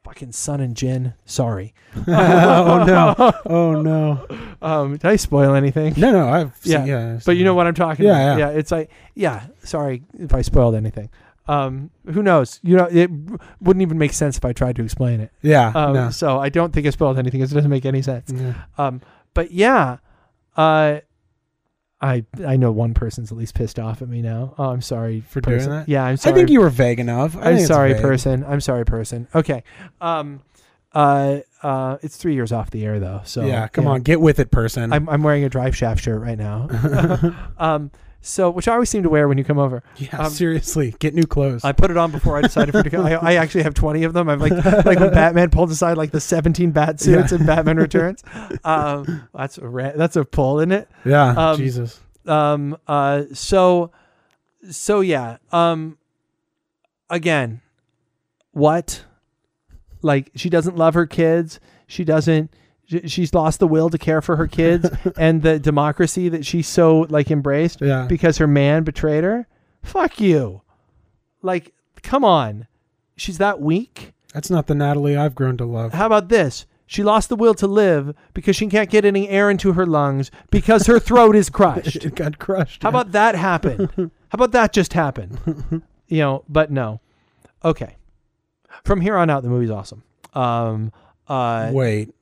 fucking 0.02 0.32
Sun 0.32 0.60
and 0.60 0.76
Jin. 0.76 1.14
Sorry. 1.24 1.72
oh 2.08 2.84
no. 2.86 3.32
Oh 3.46 3.80
no. 3.80 4.26
Um, 4.60 4.92
did 4.92 5.04
I 5.04 5.16
spoil 5.16 5.54
anything? 5.54 5.94
No, 5.96 6.10
no. 6.12 6.28
I've 6.28 6.58
Yeah, 6.64 6.78
seen, 6.78 6.86
yeah. 6.88 7.20
But 7.24 7.36
you 7.36 7.44
know 7.44 7.54
what 7.54 7.66
I'm 7.66 7.74
talking 7.74 8.04
Yeah, 8.06 8.10
about. 8.32 8.38
yeah. 8.38 8.50
yeah. 8.50 8.58
It's 8.58 8.70
like, 8.72 8.90
yeah, 9.14 9.46
sorry 9.62 10.02
if 10.18 10.34
I 10.34 10.42
spoiled 10.42 10.74
anything. 10.74 11.10
Um, 11.46 11.90
who 12.10 12.22
knows? 12.22 12.58
You 12.62 12.76
know, 12.76 12.88
it 12.90 13.10
wouldn't 13.60 13.82
even 13.82 13.98
make 13.98 14.12
sense 14.14 14.36
if 14.38 14.44
I 14.44 14.52
tried 14.52 14.76
to 14.76 14.82
explain 14.82 15.20
it. 15.20 15.30
Yeah. 15.42 15.68
Um, 15.74 15.92
no. 15.94 16.10
So 16.10 16.38
I 16.38 16.48
don't 16.48 16.72
think 16.72 16.86
I 16.86 16.90
spoiled 16.90 17.18
anything 17.18 17.38
because 17.40 17.52
it 17.52 17.54
doesn't 17.54 17.70
make 17.70 17.84
any 17.86 18.02
sense. 18.02 18.32
Yeah. 18.34 18.54
Um, 18.78 19.00
but 19.34 19.50
yeah, 19.52 19.98
uh, 20.56 21.00
I 22.00 22.24
I 22.46 22.56
know 22.56 22.70
one 22.70 22.92
person's 22.92 23.32
at 23.32 23.38
least 23.38 23.54
pissed 23.54 23.78
off 23.78 24.02
at 24.02 24.08
me 24.08 24.20
now. 24.20 24.54
Oh, 24.58 24.70
I'm 24.70 24.82
sorry 24.82 25.22
For 25.22 25.40
doing 25.40 25.58
person. 25.58 25.70
that? 25.72 25.88
Yeah, 25.88 26.04
I'm 26.04 26.16
sorry. 26.16 26.34
I 26.34 26.36
think 26.36 26.50
you 26.50 26.60
were 26.60 26.70
vague 26.70 27.00
enough. 27.00 27.36
I 27.36 27.52
I'm 27.52 27.60
sorry, 27.60 27.94
vague. 27.94 28.02
person. 28.02 28.44
I'm 28.44 28.60
sorry, 28.60 28.84
person. 28.84 29.26
Okay. 29.34 29.62
Um, 30.00 30.42
uh, 30.92 31.40
uh, 31.62 31.98
it's 32.02 32.16
three 32.16 32.34
years 32.34 32.52
off 32.52 32.70
the 32.70 32.84
air 32.84 33.00
though. 33.00 33.22
So 33.24 33.46
yeah. 33.46 33.68
Come 33.68 33.86
on, 33.86 34.02
get 34.02 34.20
with 34.20 34.38
it, 34.38 34.50
person. 34.50 34.92
I'm 34.92 35.08
I'm 35.08 35.22
wearing 35.22 35.44
a 35.44 35.48
drive 35.48 35.76
shaft 35.76 36.02
shirt 36.02 36.20
right 36.20 36.38
now. 36.38 36.68
um, 37.58 37.90
so 38.26 38.48
which 38.50 38.66
I 38.68 38.72
always 38.72 38.88
seem 38.88 39.02
to 39.02 39.08
wear 39.10 39.28
when 39.28 39.36
you 39.38 39.44
come 39.44 39.58
over. 39.58 39.82
yeah. 39.98 40.16
um, 40.16 40.30
seriously, 40.30 40.94
get 40.98 41.14
new 41.14 41.24
clothes. 41.24 41.64
I 41.64 41.72
put 41.72 41.90
it 41.90 41.96
on 41.98 42.10
before 42.10 42.36
I 42.38 42.42
decided 42.42 42.72
for 42.72 42.82
to 42.82 42.88
come. 42.90 43.04
I, 43.04 43.14
I 43.16 43.34
actually 43.34 43.64
have 43.64 43.74
20 43.74 44.02
of 44.04 44.12
them. 44.14 44.28
I'm 44.28 44.38
like 44.40 44.52
like 44.84 44.98
when 44.98 45.12
Batman 45.12 45.50
pulled 45.50 45.70
aside 45.70 45.96
like 45.98 46.10
the 46.10 46.20
17 46.20 46.70
bat 46.70 47.00
suits 47.00 47.32
Yeah. 47.32 47.38
in 47.38 47.46
Batman 47.46 47.76
Returns. 47.76 48.22
Um, 48.64 49.28
that's 49.34 49.58
a 49.58 49.68
ra- 49.68 49.92
that's 49.94 50.16
a 50.16 50.24
pull 50.24 50.60
in 50.60 50.72
it. 50.72 50.88
yeah. 51.04 51.50
um, 51.50 51.56
Jesus. 51.58 52.00
Um, 52.26 52.76
uh, 52.88 53.24
so 53.34 53.90
so 54.70 55.00
yeah. 55.02 55.36
Um, 55.52 55.98
again, 57.10 57.60
what? 58.52 59.04
Like 60.02 60.30
she 60.34 60.48
doesn't 60.50 60.76
love 60.76 60.94
her 60.94 61.06
kids. 61.06 61.60
She 61.86 62.04
doesn't. 62.04 62.50
She- 62.86 63.08
She's 63.08 63.32
lost 63.34 63.60
the 63.60 63.66
will 63.66 63.90
to 63.90 63.98
care 63.98 64.20
for 64.22 64.36
her 64.36 64.46
kids 64.46 64.88
and 65.18 65.42
the 65.42 65.58
democracy 65.58 66.28
that 66.28 66.44
she 66.46 66.62
so 66.62 67.06
like 67.08 67.30
embraced 67.30 67.80
Yeah. 67.80 68.06
because 68.06 68.38
her 68.38 68.46
man 68.46 68.82
betrayed 68.84 69.24
her. 69.24 69.46
Fuck 69.82 70.20
you. 70.20 70.62
Like, 71.42 71.72
come 72.02 72.24
on. 72.24 72.66
She's 73.16 73.38
that 73.38 73.60
weak. 73.60 74.12
That's 74.32 74.50
not 74.50 74.66
the 74.66 74.74
Natalie 74.74 75.16
I've 75.16 75.34
grown 75.34 75.56
to 75.58 75.64
love. 75.64 75.92
How 75.92 76.06
about 76.06 76.28
this? 76.28 76.66
She 76.86 77.02
lost 77.02 77.28
the 77.28 77.36
will 77.36 77.54
to 77.54 77.66
live 77.66 78.14
because 78.34 78.56
she 78.56 78.66
can't 78.66 78.90
get 78.90 79.04
any 79.04 79.28
air 79.28 79.48
into 79.50 79.72
her 79.72 79.86
lungs 79.86 80.30
because 80.50 80.86
her 80.86 80.98
throat 80.98 81.34
is 81.36 81.48
crushed. 81.50 81.96
It 82.04 82.14
got 82.14 82.38
crushed. 82.38 82.82
How 82.82 82.88
about 82.90 83.12
that 83.12 83.34
happen? 83.36 83.88
How 84.28 84.36
about 84.36 84.52
that 84.52 84.72
just 84.72 84.92
happen? 84.92 85.82
You 86.08 86.18
know, 86.18 86.44
but 86.48 86.70
no. 86.70 87.00
Okay. 87.64 87.96
From 88.84 89.00
here 89.00 89.16
on 89.16 89.30
out, 89.30 89.42
the 89.42 89.48
movie's 89.48 89.70
awesome. 89.70 90.02
Um, 90.34 90.92
uh, 91.28 91.70
Wait. 91.72 92.14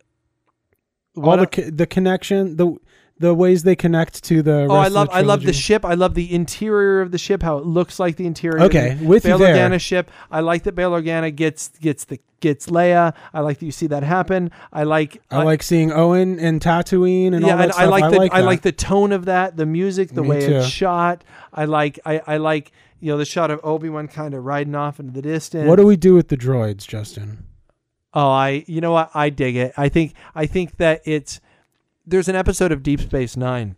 All 1.17 1.37
the 1.37 1.47
co- 1.47 1.71
the 1.71 1.87
connection, 1.87 2.57
the 2.57 2.77
the 3.23 3.33
ways 3.33 3.63
they 3.63 3.77
connect 3.77 4.25
to 4.25 4.43
the. 4.43 4.67
oh, 4.69 4.75
I 4.75 4.89
love, 4.89 5.09
the 5.09 5.15
I 5.15 5.21
love 5.21 5.45
the 5.45 5.53
ship. 5.53 5.85
I 5.85 5.95
love 5.95 6.15
the 6.15 6.35
interior 6.35 7.01
of 7.01 7.13
the 7.13 7.19
ship, 7.19 7.43
how 7.43 7.59
it 7.59 7.65
looks 7.65 7.99
like 7.99 8.17
the 8.17 8.27
interior. 8.27 8.63
Okay, 8.65 8.93
of 8.93 8.99
the 9.01 9.07
with 9.07 9.25
you 9.25 9.31
Bail 9.31 9.39
there. 9.39 9.71
Organa 9.71 9.81
ship. 9.81 10.11
I 10.31 10.41
like 10.41 10.65
that 10.65 10.73
Bail 10.73 10.91
Organa 10.91 11.35
gets 11.35 11.69
gets 11.69 12.05
the 12.05 12.19
gets 12.41 12.67
Leia. 12.67 13.15
I 13.33 13.41
like 13.41 13.61
that 13.61 13.67
you 13.67 13.73
see 13.73 13.87
that 13.87 14.03
happen. 14.03 14.51
I 14.73 14.83
like 14.83 15.23
I 15.31 15.45
like 15.45 15.63
seeing 15.63 15.93
Owen 15.93 16.39
and 16.39 16.61
Tatooine 16.61 17.33
and 17.35 17.43
yeah, 17.45 17.53
all 17.53 17.59
that 17.59 17.65
and 17.65 17.73
stuff. 17.73 17.85
I 17.85 17.87
like 17.87 18.11
the 18.11 18.21
I 18.21 18.41
that. 18.41 18.47
like 18.47 18.63
the 18.63 18.73
tone 18.73 19.13
of 19.13 19.27
that, 19.27 19.57
the 19.57 19.67
music, 19.67 20.11
the 20.11 20.23
Me 20.23 20.29
way 20.29 20.45
it's 20.45 20.67
shot. 20.67 21.25
I 21.55 21.65
like 21.65 22.01
I, 22.05 22.21
I 22.27 22.37
like 22.39 22.73
you 23.01 23.13
know 23.13 23.19
the 23.19 23.25
shot 23.25 23.51
of 23.51 23.61
Obi 23.63 23.89
Wan 23.89 24.09
kind 24.09 24.35
of 24.35 24.45
riding 24.45 24.75
off 24.75 24.99
into 24.99 25.13
the 25.13 25.23
distance. 25.23 25.69
What 25.69 25.77
do 25.77 25.87
we 25.87 25.97
do 25.97 26.15
with 26.15 26.29
the 26.29 26.37
droids, 26.37 26.87
Justin? 26.87 27.45
Oh, 28.15 28.29
I 28.31 28.65
you 28.67 28.81
know 28.81 28.93
what? 28.93 29.11
I 29.15 29.31
dig 29.31 29.57
it. 29.57 29.73
I 29.77 29.89
think 29.89 30.15
I 30.35 30.47
think 30.47 30.77
that 30.77 31.01
it's 31.05 31.41
there's 32.07 32.29
an 32.29 32.37
episode 32.37 32.73
of 32.73 32.83
Deep 32.83 33.01
Space 33.01 33.37
Nine 33.37 33.77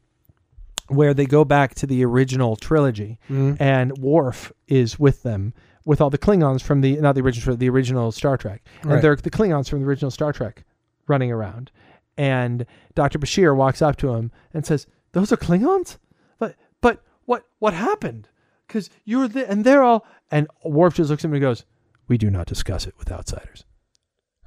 where 0.88 1.14
they 1.14 1.24
go 1.26 1.44
back 1.44 1.74
to 1.76 1.86
the 1.86 2.04
original 2.04 2.56
trilogy 2.56 3.18
Mm. 3.30 3.56
and 3.60 3.96
Worf 3.98 4.52
is 4.68 4.98
with 4.98 5.22
them 5.22 5.54
with 5.86 6.00
all 6.00 6.10
the 6.10 6.18
Klingons 6.18 6.62
from 6.62 6.80
the 6.80 6.96
not 7.00 7.14
the 7.14 7.20
original 7.22 7.56
the 7.56 7.68
original 7.68 8.12
Star 8.12 8.36
Trek. 8.36 8.62
And 8.82 8.92
Right. 8.92 9.02
they're 9.02 9.16
the 9.16 9.30
Klingons 9.30 9.68
from 9.68 9.80
the 9.80 9.86
original 9.86 10.10
Star 10.10 10.32
Trek 10.32 10.64
running 11.06 11.30
around. 11.30 11.70
And 12.16 12.64
Dr. 12.94 13.18
Bashir 13.18 13.54
walks 13.56 13.82
up 13.82 13.96
to 13.96 14.14
him 14.14 14.30
and 14.52 14.64
says, 14.64 14.86
"Those 15.12 15.32
are 15.32 15.36
Klingons?" 15.36 15.98
But 16.38 16.54
but 16.80 17.02
what 17.24 17.44
what 17.58 17.74
happened? 17.74 18.28
Cuz 18.68 18.88
you're 19.04 19.28
the 19.28 19.48
and 19.50 19.64
they're 19.64 19.82
all 19.82 20.04
and 20.30 20.48
Worf 20.64 20.94
just 20.94 21.10
looks 21.10 21.24
at 21.24 21.28
him 21.28 21.34
and 21.34 21.40
goes, 21.40 21.64
"We 22.08 22.18
do 22.18 22.30
not 22.30 22.46
discuss 22.46 22.86
it 22.86 22.94
with 22.98 23.10
outsiders." 23.12 23.64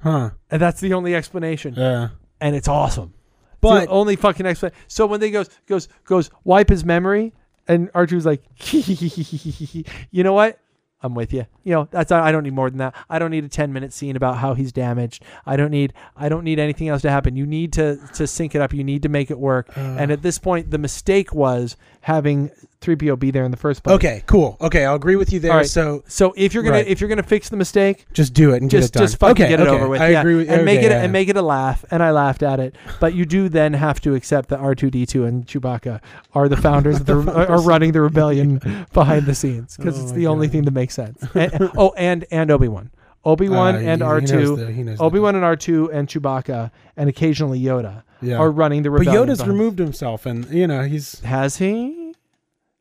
Huh. 0.00 0.30
And 0.50 0.62
that's 0.62 0.80
the 0.80 0.94
only 0.94 1.14
explanation. 1.14 1.74
Yeah. 1.76 2.08
And 2.40 2.54
it's 2.54 2.68
awesome. 2.68 3.14
But 3.60 3.86
the 3.86 3.90
only 3.90 4.16
fucking 4.16 4.46
explanation. 4.46 4.78
So 4.86 5.06
when 5.06 5.20
they 5.20 5.30
goes 5.30 5.48
goes 5.66 5.88
goes 6.04 6.30
wipe 6.44 6.68
his 6.68 6.84
memory, 6.84 7.34
and 7.66 7.92
R2's 7.92 8.24
like, 8.24 8.42
you 10.10 10.22
know 10.22 10.32
what? 10.32 10.58
I'm 11.00 11.14
with 11.14 11.32
you. 11.32 11.46
You 11.62 11.74
know, 11.74 11.88
that's 11.90 12.10
I 12.10 12.32
don't 12.32 12.42
need 12.42 12.54
more 12.54 12.70
than 12.70 12.78
that. 12.78 12.94
I 13.08 13.20
don't 13.20 13.30
need 13.30 13.44
a 13.44 13.48
10 13.48 13.72
minute 13.72 13.92
scene 13.92 14.16
about 14.16 14.38
how 14.38 14.54
he's 14.54 14.72
damaged. 14.72 15.22
I 15.46 15.56
don't 15.56 15.70
need 15.70 15.92
I 16.16 16.28
don't 16.28 16.42
need 16.42 16.58
anything 16.58 16.88
else 16.88 17.02
to 17.02 17.10
happen. 17.10 17.36
You 17.36 17.46
need 17.46 17.72
to 17.74 17.98
to 18.14 18.26
sync 18.26 18.56
it 18.56 18.60
up. 18.60 18.72
You 18.72 18.82
need 18.82 19.02
to 19.02 19.08
make 19.08 19.30
it 19.30 19.38
work. 19.38 19.68
Uh. 19.76 19.80
and 19.80 20.10
at 20.10 20.22
this 20.22 20.38
point, 20.38 20.70
the 20.72 20.78
mistake 20.78 21.32
was 21.32 21.76
having 22.02 22.50
3PO 22.80 23.18
be 23.18 23.30
there 23.32 23.44
in 23.44 23.50
the 23.50 23.56
first 23.56 23.82
place. 23.82 23.96
okay, 23.96 24.22
cool. 24.26 24.56
Okay, 24.60 24.84
I'll 24.86 24.94
agree 24.94 25.16
with 25.16 25.32
you 25.32 25.40
there. 25.40 25.50
All 25.50 25.56
right. 25.58 25.66
So 25.66 26.04
So 26.06 26.32
if 26.36 26.54
you're 26.54 26.62
gonna 26.62 26.76
Right. 26.76 26.86
if 26.86 27.00
you're 27.00 27.08
gonna 27.08 27.22
fix 27.24 27.48
the 27.48 27.56
mistake, 27.56 28.06
just 28.12 28.32
do 28.34 28.52
it 28.52 28.62
and 28.62 28.70
just 28.70 28.92
get 28.92 28.96
it 28.96 28.98
done. 29.00 29.02
just 29.08 29.18
fucking 29.18 29.44
okay, 29.44 29.48
get 29.50 29.60
it 29.60 29.66
okay. 29.66 29.76
over 29.76 29.88
with. 29.88 30.00
I 30.00 30.10
yeah. 30.10 30.20
agree 30.20 30.36
with 30.36 30.48
and 30.48 30.64
make 30.64 30.80
it 30.80 30.90
yeah, 30.92 31.02
and 31.02 31.12
make 31.12 31.28
it 31.28 31.36
a 31.36 31.42
laugh. 31.42 31.84
And 31.90 32.02
I 32.02 32.12
laughed 32.12 32.42
at 32.44 32.60
it. 32.60 32.76
But 33.00 33.14
you 33.14 33.24
do 33.26 33.48
then 33.48 33.74
have 33.74 34.00
to 34.02 34.14
accept 34.14 34.48
that 34.50 34.60
R 34.60 34.74
two 34.76 34.90
D 34.90 35.06
two 35.06 35.24
and 35.24 35.44
Chewbacca 35.46 36.00
are 36.34 36.48
the 36.48 36.56
founders 36.56 36.96
of 37.00 37.06
the 37.06 37.16
are, 37.48 37.60
running 37.62 37.90
the 37.92 38.00
rebellion 38.00 38.86
behind 38.92 39.26
the 39.26 39.34
scenes 39.34 39.76
because 39.76 39.98
Oh 39.98 40.02
it's 40.04 40.12
the 40.12 40.28
only 40.28 40.46
thing 40.48 40.62
that 40.62 40.72
makes 40.72 40.94
sense. 40.94 41.18
And- 41.34 41.70
oh, 41.76 41.92
and 41.96 42.24
and 42.30 42.50
Obi 42.52 42.68
Wan, 42.68 42.90
Obi 43.24 43.48
Wan 43.48 43.74
Uh, 43.74 43.78
and 43.80 44.02
R 44.02 44.20
two. 44.20 44.54
the- 44.56 44.96
Obi 45.00 45.18
Wan 45.18 45.34
and 45.34 45.44
R 45.44 45.56
two 45.56 45.90
and 45.92 46.06
Chewbacca 46.06 46.70
and 46.96 47.08
occasionally 47.08 47.60
Yoda 47.60 48.04
Yeah. 48.20 48.36
are 48.38 48.50
running 48.50 48.82
the 48.82 48.90
but 48.90 49.00
rebellion. 49.00 49.28
Yoda's 49.28 49.38
behind- 49.38 49.58
removed 49.58 49.78
himself, 49.78 50.26
and 50.26 50.48
you 50.50 50.66
know 50.66 50.82
he's. 50.82 51.20
Has 51.20 51.56
he? 51.58 52.04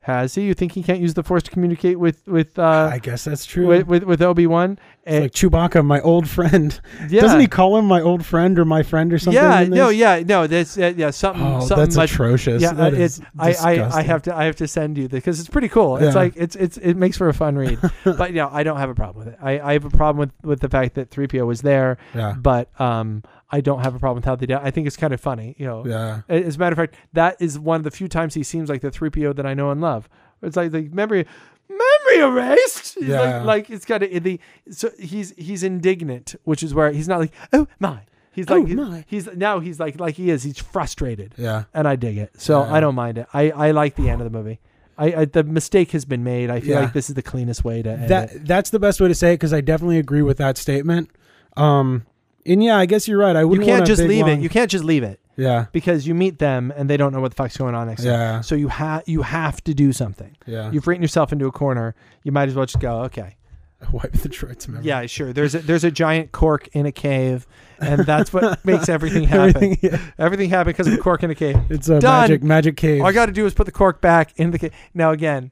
Has 0.01 0.35
he? 0.35 0.43
You 0.43 0.53
think 0.53 0.71
he 0.71 0.83
can't 0.83 1.01
use 1.01 1.15
the 1.15 1.23
Force 1.23 1.43
to 1.43 1.51
communicate 1.51 1.99
with 1.99 2.25
with 2.29 2.57
uh, 2.57 2.89
I 2.93 2.97
guess 2.99 3.25
that's 3.25 3.45
true. 3.45 3.67
with, 3.67 3.87
with 3.87 4.03
with 4.03 4.21
Obi 4.21 4.47
Wan? 4.47 4.79
It's 5.03 5.21
like 5.21 5.31
Chewbacca, 5.33 5.85
my 5.85 5.99
old 5.99 6.29
friend. 6.29 6.79
yeah. 7.09 7.19
Doesn't 7.23 7.41
he 7.41 7.47
call 7.47 7.75
him 7.77 7.85
my 7.85 7.99
old 8.01 8.25
friend 8.25 8.57
or 8.57 8.63
my 8.63 8.83
friend 8.83 9.11
or 9.11 9.19
something? 9.19 9.41
Yeah, 9.41 9.61
in 9.61 9.69
no, 9.71 9.89
yeah, 9.89 10.23
no. 10.25 10.47
That's 10.47 10.77
uh, 10.77 10.93
yeah, 10.95 11.09
something. 11.11 11.43
Oh, 11.45 11.59
something 11.59 11.77
that's 11.77 11.97
much, 11.97 12.13
atrocious. 12.13 12.61
Yeah, 12.61 12.71
That 12.73 12.93
uh, 12.93 12.97
is 12.97 13.19
it's 13.41 13.61
I, 13.61 13.73
I 13.81 13.97
I 13.97 14.01
have 14.03 14.21
to 14.23 14.35
I 14.35 14.45
have 14.45 14.55
to 14.57 14.67
send 14.67 14.97
you 14.97 15.09
the 15.09 15.17
because 15.17 15.41
it's 15.41 15.49
pretty 15.49 15.67
cool. 15.69 15.97
It's 15.97 16.15
Yeah. 16.15 16.21
like 16.21 16.33
it's 16.37 16.55
it's 16.55 16.77
it 16.77 16.93
makes 16.95 17.17
for 17.17 17.27
a 17.27 17.33
fun 17.33 17.57
read. 17.57 17.77
but 18.05 18.29
you 18.29 18.37
know, 18.37 18.49
I 18.49 18.63
don't 18.63 18.77
have 18.77 18.89
a 18.89 18.95
problem 18.95 19.25
with 19.25 19.33
it. 19.33 19.39
I, 19.41 19.59
I 19.59 19.73
have 19.73 19.83
a 19.83 19.89
problem 19.89 20.19
with 20.19 20.31
with 20.41 20.61
the 20.61 20.69
fact 20.69 20.95
that 20.95 21.09
3PO 21.09 21.45
was 21.45 21.61
there, 21.63 21.97
Yeah. 22.15 22.33
but 22.39 22.69
um 22.79 23.23
I 23.49 23.61
don't 23.61 23.81
have 23.81 23.95
a 23.95 23.99
problem 23.99 24.15
with 24.17 24.25
how 24.25 24.35
they 24.35 24.45
did. 24.45 24.55
it. 24.55 24.61
I 24.61 24.71
think 24.71 24.87
it's 24.87 24.97
kind 24.97 25.13
of 25.13 25.21
funny, 25.21 25.55
you 25.57 25.65
know. 25.65 25.85
Yeah. 25.85 26.21
As 26.27 26.57
a 26.57 26.59
matter 26.59 26.73
of 26.73 26.77
fact, 26.77 26.95
that 27.13 27.37
is 27.39 27.57
one 27.57 27.77
of 27.77 27.83
the 27.85 27.91
few 27.91 28.07
times 28.09 28.33
he 28.33 28.43
seems 28.43 28.69
like 28.69 28.81
the 28.81 28.91
3PO 28.91 29.35
that 29.37 29.45
I 29.45 29.53
know 29.53 29.71
and 29.71 29.79
love. 29.79 30.09
It's 30.41 30.57
like 30.57 30.71
the 30.71 30.83
memory 30.89 31.25
memory 31.69 32.19
erased. 32.19 32.95
He's 32.95 33.07
Yeah. 33.09 33.37
like, 33.37 33.45
like 33.45 33.69
it's 33.69 33.85
got 33.85 33.99
to 33.99 34.19
the 34.19 34.39
so 34.69 34.89
he's 34.99 35.33
he's 35.37 35.63
indignant, 35.63 36.35
which 36.43 36.61
is 36.63 36.73
where 36.73 36.91
he's 36.91 37.07
not 37.07 37.19
like 37.19 37.33
oh 37.53 37.67
my. 37.79 38.01
He's 38.31 38.45
Oh, 38.51 38.59
like 38.59 38.67
my. 38.69 39.03
he's 39.07 39.27
now 39.35 39.59
he's 39.59 39.79
like 39.79 39.99
like 39.99 40.15
he 40.15 40.29
is. 40.29 40.43
He's 40.43 40.59
frustrated, 40.59 41.33
Yeah. 41.37 41.63
and 41.73 41.87
I 41.87 41.95
dig 41.95 42.17
it. 42.17 42.39
So 42.39 42.61
Yeah. 42.63 42.73
I 42.73 42.79
don't 42.79 42.95
mind 42.95 43.17
it. 43.17 43.27
I 43.33 43.49
I 43.51 43.71
like 43.71 43.95
the 43.95 44.09
end 44.09 44.21
of 44.21 44.31
the 44.31 44.37
movie. 44.37 44.59
I, 44.97 45.05
I 45.21 45.25
the 45.25 45.43
mistake 45.43 45.91
has 45.91 46.05
been 46.05 46.23
made. 46.23 46.49
I 46.49 46.59
feel 46.59 46.71
Yeah. 46.71 46.79
like 46.81 46.93
this 46.93 47.09
is 47.09 47.15
the 47.15 47.21
cleanest 47.23 47.63
way 47.63 47.81
to 47.81 47.89
end 47.91 48.09
That 48.09 48.31
it. 48.33 48.45
that's 48.45 48.69
the 48.69 48.79
best 48.79 48.99
way 49.01 49.07
to 49.07 49.15
say 49.15 49.31
it 49.31 49.35
because 49.35 49.53
I 49.53 49.61
definitely 49.61 49.97
agree 49.99 50.21
with 50.21 50.37
that 50.37 50.57
statement. 50.57 51.09
Um, 51.55 52.05
and 52.47 52.63
yeah, 52.63 52.77
I 52.77 52.85
guess 52.85 53.07
you're 53.07 53.19
right. 53.19 53.35
I 53.35 53.41
You 53.41 53.47
wouldn't 53.49 53.67
You 53.67 53.73
can't 53.73 53.85
just 53.85 54.01
leave 54.01 54.25
long- 54.27 54.39
it. 54.39 54.43
You 54.43 54.49
can't 54.49 54.71
just 54.71 54.83
leave 54.83 55.03
it 55.03 55.19
Yeah. 55.35 55.65
because 55.71 56.07
you 56.07 56.15
meet 56.15 56.39
them 56.39 56.71
and 56.75 56.89
they 56.89 56.97
don't 56.97 57.13
know 57.13 57.21
what 57.21 57.31
the 57.31 57.35
fuck's 57.35 57.57
going 57.57 57.75
on 57.75 57.87
next. 57.87 58.03
time. 58.03 58.11
Yeah. 58.13 58.41
So 58.41 58.55
you 58.55 58.67
have 58.69 59.03
you 59.05 59.21
have 59.23 59.63
to 59.65 59.73
do 59.73 59.91
something. 59.93 60.35
Yeah. 60.45 60.71
You've 60.71 60.87
written 60.87 61.01
yourself 61.01 61.31
into 61.31 61.45
a 61.45 61.51
corner. 61.51 61.95
You 62.23 62.31
might 62.31 62.49
as 62.49 62.55
well 62.55 62.65
just 62.65 62.79
go. 62.79 63.01
Okay. 63.03 63.35
Wipe 63.91 64.11
the 64.13 64.27
droid's 64.29 64.67
memory. 64.67 64.85
Yeah, 64.87 65.05
sure. 65.05 65.33
There's 65.33 65.53
a, 65.53 65.59
there's 65.59 65.83
a 65.83 65.91
giant 65.91 66.31
cork 66.31 66.67
in 66.73 66.87
a 66.87 66.91
cave, 66.91 67.45
and 67.79 68.03
that's 68.07 68.33
what 68.33 68.65
makes 68.65 68.89
everything 68.89 69.25
happen. 69.25 69.55
Everything, 69.55 69.77
yeah. 69.91 69.99
Everything 70.17 70.49
happened 70.49 70.75
because 70.75 70.87
of 70.87 70.93
a 70.93 70.97
cork 70.97 71.21
in 71.21 71.29
a 71.29 71.35
cave. 71.35 71.57
It's 71.69 71.87
a 71.87 71.99
Done. 71.99 72.21
magic 72.23 72.41
magic 72.43 72.75
cave. 72.75 73.01
All 73.01 73.07
I 73.07 73.11
got 73.11 73.27
to 73.27 73.31
do 73.31 73.45
is 73.45 73.53
put 73.53 73.67
the 73.67 73.71
cork 73.71 74.01
back 74.01 74.33
in 74.37 74.49
the 74.49 74.57
cave. 74.57 74.71
Now 74.95 75.11
again, 75.11 75.51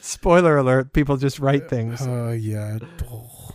spoiler 0.00 0.56
alert: 0.56 0.92
people 0.92 1.16
just 1.16 1.38
write 1.38 1.68
things. 1.68 2.06
Oh 2.06 2.30
yeah. 2.30 2.78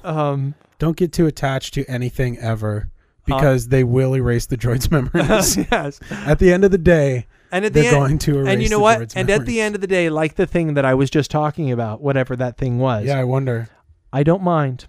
Um, 0.03 0.55
Don't 0.81 0.97
get 0.97 1.13
too 1.13 1.27
attached 1.27 1.75
to 1.75 1.85
anything 1.85 2.39
ever 2.39 2.89
because 3.25 3.67
they 3.67 3.83
will 3.83 4.15
erase 4.15 4.47
the 4.47 4.57
droid's 4.57 4.89
memories. 4.97 5.55
yes. 5.71 5.99
at 6.09 6.39
the 6.39 6.51
end 6.51 6.63
of 6.65 6.71
the 6.71 6.79
day, 6.79 7.27
And 7.51 7.63
at 7.65 7.73
the 7.73 7.81
they're 7.81 7.93
end, 7.93 8.01
going 8.01 8.17
to 8.17 8.39
erase 8.39 8.47
and 8.49 8.63
you 8.63 8.69
know 8.69 8.79
what? 8.79 9.15
And 9.15 9.29
at 9.29 9.45
the 9.45 9.61
end 9.61 9.75
of 9.75 9.81
the 9.81 9.85
day, 9.85 10.09
like 10.09 10.37
the 10.37 10.47
thing 10.47 10.73
that 10.73 10.83
I 10.83 10.95
was 10.95 11.11
just 11.11 11.29
talking 11.29 11.71
about, 11.71 12.01
whatever 12.01 12.35
that 12.35 12.57
thing 12.57 12.79
was, 12.79 13.05
Yeah, 13.05 13.19
I 13.19 13.25
wonder. 13.25 13.69
I 14.11 14.23
don't 14.23 14.41
mind. 14.41 14.87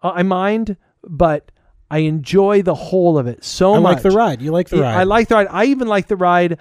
Uh, 0.00 0.12
I 0.14 0.22
mind, 0.22 0.76
but 1.02 1.50
I 1.90 1.98
enjoy 1.98 2.62
the 2.62 2.76
whole 2.76 3.18
of 3.18 3.26
it 3.26 3.42
so 3.42 3.74
I 3.74 3.78
much. 3.80 3.90
I 3.90 3.92
like 3.94 4.02
the 4.04 4.10
ride. 4.12 4.40
You 4.40 4.52
like 4.52 4.68
the 4.68 4.82
ride. 4.82 4.94
I 4.94 5.02
like 5.02 5.26
the 5.26 5.34
ride. 5.34 5.48
I 5.50 5.64
even 5.64 5.88
like 5.88 6.06
the 6.06 6.16
ride 6.16 6.60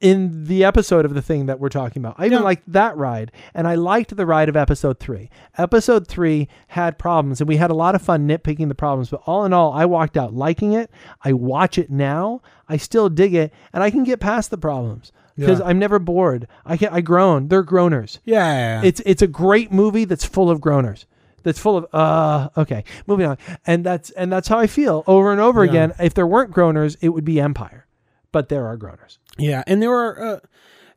in 0.00 0.44
the 0.44 0.64
episode 0.64 1.04
of 1.04 1.14
the 1.14 1.22
thing 1.22 1.46
that 1.46 1.58
we're 1.58 1.68
talking 1.68 2.00
about. 2.00 2.14
I 2.18 2.26
even 2.26 2.38
Yeah. 2.38 2.44
liked 2.44 2.72
that 2.72 2.96
ride, 2.96 3.32
and 3.54 3.66
I 3.66 3.74
liked 3.74 4.16
the 4.16 4.26
ride 4.26 4.48
of 4.48 4.56
episode 4.56 5.00
three. 5.00 5.28
Episode 5.56 6.06
three 6.06 6.48
had 6.68 6.98
problems, 6.98 7.40
and 7.40 7.48
we 7.48 7.56
had 7.56 7.70
a 7.70 7.74
lot 7.74 7.94
of 7.96 8.02
fun 8.02 8.28
nitpicking 8.28 8.68
the 8.68 8.74
problems. 8.76 9.10
But 9.10 9.22
all 9.26 9.44
in 9.44 9.52
all, 9.52 9.72
I 9.72 9.84
walked 9.86 10.16
out 10.16 10.32
liking 10.34 10.72
it. 10.72 10.90
I 11.24 11.32
watch 11.32 11.78
it 11.78 11.90
now. 11.90 12.42
I 12.68 12.76
still 12.76 13.08
dig 13.08 13.34
it, 13.34 13.52
and 13.72 13.82
I 13.82 13.90
can 13.90 14.04
get 14.04 14.20
past 14.20 14.50
the 14.50 14.58
problems 14.58 15.10
because 15.36 15.58
Yeah. 15.58 15.66
I'm 15.66 15.78
never 15.80 15.98
bored. 15.98 16.46
I 16.64 16.76
can. 16.76 16.90
I 16.92 17.00
groan. 17.00 17.48
They're 17.48 17.64
groaners. 17.64 18.18
Yeah. 18.24 18.82
It's 18.82 19.00
it's 19.04 19.22
a 19.22 19.26
great 19.26 19.72
movie 19.72 20.04
that's 20.04 20.24
full 20.24 20.48
of 20.50 20.60
groaners. 20.60 21.06
That's 21.42 21.58
full 21.58 21.76
of 21.76 21.86
uh 21.92 22.50
okay, 22.56 22.84
moving 23.08 23.26
on. 23.26 23.36
And 23.66 23.82
that's 23.84 24.10
and 24.10 24.30
that's 24.30 24.46
how 24.48 24.58
I 24.58 24.66
feel 24.68 25.02
over 25.06 25.32
and 25.32 25.40
over 25.40 25.64
Yeah. 25.64 25.70
again. 25.70 25.92
If 25.98 26.14
there 26.14 26.26
weren't 26.26 26.52
groaners, 26.52 26.96
it 27.00 27.08
would 27.10 27.24
be 27.24 27.40
Empire. 27.40 27.86
But 28.30 28.48
there 28.50 28.66
are 28.66 28.76
groaners. 28.76 29.16
Yeah, 29.38 29.62
and 29.66 29.80
there 29.82 29.92
are 29.92 30.20
uh, 30.24 30.40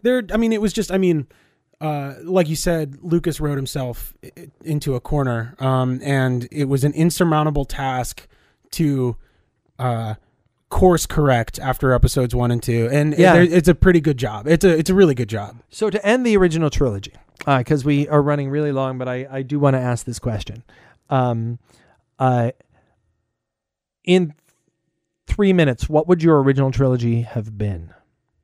there. 0.02 0.24
I 0.34 0.38
mean, 0.38 0.52
it 0.54 0.62
was 0.62 0.74
just. 0.74 0.92
I 0.92 0.98
mean, 0.98 1.28
uh, 1.80 2.16
like 2.24 2.50
you 2.50 2.56
said, 2.56 2.98
Lucas 3.02 3.40
wrote 3.40 3.56
himself 3.58 4.14
into 4.64 4.96
a 4.96 5.00
corner, 5.00 5.56
um, 5.60 6.00
and 6.04 6.48
it 6.52 6.66
was 6.66 6.84
an 6.84 6.94
insurmountable 6.94 7.66
task 7.66 8.28
to 8.72 9.16
uh, 9.80 10.16
course 10.70 11.06
correct 11.06 11.60
after 11.60 11.94
episodes 11.94 12.34
one 12.34 12.52
and 12.52 12.64
two. 12.64 12.88
And 12.92 13.18
Yeah. 13.18 13.36
yeah. 13.36 13.58
it's 13.58 13.68
a 13.68 13.76
pretty 13.76 14.00
good 14.02 14.18
job. 14.18 14.48
It's 14.48 14.66
a 14.66 14.78
it's 14.78 14.90
a 14.90 14.96
really 14.96 15.14
good 15.16 15.30
job. 15.30 15.58
So 15.70 15.90
to 15.90 16.04
end 16.06 16.26
the 16.26 16.36
original 16.38 16.70
trilogy, 16.70 17.14
because 17.46 17.84
we 17.86 18.08
are 18.08 18.22
running 18.22 18.50
really 18.50 18.72
long, 18.72 18.98
but 18.98 19.08
I, 19.08 19.28
I 19.30 19.42
do 19.44 19.60
want 19.60 19.76
to 19.76 19.80
ask 19.80 20.06
this 20.06 20.20
question. 20.20 20.64
Um, 21.10 21.60
uh, 22.20 22.52
in 24.04 24.34
three 25.28 25.54
minutes, 25.54 25.90
what 25.90 26.08
would 26.08 26.24
your 26.24 26.42
original 26.42 26.72
trilogy 26.72 27.22
have 27.22 27.58
been? 27.58 27.94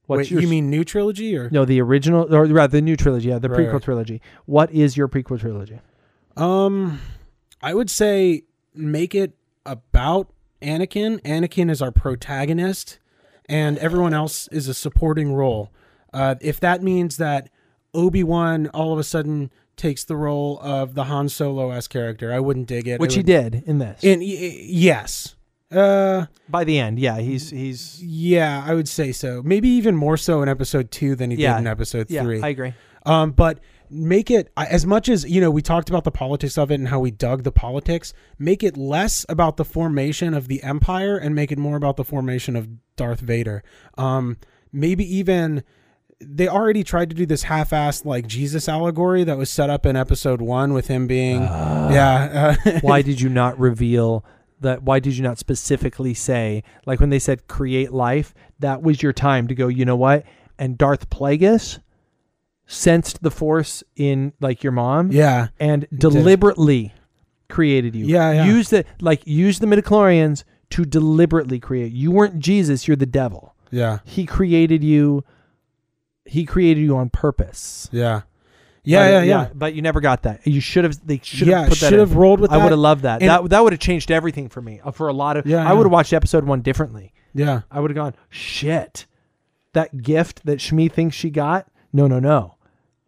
What's 0.08 0.20
Wait, 0.20 0.32
your 0.32 0.42
you 0.42 0.48
mean 0.48 0.70
new 0.70 0.84
trilogy 0.84 1.38
or? 1.38 1.50
no 1.52 1.64
the 1.66 1.80
original 1.82 2.34
or 2.34 2.46
rather 2.46 2.72
the 2.78 2.82
new 2.82 2.96
trilogy? 2.96 3.30
Yeah, 3.30 3.40
the 3.40 3.50
Right, 3.50 3.60
prequel 3.60 3.74
right. 3.74 3.82
trilogy. 3.84 4.22
What 4.46 4.72
is 4.72 4.98
your 4.98 5.08
prequel 5.08 5.40
trilogy? 5.40 5.80
Um, 6.36 7.00
I 7.62 7.74
would 7.74 7.90
say 7.90 8.44
make 8.74 9.14
it 9.16 9.34
about 9.66 10.30
Anakin. 10.62 11.22
Anakin 11.24 11.70
is 11.70 11.82
our 11.82 11.92
protagonist, 11.92 13.00
and 13.50 13.78
everyone 13.80 14.14
else 14.14 14.48
is 14.50 14.68
a 14.68 14.74
supporting 14.74 15.34
role. 15.34 15.72
Uh, 16.14 16.36
if 16.42 16.60
that 16.62 16.82
means 16.82 17.18
that 17.18 17.50
Obi 17.94 18.24
Wan 18.24 18.68
all 18.68 18.94
of 18.94 19.00
a 19.00 19.04
sudden 19.04 19.52
takes 19.76 20.04
the 20.04 20.16
role 20.16 20.60
of 20.62 20.96
the 20.96 21.06
Han 21.06 21.30
Solo 21.30 21.72
s 21.72 21.88
character, 21.88 22.32
I 22.34 22.40
wouldn't 22.40 22.68
dig 22.68 22.88
it. 22.88 23.00
Which 23.00 23.14
It 23.14 23.16
he 23.16 23.20
would- 23.34 23.52
did 23.52 23.64
in 23.68 23.78
this. 23.80 24.04
And 24.04 24.24
yes, 24.24 25.36
uh, 25.72 26.26
By 26.50 26.64
the 26.64 26.80
end, 26.80 27.00
yeah, 27.00 27.20
he's 27.20 27.50
he's 27.50 28.02
yeah, 28.04 28.64
I 28.66 28.74
would 28.74 28.88
say 28.88 29.12
so. 29.12 29.42
Maybe 29.44 29.68
even 29.70 29.96
more 29.96 30.18
so 30.18 30.42
in 30.42 30.50
Episode 30.50 30.92
two 30.92 31.16
than 31.16 31.32
he 31.32 31.38
Yeah. 31.38 31.54
did 31.54 31.60
in 31.60 31.68
Episode 31.68 32.10
yeah, 32.10 32.24
three. 32.24 32.42
I 32.42 32.50
agree. 32.50 32.74
Um, 33.06 33.32
but 33.32 33.60
make 33.90 34.30
it 34.30 34.52
as 34.58 34.86
much 34.86 35.08
as 35.08 35.24
you 35.30 35.40
know 35.40 35.50
we 35.50 35.62
talked 35.62 35.90
about 35.90 36.04
the 36.04 36.12
politics 36.12 36.58
of 36.58 36.72
it 36.72 36.76
and 36.76 36.88
how 36.90 37.00
we 37.00 37.12
dug 37.12 37.44
the 37.44 37.52
politics. 37.52 38.14
Make 38.40 38.64
it 38.64 38.78
less 38.78 39.26
about 39.30 39.58
the 39.58 39.66
formation 39.66 40.34
of 40.34 40.48
the 40.48 40.62
empire 40.64 41.18
and 41.18 41.34
make 41.36 41.52
it 41.52 41.58
more 41.58 41.78
about 41.78 41.98
the 41.98 42.04
formation 42.04 42.56
of 42.56 42.68
Darth 42.96 43.20
Vader. 43.22 43.64
Um, 43.98 44.38
maybe 44.72 45.04
even 45.16 45.64
they 46.20 46.48
already 46.48 46.84
tried 46.84 47.10
to 47.12 47.16
do 47.16 47.26
this 47.28 47.44
half-assed 47.44 48.04
like 48.04 48.26
Jesus 48.26 48.68
allegory 48.68 49.24
that 49.24 49.38
was 49.38 49.50
set 49.52 49.70
up 49.70 49.86
in 49.86 49.96
Episode 49.96 50.42
one 50.42 50.74
with 50.74 50.88
him 50.88 51.08
being 51.08 51.42
yeah. 51.44 52.56
Uh, 52.66 52.80
why 52.82 53.02
did 53.02 53.22
you 53.22 53.30
not 53.30 53.58
reveal 53.60 54.26
that? 54.62 54.84
Why 54.84 55.00
did 55.00 55.18
you 55.18 55.24
not 55.24 55.38
specifically 55.38 56.14
say, 56.14 56.64
like 56.86 57.00
when 57.00 57.10
they 57.10 57.20
said 57.20 57.48
create 57.48 57.92
life, 57.92 58.34
that 58.60 58.82
was 58.82 59.02
your 59.02 59.14
time 59.14 59.48
to 59.48 59.56
go, 59.56 59.68
you 59.68 59.86
know 59.86 59.96
what? 59.96 60.26
And 60.58 60.78
Darth 60.78 61.10
Plagueis 61.10 61.80
sensed 62.66 63.24
the 63.24 63.32
force 63.32 63.84
in 63.96 64.34
like 64.42 64.64
your 64.64 64.74
mom 64.74 65.12
yeah. 65.12 65.48
and 65.60 65.88
deliberately 65.96 66.94
created 67.50 67.96
you. 67.96 68.06
Yeah, 68.06 68.32
yeah. 68.32 68.46
Use 68.46 68.70
the 68.70 68.86
like 69.00 69.26
use 69.26 69.60
the 69.60 69.68
midichlorians 69.68 70.44
to 70.72 70.86
deliberately 70.86 71.60
create. 71.60 71.94
You 71.94 72.12
weren't 72.12 72.40
Jesus, 72.40 72.88
you're 72.88 72.98
the 72.98 73.06
devil. 73.06 73.56
Yeah. 73.72 74.00
He 74.04 74.26
created 74.26 74.84
you 74.84 75.24
he 76.26 76.46
created 76.46 76.82
you 76.82 76.98
on 76.98 77.10
purpose. 77.10 77.90
Yeah. 77.92 78.22
Yeah, 78.90 79.00
But, 79.06 79.12
yeah, 79.12 79.22
yeah. 79.24 79.50
But 79.54 79.74
you 79.74 79.82
never 79.82 80.00
got 80.00 80.24
that. 80.24 80.48
You 80.48 80.62
should 80.62 80.84
have. 80.86 81.06
They 81.06 81.20
should 81.24 81.48
have 81.48 81.64
Yeah, 81.64 81.68
put 81.70 81.78
that. 81.80 81.90
should 81.90 82.00
have 82.00 82.16
rolled 82.16 82.40
with 82.40 82.52
I 82.52 82.58
would 82.58 82.72
have 82.72 82.80
loved 82.80 83.02
that. 83.04 83.22
And- 83.22 83.30
that 83.30 83.50
that 83.50 83.64
would 83.64 83.74
have 83.74 83.80
changed 83.82 84.12
everything 84.12 84.48
for 84.50 84.62
me. 84.62 84.80
uh, 84.84 84.92
For 84.92 85.08
a 85.10 85.14
lot 85.14 85.36
of, 85.36 85.46
Yeah, 85.46 85.58
I 85.58 85.64
yeah. 85.64 85.74
would 85.74 85.84
have 85.86 85.92
watched 85.92 86.14
episode 86.14 86.46
one 86.46 86.62
differently. 86.62 87.14
Yeah. 87.34 87.62
I 87.70 87.80
would 87.82 87.92
have 87.92 87.96
gone, 87.96 88.16
shit, 88.30 89.06
that 89.74 90.02
gift 90.02 90.46
that 90.46 90.60
Shmi 90.60 90.92
thinks 90.92 91.16
she 91.16 91.30
got. 91.30 91.68
No, 91.94 92.08
no, 92.08 92.20
no, 92.20 92.56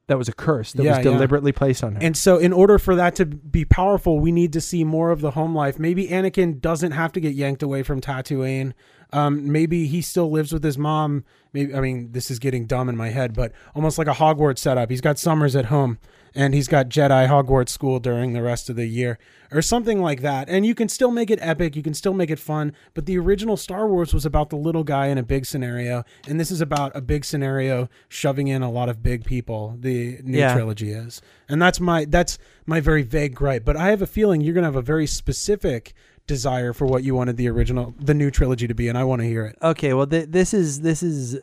that 0.07 0.17
was 0.17 0.27
a 0.27 0.33
curse 0.33 0.73
that 0.73 0.83
Yeah, 0.83 0.97
was 0.97 1.05
yeah. 1.05 1.11
deliberately 1.13 1.51
placed 1.51 1.83
on 1.83 1.93
her. 1.95 1.99
And 2.01 2.15
so, 2.17 2.37
in 2.37 2.51
order 2.53 2.77
for 2.77 2.95
that 2.95 3.15
to 3.15 3.25
be 3.25 3.63
powerful, 3.65 4.19
we 4.19 4.31
need 4.31 4.51
to 4.53 4.61
see 4.61 4.83
more 4.83 5.11
of 5.11 5.21
the 5.21 5.31
home 5.31 5.55
life. 5.55 5.79
Maybe 5.79 6.07
Anakin 6.09 6.59
doesn't 6.61 6.91
have 6.91 7.11
to 7.13 7.19
get 7.19 7.33
yanked 7.33 7.63
away 7.63 7.83
from 7.83 8.01
Tatooine. 8.01 8.73
Um, 9.11 9.51
maybe 9.51 9.87
he 9.87 10.01
still 10.01 10.29
lives 10.29 10.53
with 10.53 10.63
his 10.63 10.77
mom. 10.77 11.23
Maybe 11.51 11.73
I 11.73 11.79
mean 11.79 12.11
this 12.11 12.29
is 12.29 12.37
getting 12.37 12.67
dumb 12.67 12.89
in 12.89 12.95
my 12.95 13.09
head, 13.09 13.33
but 13.33 13.51
almost 13.73 13.97
like 13.97 14.07
a 14.07 14.11
Hogwarts 14.13 14.59
setup. 14.59 14.89
He's 14.91 15.01
got 15.01 15.17
summers 15.17 15.55
at 15.55 15.65
home, 15.65 15.97
and 16.35 16.53
he's 16.53 16.67
got 16.67 16.89
Jedi 16.89 17.27
Hogwarts 17.27 17.69
school 17.69 17.99
during 17.99 18.33
the 18.33 18.43
rest 18.43 18.69
of 18.69 18.75
the 18.75 18.85
year, 18.85 19.17
or 19.51 19.63
something 19.63 19.99
like 19.99 20.21
that. 20.21 20.47
And 20.47 20.63
you 20.63 20.75
can 20.75 20.87
still 20.89 21.09
make 21.09 21.31
it 21.31 21.39
epic. 21.41 21.75
You 21.75 21.81
can 21.81 21.95
still 21.95 22.13
make 22.13 22.29
it 22.29 22.37
fun. 22.37 22.71
But 22.93 23.07
the 23.07 23.17
original 23.17 23.57
Star 23.57 23.87
Wars 23.87 24.13
was 24.13 24.27
about 24.27 24.51
the 24.51 24.57
little 24.57 24.83
guy 24.83 25.07
in 25.07 25.17
a 25.17 25.23
big 25.23 25.47
scenario, 25.47 26.03
and 26.27 26.39
this 26.39 26.51
is 26.51 26.61
about 26.61 26.95
a 26.95 27.01
big 27.01 27.25
scenario 27.25 27.89
shoving 28.09 28.47
in 28.47 28.61
a 28.61 28.69
lot 28.69 28.89
of 28.89 29.01
big 29.01 29.25
people. 29.25 29.75
The 29.79 30.19
new 30.23 30.37
Yeah. 30.37 30.53
trilogy 30.53 30.91
is, 30.91 31.19
and 31.47 31.59
that's 31.59 31.79
my 31.79 32.05
that's 32.05 32.37
my 32.67 32.79
very 32.79 33.01
vague 33.01 33.33
gripe. 33.33 33.65
But 33.65 33.75
I 33.75 33.89
have 33.89 34.03
a 34.03 34.07
feeling 34.07 34.41
you're 34.41 34.53
gonna 34.53 34.67
have 34.67 34.75
a 34.75 34.83
very 34.83 35.07
specific 35.07 35.95
desire 36.29 36.71
for 36.71 36.85
what 36.85 37.03
you 37.03 37.13
wanted 37.15 37.35
the 37.35 37.49
original, 37.49 37.93
the 37.99 38.13
new 38.13 38.31
trilogy 38.31 38.67
to 38.67 38.73
be, 38.73 38.87
and 38.87 38.97
I 38.97 39.03
want 39.03 39.21
to 39.21 39.27
hear 39.27 39.45
it. 39.45 39.57
okay, 39.61 39.93
well, 39.93 40.07
th- 40.07 40.29
this 40.29 40.53
is 40.53 40.79
this 40.81 41.03
is. 41.03 41.37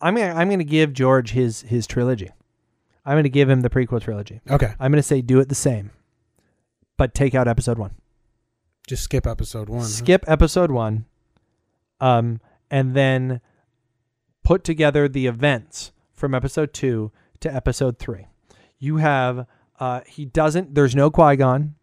I'm 0.00 0.14
gonna 0.16 0.32
I'm 0.34 0.48
gonna 0.48 0.64
give 0.64 0.94
George 0.94 1.32
his 1.32 1.60
his 1.62 1.86
trilogy. 1.86 2.30
I'm 3.04 3.18
gonna 3.18 3.28
give 3.28 3.50
him 3.50 3.60
the 3.60 3.68
prequel 3.70 4.00
trilogy. 4.00 4.40
Okay, 4.50 4.72
I'm 4.80 4.90
gonna 4.90 5.02
say 5.02 5.20
do 5.20 5.38
it 5.40 5.48
the 5.50 5.54
same, 5.54 5.90
but 6.96 7.14
take 7.14 7.34
out 7.34 7.46
episode 7.48 7.76
one. 7.78 7.92
just 8.86 9.02
skip 9.04 9.26
episode 9.26 9.68
one. 9.68 9.80
huh? 9.80 9.86
skip 9.86 10.24
episode 10.26 10.70
one 10.70 11.04
um 12.00 12.40
and 12.70 12.94
then 12.94 13.40
put 14.42 14.64
together 14.64 15.08
the 15.08 15.26
events 15.26 15.92
from 16.12 16.34
episode 16.34 16.72
two 16.72 17.12
to 17.40 17.52
episode 17.54 17.96
three 17.98 18.26
you 18.80 18.96
have 18.96 19.46
uh 19.78 20.00
he 20.06 20.24
doesn't 20.24 20.74
there's 20.74 20.96
no 20.96 21.10
qui-gon 21.12 21.74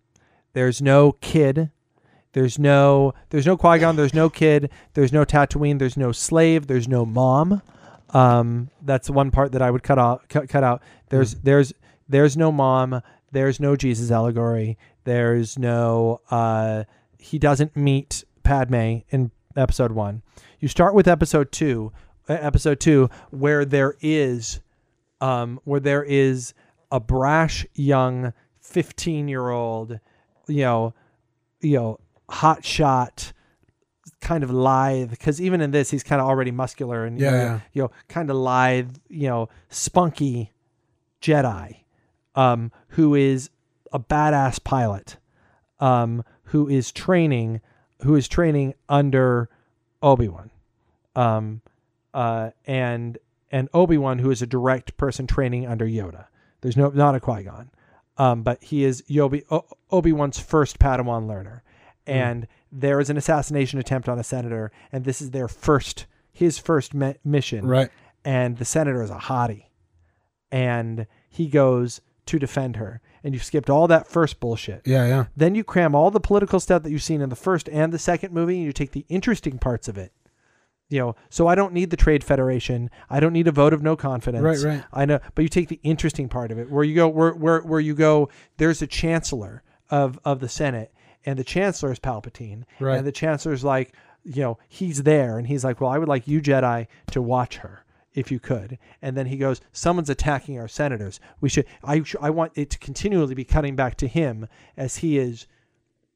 there's 0.54 0.82
no 0.82 1.14
kid 1.22 1.72
there's 2.34 2.60
no 2.60 3.14
there's 3.30 3.46
no 3.46 3.58
qui-gon 3.58 3.96
there's 3.96 4.14
no 4.14 4.30
kid 4.30 4.70
there's 4.94 5.12
no 5.12 5.26
tatooine 5.26 5.80
there's 5.80 5.98
no 5.98 6.12
slave 6.12 6.68
there's 6.68 6.88
no 6.88 7.06
mom 7.06 7.62
Um, 8.12 8.70
that's 8.82 9.08
one 9.10 9.30
part 9.32 9.52
that 9.52 9.62
I 9.62 9.70
would 9.70 9.84
cut 9.84 10.00
off. 10.00 10.28
Cut, 10.30 10.50
cut 10.50 10.64
out. 10.64 10.82
There's 11.10 11.36
there's 11.36 11.74
there's 12.08 12.36
no 12.36 12.52
mom. 12.52 13.02
There's 13.32 13.60
no 13.60 13.76
Jesus 13.76 14.10
allegory. 14.10 14.80
There's 15.04 15.60
no. 15.60 16.20
Uh, 16.32 16.86
he 17.20 17.38
doesn't 17.38 17.76
meet 17.76 18.24
Padme 18.42 19.02
in 19.12 19.30
episode 19.56 19.92
one. 19.92 20.24
You 20.60 20.68
start 20.68 20.96
with 20.96 21.08
episode 21.08 21.52
two. 21.52 21.92
uh, 22.28 22.34
Episode 22.34 22.80
two, 22.80 23.10
where 23.30 23.64
there 23.64 23.96
is, 24.02 24.60
um, 25.22 25.60
where 25.64 25.80
there 25.80 26.04
is 26.04 26.56
a 26.92 27.00
brash 27.00 27.64
young 27.76 28.34
fifteen 28.60 29.28
year 29.28 29.50
old, 29.52 30.00
you 30.48 30.64
know, 30.64 30.94
you 31.62 31.78
know, 31.78 32.00
hot 32.30 32.64
shot, 32.66 33.34
kind 34.22 34.44
of 34.44 34.52
lithe. 34.52 35.10
Because 35.10 35.42
even 35.42 35.62
in 35.62 35.72
this, 35.72 35.92
he's 35.92 36.04
kind 36.04 36.22
of 36.22 36.28
already 36.28 36.52
muscular 36.52 37.06
and 37.06 37.20
you 37.20 37.26
Yeah, 37.26 37.32
know, 37.32 37.38
yeah. 37.38 37.60
you 37.74 37.82
know, 37.84 37.92
kind 38.08 38.30
of 38.30 38.36
lithe, 38.38 38.96
you 39.10 39.28
know, 39.28 39.50
spunky 39.70 40.52
Jedi, 41.22 41.78
um, 42.36 42.72
who 42.90 43.16
is 43.16 43.50
a 43.92 44.00
badass 44.00 44.64
pilot, 44.64 45.18
um, 45.80 46.24
who 46.46 46.68
is 46.68 46.92
training, 46.92 47.62
who 48.04 48.16
is 48.16 48.28
training 48.28 48.74
under 48.88 49.50
Obi 50.02 50.28
Wan, 50.28 50.50
um, 51.16 51.62
uh, 52.14 52.52
and 52.66 53.18
and 53.52 53.68
Obi 53.74 53.98
Wan, 53.98 54.20
who 54.20 54.32
is 54.32 54.42
a 54.42 54.48
direct 54.48 54.96
person 54.96 55.28
training 55.28 55.66
under 55.68 55.86
Yoda. 55.86 56.26
There's 56.62 56.78
no 56.78 56.90
not 56.90 57.16
a 57.16 57.20
Qui 57.20 57.44
Gon, 57.44 57.72
um, 58.18 58.44
but 58.44 58.64
he 58.64 58.84
is 58.84 59.02
Yobi 59.10 59.44
Obi 59.92 60.12
Wan's 60.14 60.40
first 60.40 60.80
Padawan 60.80 61.28
learner, 61.28 61.64
Mm. 62.10 62.14
and 62.14 62.48
there 62.72 63.00
is 63.00 63.10
an 63.10 63.18
assassination 63.18 63.80
attempt 63.80 64.08
on 64.10 64.20
a 64.20 64.24
senator, 64.24 64.72
and 64.92 65.06
this 65.06 65.22
is 65.22 65.32
their 65.32 65.48
first 65.48 66.06
his 66.32 66.58
first 66.58 66.94
me- 66.94 67.16
mission, 67.24 67.66
Right. 67.66 67.90
and 68.24 68.58
the 68.58 68.66
senator 68.66 69.02
is 69.02 69.10
a 69.10 69.16
hottie. 69.18 69.66
And 70.52 71.06
he 71.30 71.48
goes 71.48 72.02
to 72.28 72.40
defend 72.40 72.78
her. 72.78 73.02
And 73.24 73.34
you've 73.34 73.44
skipped 73.44 73.70
all 73.70 73.88
that 73.88 74.08
first 74.08 74.40
bullshit. 74.40 74.84
Yeah, 74.86 75.06
yeah. 75.08 75.26
then 75.36 75.54
you 75.56 75.64
cram 75.64 75.94
all 75.94 76.10
the 76.12 76.20
political 76.22 76.60
stuff 76.60 76.84
that 76.84 76.92
you've 76.92 77.04
seen 77.04 77.22
in 77.22 77.30
the 77.30 77.36
first 77.36 77.68
and 77.70 77.92
the 77.92 78.00
second 78.00 78.34
movie 78.34 78.56
and 78.58 78.66
you 78.66 78.72
take 78.72 78.92
the 78.92 79.06
interesting 79.10 79.58
parts 79.60 79.88
of 79.88 79.98
it. 79.98 80.14
You 80.92 81.00
know 81.00 81.16
so 81.30 81.46
i 81.46 81.54
don't 81.54 81.74
need 81.74 81.92
the 81.92 81.98
trade 81.98 82.24
federation. 82.24 82.90
I 83.12 83.20
don't 83.20 83.34
need 83.34 83.48
a 83.48 83.52
vote 83.52 83.74
of 83.74 83.84
no 83.84 83.96
confidence. 83.96 84.44
Right, 84.44 84.58
right. 84.76 84.84
i 84.92 85.06
know 85.06 85.20
but 85.36 85.44
you 85.44 85.50
take 85.50 85.68
the 85.68 85.80
interesting 85.84 86.30
part 86.30 86.52
of 86.52 86.58
it 86.58 86.72
where 86.72 86.84
you 86.84 86.96
go 86.96 87.08
where 87.08 87.34
where, 87.34 87.62
where 87.62 87.80
you 87.80 87.94
go 87.94 88.30
there's 88.58 88.82
a 88.82 88.88
chancellor 88.88 89.62
of 89.92 90.18
of 90.26 90.40
the 90.40 90.50
senate 90.50 90.92
and 91.26 91.38
the 91.40 91.44
chancellor 91.44 91.92
is 91.92 92.00
palpatine 92.00 92.64
Right. 92.80 92.98
and 92.98 93.06
the 93.08 93.12
chancellor's 93.12 93.64
like 93.64 93.94
you 94.24 94.42
know 94.42 94.58
he's 94.68 95.04
there 95.04 95.38
and 95.38 95.48
he's 95.48 95.64
like 95.64 95.80
well 95.82 95.90
i 95.90 95.98
would 95.98 96.08
like 96.10 96.28
you 96.28 96.42
jedi 96.42 96.88
to 97.12 97.22
watch 97.22 97.58
her 97.58 97.84
if 98.14 98.32
you 98.32 98.40
could 98.40 98.78
and 99.02 99.16
then 99.16 99.28
he 99.28 99.38
goes 99.38 99.62
someone's 99.72 100.10
attacking 100.10 100.60
our 100.60 100.68
senators 100.68 101.20
we 101.42 101.50
should 101.50 101.66
i 101.84 102.04
i 102.22 102.30
want 102.30 102.52
it 102.56 102.70
to 102.72 102.78
continually 102.80 103.34
be 103.36 103.46
cutting 103.46 103.76
back 103.76 103.96
to 103.98 104.08
him 104.08 104.48
as 104.76 104.98
he 104.98 105.18
is 105.18 105.48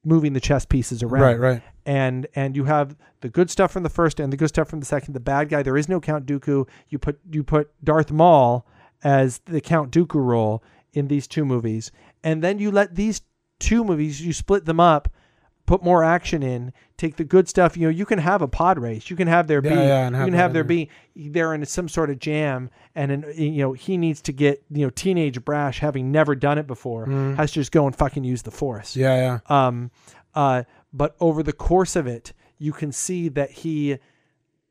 moving 0.04 0.34
the 0.34 0.40
chess 0.40 0.66
pieces 0.66 1.02
around 1.02 1.22
Right, 1.22 1.40
right. 1.40 1.62
and 1.86 2.26
and 2.34 2.54
you 2.56 2.64
have 2.64 2.94
the 3.22 3.28
good 3.30 3.50
stuff 3.50 3.72
from 3.72 3.84
the 3.84 3.88
first 3.88 4.20
and 4.20 4.30
the 4.32 4.36
good 4.36 4.48
stuff 4.50 4.68
from 4.68 4.80
the 4.80 4.84
second. 4.86 5.14
The 5.14 5.20
bad 5.20 5.48
guy, 5.48 5.62
there 5.62 5.78
is 5.78 5.88
no 5.88 5.98
Count 5.98 6.26
Dooku. 6.26 6.68
You 6.90 6.98
put 6.98 7.18
you 7.32 7.42
put 7.42 7.70
Darth 7.82 8.12
Maul 8.12 8.66
as 9.02 9.38
the 9.46 9.62
Count 9.62 9.90
Dooku 9.90 10.22
role 10.22 10.62
in 10.92 11.08
these 11.08 11.26
two 11.26 11.46
movies, 11.46 11.90
and 12.22 12.42
then 12.44 12.58
you 12.58 12.70
let 12.70 12.96
these 12.96 13.22
two 13.58 13.84
movies 13.84 14.20
you 14.20 14.32
split 14.32 14.64
them 14.64 14.80
up, 14.80 15.08
put 15.66 15.82
more 15.82 16.04
action 16.04 16.42
in, 16.42 16.72
take 16.96 17.16
the 17.16 17.24
good 17.24 17.48
stuff. 17.48 17.76
You 17.76 17.84
know, 17.84 17.90
you 17.90 18.06
can 18.06 18.18
have 18.18 18.42
a 18.42 18.48
pod 18.48 18.78
race. 18.78 19.10
You 19.10 19.16
can 19.16 19.28
have 19.28 19.46
there 19.46 19.62
be 19.62 19.70
Yeah, 19.70 20.10
yeah, 20.10 20.18
you 20.20 20.24
can 20.26 20.34
have 20.34 20.52
there 20.52 20.64
be 20.64 20.90
they're 21.16 21.54
in 21.54 21.64
some 21.64 21.88
sort 21.88 22.10
of 22.10 22.18
jam, 22.18 22.70
and 22.94 23.10
an, 23.12 23.24
you 23.36 23.58
know 23.58 23.72
he 23.72 23.96
needs 23.96 24.20
to 24.22 24.32
get 24.32 24.62
you 24.70 24.84
know 24.84 24.90
teenage 24.90 25.44
brash 25.44 25.78
having 25.80 26.12
never 26.12 26.34
done 26.34 26.58
it 26.58 26.66
before 26.66 27.06
has 27.36 27.50
to 27.52 27.60
just 27.60 27.72
go 27.72 27.86
and 27.86 27.96
fucking 27.96 28.24
use 28.24 28.42
the 28.42 28.50
force. 28.50 28.96
Yeah, 28.96 29.40
yeah. 29.48 29.66
Um, 29.66 29.90
uh, 30.34 30.64
but 30.92 31.16
over 31.20 31.42
the 31.42 31.52
course 31.52 31.96
of 31.96 32.06
it, 32.06 32.32
you 32.58 32.72
can 32.72 32.92
see 32.92 33.28
that 33.28 33.50
he 33.50 33.98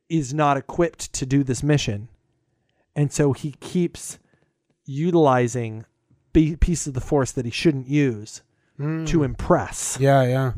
is 0.10 0.34
not 0.34 0.58
equipped 0.58 1.12
to 1.14 1.26
do 1.26 1.44
this 1.44 1.64
mission. 1.64 2.10
And 2.96 3.12
so 3.12 3.34
he 3.34 3.54
keeps 3.54 4.20
utilizing 4.86 5.86
pieces 6.34 6.88
of 6.88 6.94
the 6.94 7.02
force 7.02 7.32
that 7.32 7.46
he 7.46 7.52
shouldn't 7.52 7.88
use 7.88 8.42
to 8.80 9.24
impress 9.24 9.98
Yeah, 10.00 10.24
yeah. 10.24 10.52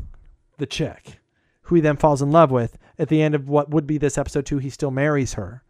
the 0.58 0.66
chick, 0.66 1.18
who 1.62 1.74
he 1.76 1.80
then 1.80 1.96
falls 1.96 2.22
in 2.22 2.30
love 2.30 2.50
with. 2.50 2.78
At 2.98 3.08
the 3.08 3.20
end 3.22 3.34
of 3.34 3.48
what 3.48 3.70
would 3.70 3.86
be 3.86 3.98
this 3.98 4.16
episode 4.16 4.46
two, 4.46 4.58
he 4.58 4.70
still 4.70 4.90
marries 4.90 5.34
her, 5.34 5.62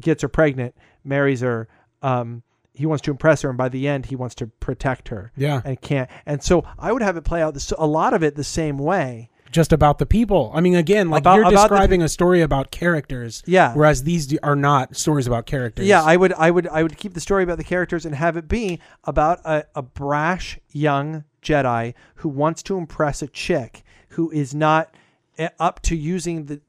gets 0.00 0.22
her 0.22 0.28
pregnant, 0.28 0.74
marries 1.04 1.40
her. 1.40 1.68
Um, 2.02 2.42
he 2.74 2.84
wants 2.86 3.02
to 3.02 3.10
impress 3.10 3.40
her, 3.42 3.48
and 3.48 3.56
by 3.56 3.68
the 3.70 3.88
end, 3.88 4.06
he 4.06 4.16
wants 4.16 4.34
to 4.36 4.48
protect 4.48 5.08
her 5.08 5.32
Yeah. 5.36 5.62
and 5.64 5.80
can't. 5.80 6.10
And 6.26 6.42
so 6.42 6.64
I 6.78 6.92
would 6.92 7.02
have 7.02 7.16
it 7.16 7.22
play 7.24 7.40
out 7.40 7.54
this, 7.54 7.72
a 7.78 7.86
lot 7.86 8.12
of 8.12 8.22
it 8.22 8.34
the 8.34 8.44
same 8.44 8.76
way. 8.78 9.30
Just 9.50 9.72
about 9.72 9.98
the 9.98 10.04
people. 10.04 10.50
I 10.54 10.60
mean, 10.60 10.74
again, 10.74 11.08
like 11.08 11.22
About- 11.22 11.36
you're 11.36 11.44
about 11.44 11.52
the 11.52 11.68
describing 11.68 12.02
a 12.02 12.08
story 12.08 12.42
about 12.42 12.70
characters. 12.72 13.42
Yeah. 13.46 13.72
Whereas 13.74 14.02
these 14.02 14.36
are 14.42 14.56
not 14.56 14.96
stories 14.96 15.26
about 15.26 15.46
characters. 15.46 15.86
Yeah, 15.86 16.02
I 16.02 16.16
would, 16.16 16.32
I 16.34 16.50
would, 16.50 16.66
I 16.66 16.82
would 16.82 16.98
keep 16.98 17.14
the 17.14 17.20
story 17.20 17.44
about 17.44 17.56
the 17.56 17.64
characters 17.64 18.04
and 18.04 18.14
have 18.14 18.36
it 18.36 18.48
be 18.48 18.80
about 19.04 19.38
a, 19.46 19.64
a 19.74 19.82
brash 19.82 20.58
young 20.72 21.24
Jedi 21.46 21.94
who 22.16 22.28
wants 22.28 22.62
to 22.64 22.76
impress 22.76 23.22
a 23.22 23.28
chick 23.28 23.82
who 24.10 24.30
is 24.30 24.54
not 24.54 24.94
eh, 25.38 25.48
up 25.58 25.80
to 25.82 25.96
using 25.96 26.46
the 26.46 26.60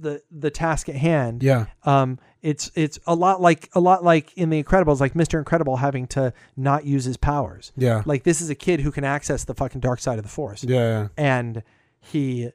the 0.00 0.22
the 0.30 0.50
task 0.50 0.88
at 0.88 0.96
hand. 0.96 1.42
Yeah. 1.42 1.66
Um, 1.84 2.18
it's 2.42 2.70
it's 2.74 2.98
a 3.06 3.14
lot 3.14 3.40
like 3.40 3.70
a 3.74 3.80
lot 3.80 4.04
like 4.04 4.32
in 4.36 4.50
the 4.50 4.62
Incredibles, 4.62 5.00
like 5.00 5.14
Mister 5.14 5.38
Incredible 5.38 5.76
having 5.76 6.06
to 6.08 6.32
not 6.56 6.84
use 6.84 7.04
his 7.04 7.16
powers. 7.16 7.72
Yeah. 7.76 8.02
Like 8.04 8.24
this 8.24 8.40
is 8.40 8.50
a 8.50 8.54
kid 8.54 8.80
who 8.80 8.90
can 8.92 9.04
access 9.04 9.44
the 9.44 9.54
fucking 9.54 9.80
dark 9.80 10.00
side 10.00 10.18
of 10.18 10.24
the 10.24 10.30
Force. 10.30 10.64
yeah, 10.64 10.76
yeah. 10.78 11.08
and 11.16 11.62
he 12.00 12.50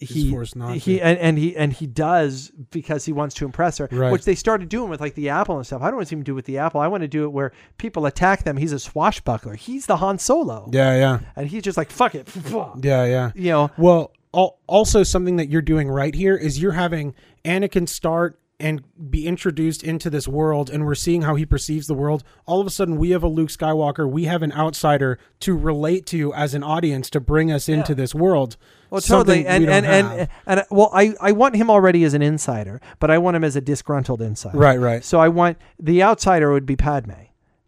he 0.00 0.30
forced 0.30 0.56
not 0.56 0.74
he 0.76 0.96
to. 0.96 1.00
and, 1.04 1.18
and 1.18 1.38
he 1.38 1.54
and 1.56 1.72
he 1.74 1.86
does 1.86 2.50
because 2.70 3.04
he 3.04 3.12
wants 3.12 3.34
to 3.34 3.44
impress 3.44 3.76
her 3.78 3.86
Right. 3.92 4.10
which 4.10 4.24
they 4.24 4.34
started 4.34 4.70
doing 4.70 4.88
with 4.88 4.98
like 5.00 5.14
the 5.14 5.28
apple 5.28 5.56
and 5.58 5.66
stuff 5.66 5.82
i 5.82 5.86
don't 5.88 5.96
want 5.96 6.06
to 6.06 6.08
see 6.08 6.16
him 6.16 6.22
do 6.24 6.34
with 6.34 6.46
the 6.46 6.56
apple 6.56 6.80
i 6.80 6.86
want 6.88 7.02
to 7.02 7.08
do 7.08 7.24
it 7.24 7.28
where 7.32 7.52
people 7.76 8.06
attack 8.06 8.44
them 8.44 8.56
he's 8.56 8.72
a 8.72 8.78
swashbuckler 8.78 9.54
he's 9.56 9.84
the 9.84 9.98
han 9.98 10.18
solo 10.18 10.70
Yeah, 10.72 10.96
yeah. 10.96 11.18
and 11.36 11.48
he's 11.48 11.62
just 11.62 11.76
like 11.76 11.90
fuck 11.90 12.14
it 12.14 12.26
Yeah, 12.82 13.04
yeah. 13.04 13.32
you 13.34 13.50
know 13.50 13.70
Well, 13.76 14.12
also 14.32 15.02
something 15.02 15.36
that 15.36 15.50
you're 15.50 15.60
doing 15.60 15.88
right 15.90 16.14
here 16.14 16.34
is 16.36 16.58
you're 16.62 16.72
having 16.72 17.14
Anakin 17.44 17.86
start 17.86 18.39
and 18.60 18.82
be 19.10 19.26
introduced 19.26 19.82
into 19.82 20.10
this 20.10 20.28
world 20.28 20.68
and 20.70 20.84
we're 20.84 20.94
seeing 20.94 21.22
how 21.22 21.34
he 21.34 21.46
perceives 21.46 21.86
the 21.86 21.94
world. 21.94 22.22
All 22.46 22.60
of 22.60 22.66
a 22.66 22.70
sudden 22.70 22.96
we 22.96 23.10
have 23.10 23.22
a 23.22 23.28
Luke 23.28 23.48
Skywalker, 23.48 24.08
we 24.08 24.24
have 24.24 24.42
an 24.42 24.52
outsider 24.52 25.18
to 25.40 25.56
relate 25.56 26.06
to 26.06 26.32
as 26.34 26.54
an 26.54 26.62
audience 26.62 27.10
to 27.10 27.20
bring 27.20 27.50
us 27.50 27.68
into 27.68 27.94
this 27.94 28.14
world. 28.14 28.56
well 28.90 29.00
totally 29.00 29.46
and 29.46 29.62
we 29.62 29.66
don't 29.66 29.84
and, 29.84 30.06
and 30.06 30.28
and 30.46 30.60
uh, 30.60 30.64
well 30.70 30.90
i 30.92 31.14
i 31.20 31.30
want 31.32 31.54
him 31.56 31.70
already 31.70 32.02
as 32.04 32.12
an 32.12 32.22
insider 32.22 32.80
but 32.98 33.08
i 33.10 33.16
want 33.18 33.36
him 33.36 33.44
as 33.44 33.54
a 33.56 33.60
disgruntled 33.60 34.20
insider 34.20 34.58
Right, 34.58 34.78
right. 34.80 35.04
so 35.04 35.20
i 35.20 35.28
want 35.28 35.58
the 35.78 36.02
outsider 36.02 36.52
would 36.52 36.66
be 36.66 36.74
padme 36.76 37.12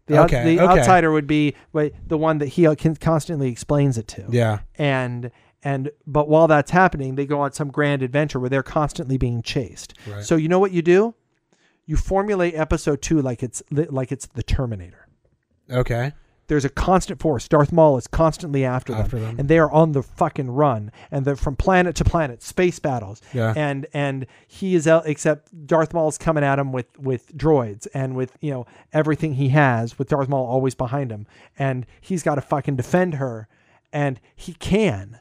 the, 0.07 0.17
out- 0.19 0.25
Okay, 0.33 0.43
the 0.43 0.61
okay. 0.61 0.79
outsider 0.79 1.11
would 1.13 1.25
be 1.27 1.55
the 1.73 2.17
one 2.17 2.39
that 2.39 2.47
he 2.49 2.67
uh, 2.67 2.75
can 2.75 2.95
constantly 2.97 3.49
explains 3.49 3.97
it 3.97 4.07
to 4.09 4.25
Yeah. 4.29 4.59
and 4.75 5.31
and 5.63 5.91
but 6.05 6.27
while 6.27 6.47
that's 6.47 6.71
happening 6.71 7.15
they 7.15 7.25
go 7.25 7.39
on 7.41 7.51
some 7.53 7.69
grand 7.69 8.01
adventure 8.01 8.39
where 8.39 8.49
they're 8.49 8.63
constantly 8.63 9.17
being 9.17 9.41
chased. 9.41 9.93
Right. 10.07 10.23
so 10.23 10.35
you 10.35 10.47
know 10.49 10.59
what 10.59 10.71
you 10.71 10.81
do? 10.81 11.15
You 11.85 11.97
formulate 11.97 12.55
episode 12.55 13.01
2 13.01 13.21
like 13.21 13.43
it's 13.43 13.61
like 13.71 14.11
it's 14.11 14.27
the 14.27 14.43
terminator. 14.43 15.07
Okay. 15.71 16.11
there's 16.47 16.65
a 16.65 16.69
constant 16.69 17.21
force. 17.21 17.47
Darth 17.47 17.71
maul 17.71 17.97
is 17.97 18.05
constantly 18.05 18.63
after 18.65 18.91
them, 18.91 19.01
After 19.01 19.17
them. 19.19 19.39
and 19.39 19.47
they 19.49 19.57
are 19.57 19.71
on 19.71 19.93
the 19.93 20.03
fucking 20.03 20.51
run. 20.51 20.91
And 21.09 21.23
they're 21.25 21.37
from 21.37 21.55
planet 21.55 21.95
to 21.95 22.03
planet 22.03 22.43
space 22.43 22.79
battles. 22.79 23.21
Yeah. 23.33 23.53
and 23.55 23.87
and 23.93 24.25
he 24.47 24.75
is 24.75 24.87
out 24.87 25.07
except 25.07 25.65
darth 25.67 25.93
maul's 25.93 26.17
coming 26.17 26.43
at 26.43 26.59
him 26.59 26.71
with 26.73 26.87
with 26.99 27.35
droids 27.37 27.87
and 27.93 28.15
with 28.15 28.37
you 28.41 28.51
know 28.51 28.65
everything 28.91 29.35
he 29.35 29.49
has 29.49 29.97
with 29.97 30.09
darth 30.09 30.27
maul 30.29 30.45
always 30.45 30.75
behind 30.75 31.11
him. 31.11 31.25
And 31.57 31.85
he's 32.01 32.23
got 32.23 32.35
to 32.35 32.41
fucking 32.41 32.75
defend 32.75 33.15
her. 33.15 33.47
And 33.93 34.19
he 34.35 34.53
can 34.53 35.19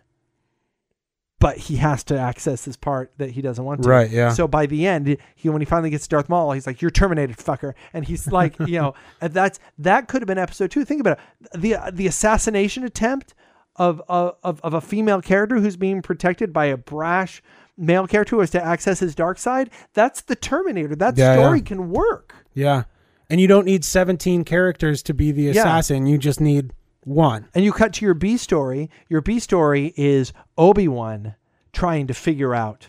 but 1.43 1.59
he 1.59 1.77
has 1.77 2.03
to 2.05 2.19
access 2.19 2.65
this 2.65 2.77
part 2.77 3.13
that 3.19 3.33
he 3.33 3.43
doesn't 3.43 3.65
want 3.65 3.83
to. 3.83 3.89
Right, 3.89 4.09
yeah. 4.11 4.31
So 4.31 4.49
by 4.49 4.65
the 4.67 4.87
end, 4.87 5.19
he 5.35 5.49
when 5.51 5.61
he 5.61 5.67
finally 5.67 5.91
gets 5.91 6.05
to 6.05 6.09
Darth 6.11 6.29
Maul, 6.29 6.53
he's 6.53 6.67
like, 6.67 6.81
"You're 6.81 6.91
terminated, 6.91 7.37
fucker," 7.37 7.75
and 7.93 8.05
he's 8.07 8.27
like, 8.33 8.59
you 8.61 8.79
know, 8.81 8.95
and 9.21 9.35
that's 9.35 9.59
that 9.79 10.09
could 10.09 10.23
have 10.23 10.27
been 10.27 10.39
episode 10.39 10.71
two. 10.71 10.85
Think 10.85 11.01
about 11.01 11.19
it 11.53 11.61
the 11.61 11.77
the 11.93 12.07
assassination 12.07 12.85
attempt 12.85 13.35
of 13.77 14.01
of 14.09 14.37
of 14.63 14.73
a 14.75 14.81
female 14.81 15.21
character 15.21 15.59
who's 15.59 15.77
being 15.77 16.01
protected 16.01 16.53
by 16.53 16.67
a 16.67 16.77
brash 16.77 17.43
male 17.77 18.07
character 18.07 18.37
who 18.37 18.41
has 18.41 18.51
to 18.51 18.63
access 18.65 19.01
his 19.01 19.15
dark 19.15 19.39
side. 19.39 19.71
That's 19.95 20.21
the 20.23 20.37
Terminator. 20.37 20.95
That 20.95 21.17
Yeah, 21.17 21.35
story 21.35 21.59
yeah. 21.59 21.65
can 21.65 21.91
work. 21.91 22.35
Yeah. 22.55 22.85
And 23.31 23.41
you 23.41 23.49
don't 23.49 23.65
need 23.65 23.83
17 23.83 24.45
characters 24.45 25.03
to 25.05 25.15
be 25.15 25.33
the 25.33 25.45
Yeah. 25.45 25.51
assassin. 25.53 26.07
You 26.07 26.19
just 26.19 26.39
need 26.39 26.73
one. 27.05 27.49
And 27.55 27.65
you 27.65 27.73
cut 27.73 27.93
to 27.95 28.05
your 28.05 28.15
B 28.15 28.37
story. 28.37 28.91
Your 29.09 29.21
B 29.21 29.39
story 29.39 29.93
is 29.97 30.33
Obi 30.57 30.89
Wan 30.89 31.35
trying 31.73 32.07
to 32.07 32.15
figure 32.15 32.55
out 32.55 32.89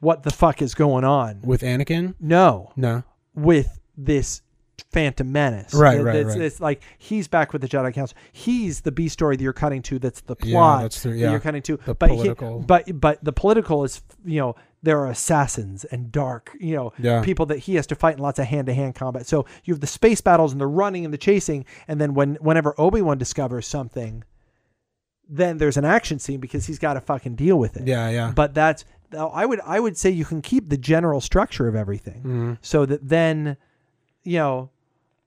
what 0.00 0.22
the 0.22 0.30
fuck 0.30 0.60
is 0.60 0.74
going 0.74 1.04
on. 1.04 1.40
With 1.42 1.62
Anakin? 1.62 2.14
No, 2.20 2.72
No. 2.76 3.02
with 3.34 3.78
this 3.96 4.42
Phantom 4.92 5.30
Menace. 5.32 5.72
Right, 5.74 5.98
It- 5.98 6.02
right, 6.02 6.16
it's, 6.16 6.28
right. 6.36 6.40
It's 6.42 6.60
like 6.60 6.82
he's 6.98 7.28
back 7.28 7.52
with 7.52 7.62
the 7.62 7.68
Jedi 7.68 7.94
Council. 7.94 8.16
He's 8.30 8.82
the 8.82 8.92
B 8.92 9.08
story 9.08 9.36
that 9.36 9.42
you're 9.42 9.52
cutting 9.54 9.80
to. 9.82 9.98
That's 9.98 10.20
the 10.20 10.36
Yeah, 10.42 10.52
plot 10.54 10.82
that's 10.82 11.02
the- 11.02 11.08
that 11.10 11.16
yeah. 11.16 11.30
you're 11.30 11.40
cutting 11.40 11.62
to. 11.62 11.78
The 11.86 11.94
but 11.94 12.10
he- 12.10 12.16
political. 12.16 12.58
but 12.60 13.00
but 13.00 13.24
the 13.24 13.32
political 13.32 13.84
is 13.84 14.02
you 14.24 14.38
know 14.40 14.54
there 14.82 14.98
are 15.00 15.08
assassins 15.08 15.84
and 15.84 16.12
dark 16.12 16.56
you 16.60 16.76
know 16.76 16.92
Yeah. 16.98 17.22
people 17.22 17.46
that 17.46 17.58
he 17.60 17.74
has 17.76 17.86
to 17.88 17.94
fight 17.94 18.16
in 18.16 18.22
lots 18.22 18.38
of 18.38 18.46
hand 18.46 18.66
to 18.66 18.74
hand 18.74 18.94
combat. 18.94 19.26
So 19.26 19.44
you 19.64 19.74
have 19.74 19.80
the 19.80 19.86
space 19.86 20.20
battles 20.20 20.52
and 20.52 20.60
the 20.60 20.66
running 20.66 21.04
and 21.04 21.12
the 21.12 21.18
chasing, 21.18 21.64
and 21.88 22.00
then 22.00 22.14
when 22.14 22.36
whenever 22.36 22.74
Obi 22.78 23.02
Wan 23.02 23.18
discovers 23.18 23.66
something, 23.66 24.22
then 25.28 25.58
there's 25.58 25.76
an 25.76 25.84
action 25.84 26.18
scene 26.18 26.38
because 26.40 26.66
he's 26.66 26.78
got 26.78 26.94
to 26.94 27.00
fucking 27.00 27.34
deal 27.34 27.58
with 27.58 27.76
it. 27.76 27.86
Yeah, 27.88 28.08
yeah. 28.10 28.32
But 28.34 28.54
that's 28.54 28.84
I 29.18 29.46
would 29.46 29.60
I 29.64 29.80
would 29.80 29.96
say 29.96 30.10
you 30.10 30.24
can 30.24 30.42
keep 30.42 30.68
the 30.68 30.76
general 30.76 31.20
structure 31.20 31.68
of 31.68 31.74
everything 31.74 32.22
Mhm. 32.24 32.58
so 32.60 32.86
that 32.86 33.08
then 33.08 33.56
you 34.24 34.38
know 34.38 34.70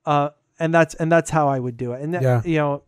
uh 0.05 0.29
and 0.59 0.73
that's 0.73 0.93
and 0.95 1.11
that's 1.11 1.29
how 1.29 1.47
I 1.47 1.59
would 1.59 1.77
do 1.77 1.93
it. 1.93 2.01
And 2.01 2.13
that, 2.13 2.21
Yeah. 2.21 2.41
you 2.45 2.57
know 2.57 2.83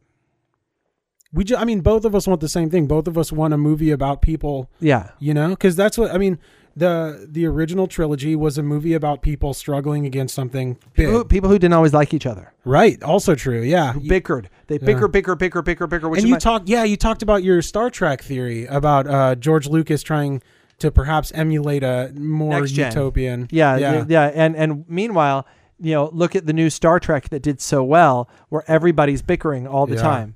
We 1.33 1.43
ju- 1.45 1.55
I 1.55 1.63
mean 1.65 1.81
both 1.81 2.03
of 2.05 2.13
us 2.15 2.27
want 2.27 2.41
the 2.41 2.49
same 2.49 2.69
thing. 2.69 2.87
Both 2.87 3.07
of 3.07 3.17
us 3.17 3.31
want 3.31 3.53
a 3.53 3.57
movie 3.57 3.91
about 3.91 4.21
people, 4.21 4.69
yeah. 4.79 5.11
you 5.19 5.33
know? 5.33 5.55
Cuz 5.55 5.75
that's 5.75 5.97
what 5.97 6.11
I 6.13 6.17
mean 6.17 6.37
the 6.75 7.27
the 7.29 7.45
original 7.45 7.85
trilogy 7.87 8.35
was 8.35 8.57
a 8.57 8.63
movie 8.63 8.93
about 8.93 9.21
people 9.21 9.53
struggling 9.53 10.05
against 10.05 10.33
something 10.33 10.73
big. 10.73 11.05
People 11.07 11.11
who, 11.13 11.25
people 11.25 11.49
who 11.49 11.59
didn't 11.59 11.73
always 11.73 11.93
like 11.93 12.13
each 12.13 12.25
other, 12.25 12.53
right. 12.65 13.01
Also 13.03 13.35
true. 13.35 13.61
Yeah. 13.61 13.93
who 13.93 13.99
bickered. 14.01 14.49
They 14.67 14.75
Yeah. 14.75 14.85
bicker, 14.85 15.07
bicker, 15.07 15.35
bicker, 15.35 15.61
bicker, 15.61 15.87
bicker. 15.87 16.09
Which 16.09 16.19
and 16.19 16.27
you 16.27 16.35
my- 16.35 16.39
talked 16.39 16.67
yeah, 16.69 16.83
you 16.83 16.95
talked 16.97 17.21
about 17.23 17.43
your 17.43 17.61
Star 17.61 17.89
Trek 17.89 18.21
theory 18.21 18.65
about 18.67 19.07
uh 19.07 19.35
George 19.35 19.67
Lucas 19.67 20.01
trying 20.03 20.41
to 20.79 20.91
perhaps 20.91 21.31
emulate 21.35 21.83
a 21.83 22.11
more 22.17 22.65
utopian. 22.65 23.47
Yeah, 23.51 23.77
Yeah. 23.77 23.93
yeah, 23.93 24.05
yeah. 24.07 24.31
And 24.33 24.55
and 24.55 24.85
meanwhile, 24.87 25.45
you 25.79 25.93
know, 25.93 26.09
look 26.13 26.35
at 26.35 26.45
the 26.45 26.53
new 26.53 26.69
Star 26.69 26.99
Trek 26.99 27.29
that 27.29 27.41
did 27.41 27.61
so 27.61 27.83
well, 27.83 28.29
where 28.49 28.63
everybody's 28.67 29.21
bickering 29.21 29.67
all 29.67 29.85
the 29.85 29.95
Yeah. 29.95 30.01
time. 30.01 30.35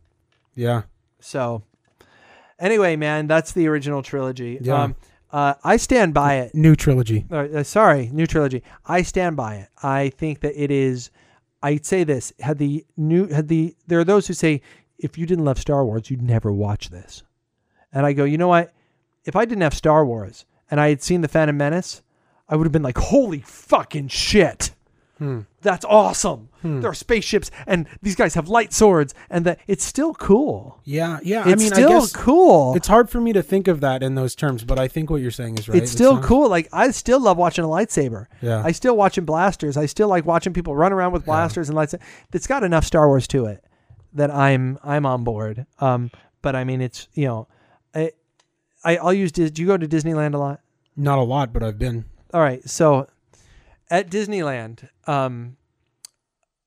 Yeah. 0.56 0.84
So, 1.20 1.64
anyway, 2.60 2.96
man, 2.96 3.28
that's 3.28 3.52
the 3.52 3.68
original 3.68 4.02
trilogy. 4.02 4.58
Yeah. 4.62 4.84
Um, 4.84 4.96
uh, 5.32 5.56
I 5.64 5.78
stand 5.78 6.14
by 6.14 6.36
it. 6.36 6.56
New 6.56 6.76
trilogy. 6.76 7.26
Uh, 7.30 7.48
uh, 7.56 7.64
sorry, 7.64 8.10
new 8.14 8.26
trilogy. 8.26 8.64
I 8.86 9.02
stand 9.02 9.36
by 9.36 9.56
it. 9.56 9.70
I 9.84 10.10
think 10.10 10.40
that 10.42 10.62
it 10.62 10.72
is. 10.72 11.12
I'd 11.62 11.86
say 11.86 12.04
this: 12.04 12.32
had 12.40 12.58
the 12.58 12.86
new 12.96 13.28
had 13.28 13.48
the 13.48 13.76
there 13.88 14.00
are 14.00 14.06
those 14.06 14.28
who 14.28 14.34
say 14.34 14.62
if 14.98 15.18
you 15.18 15.26
didn't 15.26 15.46
love 15.46 15.60
Star 15.60 15.86
Wars, 15.86 16.10
you'd 16.10 16.22
never 16.22 16.52
watch 16.52 16.90
this. 16.90 17.24
And 17.92 18.06
I 18.06 18.14
go, 18.14 18.24
you 18.24 18.38
know 18.38 18.48
what? 18.48 18.74
If 19.24 19.36
I 19.36 19.46
didn't 19.46 19.62
have 19.62 19.74
Star 19.74 20.06
Wars 20.06 20.46
and 20.70 20.80
I 20.80 20.90
had 20.90 21.02
seen 21.02 21.22
the 21.22 21.28
Phantom 21.28 21.56
Menace, 21.56 22.02
I 22.48 22.56
would 22.56 22.66
have 22.66 22.72
been 22.72 22.84
like, 22.84 22.98
holy 22.98 23.40
fucking 23.40 24.10
shit. 24.10 24.72
Hmm. 25.18 25.42
That's 25.62 25.86
awesome. 25.86 26.50
There 26.66 26.90
are 26.90 26.96
spaceships 26.96 27.52
and 27.68 27.88
these 28.02 28.16
guys 28.16 28.34
have 28.34 28.50
light 28.50 28.74
swords 28.74 29.14
and 29.30 29.46
that 29.46 29.60
it's 29.68 29.84
still 29.84 30.16
cool. 30.16 30.80
Yeah, 30.84 31.20
yeah. 31.24 31.42
It's 31.48 31.48
I 31.48 31.56
mean, 31.56 31.72
still 31.72 31.90
I 31.90 32.00
guess 32.00 32.12
cool. 32.12 32.76
it's 32.76 32.88
hard 32.88 33.10
for 33.10 33.22
me 33.22 33.34
to 33.34 33.44
think 33.44 33.68
of 33.68 33.82
that 33.82 34.02
in 34.02 34.16
those 34.16 34.34
terms, 34.36 34.64
but 34.64 34.80
I 34.80 34.88
think 34.88 35.12
what 35.12 35.22
you're 35.22 35.30
saying 35.30 35.60
is 35.60 35.70
right. 35.70 35.82
it's 35.82 35.92
still 35.92 36.20
cool. 36.22 36.50
Like 36.50 36.68
I 36.74 36.90
still 36.92 37.20
love 37.20 37.38
watching 37.38 37.64
a 37.64 37.68
lightsaber. 37.68 38.26
Yeah. 38.42 38.64
I 38.66 38.72
still 38.72 38.98
watching 38.98 39.26
blasters. 39.26 39.78
I 39.78 39.86
still 39.86 40.08
like 40.08 40.26
watching 40.26 40.54
people 40.54 40.76
run 40.76 40.92
around 40.92 41.12
with 41.14 41.26
blasters 41.26 41.70
and 41.70 41.76
lights. 41.76 41.94
It's 42.34 42.48
got 42.48 42.64
enough 42.64 42.84
Star 42.84 43.08
Wars 43.08 43.28
to 43.28 43.46
it 43.46 43.64
that 44.16 44.32
I'm 44.32 44.80
I'm 44.84 45.06
on 45.06 45.24
board. 45.24 45.68
Um, 45.80 46.10
but 46.42 46.56
I 46.56 46.64
mean, 46.64 46.82
it's 46.82 47.08
you 47.14 47.26
know, 47.26 47.48
I, 47.94 48.12
I 48.84 48.98
I'll 48.98 49.14
use. 49.14 49.32
Do 49.32 49.44
you 49.54 49.68
go 49.68 49.78
to 49.78 49.88
Disneyland 49.88 50.34
a 50.34 50.40
lot? 50.40 50.62
Not 50.96 51.20
a 51.20 51.24
lot, 51.24 51.54
but 51.54 51.62
I've 51.62 51.78
been. 51.78 52.06
All 52.34 52.42
right, 52.42 52.68
so 52.68 53.08
at 53.90 54.10
Disneyland, 54.10 54.90
um, 55.08 55.58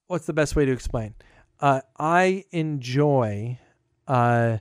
what's 0.07 0.27
the 0.27 0.33
best 0.33 0.57
way 0.57 0.65
to 0.65 0.73
explain? 0.73 1.15
Uh, 1.61 1.81
I 1.99 2.45
enjoy, 2.53 3.59
uh, 4.07 4.59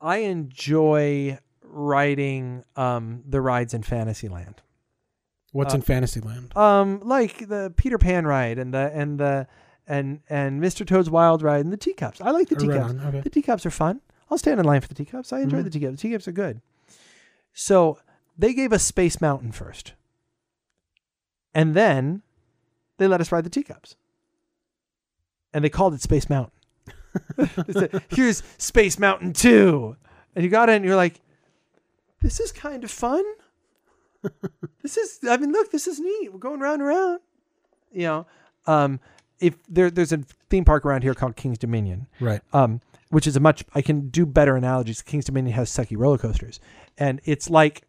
I 0.00 0.16
enjoy 0.18 1.38
riding 1.62 2.64
um, 2.76 3.22
the 3.26 3.40
rides 3.40 3.74
in 3.74 3.82
Fantasyland. 3.82 4.62
What's 5.52 5.72
Uh, 5.74 5.78
in 5.78 5.82
Fantasyland? 5.82 6.56
Um, 6.56 7.00
like 7.00 7.48
the 7.48 7.72
Peter 7.76 7.98
Pan 7.98 8.26
ride 8.26 8.58
and 8.58 8.74
the 8.74 8.90
and 8.92 9.18
the 9.18 9.46
and 9.86 10.20
and 10.28 10.60
Mr. 10.60 10.86
Toad's 10.86 11.08
Wild 11.08 11.40
ride 11.42 11.64
and 11.64 11.72
the 11.72 11.76
teacups. 11.78 12.20
I 12.20 12.30
like 12.30 12.48
the 12.48 12.56
Oh, 12.56 12.66
right 12.66 12.74
teacups. 12.90 13.04
okay. 13.06 13.20
The 13.20 13.30
teacups 13.30 13.64
are 13.64 13.70
fun. 13.70 14.00
I'll 14.30 14.38
stand 14.38 14.58
in 14.60 14.66
line 14.66 14.80
for 14.80 14.88
the 14.88 14.94
teacups. 14.94 15.32
I 15.32 15.40
enjoy 15.40 15.60
Mhm. 15.60 15.64
the 15.64 15.70
teacups. 15.70 15.92
The 15.92 16.02
teacups 16.08 16.28
are 16.28 16.32
good. 16.32 16.60
So 17.54 17.98
they 18.36 18.52
gave 18.52 18.72
us 18.72 18.82
Space 18.82 19.20
Mountain 19.20 19.52
first, 19.52 19.94
and 21.56 21.74
then 21.74 22.22
they 22.98 23.08
let 23.08 23.20
us 23.20 23.32
ride 23.32 23.44
the 23.44 23.50
teacups, 23.50 23.96
and 25.52 25.64
they 25.64 25.68
called 25.68 25.94
it 25.94 26.02
Space 26.02 26.28
Mountain. 26.30 26.52
They 27.66 27.72
said, 27.72 28.02
Here's 28.10 28.42
Space 28.58 28.98
Mountain 28.98 29.32
Two, 29.32 29.96
and 30.34 30.44
you 30.44 30.50
got 30.50 30.68
in, 30.68 30.76
and 30.76 30.84
you're 30.84 30.96
like, 30.96 31.20
"This 32.20 32.38
is 32.40 32.52
kind 32.52 32.84
of 32.84 32.90
fun." 32.90 33.24
this 34.82 34.96
is 34.96 35.20
I 35.28 35.36
mean, 35.38 35.52
look, 35.52 35.70
this 35.70 35.86
is 35.86 35.98
neat. 35.98 36.32
We're 36.32 36.38
going 36.38 36.60
round 36.60 36.80
and 36.82 36.88
round. 36.88 37.20
You 37.92 38.02
know, 38.02 38.26
um, 38.66 39.00
if 39.40 39.54
there 39.68 39.90
there's 39.90 40.12
a 40.12 40.18
theme 40.50 40.64
park 40.66 40.84
around 40.84 41.02
here 41.02 41.14
called 41.14 41.36
King's 41.36 41.58
Dominion, 41.58 42.06
Right. 42.20 42.42
um, 42.52 42.80
which 43.08 43.26
is 43.26 43.34
a 43.36 43.40
much 43.40 43.64
I 43.74 43.80
can 43.82 44.08
do 44.10 44.26
better 44.26 44.56
analogies. 44.56 45.00
King's 45.00 45.24
Dominion 45.24 45.54
has 45.56 45.70
sucky 45.70 45.96
roller 45.96 46.18
coasters, 46.18 46.60
and 46.98 47.20
it's 47.24 47.48
like 47.48 47.82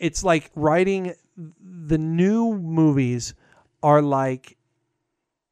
it's 0.00 0.24
like 0.24 0.50
riding 0.56 1.14
the 1.62 1.98
new 1.98 2.54
movies 2.58 3.34
are 3.82 4.02
like 4.02 4.56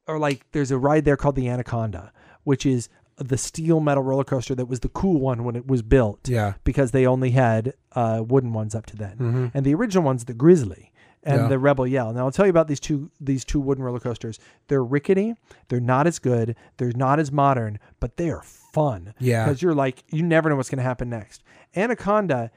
are 0.07 0.19
like 0.19 0.45
there's 0.51 0.71
a 0.71 0.77
ride 0.77 1.05
there 1.05 1.15
called 1.17 1.35
the 1.35 1.47
Anaconda, 1.47 2.11
which 2.43 2.65
is 2.65 2.89
the 3.17 3.37
steel 3.37 3.79
metal 3.79 4.01
roller 4.03 4.23
coaster 4.23 4.55
that 4.55 4.65
was 4.65 4.79
the 4.79 4.89
cool 4.89 5.19
one 5.19 5.43
when 5.43 5.55
it 5.55 5.67
was 5.67 5.81
built 5.81 6.27
Yeah. 6.27 6.53
because 6.63 6.91
they 6.91 7.05
only 7.05 7.31
had 7.31 7.73
uh, 7.93 8.23
wooden 8.25 8.53
ones 8.53 8.73
up 8.73 8.85
to 8.87 8.95
then, 8.95 9.17
hmm 9.17 9.47
and 9.53 9.65
the 9.65 9.73
original 9.75 10.03
one's 10.03 10.25
the 10.25 10.33
Grizzly 10.33 10.91
and 11.23 11.41
Yeah. 11.41 11.47
the 11.49 11.59
Rebel 11.59 11.85
Yell. 11.85 12.13
Now 12.13 12.25
I'll 12.25 12.31
tell 12.31 12.45
you 12.45 12.49
about 12.49 12.67
these 12.69 12.79
two 12.79 13.11
these 13.19 13.43
two 13.45 13.59
wooden 13.59 13.83
roller 13.83 13.99
coasters. 13.99 14.39
They're 14.67 14.83
rickety. 14.83 15.35
They're 15.67 15.81
not 15.81 16.07
as 16.07 16.17
good. 16.17 16.55
They're 16.77 16.93
not 16.95 17.19
as 17.19 17.31
modern, 17.31 17.77
but 17.99 18.17
they 18.17 18.29
are 18.29 18.41
fun 18.43 19.13
Yeah. 19.19 19.45
because 19.45 19.61
you're 19.61 19.75
like 19.75 20.03
you 20.11 20.23
never 20.23 20.49
know 20.49 20.55
what's 20.55 20.69
going 20.69 20.77
to 20.77 20.83
happen 20.83 21.09
next. 21.09 21.43
Anaconda. 21.75 22.51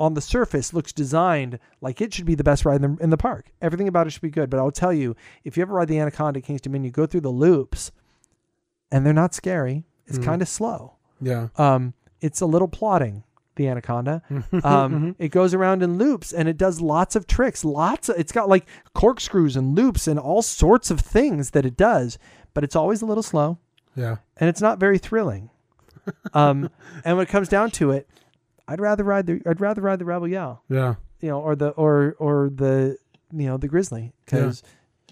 On 0.00 0.14
the 0.14 0.20
surface, 0.20 0.72
looks 0.72 0.92
designed 0.92 1.58
like 1.80 2.00
it 2.00 2.14
should 2.14 2.24
be 2.24 2.36
the 2.36 2.44
best 2.44 2.64
ride 2.64 2.82
in 2.82 2.96
the, 2.96 3.02
in 3.02 3.10
the 3.10 3.16
park. 3.16 3.50
Everything 3.60 3.88
about 3.88 4.06
it 4.06 4.10
should 4.10 4.22
be 4.22 4.30
good. 4.30 4.48
But 4.48 4.58
I'll 4.60 4.70
tell 4.70 4.92
you, 4.92 5.16
if 5.44 5.56
you 5.56 5.62
ever 5.62 5.74
ride 5.74 5.88
the 5.88 5.98
Anaconda 5.98 6.40
King's 6.40 6.60
Dominion, 6.60 6.84
you 6.84 6.90
go 6.92 7.04
through 7.06 7.22
the 7.22 7.30
loops, 7.30 7.90
and 8.92 9.04
they're 9.04 9.12
not 9.12 9.34
scary. 9.34 9.84
It's 10.06 10.18
Mhm. 10.18 10.24
kind 10.24 10.42
of 10.42 10.48
slow. 10.48 10.94
Yeah. 11.20 11.48
Um, 11.56 11.94
it's 12.20 12.40
a 12.40 12.46
little 12.46 12.68
plodding. 12.68 13.24
The 13.56 13.66
Anaconda. 13.66 14.22
Mm-hmm. 14.30 14.64
Um, 14.64 15.16
it 15.18 15.30
goes 15.30 15.52
around 15.52 15.82
in 15.82 15.98
loops 15.98 16.32
and 16.32 16.48
it 16.48 16.56
does 16.56 16.80
lots 16.80 17.16
of 17.16 17.26
tricks. 17.26 17.64
Lots. 17.64 18.08
Of, 18.08 18.16
it's 18.16 18.30
got 18.30 18.48
like 18.48 18.66
corkscrews 18.94 19.56
and 19.56 19.74
loops 19.74 20.06
and 20.06 20.16
all 20.16 20.42
sorts 20.42 20.92
of 20.92 21.00
things 21.00 21.50
that 21.50 21.66
it 21.66 21.76
does, 21.76 22.18
but 22.54 22.62
it's 22.62 22.76
always 22.76 23.02
a 23.02 23.06
little 23.06 23.24
slow 23.24 23.58
yeah. 23.96 24.18
and 24.36 24.48
it's 24.48 24.60
not 24.60 24.78
very 24.78 24.96
thrilling. 24.98 25.50
Um, 26.34 26.70
and 27.04 27.16
when 27.18 27.26
it 27.26 27.28
comes 27.28 27.48
down 27.48 27.70
to 27.72 27.90
it, 27.90 28.08
I'd 28.68 28.80
rather 28.80 29.02
ride 29.04 29.26
the 29.26 29.40
I'd 29.46 29.60
rather 29.60 29.80
ride 29.82 29.98
the 29.98 30.04
Rebel 30.04 30.28
Yell, 30.28 30.62
Yeah. 30.68 30.94
you 31.20 31.28
know, 31.30 31.40
or 31.40 31.56
the 31.56 31.70
or 31.70 32.14
or 32.18 32.50
the 32.54 32.96
you 33.32 33.46
know 33.46 33.56
the 33.56 33.66
Grizzly 33.68 34.12
because 34.24 34.62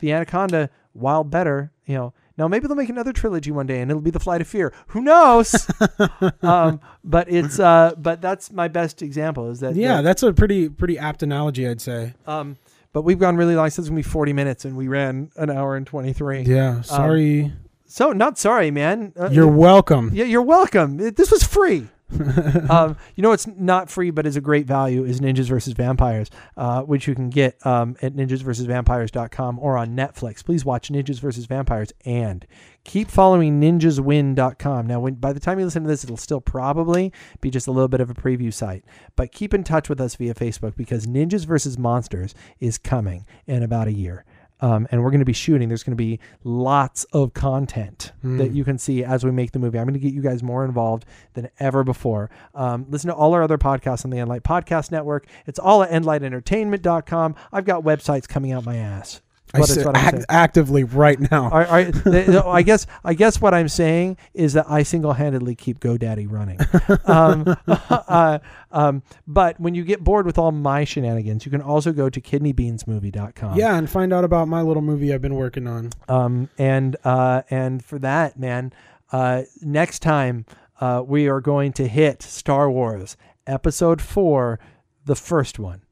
the 0.00 0.12
Anaconda, 0.12 0.70
while 0.92 1.24
better, 1.24 1.72
you 1.86 1.94
know. 1.94 2.12
Now 2.38 2.48
maybe 2.48 2.66
they'll 2.66 2.76
make 2.76 2.90
another 2.90 3.14
trilogy 3.14 3.50
one 3.50 3.66
day 3.66 3.80
and 3.80 3.90
it'll 3.90 4.02
be 4.02 4.10
the 4.10 4.20
Flight 4.20 4.42
of 4.42 4.46
Fear. 4.46 4.70
Who 4.88 5.00
knows? 5.00 5.66
um, 6.42 6.80
but 7.02 7.30
it's 7.32 7.58
uh, 7.58 7.94
but 7.96 8.20
that's 8.20 8.52
my 8.52 8.68
best 8.68 9.00
example 9.00 9.48
is 9.50 9.60
that 9.60 9.74
Yeah. 9.74 9.96
that- 9.96 10.02
That's 10.02 10.22
a 10.22 10.32
pretty 10.34 10.68
pretty 10.68 10.98
apt 10.98 11.22
analogy, 11.22 11.66
I'd 11.66 11.80
say. 11.80 12.12
um, 12.26 12.58
but 12.92 13.02
we've 13.02 13.18
gone 13.18 13.36
really 13.36 13.54
long. 13.56 13.70
Since 13.70 13.86
it's 13.86 13.88
gonna 13.88 13.98
be 13.98 14.02
forty 14.02 14.32
minutes, 14.34 14.64
and 14.66 14.76
we 14.76 14.86
ran 14.88 15.30
an 15.36 15.48
hour 15.50 15.76
and 15.76 15.86
twenty 15.86 16.12
three. 16.12 16.42
Yeah. 16.42 16.82
Sorry. 16.82 17.52
So 17.86 18.12
not 18.12 18.36
sorry, 18.38 18.70
man. 18.70 19.12
Uh, 19.18 19.28
You're 19.30 19.46
welcome. 19.48 20.10
yeah, 20.12 20.24
you're 20.24 20.42
welcome. 20.42 20.98
It- 21.00 21.16
This 21.16 21.30
was 21.30 21.42
free. 21.42 21.88
um, 22.70 22.96
you 23.16 23.22
know 23.22 23.32
it's 23.32 23.48
not 23.48 23.90
free 23.90 24.10
but 24.10 24.26
is 24.26 24.36
a 24.36 24.40
great 24.40 24.64
value 24.64 25.04
is 25.04 25.20
Ninjas 25.20 25.48
versus 25.48 25.72
Vampires, 25.72 26.30
uh, 26.56 26.82
which 26.82 27.08
you 27.08 27.14
can 27.14 27.30
get 27.30 27.64
um, 27.66 27.96
at 28.00 28.14
ninjasversusvampires.com 28.14 29.58
or 29.58 29.76
on 29.76 29.96
Netflix. 29.96 30.44
Please 30.44 30.64
watch 30.64 30.88
Ninjas 30.88 31.18
versus 31.18 31.46
Vampires 31.46 31.92
and 32.04 32.46
keep 32.84 33.10
following 33.10 33.60
ninjaswin.com. 33.60 34.86
Now, 34.86 35.00
when 35.00 35.14
by 35.14 35.32
the 35.32 35.40
time 35.40 35.58
you 35.58 35.64
listen 35.64 35.82
to 35.82 35.88
this, 35.88 36.04
it'll 36.04 36.16
still 36.16 36.40
probably 36.40 37.12
be 37.40 37.50
just 37.50 37.66
a 37.66 37.72
little 37.72 37.88
bit 37.88 38.00
of 38.00 38.08
a 38.08 38.14
preview 38.14 38.54
site, 38.54 38.84
but 39.16 39.32
keep 39.32 39.52
in 39.52 39.64
touch 39.64 39.88
with 39.88 40.00
us 40.00 40.14
via 40.14 40.34
Facebook 40.34 40.76
because 40.76 41.06
Ninjas 41.06 41.44
versus 41.44 41.76
Monsters 41.76 42.34
is 42.60 42.78
coming 42.78 43.26
in 43.46 43.62
about 43.62 43.88
a 43.88 43.92
year. 43.92 44.24
Um, 44.60 44.86
and 44.90 45.02
we're 45.02 45.10
going 45.10 45.18
to 45.20 45.26
be 45.26 45.32
shooting. 45.34 45.68
There's 45.68 45.82
going 45.82 45.92
to 45.92 45.96
be 45.96 46.18
lots 46.42 47.04
of 47.12 47.34
content 47.34 48.12
that 48.22 48.50
Mm. 48.50 48.54
you 48.54 48.64
can 48.64 48.78
see 48.78 49.04
as 49.04 49.22
we 49.24 49.30
make 49.30 49.52
the 49.52 49.58
movie. 49.58 49.78
I'm 49.78 49.84
going 49.84 49.92
to 49.94 50.00
get 50.00 50.14
you 50.14 50.22
guys 50.22 50.42
more 50.42 50.64
involved 50.64 51.04
than 51.34 51.50
ever 51.60 51.84
before. 51.84 52.30
Um, 52.54 52.86
listen 52.88 53.08
to 53.08 53.14
all 53.14 53.34
our 53.34 53.42
other 53.42 53.58
podcasts 53.58 54.04
on 54.04 54.10
the 54.10 54.16
Endlight 54.16 54.40
Podcast 54.42 54.90
Network. 54.90 55.26
It's 55.46 55.58
all 55.58 55.82
at 55.82 55.90
endlightentertainment.com. 55.90 57.34
I've 57.52 57.64
got 57.66 57.82
websites 57.84 58.26
coming 58.28 58.52
out 58.52 58.64
my 58.64 58.76
ass. 58.76 59.20
I 59.56 59.84
what 59.84 59.96
act- 59.96 60.24
actively 60.28 60.84
right 60.84 61.18
now. 61.30 61.44
All 61.44 61.58
right, 61.58 61.66
all 61.68 61.74
right. 61.74 61.92
Th- 61.92 62.26
th- 62.26 62.42
I 62.44 62.62
guess 62.62 62.86
I 63.04 63.14
guess 63.14 63.40
what 63.40 63.54
I'm 63.54 63.68
saying 63.68 64.16
is 64.34 64.52
that 64.54 64.66
I 64.68 64.82
single-handedly 64.82 65.54
keep 65.54 65.80
GoDaddy 65.80 66.30
running. 66.30 66.58
um, 67.04 67.56
uh, 67.66 68.38
um, 68.72 69.02
but 69.26 69.58
when 69.60 69.74
you 69.74 69.84
get 69.84 70.02
bored 70.04 70.26
with 70.26 70.38
all 70.38 70.52
my 70.52 70.84
shenanigans, 70.84 71.44
you 71.44 71.50
can 71.50 71.62
also 71.62 71.92
go 71.92 72.08
to 72.10 72.20
kidneybeansmovie.com. 72.20 73.56
yeah, 73.58 73.76
and 73.76 73.88
find 73.88 74.12
out 74.12 74.24
about 74.24 74.48
my 74.48 74.62
little 74.62 74.82
movie 74.82 75.12
I've 75.12 75.22
been 75.22 75.34
working 75.36 75.66
on. 75.66 75.90
Um, 76.08 76.48
and 76.58 76.96
uh, 77.04 77.42
and 77.50 77.84
for 77.84 77.98
that, 78.00 78.38
man, 78.38 78.72
uh, 79.12 79.42
next 79.62 80.00
time 80.00 80.44
uh, 80.80 81.02
we 81.06 81.28
are 81.28 81.40
going 81.40 81.72
to 81.74 81.88
hit 81.88 82.22
Star 82.22 82.70
Wars 82.70 83.16
Episode 83.46 84.02
Four, 84.02 84.58
the 85.04 85.16
first 85.16 85.58
one. 85.58 85.82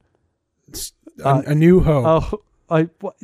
A, 1.25 1.29
Uh, 1.29 1.43
a 1.47 1.55
new 1.55 1.81
hope. 1.81 2.05
Oh, 2.33 2.41
I, 2.71 2.89
what, 3.01 3.17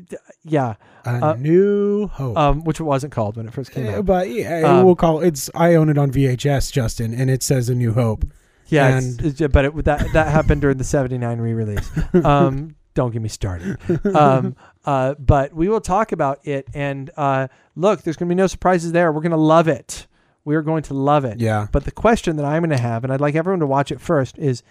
yeah, 0.45 0.75
a 1.07 1.27
uh, 1.27 1.37
new 1.39 2.09
hope. 2.09 2.37
um, 2.37 2.65
which 2.65 2.79
it 2.81 2.85
wasn't 2.85 3.13
called 3.13 3.37
when 3.37 3.47
it 3.49 3.55
first 3.55 3.71
came 3.73 3.87
Eh, 3.87 3.97
out. 3.97 4.07
but 4.07 4.31
yeah, 4.31 4.61
Um, 4.63 4.85
we'll 4.85 4.97
call 4.97 5.21
it's. 5.21 5.49
I 5.55 5.75
own 5.75 5.89
it 5.89 5.97
on 5.99 6.11
VHS, 6.11 6.71
Justin, 6.73 7.15
and 7.15 7.31
it 7.31 7.43
says 7.43 7.69
a 7.69 7.75
new 7.75 7.93
hope. 7.93 8.25
Yeah, 8.67 8.99
it's, 8.99 9.19
it's- 9.41 9.51
but 9.53 9.65
it, 9.65 9.85
that 9.85 10.13
that 10.13 10.29
happened 10.29 10.61
during 10.61 10.77
the 10.79 10.85
'79 10.85 11.39
re-release. 11.39 11.91
Um, 12.25 12.77
don't 12.95 13.13
get 13.13 13.23
me 13.23 13.29
started. 13.29 13.77
Um, 14.15 14.57
uh, 14.85 15.15
but 15.19 15.55
we 15.55 15.69
will 15.69 15.81
talk 15.81 16.13
about 16.13 16.41
it. 16.47 16.67
And 16.75 17.09
uh, 17.17 17.47
look, 17.77 18.03
there's 18.03 18.17
going 18.17 18.29
to 18.29 18.35
be 18.35 18.37
no 18.37 18.47
surprises 18.49 18.93
there. 18.93 19.13
We're 19.13 19.21
going 19.23 19.31
to 19.31 19.37
love 19.37 19.69
it. 19.69 20.07
We 20.45 20.57
are 20.57 20.63
going 20.63 20.83
to 20.85 20.95
love 20.95 21.25
it. 21.25 21.39
Yeah. 21.41 21.69
But 21.71 21.85
the 21.85 21.93
question 21.93 22.37
that 22.37 22.45
I'm 22.45 22.63
going 22.63 22.71
to 22.77 22.83
have, 22.83 23.05
and 23.05 23.13
I'd 23.13 23.21
like 23.21 23.35
everyone 23.37 23.61
to 23.61 23.67
watch 23.67 23.91
it 23.93 24.01
first, 24.01 24.39
is 24.39 24.63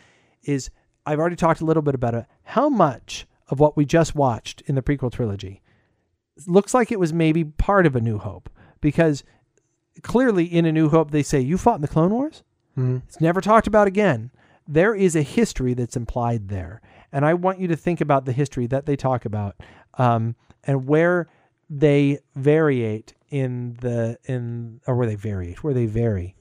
is 0.44 0.70
I've 1.06 1.18
already 1.20 1.36
talked 1.38 1.62
a 1.62 1.66
little 1.66 1.82
bit 1.84 1.96
about 1.96 2.14
it. 2.14 2.26
How 2.44 2.70
much 2.70 3.26
of 3.50 3.60
what 3.60 3.76
we 3.76 3.86
just 3.86 4.16
watched 4.16 4.62
in 4.66 4.76
the 4.76 4.82
prequel 4.82 5.12
trilogy 5.12 5.62
looks 6.48 6.74
like 6.74 6.92
it 6.92 7.00
was 7.00 7.12
maybe 7.12 7.44
part 7.44 7.86
of 7.86 7.96
A 7.96 8.02
New 8.02 8.18
Hope? 8.18 8.50
Because 8.80 9.24
clearly 10.04 10.46
in 10.46 10.66
A 10.66 10.72
New 10.72 10.90
Hope 10.90 11.12
they 11.12 11.24
say 11.24 11.40
you 11.42 11.58
fought 11.58 11.76
in 11.76 11.82
the 11.82 11.88
Clone 11.88 12.12
Wars. 12.12 12.44
Mhm. 12.78 13.02
It's 13.08 13.20
never 13.20 13.42
talked 13.42 13.68
about 13.68 13.88
again. 13.88 14.32
There 14.68 14.94
is 14.96 15.16
a 15.16 15.22
history 15.22 15.74
that's 15.74 15.98
implied 15.98 16.48
there, 16.48 16.82
and 17.12 17.26
I 17.26 17.34
want 17.34 17.60
you 17.60 17.68
to 17.68 17.76
think 17.76 18.00
about 18.02 18.26
the 18.26 18.32
history 18.32 18.68
that 18.68 18.86
they 18.86 18.96
talk 18.96 19.26
about, 19.26 19.56
um, 19.98 20.36
and 20.64 20.88
where 20.88 21.28
they 21.70 22.20
variate 22.38 23.14
in 23.30 23.78
the 23.82 24.18
in 24.26 24.80
or 24.88 24.96
where 24.96 25.08
they 25.08 25.16
variate, 25.16 25.58
where 25.58 25.74
they 25.74 25.88
vary. 25.88 26.36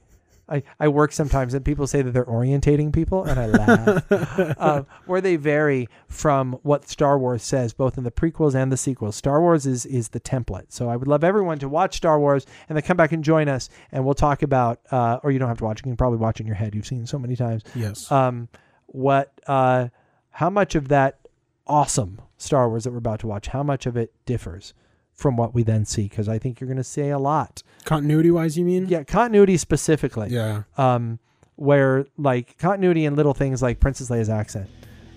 I, 0.49 0.63
I 0.79 0.87
work 0.87 1.11
sometimes 1.11 1.53
and 1.53 1.63
people 1.63 1.87
say 1.87 2.01
that 2.01 2.11
they're 2.11 2.25
orientating 2.25 2.91
people 2.91 3.23
and 3.23 3.39
I 3.39 3.45
laugh. 3.45 4.11
uh, 4.11 4.83
where 5.05 5.21
they 5.21 5.35
vary 5.35 5.87
from 6.07 6.53
what 6.63 6.89
Star 6.89 7.17
Wars 7.19 7.43
says, 7.43 7.73
both 7.73 7.97
in 7.97 8.03
the 8.03 8.11
prequels 8.11 8.55
and 8.55 8.71
the 8.71 8.77
sequels. 8.77 9.15
Star 9.15 9.41
Wars 9.41 9.65
is 9.65 9.85
is 9.85 10.09
the 10.09 10.19
template. 10.19 10.65
So 10.69 10.89
I 10.89 10.95
would 10.95 11.07
love 11.07 11.23
everyone 11.23 11.59
to 11.59 11.69
watch 11.69 11.97
Star 11.97 12.19
Wars 12.19 12.45
and 12.67 12.75
then 12.75 12.83
come 12.83 12.97
back 12.97 13.11
and 13.11 13.23
join 13.23 13.47
us 13.47 13.69
and 13.91 14.05
we'll 14.05 14.13
talk 14.13 14.41
about 14.41 14.79
uh, 14.91 15.19
or 15.23 15.31
you 15.31 15.39
don't 15.39 15.49
have 15.49 15.59
to 15.59 15.63
watch, 15.63 15.79
you 15.79 15.83
can 15.83 15.97
probably 15.97 16.19
watch 16.19 16.39
in 16.39 16.47
your 16.47 16.55
head. 16.55 16.75
You've 16.75 16.87
seen 16.87 17.05
so 17.05 17.19
many 17.19 17.35
times. 17.35 17.63
Yes. 17.75 18.11
Um, 18.11 18.49
what 18.87 19.39
uh, 19.47 19.89
how 20.31 20.49
much 20.49 20.75
of 20.75 20.87
that 20.87 21.19
awesome 21.67 22.21
Star 22.37 22.69
Wars 22.69 22.85
that 22.85 22.91
we're 22.91 22.97
about 22.97 23.19
to 23.19 23.27
watch, 23.27 23.47
how 23.47 23.63
much 23.63 23.85
of 23.85 23.95
it 23.97 24.13
differs 24.25 24.73
from 25.19 25.35
what 25.37 25.53
we 25.53 25.63
then 25.63 25.85
see? 25.85 26.03
Because 26.03 26.29
I 26.29 26.39
think 26.39 26.59
you're 26.59 26.67
gonna 26.69 26.83
say 26.83 27.09
a 27.09 27.19
lot. 27.19 27.61
Continuity 27.85 28.31
wise, 28.31 28.57
you 28.57 28.63
mean? 28.65 28.87
Yeah, 28.87 29.03
continuity 29.03 29.57
specifically 29.57 30.29
Yeah. 30.29 30.63
um, 30.77 31.19
where 31.55 32.05
like 32.17 32.57
continuity 32.57 33.05
and 33.05 33.15
little 33.17 33.33
things 33.33 33.61
like 33.61 33.79
Princess 33.79 34.09
Leia's 34.09 34.29
accent, 34.29 34.69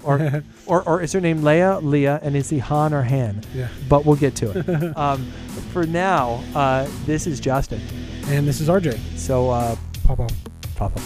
or 0.02 0.42
or 0.66 0.82
or 0.88 1.00
is 1.02 1.12
her 1.12 1.20
name 1.20 1.40
Leia, 1.42 1.80
Leah, 1.82 2.18
and 2.22 2.34
is 2.36 2.50
he 2.50 2.58
Han 2.58 2.92
or 2.92 3.02
Han? 3.02 3.42
Yeah. 3.54 3.68
But 3.88 4.04
we'll 4.04 4.16
get 4.16 4.34
to 4.36 4.50
it. 4.58 4.96
um, 4.96 5.24
for 5.72 5.86
now, 5.86 6.42
uh, 6.54 6.88
this 7.06 7.26
is 7.26 7.38
Justin. 7.40 7.80
And 8.26 8.46
this 8.46 8.60
is 8.60 8.68
RJ. 8.68 8.98
So 9.16 9.50
uh, 9.50 9.76
Pop 10.04 10.20
off. 10.20 10.30
Papa. 10.76 11.00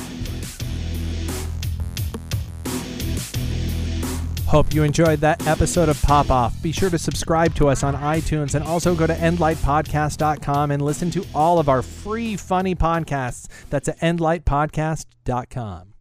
Hope 4.46 4.72
you 4.72 4.84
enjoyed 4.84 5.18
that 5.20 5.44
episode 5.46 5.88
of 5.88 6.00
Pop 6.02 6.30
Off. 6.30 6.60
Be 6.62 6.70
sure 6.70 6.88
to 6.90 6.98
subscribe 6.98 7.54
to 7.56 7.68
us 7.68 7.82
on 7.82 7.94
iTunes 7.96 8.54
and 8.54 8.64
also 8.64 8.94
go 8.94 9.06
to 9.06 9.14
endlightpodcast.com 9.14 10.70
and 10.70 10.82
listen 10.82 11.10
to 11.10 11.26
all 11.34 11.58
of 11.58 11.68
our 11.68 11.82
free 11.82 12.36
funny 12.36 12.76
podcasts. 12.76 13.48
That's 13.70 13.88
at 13.88 13.98
endlightpodcast.com. 14.00 15.95